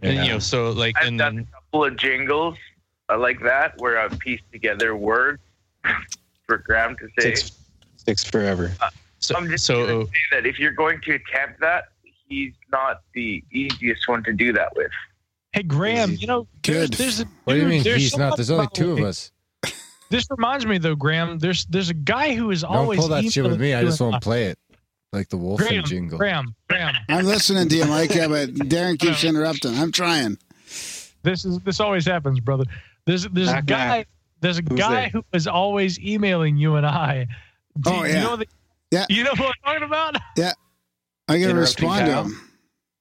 [0.00, 2.56] And you know, so like, I've and done a couple of jingles
[3.08, 5.40] uh, like that where I've pieced together words
[6.46, 7.30] for Graham to say.
[7.30, 7.52] Takes,
[8.04, 8.72] takes forever.
[8.80, 8.90] Uh,
[9.36, 11.84] I'm just going to uh, say that if you're going to attempt that,
[12.28, 14.90] he's not the easiest one to do that with.
[15.52, 16.98] Hey Graham, you know, there's, Good.
[16.98, 18.36] there's a What do you mean there's he's not?
[18.36, 19.30] There's only two of us.
[20.10, 21.38] This reminds me though, Graham.
[21.38, 23.72] There's there's a guy who is Don't always pull that shit with me.
[23.74, 24.58] I just emailing- won't play it.
[25.12, 26.18] Like the Wolfen Graham, jingle.
[26.18, 26.94] Graham, Graham.
[27.08, 29.76] I'm listening to you, Mike, yeah, but Darren keeps uh, interrupting.
[29.76, 30.38] I'm trying.
[31.22, 32.64] This is this always happens, brother.
[33.06, 34.02] There's there's a guy.
[34.02, 34.06] guy.
[34.44, 35.08] There's a Who's guy there?
[35.08, 37.26] who is always emailing you and I.
[37.80, 38.22] Do Oh, you yeah.
[38.22, 38.46] know the,
[38.90, 39.06] Yeah.
[39.08, 40.16] You know what I'm talking about?
[40.36, 40.52] Yeah.
[41.28, 42.06] I got to respond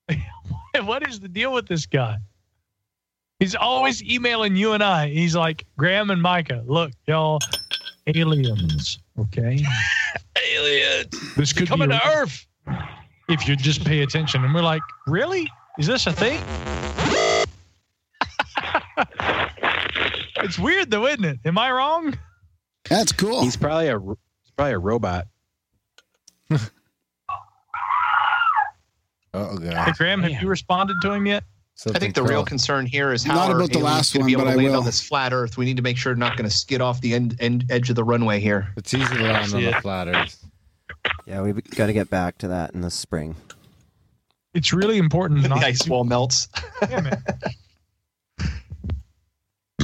[0.08, 0.86] to him.
[0.88, 2.16] what is the deal with this guy?
[3.40, 5.10] He's always emailing you and I.
[5.10, 7.40] He's like, Graham and Micah, look, y'all,
[8.08, 9.60] aliens, okay?
[10.56, 11.36] aliens.
[11.36, 12.48] This could coming be to Earth.
[13.28, 14.46] If you just pay attention.
[14.46, 15.50] And we're like, really?
[15.78, 16.40] Is this a thing?
[20.44, 21.40] it's weird though, isn't it?
[21.46, 22.18] Am I wrong?
[22.90, 23.42] That's cool.
[23.44, 25.26] He's probably a he's probably a robot.
[29.36, 29.64] Oh god.
[29.64, 29.96] Hey, god.
[29.98, 31.44] Graham, have you responded to him yet?
[31.94, 34.34] I think the real concern here is how Not are about the last gonna be
[34.34, 34.80] able but to I land will.
[34.82, 35.58] on this flat Earth.
[35.58, 37.90] We need to make sure they're not going to skid off the end, end edge
[37.90, 38.72] of the runway here.
[38.78, 40.46] It's easy to land on the flat Earth.
[41.26, 43.36] Yeah, we've got to get back to that in the spring.
[44.54, 46.48] It's really important the not ice to- wall melts.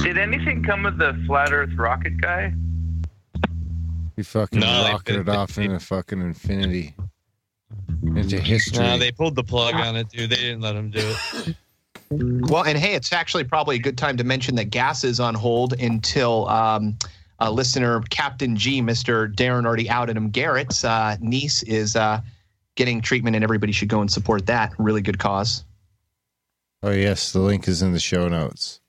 [0.02, 2.52] Did anything come of the flat Earth rocket guy?
[4.16, 6.94] He fucking No, they- rocketed off into fucking infinity.
[8.02, 8.82] Into history.
[8.84, 10.30] Nah, they pulled the plug on it, dude.
[10.30, 11.56] They didn't let him do it.
[12.12, 15.32] Well, and hey, it's actually probably a good time to mention that gas is on
[15.36, 16.98] hold until um,
[17.38, 19.32] uh, listener Captain G, Mr.
[19.32, 22.20] Darren already outed him, Garrett's uh, niece is uh,
[22.74, 24.72] getting treatment, and everybody should go and support that.
[24.76, 25.62] Really good cause.
[26.82, 28.79] oh yes, the link is in the show notes.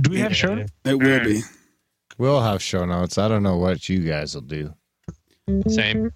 [0.00, 0.54] Do we have show?
[0.54, 0.72] notes?
[0.84, 1.40] It will be.
[1.42, 1.56] Mm.
[2.18, 3.18] We'll have show notes.
[3.18, 4.74] I don't know what you guys will do.
[5.68, 6.10] Same.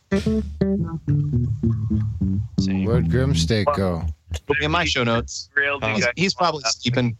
[2.60, 2.84] Same.
[2.84, 4.04] Where'd Grimsteak go?
[4.48, 5.50] Look at my show notes.
[5.54, 7.16] Real He's, he's probably sleeping.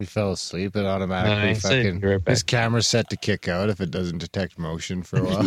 [0.00, 2.30] He fell asleep and automatically No, he said fucking right back.
[2.32, 5.42] his camera's set to kick out if it doesn't detect motion for a while.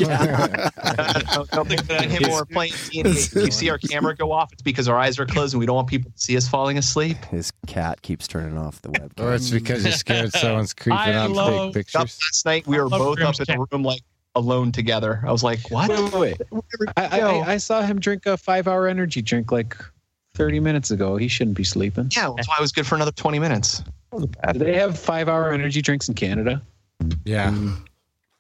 [1.58, 4.98] When him when we're playing D&D, you see our camera go off, it's because our
[4.98, 7.18] eyes are closed and we don't want people to see us falling asleep.
[7.26, 9.20] His cat keeps turning off the webcam.
[9.24, 12.20] or it's because you're scared someone's creeping I on love- fake Up pictures.
[12.22, 14.02] last night, we were both up in the room like
[14.36, 15.24] alone together.
[15.28, 15.90] I was like, what?
[15.90, 16.90] Wait, wait, wait.
[16.98, 19.76] I, I, I- I saw him drink a five hour energy drink like
[20.36, 21.16] 30 minutes ago.
[21.18, 22.10] He shouldn't be sleeping.
[22.16, 23.84] Yeah, that's why I was good for another 20 minutes.
[24.18, 24.28] Do
[24.60, 26.62] they have five hour energy drinks in Canada?
[27.26, 27.52] Yeah.
[27.52, 27.78] Mm.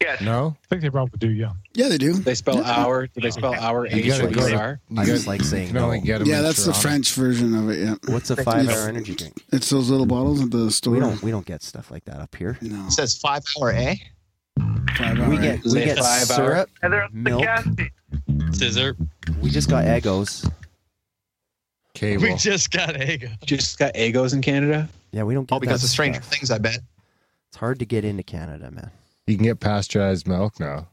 [0.01, 0.21] Yes.
[0.21, 0.55] No?
[0.63, 1.51] I think they probably do, yeah.
[1.75, 2.13] Yeah, they do.
[2.13, 3.07] They spell hour.
[3.07, 5.73] Do they spell hour You H gotta or go to- I just like saying you
[5.73, 6.05] can only no.
[6.05, 7.79] get 'em Yeah, in that's the French version of it.
[7.79, 7.95] Yeah.
[8.13, 9.41] What's a five hour energy drink?
[9.53, 10.93] It's those little bottles at the store.
[10.95, 12.57] We don't we don't get stuff like that up here.
[12.61, 12.85] No.
[12.87, 14.01] It says five hour A.
[14.97, 17.43] Five We get we get Five syrup, And they're at the milk.
[17.43, 17.65] gas.
[18.51, 18.97] Scissor.
[19.41, 20.51] We just got Eggos.
[22.03, 22.23] Cable.
[22.23, 23.27] We just got Ego.
[23.45, 24.89] Just got Egos in Canada?
[25.11, 26.31] Yeah, we don't get All because that of Stranger stuff.
[26.31, 26.79] Things, I bet.
[27.49, 28.91] It's hard to get into Canada, man.
[29.27, 30.87] You can get pasteurized milk now.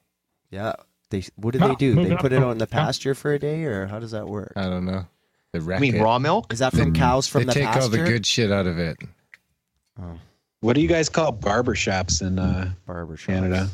[0.50, 0.74] Yeah.
[1.10, 1.94] They what do No, they do?
[2.05, 4.52] They put it on the pasture for a day, or how does that work?
[4.56, 5.06] I don't know.
[5.52, 6.02] They wreck mean it.
[6.02, 6.52] raw milk?
[6.52, 7.82] Is that from cows from they the take pasture?
[7.82, 8.97] all the good shit out of it.
[10.60, 13.68] What do you guys call barber shops in uh, barber Canada?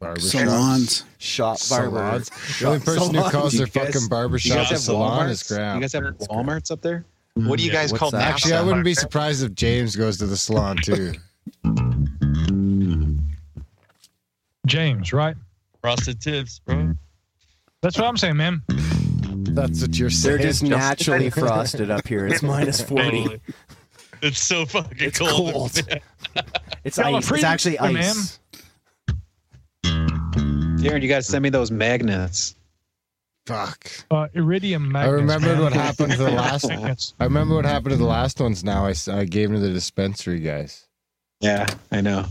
[0.00, 1.04] Barber Salons.
[1.18, 1.96] Shop barber.
[1.98, 2.30] Salons.
[2.58, 5.30] The only person who calls their guys- fucking barbershop you guys a have salon Walmarts?
[5.30, 5.74] is Graham.
[5.76, 7.04] You guys have Walmarts up there?
[7.38, 7.48] Mm-hmm.
[7.48, 8.22] What do you guys call that?
[8.22, 11.12] Actually, I wouldn't be surprised if James goes to the salon too.
[14.66, 15.36] James, right?
[15.80, 16.94] Frosted tips, bro.
[17.82, 18.62] That's what I'm saying, man.
[18.68, 20.36] That's what you're saying.
[20.38, 22.26] They're just naturally frosted up here.
[22.26, 23.22] It's minus forty.
[23.22, 23.40] Totally.
[24.22, 25.52] It's so fucking It's cold.
[25.52, 25.80] cold.
[26.84, 27.18] It's Y'all are ice.
[27.18, 28.14] It's freezing, actually man.
[30.84, 30.90] Ice.
[30.92, 32.54] Darren, you got to send me those magnets.
[33.46, 33.90] Fuck.
[34.10, 35.12] Uh, iridium I magnets.
[35.20, 35.62] remembered man.
[35.62, 36.68] what happened to the last.
[36.68, 37.14] Magnets.
[37.18, 38.62] I remember what happened to the last ones.
[38.62, 40.86] Now I, I gave them to the dispensary guys.
[41.40, 42.26] Yeah, I know.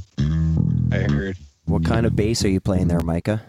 [0.92, 1.38] I heard.
[1.66, 3.42] What kind of bass are you playing there, Micah?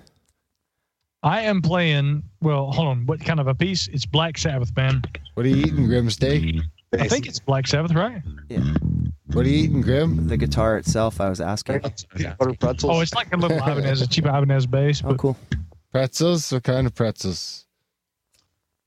[1.23, 2.23] I am playing.
[2.41, 3.07] Well, hold on.
[3.07, 3.89] What kind of a piece?
[3.89, 5.03] It's Black Sabbath, man.
[5.35, 6.63] What are you eating, Grimsteak?
[6.99, 8.23] I think it's Black Sabbath, right?
[8.49, 8.65] Yeah.
[9.33, 10.27] What are you eating, Grim?
[10.27, 11.79] The guitar itself, I was asking.
[12.39, 12.97] Butter pretzels.
[12.97, 15.03] Oh, it's like a little Ibanez, a cheap Ibanez bass.
[15.05, 15.37] Oh, cool.
[15.93, 16.53] Pretzels?
[16.53, 17.65] What kind of pretzels?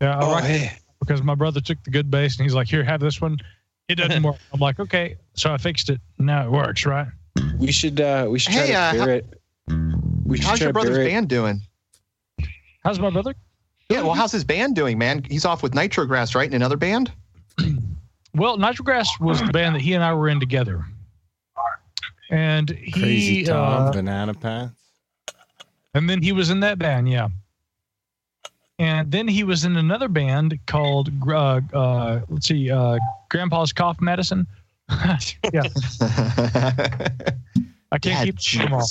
[0.01, 0.71] yeah, I Oh, rock hey.
[0.99, 3.37] because my brother took the good bass and he's like, "Here, have this one."
[3.87, 4.35] It doesn't work.
[4.53, 6.01] I'm like, "Okay," so I fixed it.
[6.19, 7.07] Now it works, right?
[7.57, 9.39] We should uh we should try Hey, to uh, bear how- it.
[10.25, 11.05] We should How's try your brother's it.
[11.07, 11.61] band doing?
[12.83, 13.33] How's my brother?
[13.89, 15.23] Yeah, well, how's his band doing, man?
[15.29, 16.47] He's off with Nitrograss, right?
[16.47, 17.11] In another band?
[18.35, 20.83] Well, Nitrograss was the band that he and I were in together,
[22.29, 24.73] and he Crazy Tom, uh, Banana Pants.
[25.93, 27.27] and then he was in that band, yeah.
[28.79, 32.97] And then he was in another band called, uh, uh, let's see, uh,
[33.29, 34.47] Grandpa's Cough Medicine.
[34.89, 35.63] yeah,
[37.91, 38.87] I can't Yeah, keep them all.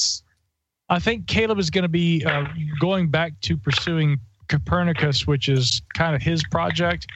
[0.88, 2.46] I think Caleb is going to be uh,
[2.80, 7.08] going back to pursuing Copernicus, which is kind of his project.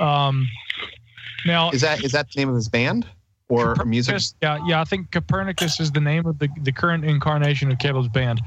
[0.00, 0.46] Um,
[1.46, 3.06] now, Is that is that the name of his band
[3.48, 4.20] or music?
[4.42, 4.80] Yeah, yeah.
[4.80, 8.40] I think Copernicus is the name of the, the current incarnation of Caleb's band.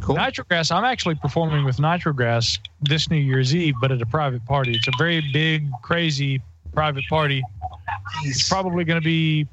[0.00, 0.16] Cool.
[0.16, 0.70] Nitrograss.
[0.70, 4.74] I'm actually performing with Nitrograss this New Year's Eve, but at a private party.
[4.74, 6.40] It's a very big, crazy
[6.72, 7.42] private party.
[8.24, 9.46] It's probably going to be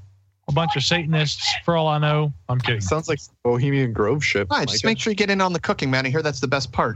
[0.50, 2.34] a bunch of Satanists, for all I know.
[2.50, 2.82] I'm kidding.
[2.82, 4.48] Sounds like Bohemian Grove ship.
[4.52, 4.92] All right, just Micah.
[4.92, 6.06] make sure you get in on the cooking, man.
[6.06, 6.96] I hear that's the best part.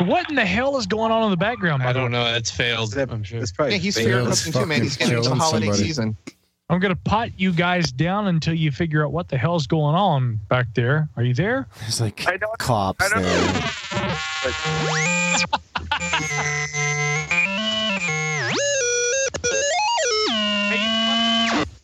[0.00, 1.82] What in the hell is going on in the background?
[1.82, 2.18] by I don't way?
[2.18, 2.34] know.
[2.34, 2.96] It's failed.
[2.96, 3.40] I'm sure.
[3.40, 4.06] It's probably Yeah, he's fake.
[4.06, 4.82] fear cooking too, man.
[4.82, 5.82] He's getting into the holiday somebody.
[5.84, 6.16] season.
[6.68, 9.94] I'm going to pot you guys down until you figure out what the hell's going
[9.94, 11.08] on back there.
[11.16, 11.68] Are you there?
[11.80, 12.58] There's like I don't.
[12.58, 13.62] cops I don't there.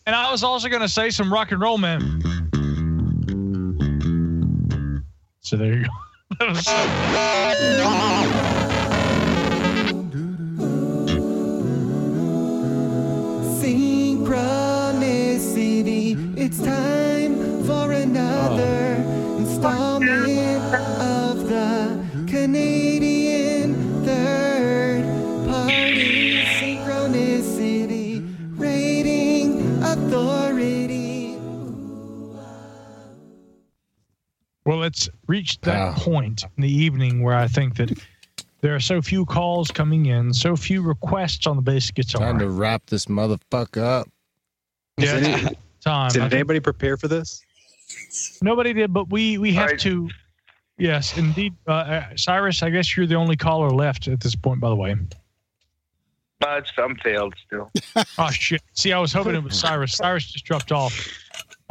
[0.07, 2.21] And I was also going to say some rock and roll, man.
[5.41, 5.91] So there you go.
[13.61, 16.37] Synchronicity.
[16.37, 19.37] It's time for another oh.
[19.39, 19.92] installment
[34.83, 35.95] Well, it's reached that Wow.
[35.97, 37.97] point in the evening where I think that
[38.63, 42.21] there are so few calls coming in, so few requests on the bass guitar.
[42.33, 44.09] Time to wrap this motherfucker up.
[44.99, 46.11] yeah, Did, time.
[46.11, 47.45] Did anybody prepare for this?
[48.43, 49.79] nobody did, but we we have Right.
[49.81, 50.11] to.
[50.79, 52.65] Yes, indeed, uh, uh, Cyrus.
[52.65, 54.59] I guess you're the only caller left at this point.
[54.59, 54.97] By the way.
[56.41, 57.71] But it's, I'm failed still.
[58.19, 58.63] Oh shit!
[58.73, 59.93] See, I was hoping it was Cyrus.
[59.93, 60.93] Cyrus just dropped off.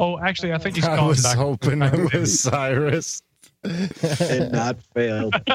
[0.02, 0.98] Oh, actually, I think he's called.
[0.98, 1.36] I was back.
[1.36, 3.22] hoping it was Cyrus.
[3.62, 5.32] It not failed.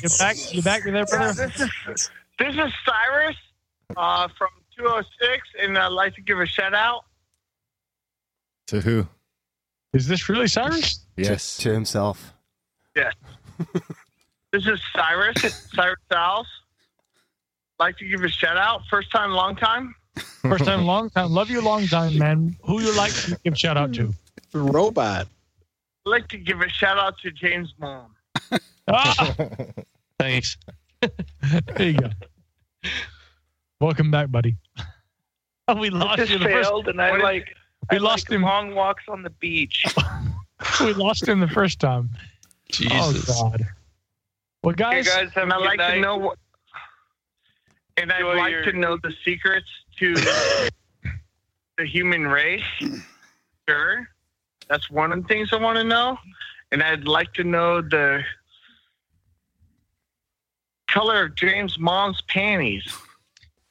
[0.00, 0.36] You back?
[0.54, 0.84] You back?
[0.84, 1.46] You there, Yeah, brother?
[1.48, 3.36] this is this is Cyrus
[3.96, 7.04] uh, from 206, and I'd like to give a shout out.
[8.68, 9.08] to who?
[9.92, 11.04] Is this really Cyrus?
[11.16, 11.56] Yes.
[11.58, 12.32] To himself.
[12.94, 13.14] Yes.
[14.52, 16.46] this is Cyrus, Cyrus Styles.
[17.80, 18.82] Like to give a shout out.
[18.88, 19.96] First time, long time.
[20.42, 21.30] First time, long time.
[21.30, 22.56] Love you, long time, man.
[22.64, 24.12] Who you like to give shout out to?
[24.52, 25.26] Robot.
[26.06, 28.14] I'd like to give a shout out to James' mom.
[28.90, 29.34] Ah,
[30.18, 30.56] Thanks.
[31.02, 31.10] there
[31.90, 32.08] you go.
[33.80, 34.56] Welcome back, buddy.
[35.68, 36.68] Oh, we lost This you the first.
[36.70, 37.54] failed, and I what is- like.
[37.90, 38.42] We I lost like him.
[38.42, 39.84] long walks on the beach.
[40.80, 42.10] We lost him the first time.
[42.72, 43.30] Jesus.
[43.40, 43.62] Oh God.
[44.64, 46.36] Well, Hey guys, guys, and I'd like to know what,
[47.96, 49.68] and I'd like your- to know the secrets
[49.98, 50.14] to
[51.76, 52.62] the human race.
[53.68, 54.08] sure.
[54.68, 56.18] That's one of the things I want to know.
[56.72, 58.22] And I'd like to know the
[60.88, 62.84] color of James' mom's panties.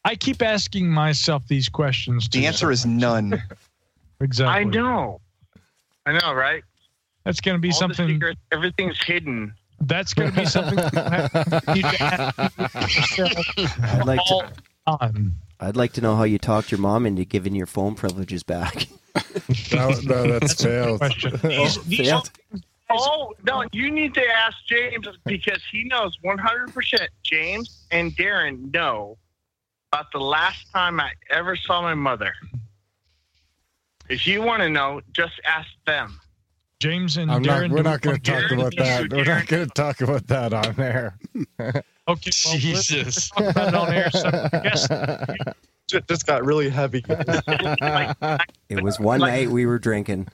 [0.05, 2.29] I keep asking myself these questions.
[2.29, 3.41] The answer is none.
[4.21, 4.61] exactly.
[4.61, 5.19] I know.
[6.05, 6.63] I know, right?
[7.25, 8.07] That's going to be All the something.
[8.15, 9.53] secrets, everything's hidden.
[9.81, 10.77] That's going to be something.
[11.67, 14.53] you need to ask yourself I'd like all to.
[14.87, 15.35] the time.
[15.59, 18.87] I'd like to know how you talked your mom into giving your phone privileges back.
[19.73, 21.01] No, no, that's failed.
[21.41, 22.29] These, these failed.
[22.89, 23.63] Oh no!
[23.71, 26.71] You need to ask James because he knows 100.
[26.73, 29.17] percent James and Darren know
[29.91, 32.33] about the last time I ever saw my mother.
[34.07, 36.19] If you want to know, just ask them.
[36.79, 37.71] James and I'm not, Darren.
[37.71, 39.11] we're not going to talk about that.
[39.11, 41.17] We're not going to talk about that on air.
[42.07, 43.29] Okay, well, let's- let's Jesus.
[43.29, 44.09] talk about it on air.
[44.11, 44.87] So I guess
[45.93, 47.03] It just got really heavy.
[48.69, 50.27] It was one night we were drinking.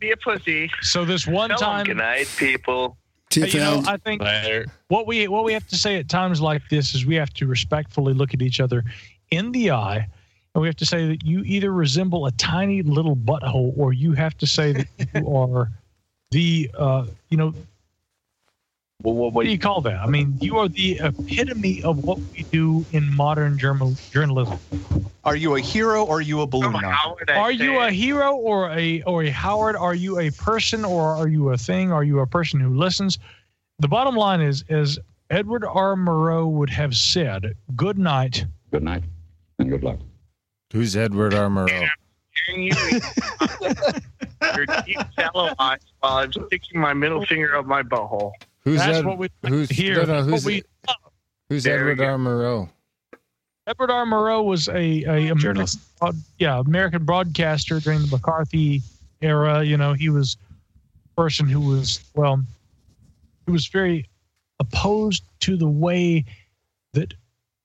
[0.00, 0.70] Be a pussy.
[0.80, 1.04] so.
[1.04, 2.96] This one Tell 'em time, good night, people.
[3.34, 4.66] You know, I think Later.
[4.88, 7.46] what we what we have to say at times like this is we have to
[7.46, 8.84] respectfully look at each other
[9.30, 10.06] in the eye,
[10.54, 14.12] and we have to say that you either resemble a tiny little butthole, or you
[14.12, 15.70] have to say that you are
[16.30, 17.54] the uh, you know
[19.02, 20.00] Well, what, what do you call that?
[20.00, 24.58] I mean, you are the epitome of what we do in modern journal, journalism.
[25.24, 26.74] Are you a hero or are you a balloon?
[26.74, 29.76] How Are you a hero or a or a Howard?
[29.76, 31.90] Are you a person or are you a thing?
[31.90, 33.18] Are you a person who listens?
[33.80, 34.98] The bottom line is, as
[35.30, 35.96] Edward R.
[35.96, 39.02] Murrow would have said, "Good night." Good night
[39.58, 39.98] and good luck.
[40.72, 41.48] Who's Edward R.
[41.48, 41.88] Murrow?
[42.46, 42.72] Hearing you
[44.56, 48.32] your deep, shallow eyes while I'm sticking my middle finger up my butthole.
[48.64, 49.94] Who's That's Ed, what we like who's to hear.
[49.94, 50.62] no, no, That's what who's, we-
[51.48, 52.16] who's Edward R.
[52.16, 52.68] Murrow?
[53.66, 54.04] Edward R.
[54.06, 55.98] Murrow was a, a American, Journalist.
[55.98, 58.82] broad- yeah, American broadcaster during the McCarthy
[59.20, 59.62] era.
[59.64, 60.36] You know, he was
[61.16, 62.42] a person who was well,
[63.46, 64.08] he was very
[64.60, 66.24] opposed to the way
[66.92, 67.14] that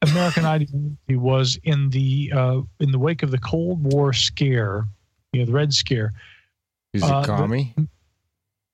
[0.03, 4.85] American ideology was in the uh, in the wake of the Cold War scare,
[5.34, 6.14] you know, the Red Scare.
[6.93, 7.74] He's Uh, a the- commie.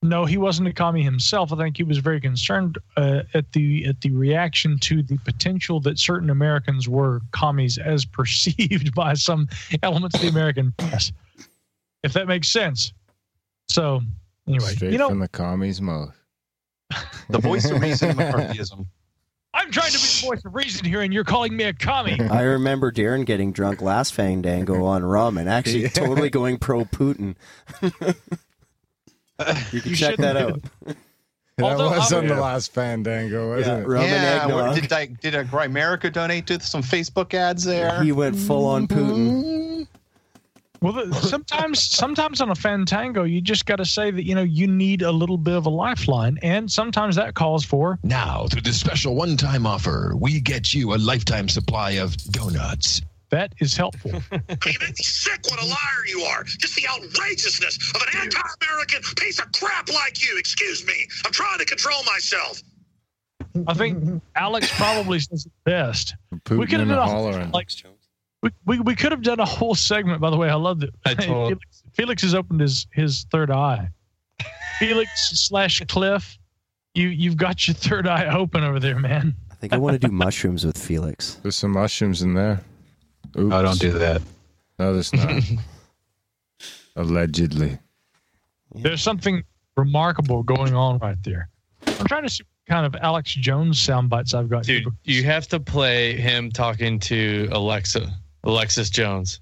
[0.03, 1.53] No, he wasn't a commie himself.
[1.53, 5.79] I think he was very concerned uh, at the at the reaction to the potential
[5.81, 9.47] that certain Americans were commies as perceived by some
[9.81, 11.11] elements of the American press.
[12.03, 12.91] If that makes sense.
[13.69, 14.01] So
[14.47, 16.15] anyway, Straight you know, from the commie's mouth.
[17.29, 18.85] The voice of reason in McCarthyism.
[19.55, 22.19] I'm trying to be the voice of reason here, and you're calling me a commie.
[22.19, 25.87] I remember Darren getting drunk last Fandango on rum and actually Yeah.
[25.93, 27.35] totally going pro Putin.
[29.71, 30.61] You can You check that out.
[31.57, 33.87] That Although was I- on the last Fandango, wasn't Yeah, it?
[33.87, 38.01] rum yeah, what- did I, did uh, America donate to some Facebook ads there?
[38.03, 39.85] He went full on Putin.
[40.81, 44.41] Well, the, sometimes, sometimes on a fantango, you just got to say that you know
[44.41, 48.61] you need a little bit of a lifeline, and sometimes that calls for Now, through
[48.63, 52.99] this special one time offer, we get you a lifetime supply of donuts.
[53.33, 54.11] That is helpful.
[54.11, 56.43] You make me sick what a liar you are.
[56.43, 60.37] Just the outrageousness of an anti-American piece of crap like you.
[60.37, 61.07] Excuse me.
[61.25, 62.61] I'm trying to control myself.
[63.67, 66.15] I think Alex probably says it best.
[66.45, 67.51] Putin we could have done a hollering.
[67.51, 67.69] like
[68.41, 70.19] we, we, we could have done a whole segment.
[70.21, 70.89] By the way, I love that.
[71.05, 73.89] I told- Felix, Felix has opened his his third eye.
[74.79, 76.37] Felix slash Cliff,
[76.93, 79.35] you you've got your third eye open over there, man.
[79.51, 81.35] I think I want to do mushrooms with Felix.
[81.43, 82.61] There's some mushrooms in there.
[83.37, 83.53] Oops.
[83.53, 84.21] Oh, don't do that.
[84.79, 85.43] No, there's not.
[86.95, 87.77] Allegedly.
[88.75, 89.43] There's something
[89.77, 91.49] remarkable going on right there.
[91.87, 94.65] I'm trying to see what kind of Alex Jones sound bites I've got.
[94.65, 94.81] here.
[94.81, 98.11] Dude, you have to play him talking to Alexa,
[98.43, 99.39] Alexis Jones.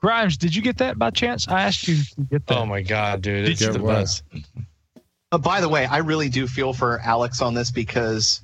[0.00, 1.48] Grimes, did you get that by chance?
[1.48, 2.58] I asked you to get that.
[2.58, 3.94] Oh my god, dude, Did it's the what?
[3.94, 4.22] best.
[5.32, 8.40] Uh, by the way, I really do feel for Alex on this because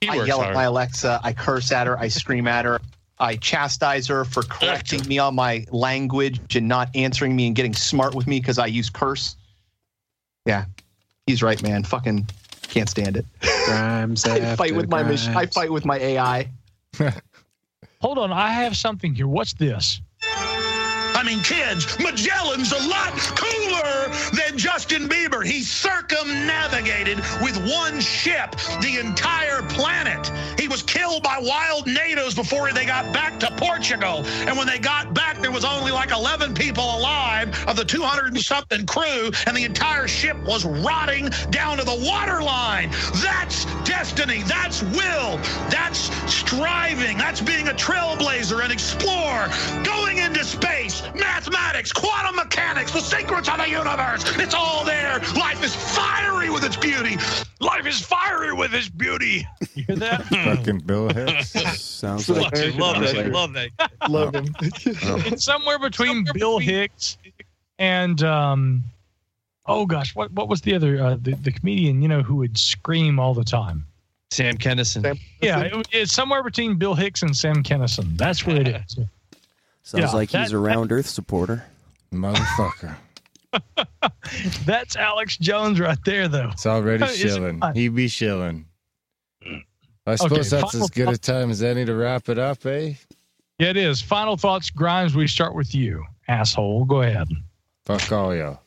[0.00, 0.50] He I yell hard.
[0.50, 2.80] at my Alexa, I curse at her, I scream at her,
[3.18, 7.74] I chastise her for correcting me on my language and not answering me and getting
[7.74, 9.36] smart with me because I use curse.
[10.44, 10.66] Yeah,
[11.26, 11.82] he's right, man.
[11.82, 12.28] Fucking
[12.62, 13.24] can't stand it.
[13.64, 16.48] Grimes I fight after with my mach- I fight with my AI.
[18.00, 19.26] Hold on, I have something here.
[19.28, 20.00] What's this?
[21.16, 25.42] I mean, kids, Magellan's a lot cooler than Justin Bieber.
[25.42, 30.30] He circumnavigated with one ship the entire planet.
[30.60, 34.26] He was killed by wild natives before they got back to Portugal.
[34.46, 38.34] And when they got back, there was only like 11 people alive of the 200
[38.34, 42.90] and something crew, and the entire ship was rotting down to the waterline.
[43.22, 44.42] That's destiny.
[44.42, 45.38] That's will.
[45.70, 47.16] That's striving.
[47.16, 49.48] That's being a trailblazer, an explorer,
[49.82, 54.24] going into space, mathematics, quantum mechanics, the secrets of the universe.
[54.38, 55.18] It's all there.
[55.36, 57.16] Life is fiery with its beauty.
[57.60, 59.46] Life is fiery with its beauty.
[59.74, 60.24] You hear that?
[60.26, 61.80] Fucking Bill Hicks.
[61.80, 63.30] Sounds like love that.
[63.30, 63.70] Love that.
[64.08, 64.54] Love him.
[64.60, 67.18] it's somewhere between Bill Hicks
[67.78, 68.84] and um,
[69.66, 72.58] oh gosh, what what was the other uh, the the comedian you know who would
[72.58, 73.86] scream all the time?
[74.30, 75.18] Sam Kennison.
[75.40, 78.16] Yeah, it, it's somewhere between Bill Hicks and Sam Kennison.
[78.16, 78.98] That's what it is.
[79.86, 81.64] Sounds Yeah, like he's a round Earth supporter.
[82.12, 82.96] Motherfucker.
[84.66, 86.48] That's Alex Jones right there, though.
[86.50, 87.62] It's already Is it shilling.
[87.72, 88.66] He be shilling.
[89.44, 89.62] I
[90.08, 92.94] Okay, suppose that's as good a time as any to wrap it up, eh?
[93.60, 94.02] Yeah, it is.
[94.02, 95.14] Final thoughts, Grimes.
[95.14, 96.84] We start with you, asshole.
[96.84, 97.28] Go ahead.
[97.84, 98.60] Fuck all y'all.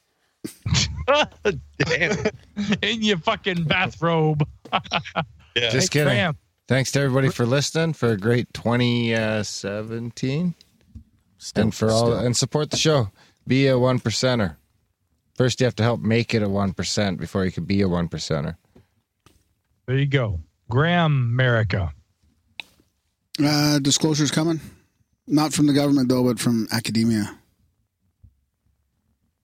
[1.80, 2.18] Damn.
[2.82, 4.48] In your fucking bathrobe.
[5.56, 5.72] Yeah.
[5.72, 6.14] Just Hey, kidding.
[6.14, 6.38] Graham.
[6.70, 10.54] Thanks to everybody for listening for a great 2017.
[11.56, 13.12] And for all and support the show.
[13.48, 14.58] Be a one percenter.
[15.36, 17.88] First, you have to help make it a one percent before you can be a
[17.88, 18.58] one percenter.
[19.86, 20.42] There you go.
[20.70, 21.94] Graham America.
[23.44, 24.60] Uh, disclosure's coming.
[25.26, 27.38] Not from the government, though, but from academia.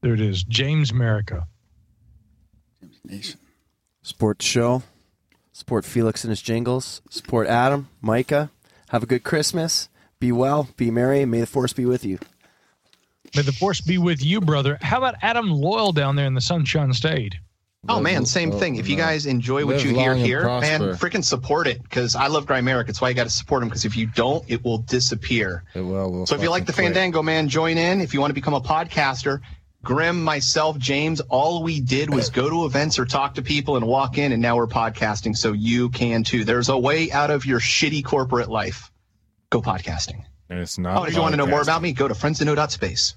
[0.01, 0.43] There it is.
[0.43, 1.47] James America.
[3.03, 3.39] Nation.
[4.01, 4.83] Support the show.
[5.51, 7.01] Support Felix and his jingles.
[7.09, 8.51] Support Adam, Micah.
[8.89, 9.89] Have a good Christmas.
[10.19, 10.67] Be well.
[10.77, 11.25] Be merry.
[11.25, 12.19] May the force be with you.
[13.35, 14.77] May the force be with you, brother.
[14.81, 17.35] How about Adam Loyal down there in the Sunshine State?
[17.87, 18.77] Oh man, same oh, thing.
[18.77, 21.09] If you guys enjoy what you hear here, man, prosper.
[21.09, 22.89] freaking support it because I love Grimerica.
[22.89, 25.63] It's why you got to support him because if you don't, it will disappear.
[25.75, 26.11] It will.
[26.11, 26.85] will So if you like the quit.
[26.85, 28.01] Fandango, man, join in.
[28.01, 29.41] If you want to become a podcaster,
[29.83, 33.85] Grim, myself, James, all we did was go to events or talk to people and
[33.85, 35.37] walk in, and now we're podcasting.
[35.37, 36.43] So you can too.
[36.43, 38.91] There's a way out of your shitty corporate life.
[39.55, 40.25] Go podcasting.
[40.49, 41.01] And it's not.
[41.01, 41.93] Oh, did you want to know more about me?
[41.93, 43.15] Go to friendstoknow.space.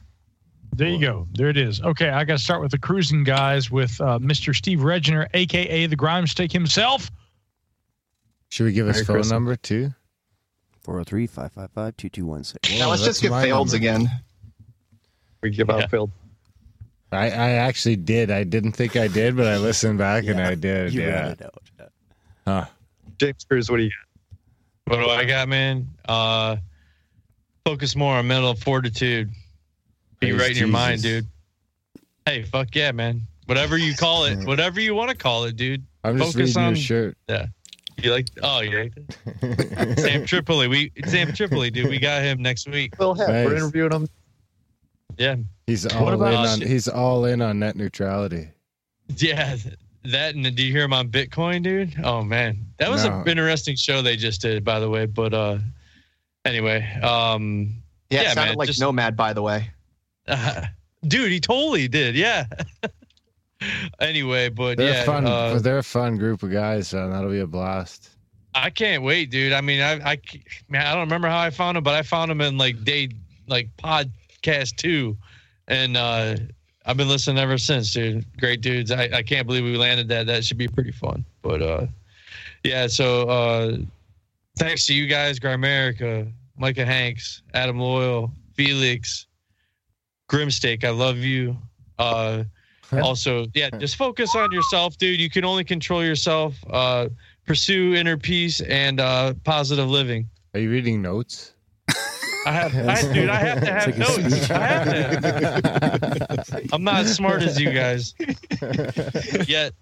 [0.72, 1.26] There you go.
[1.32, 1.80] There it is.
[1.80, 4.54] Okay, I got to start with the cruising guys with uh, Mr.
[4.54, 7.10] Steve Reginer, aka the Grimsteak himself.
[8.50, 9.32] Should we give his phone Christmas.
[9.32, 9.90] number too?
[10.82, 12.78] 403 555 2216.
[12.78, 13.76] Now let's just give my Faileds number.
[13.76, 14.10] again.
[15.42, 16.12] We give out failed.
[17.10, 18.30] I, I actually did.
[18.30, 20.94] I didn't think I did, but I listened back and I did.
[20.94, 21.08] You yeah.
[21.08, 21.90] read it out.
[22.46, 22.66] Huh.
[23.18, 23.90] James Cruz, what do you
[24.88, 25.88] What do I got, man?
[26.08, 26.56] Uh,
[27.64, 29.30] focus more on mental fortitude.
[30.20, 31.26] Be Praise right in your mind, dude.
[32.26, 33.22] Hey, fuck yeah, man.
[33.46, 35.84] Whatever you call it, whatever you want to call it, dude.
[36.04, 37.16] I'm just Focus reading on your shirt.
[37.28, 37.46] Yeah.
[38.02, 38.28] You like?
[38.42, 39.98] Oh, you like that?
[39.98, 40.68] Sam Tripoli.
[40.68, 41.88] We Sam Tripoli, dude.
[41.88, 42.94] We got him next week.
[42.98, 43.28] We'll have.
[43.28, 44.08] We're interviewing him.
[45.16, 45.36] Yeah,
[45.66, 46.58] He's all about- in on.
[46.60, 46.68] shit.
[46.68, 48.50] He's all in on net neutrality.
[49.16, 49.56] yeah.
[50.10, 51.94] That and do you hear him on Bitcoin, dude?
[52.02, 53.20] Oh man, that was No.
[53.20, 55.06] an interesting show they just did, by the way.
[55.06, 55.58] But uh,
[56.44, 57.74] anyway, um,
[58.10, 59.70] Yeah, Yeah, it sounded man, like just- Nomad, by the way.
[61.06, 62.14] dude, he totally did.
[62.16, 62.46] Yeah.
[64.00, 65.26] anyway, but They're yeah, fun.
[65.26, 68.10] uh, they're a fun group of guys, so that'll be a blast.
[68.54, 69.52] I can't wait, dude.
[69.52, 70.18] I mean, I, I,
[70.68, 73.08] man, I don't remember how I found him, but I found him in like day,
[73.46, 75.16] like podcast two,
[75.68, 76.36] and uh,
[76.88, 78.24] I've been listening ever since, dude.
[78.38, 78.90] Great dudes.
[78.90, 80.26] I, I can't believe we landed that.
[80.26, 81.22] That should be pretty fun.
[81.42, 81.86] But uh,
[82.64, 82.86] yeah.
[82.86, 83.76] So uh,
[84.58, 89.26] thanks to you guys, Grimerica, Micah Hanks, Adam Loyal, Felix,
[90.30, 90.82] Grimsteak.
[90.82, 91.58] I love you.
[91.98, 92.44] Uh,
[93.02, 95.20] also, yeah, just focus on yourself, dude.
[95.20, 96.54] You can only control yourself.
[96.70, 97.10] Uh,
[97.44, 100.26] pursue inner peace and uh, positive living.
[100.54, 101.52] Are you reading notes?
[102.46, 103.28] I have, I, dude.
[103.28, 104.50] I have to have a notes.
[104.50, 105.20] I have
[106.46, 106.68] to.
[106.72, 108.14] I'm not as smart as you guys.
[109.48, 109.72] Yet,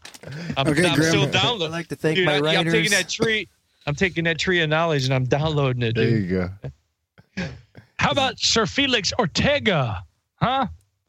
[0.57, 1.75] I'm, Okay, I'm still downloading.
[1.75, 2.67] I'd like to thank Dude, my I, writers.
[2.67, 3.49] I'm taking that tree.
[3.87, 6.29] I'm taking that tree of knowledge and I'm downloading it, There dude.
[6.31, 6.51] you
[7.37, 7.47] go.
[7.99, 10.03] How about Sir Felix Ortega?
[10.41, 10.67] Huh?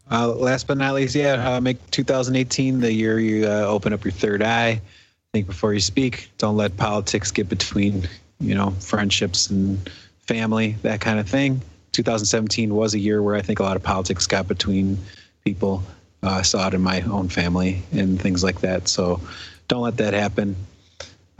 [0.09, 4.03] Uh, last but not least, yeah, uh, make 2018 the year you uh, open up
[4.06, 4.80] your third eye.
[5.34, 6.30] Think before you speak.
[6.38, 8.08] Don't let politics get between,
[8.40, 9.90] you know, friendships and
[10.27, 11.61] family, that kind of thing.
[11.93, 14.97] 2017 was a year where I think a lot of politics got between
[15.43, 15.83] people.
[16.22, 18.88] Uh, I saw it in my own family and things like that.
[18.88, 19.19] So
[19.67, 20.56] don't let that happen.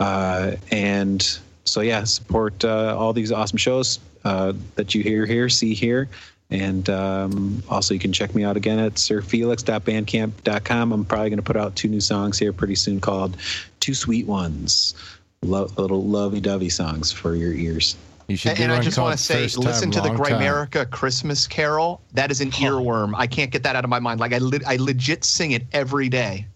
[0.00, 1.22] Uh, and
[1.64, 6.08] so, yeah, support uh, all these awesome shows uh, that you hear here, see here.
[6.50, 10.92] And um, also, you can check me out again at sirfelix.bandcamp.com.
[10.92, 13.36] I'm probably going to put out two new songs here pretty soon called
[13.80, 14.94] Two Sweet Ones.
[15.42, 17.96] Lo- little lovey dovey songs for your ears.
[18.28, 20.16] You should And, and I just want to say, First Time, listen to the Long
[20.18, 20.40] Time.
[20.40, 22.02] Grimerica Christmas Carol.
[22.12, 23.14] That is an earworm.
[23.16, 24.20] I can't get that out of my mind.
[24.20, 26.46] Like I, le- I legit sing it every day.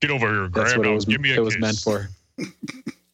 [0.00, 2.08] Get over here, That's what it was, it was meant for.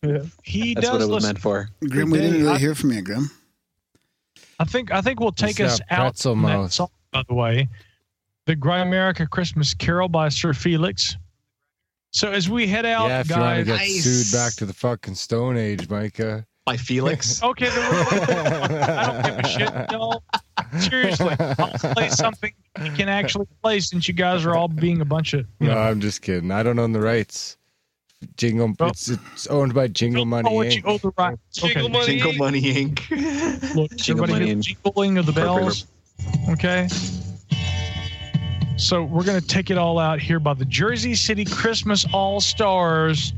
[0.02, 0.18] yeah.
[0.42, 1.70] He That's does what it was listen- meant for.
[1.88, 3.30] Grim, we didn't really I- hear from you, Grim.
[4.58, 7.34] I think I think we'll take He's us out pretzel from that song, by the
[7.34, 7.68] way.
[8.46, 11.16] The Grimerica Christmas Carol by Sir Felix.
[12.12, 13.80] So as we head out, yeah, if you want to guys.
[13.80, 16.46] get sued back to the fucking Stone Age, Micah.
[16.66, 17.40] By Felix.
[17.44, 19.92] Okay, then we're- I don't give a shit.
[19.92, 20.20] No,
[20.80, 25.04] seriously, I'll play something we can actually play since you guys are all being a
[25.04, 25.46] bunch of.
[25.60, 26.50] You No, know, I'm just kidding.
[26.50, 27.56] I don't own the rights.
[28.36, 30.82] Jingle, it's, it's owned by Jingle Money what Inc.
[30.86, 31.38] owe the right.
[31.52, 31.92] Jingle okay.
[31.92, 32.38] Money Jingle Inc.
[32.38, 33.74] Money Inc.
[33.76, 35.86] Look, Jingle everybody money hear the and- jingling of the bells.
[36.50, 36.88] Okay.
[38.76, 43.32] So we're gonna take it all out here by the Jersey City Christmas All Stars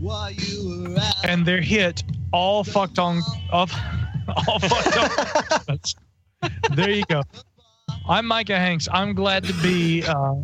[1.23, 2.02] and their hit
[2.33, 3.70] "All Fucked on Up."
[4.49, 5.78] All fucked on.
[6.75, 7.23] there you go.
[8.08, 8.89] I'm Micah Hanks.
[8.92, 10.34] I'm glad to be uh,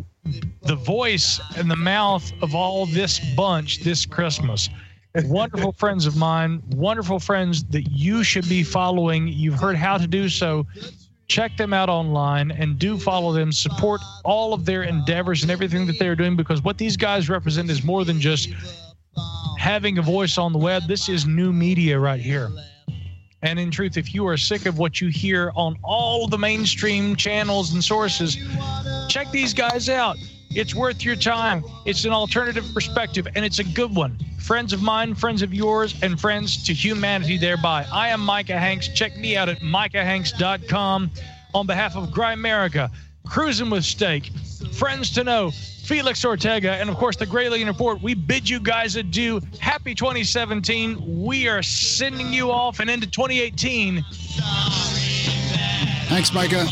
[0.63, 4.69] the voice and the mouth of all this bunch this Christmas.
[5.25, 9.27] Wonderful friends of mine, wonderful friends that you should be following.
[9.27, 10.65] You've heard how to do so.
[11.27, 13.51] Check them out online and do follow them.
[13.51, 17.69] Support all of their endeavors and everything that they're doing because what these guys represent
[17.69, 18.49] is more than just
[19.57, 20.83] having a voice on the web.
[20.87, 22.49] This is new media right here.
[23.41, 27.15] And in truth, if you are sick of what you hear on all the mainstream
[27.15, 28.37] channels and sources,
[29.07, 30.17] check these guys out.
[30.55, 31.65] It's worth your time.
[31.85, 34.17] It's an alternative perspective, and it's a good one.
[34.39, 37.85] Friends of mine, friends of yours, and friends to humanity thereby.
[37.91, 38.87] I am Micah Hanks.
[38.87, 41.11] Check me out at micahhanks.com
[41.53, 42.89] on behalf of Grimerica,
[43.27, 44.31] Cruzin with Steak,
[44.71, 48.01] Friends to Know, Felix Ortega, and of course the Gralien Report.
[48.01, 49.41] We bid you guys adieu.
[49.59, 51.23] Happy 2017.
[51.23, 54.05] We are sending you off and into 2018.
[56.07, 56.65] Thanks, Micah.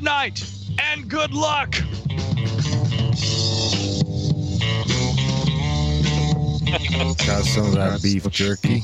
[0.00, 0.42] Good night
[0.78, 1.72] and good luck.
[7.26, 8.80] Got some of that beef jerky.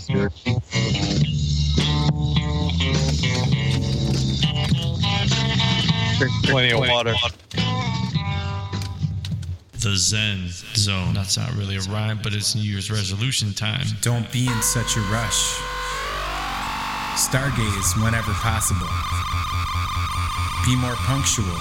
[6.44, 7.14] Plenty of water.
[9.80, 11.14] The Zen Zone.
[11.14, 13.86] That's not really a rhyme, but it's New Year's resolution time.
[14.02, 15.54] Don't be in such a rush.
[17.16, 18.86] Stargaze whenever possible.
[20.66, 21.56] Be more punctual.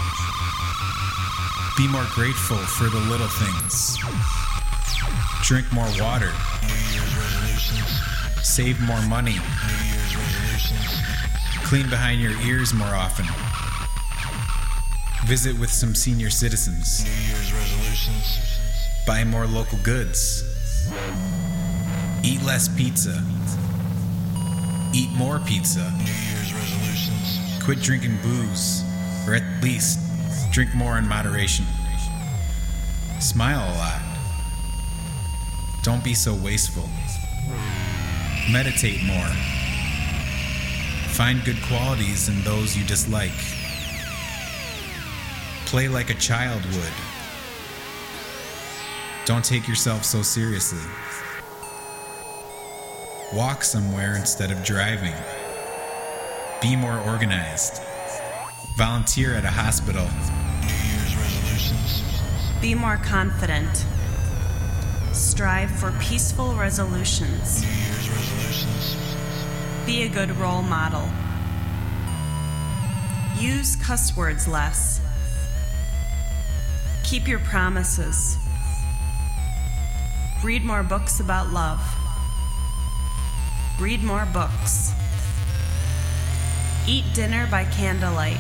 [1.78, 4.00] Be more grateful for the little things.
[5.44, 6.32] Drink more water.
[8.42, 9.36] Save more money.
[11.66, 13.26] Clean behind your ears more often.
[15.28, 17.06] Visit with some senior citizens.
[19.06, 20.44] Buy more local goods.
[22.24, 23.24] Eat less pizza.
[24.96, 25.94] Eat more pizza.
[27.66, 28.85] Quit drinking booze,
[29.28, 30.00] or at least
[30.52, 31.66] drink more in moderation.
[33.20, 34.02] Smile a lot.
[35.84, 36.90] Don't be so wasteful.
[38.52, 39.30] Meditate more.
[41.10, 43.32] Find good qualities in those you dislike.
[45.66, 46.94] Play like a child would.
[49.26, 50.84] Don't take yourself so seriously.
[53.34, 55.16] Walk somewhere instead of driving.
[56.62, 57.82] Be more organized.
[58.76, 60.04] Volunteer at a hospital.
[60.04, 62.04] New Year's resolutions.
[62.62, 63.86] Be more confident.
[65.14, 67.62] Strive for peaceful resolutions.
[67.62, 69.86] New Year's resolutions.
[69.86, 71.08] Be a good role model.
[73.42, 75.00] Use cuss words less.
[77.06, 78.38] Keep your promises.
[80.44, 81.80] Read more books about love.
[83.80, 84.92] Read more books.
[86.86, 88.38] Eat dinner by candlelight.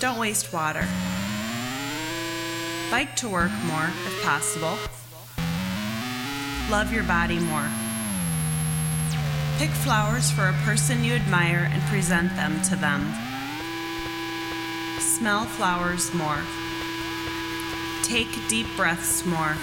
[0.00, 0.86] Don't waste water.
[2.90, 4.78] Bike to work more if possible.
[6.70, 7.68] Love your body more.
[9.58, 13.12] Pick flowers for a person you admire and present them to them.
[15.00, 16.38] Smell flowers more.
[18.04, 19.56] Take deep breaths more.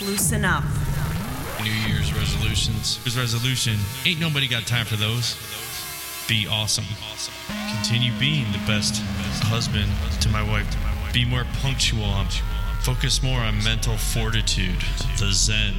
[0.00, 0.64] Loosen up.
[1.62, 2.96] New Year's resolutions.
[3.04, 5.36] His resolution ain't nobody got time for those.
[6.32, 6.86] Be awesome.
[7.76, 9.02] Continue being the best
[9.44, 10.66] husband to my wife.
[11.12, 12.24] Be more punctual.
[12.80, 14.80] Focus more on mental fortitude.
[15.18, 15.74] The Zen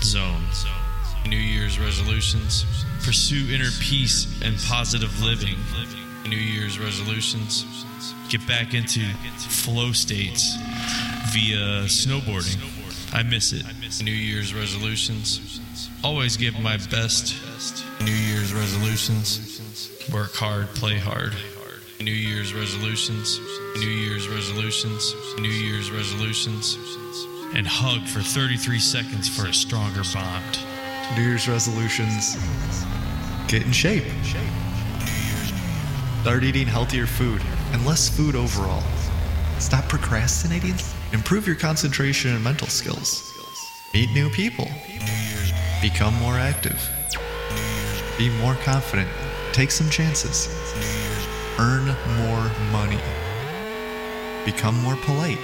[0.00, 0.44] Zone.
[1.26, 2.64] New Year's resolutions.
[3.02, 5.56] Pursue inner peace and positive living.
[6.28, 7.64] New Year's resolutions.
[8.28, 9.00] Get back into
[9.50, 10.54] flow states
[11.32, 12.62] via snowboarding.
[13.12, 13.64] I miss it.
[14.04, 15.60] New Year's resolutions.
[16.04, 17.34] Always give my best.
[18.00, 19.47] New Year's resolutions.
[20.12, 21.34] Work hard, play hard.
[22.00, 23.38] New Year's resolutions,
[23.76, 26.78] New Year's resolutions, New Year's resolutions,
[27.54, 30.58] and hug for 33 seconds for a stronger bond.
[31.14, 32.38] New Year's resolutions.
[33.48, 34.04] Get in shape.
[36.22, 38.82] Start eating healthier food and less food overall.
[39.58, 40.76] Stop procrastinating.
[41.12, 43.30] Improve your concentration and mental skills.
[43.92, 44.68] Meet new people.
[45.82, 46.80] Become more active.
[48.16, 49.08] Be more confident.
[49.52, 50.48] Take some chances.
[51.58, 51.86] Earn
[52.18, 53.00] more money.
[54.44, 55.38] Become more polite.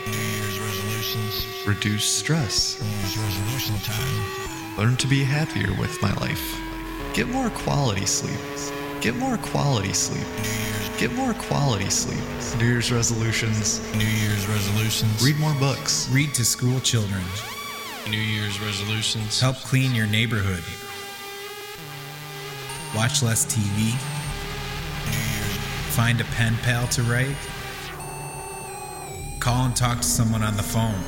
[1.66, 2.80] Reduce stress.
[2.80, 4.78] resolution time.
[4.78, 6.60] Learn to be happier with my life.
[7.14, 8.38] Get more quality sleep.
[9.00, 10.26] Get more quality sleep.
[10.98, 12.22] Get more quality sleep.
[12.58, 13.80] New Year's resolutions.
[13.94, 15.24] New Year's resolutions.
[15.24, 16.08] Read more books.
[16.10, 17.22] Read to school children.
[18.08, 19.40] New Year's resolutions.
[19.40, 20.62] Help clean your neighborhood.
[22.94, 23.92] Watch less TV.
[25.94, 27.36] Find a pen pal to write.
[29.40, 30.98] Call and talk to someone on the phone.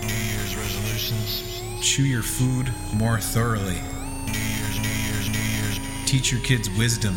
[0.00, 1.60] New Year's resolutions.
[1.80, 3.80] Chew your food more thoroughly.
[4.26, 5.80] New Year's, New Year's, New Year's.
[6.06, 7.16] Teach your kids wisdom.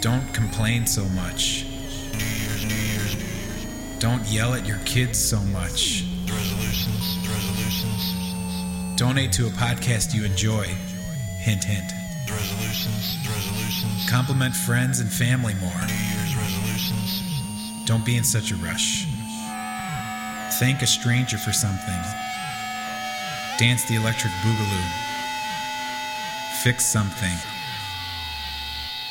[0.00, 1.64] Don't complain so much.
[2.12, 3.98] New Year's, New Year's, New Year's.
[3.98, 6.04] Don't yell at your kids so much.
[6.26, 8.98] Resolutions, resolutions.
[8.98, 10.66] Donate to a podcast you enjoy.
[11.50, 11.92] Hint, hint.
[12.30, 14.08] Resolutions, resolutions.
[14.08, 15.80] Compliment friends and family more.
[15.84, 17.22] New Year's resolutions.
[17.86, 19.08] Don't be in such a rush.
[20.60, 22.00] Thank a stranger for something.
[23.58, 24.86] Dance the electric boogaloo.
[26.62, 27.36] Fix something.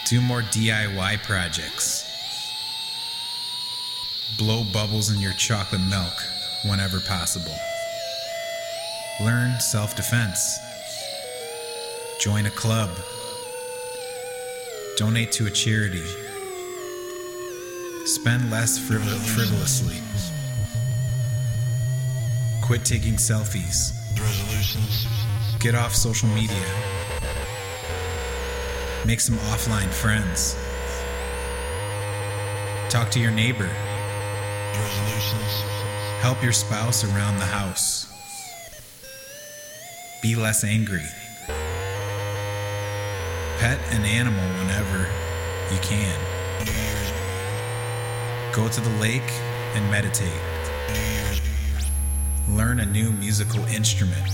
[0.06, 2.06] Do more DIY projects.
[4.38, 6.24] Blow bubbles in your chocolate milk
[6.64, 7.58] whenever possible.
[9.19, 10.68] Learn self defense.
[12.19, 12.89] Join a club.
[14.98, 16.03] Donate to a charity.
[18.06, 19.95] Spend less frivol- frivolously.
[22.61, 23.93] Quit taking selfies.
[25.59, 26.65] Get off social media.
[29.06, 30.57] Make some offline friends.
[32.89, 33.69] Talk to your neighbor.
[36.19, 38.07] Help your spouse around the house.
[40.22, 41.06] Be less angry.
[43.60, 45.00] Pet an animal whenever
[45.70, 46.16] you can.
[48.54, 49.30] Go to the lake
[49.76, 50.32] and meditate.
[52.48, 54.32] Learn a new musical instrument.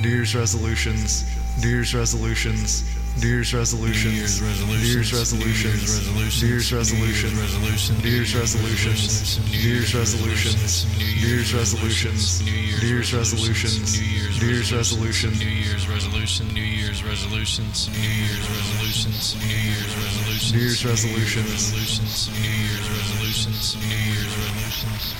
[0.00, 1.24] New Year's resolutions.
[1.60, 2.84] New Year's resolutions.
[3.18, 4.04] New Year's resolutions.
[4.14, 4.82] New Year's resolutions.
[4.82, 6.42] New Year's resolutions.
[6.42, 8.02] New Year's resolutions.
[8.02, 9.50] New Year's resolutions.
[9.50, 10.80] New Year's resolutions.
[10.96, 12.40] New Year's resolutions.
[12.40, 13.98] New Year's resolutions.
[14.00, 15.30] New Year's resolution.
[15.38, 16.54] New Year's resolutions.
[16.54, 17.88] New Year's resolutions.
[17.90, 19.36] New Year's resolutions.
[19.42, 22.30] New Year's resolutions.
[22.30, 23.76] New Year's resolutions.
[23.90, 25.16] New Year's resolutions.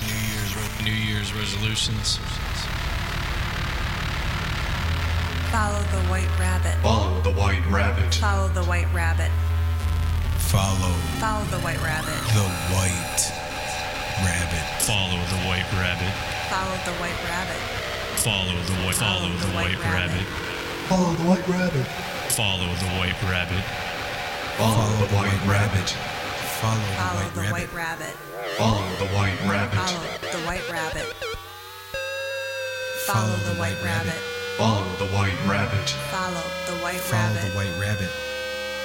[0.85, 2.50] New Year's resolutions.
[5.51, 6.75] Follow the white rabbit.
[6.83, 8.15] Follow the white rabbit.
[8.15, 9.31] Follow the white rabbit.
[10.47, 12.15] Follow Follow the white rabbit.
[12.35, 13.23] the white
[14.23, 14.65] rabbit.
[14.87, 16.13] Follow the white rabbit.
[16.51, 17.61] Follow the white rabbit.
[18.23, 18.95] Follow the white.
[18.95, 20.27] Follow the white rabbit.
[20.89, 21.87] Follow the white rabbit.
[22.31, 23.65] Follow the white rabbit.
[24.61, 25.89] Follow the white rabbit.
[26.63, 28.15] Follow Follow the the white white rabbit.
[28.15, 28.15] rabbit.
[28.57, 29.79] Follow the white rabbit.
[29.79, 31.07] Follow the white rabbit.
[33.07, 34.40] Follow Follow the the white white rabbit.
[34.61, 34.69] Rabbit.
[34.69, 35.89] Follow the white rabbit.
[35.89, 37.51] Follow the white Follow rabbit.
[37.51, 38.11] the white rabbit.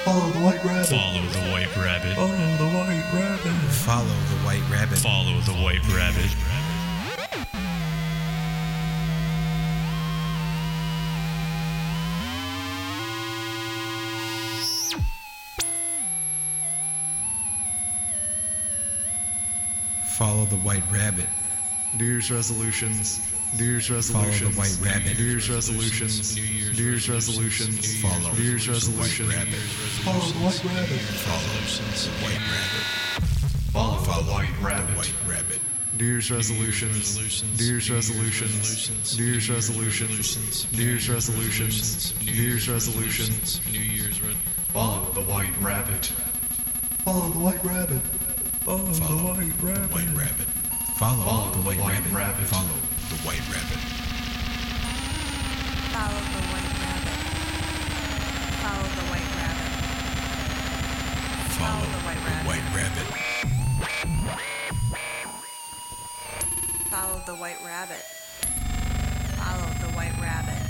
[0.04, 0.86] Follow the white rabbit.
[0.86, 1.96] Follow the white rabbit.
[2.24, 3.68] Follow the white rabbit.
[3.74, 4.98] Follow the white rabbit.
[4.98, 6.30] Follow the white rabbit.
[20.04, 21.28] Follow the white rabbit.
[21.98, 23.20] New Year's resolutions.
[23.58, 24.56] New Year's Follow the resolutions.
[24.58, 25.18] white rabbit.
[25.18, 26.36] New Year's resolutions.
[26.36, 28.02] New Year's resolutions.
[28.02, 29.34] Follow New Year's the white resolutions.
[29.34, 29.54] rabbit.
[30.04, 31.00] Follow the white rabbit.
[31.24, 32.84] Follow the white rabbit.
[33.72, 34.96] Follow the Follow white the rabbit.
[34.96, 35.60] white rabbit.
[35.98, 37.16] New Year's resolutions.
[37.58, 39.18] New Year's resolutions.
[39.18, 40.66] New Year's resolutions.
[40.76, 42.14] New Year's resolutions.
[42.26, 43.62] New Year's resolutions.
[43.72, 44.18] New Year's
[44.74, 46.04] Follow the white rabbit.
[47.06, 48.02] Follow the white rabbit.
[48.66, 49.02] Follow the
[49.32, 49.90] white rabbit.
[49.92, 50.55] white rabbit.
[50.96, 52.12] Follow Follow the white the white rabbit.
[52.12, 52.46] rabbit.
[52.46, 53.80] Follow the white rabbit.
[55.92, 57.18] Follow the white rabbit.
[58.64, 59.72] Follow the white rabbit.
[61.60, 62.48] Follow the white rabbit.
[62.48, 63.08] white rabbit.
[66.90, 68.02] Follow the white rabbit.
[69.36, 70.65] Follow the white rabbit.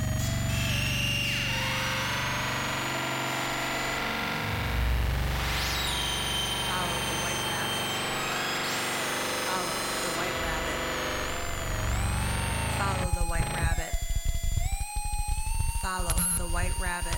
[15.87, 17.15] Follow the white rabbit.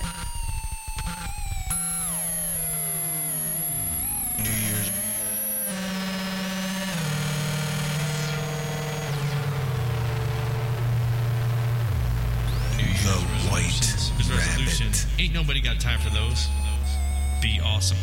[12.77, 13.15] The
[13.49, 14.91] White resolution.
[15.17, 16.47] Ain't nobody got time for those.
[17.41, 17.97] Be awesome.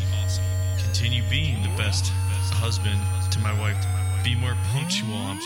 [0.83, 2.13] Continue being the best
[2.51, 2.99] husband
[3.31, 3.79] to my wife.
[4.25, 5.37] Be more punctual.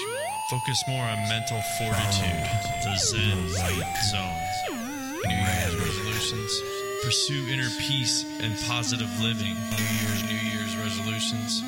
[0.48, 2.40] Focus more on mental fortitude.
[2.84, 4.79] The Zen White Zone.
[5.26, 6.62] New Year's resolutions.
[7.02, 9.54] Pursue inner peace and positive living.
[9.76, 11.62] New Year's New Year's resolutions.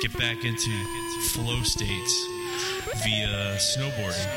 [0.00, 0.70] Get back into
[1.30, 2.12] flow states
[3.04, 4.28] via snowboarding.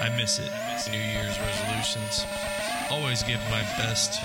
[0.00, 0.50] I miss it.
[0.90, 2.24] New Year's resolutions.
[2.90, 4.20] Always give my best.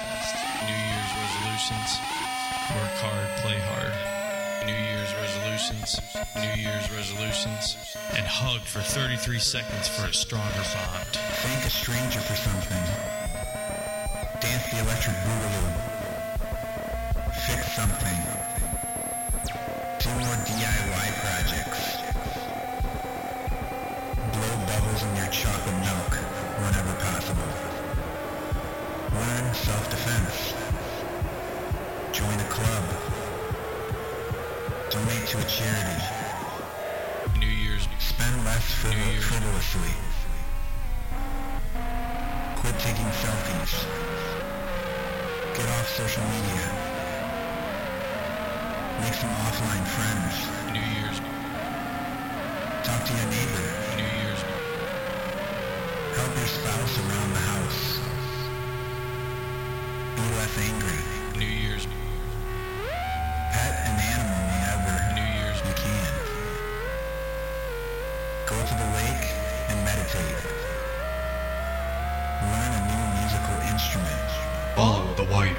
[0.64, 2.00] New Year's resolutions.
[2.76, 3.94] Work hard, play hard.
[4.66, 6.00] New Year's resolutions.
[6.36, 7.98] New Year's resolutions.
[8.16, 11.08] And hug for 33 seconds for a stronger bond.
[11.12, 13.13] Thank a stranger for something.
[14.74, 15.70] The electric boogaloo.
[17.46, 18.18] Fix something.
[20.02, 22.02] Do more DIY projects.
[24.34, 26.14] Blow bubbles in your chocolate milk
[26.58, 27.52] whenever possible.
[29.14, 30.56] Learn self-defense.
[32.12, 32.84] Join a club.
[34.90, 36.02] Donate to a charity.
[37.38, 37.88] New Year's.
[38.00, 39.94] Spend less frivol- frivolously.
[42.56, 43.86] Quit taking selfies.
[45.56, 46.66] Get off social media.
[49.02, 50.34] Make some offline friends.
[50.74, 51.20] New Year's.
[52.84, 53.68] Talk to your neighbor.
[53.96, 54.42] New Year's.
[56.18, 58.00] Help your spouse around the house.
[60.16, 61.40] Be less angry.
[61.40, 61.88] New Year's.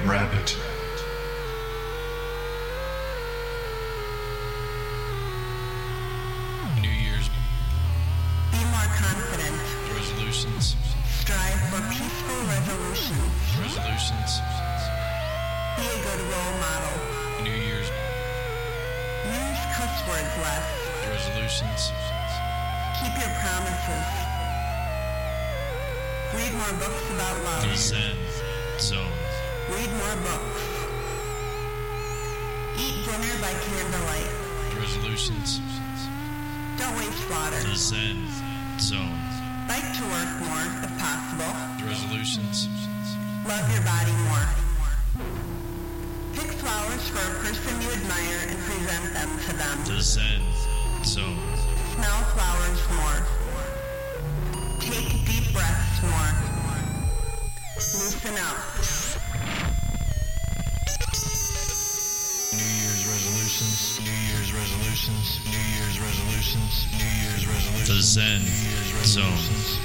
[0.05, 0.55] Rabbit.
[6.79, 7.27] New Year's.
[8.51, 9.57] Be more confident.
[9.97, 10.75] Resolutions.
[11.09, 13.17] Strive for peaceful resolutions.
[13.57, 14.41] Resolutions.
[15.73, 16.95] Be a good role model.
[17.41, 17.89] New Year's.
[19.25, 20.69] Use cuss words less.
[21.09, 21.91] Resolutions.
[23.01, 24.05] Keep your promises.
[26.37, 27.63] Read more books about love.
[27.63, 28.17] The Zen
[28.77, 29.24] Zone.
[29.75, 30.63] Read more books.
[32.79, 34.31] Eat dinner by candlelight.
[34.79, 35.59] Resolutions.
[36.79, 37.59] Don't waste water.
[37.59, 38.23] The Zen
[38.79, 39.19] Zone.
[39.67, 41.51] Bike to work more if possible.
[41.83, 42.69] Resolutions.
[43.45, 44.47] Love your body more.
[46.35, 49.77] Pick flowers for a person you admire and present them to them.
[49.83, 50.41] The Zen
[51.03, 51.35] Zone.
[51.95, 53.19] Smell flowers more.
[54.79, 56.31] Take deep breaths more.
[57.75, 59.04] Loosen up.
[64.55, 65.39] Resolutions.
[65.45, 66.87] New Year's resolutions.
[66.95, 67.87] New Year's resolutions.
[67.87, 68.41] The Zen
[69.03, 69.35] Zone.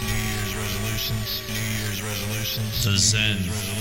[0.07, 1.43] New Year's resolutions.
[1.51, 2.85] New Year's resolutions.
[2.85, 3.39] The Zen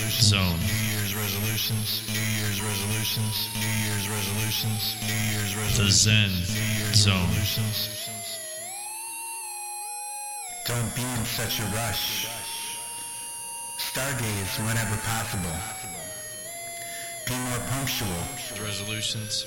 [0.09, 0.59] Zone.
[0.65, 2.03] New Year's resolutions.
[2.09, 3.35] New Year's resolutions.
[3.55, 4.81] New Year's resolutions.
[5.05, 5.77] New Year's resolutions.
[5.77, 6.31] The Zen
[6.93, 7.29] Zone.
[10.65, 12.27] Don't be in such a rush.
[13.77, 15.55] Stargaze whenever possible.
[17.25, 18.21] Be more punctual.
[18.61, 19.45] Resolutions.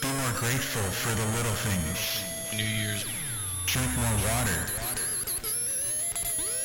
[0.00, 2.24] Be more grateful for the little things.
[2.56, 3.04] New Year's.
[3.66, 4.60] Drink more water.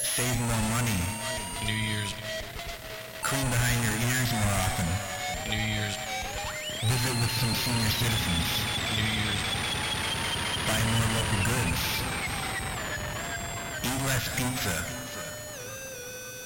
[0.08, 1.02] Save more money.
[1.68, 2.16] New Year's.
[3.28, 4.88] Clean behind your ears more often.
[5.52, 6.00] New Year's.
[6.80, 8.48] Visit with some senior citizens.
[8.96, 9.44] New Year's.
[10.64, 11.82] Buy more local goods.
[13.84, 14.76] Eat less pizza.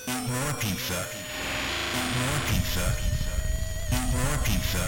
[0.10, 1.00] Eat more pizza.
[1.06, 2.88] Eat more pizza.
[3.94, 4.86] Eat more pizza.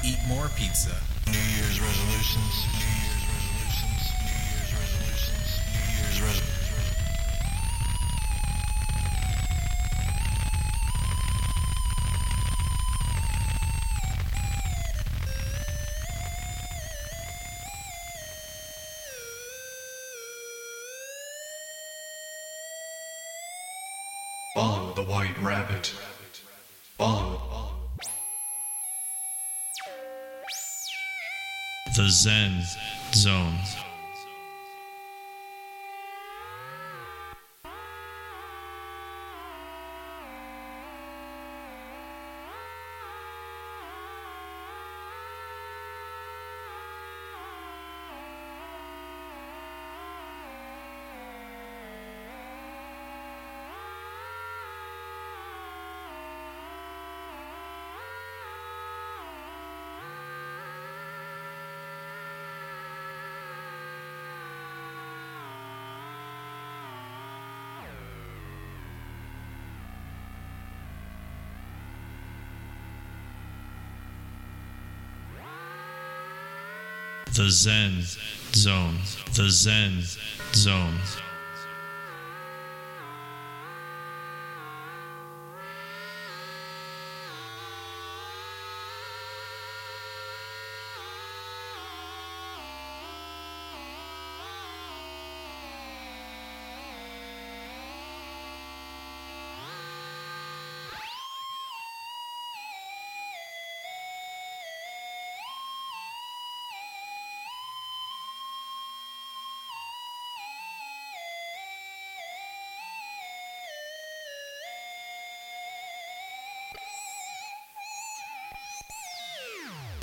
[0.00, 1.11] Eat more pizza.
[1.26, 2.66] New Year's resolutions.
[2.78, 4.02] New Year's resolutions.
[4.22, 5.48] New Year's resolutions.
[5.72, 6.52] New Year's resolutions.
[24.54, 25.94] Follow the White Rabbit.
[26.98, 27.71] Follow.
[31.94, 32.62] The Zen
[33.12, 33.91] Zone.
[77.34, 78.02] The Zen
[78.54, 78.98] Zone.
[79.34, 80.02] The Zen
[80.52, 81.21] Zone.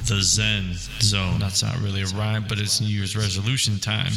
[0.10, 1.38] The Zen Zone.
[1.38, 4.12] That's not really a rhyme, but it's New Year's resolution time.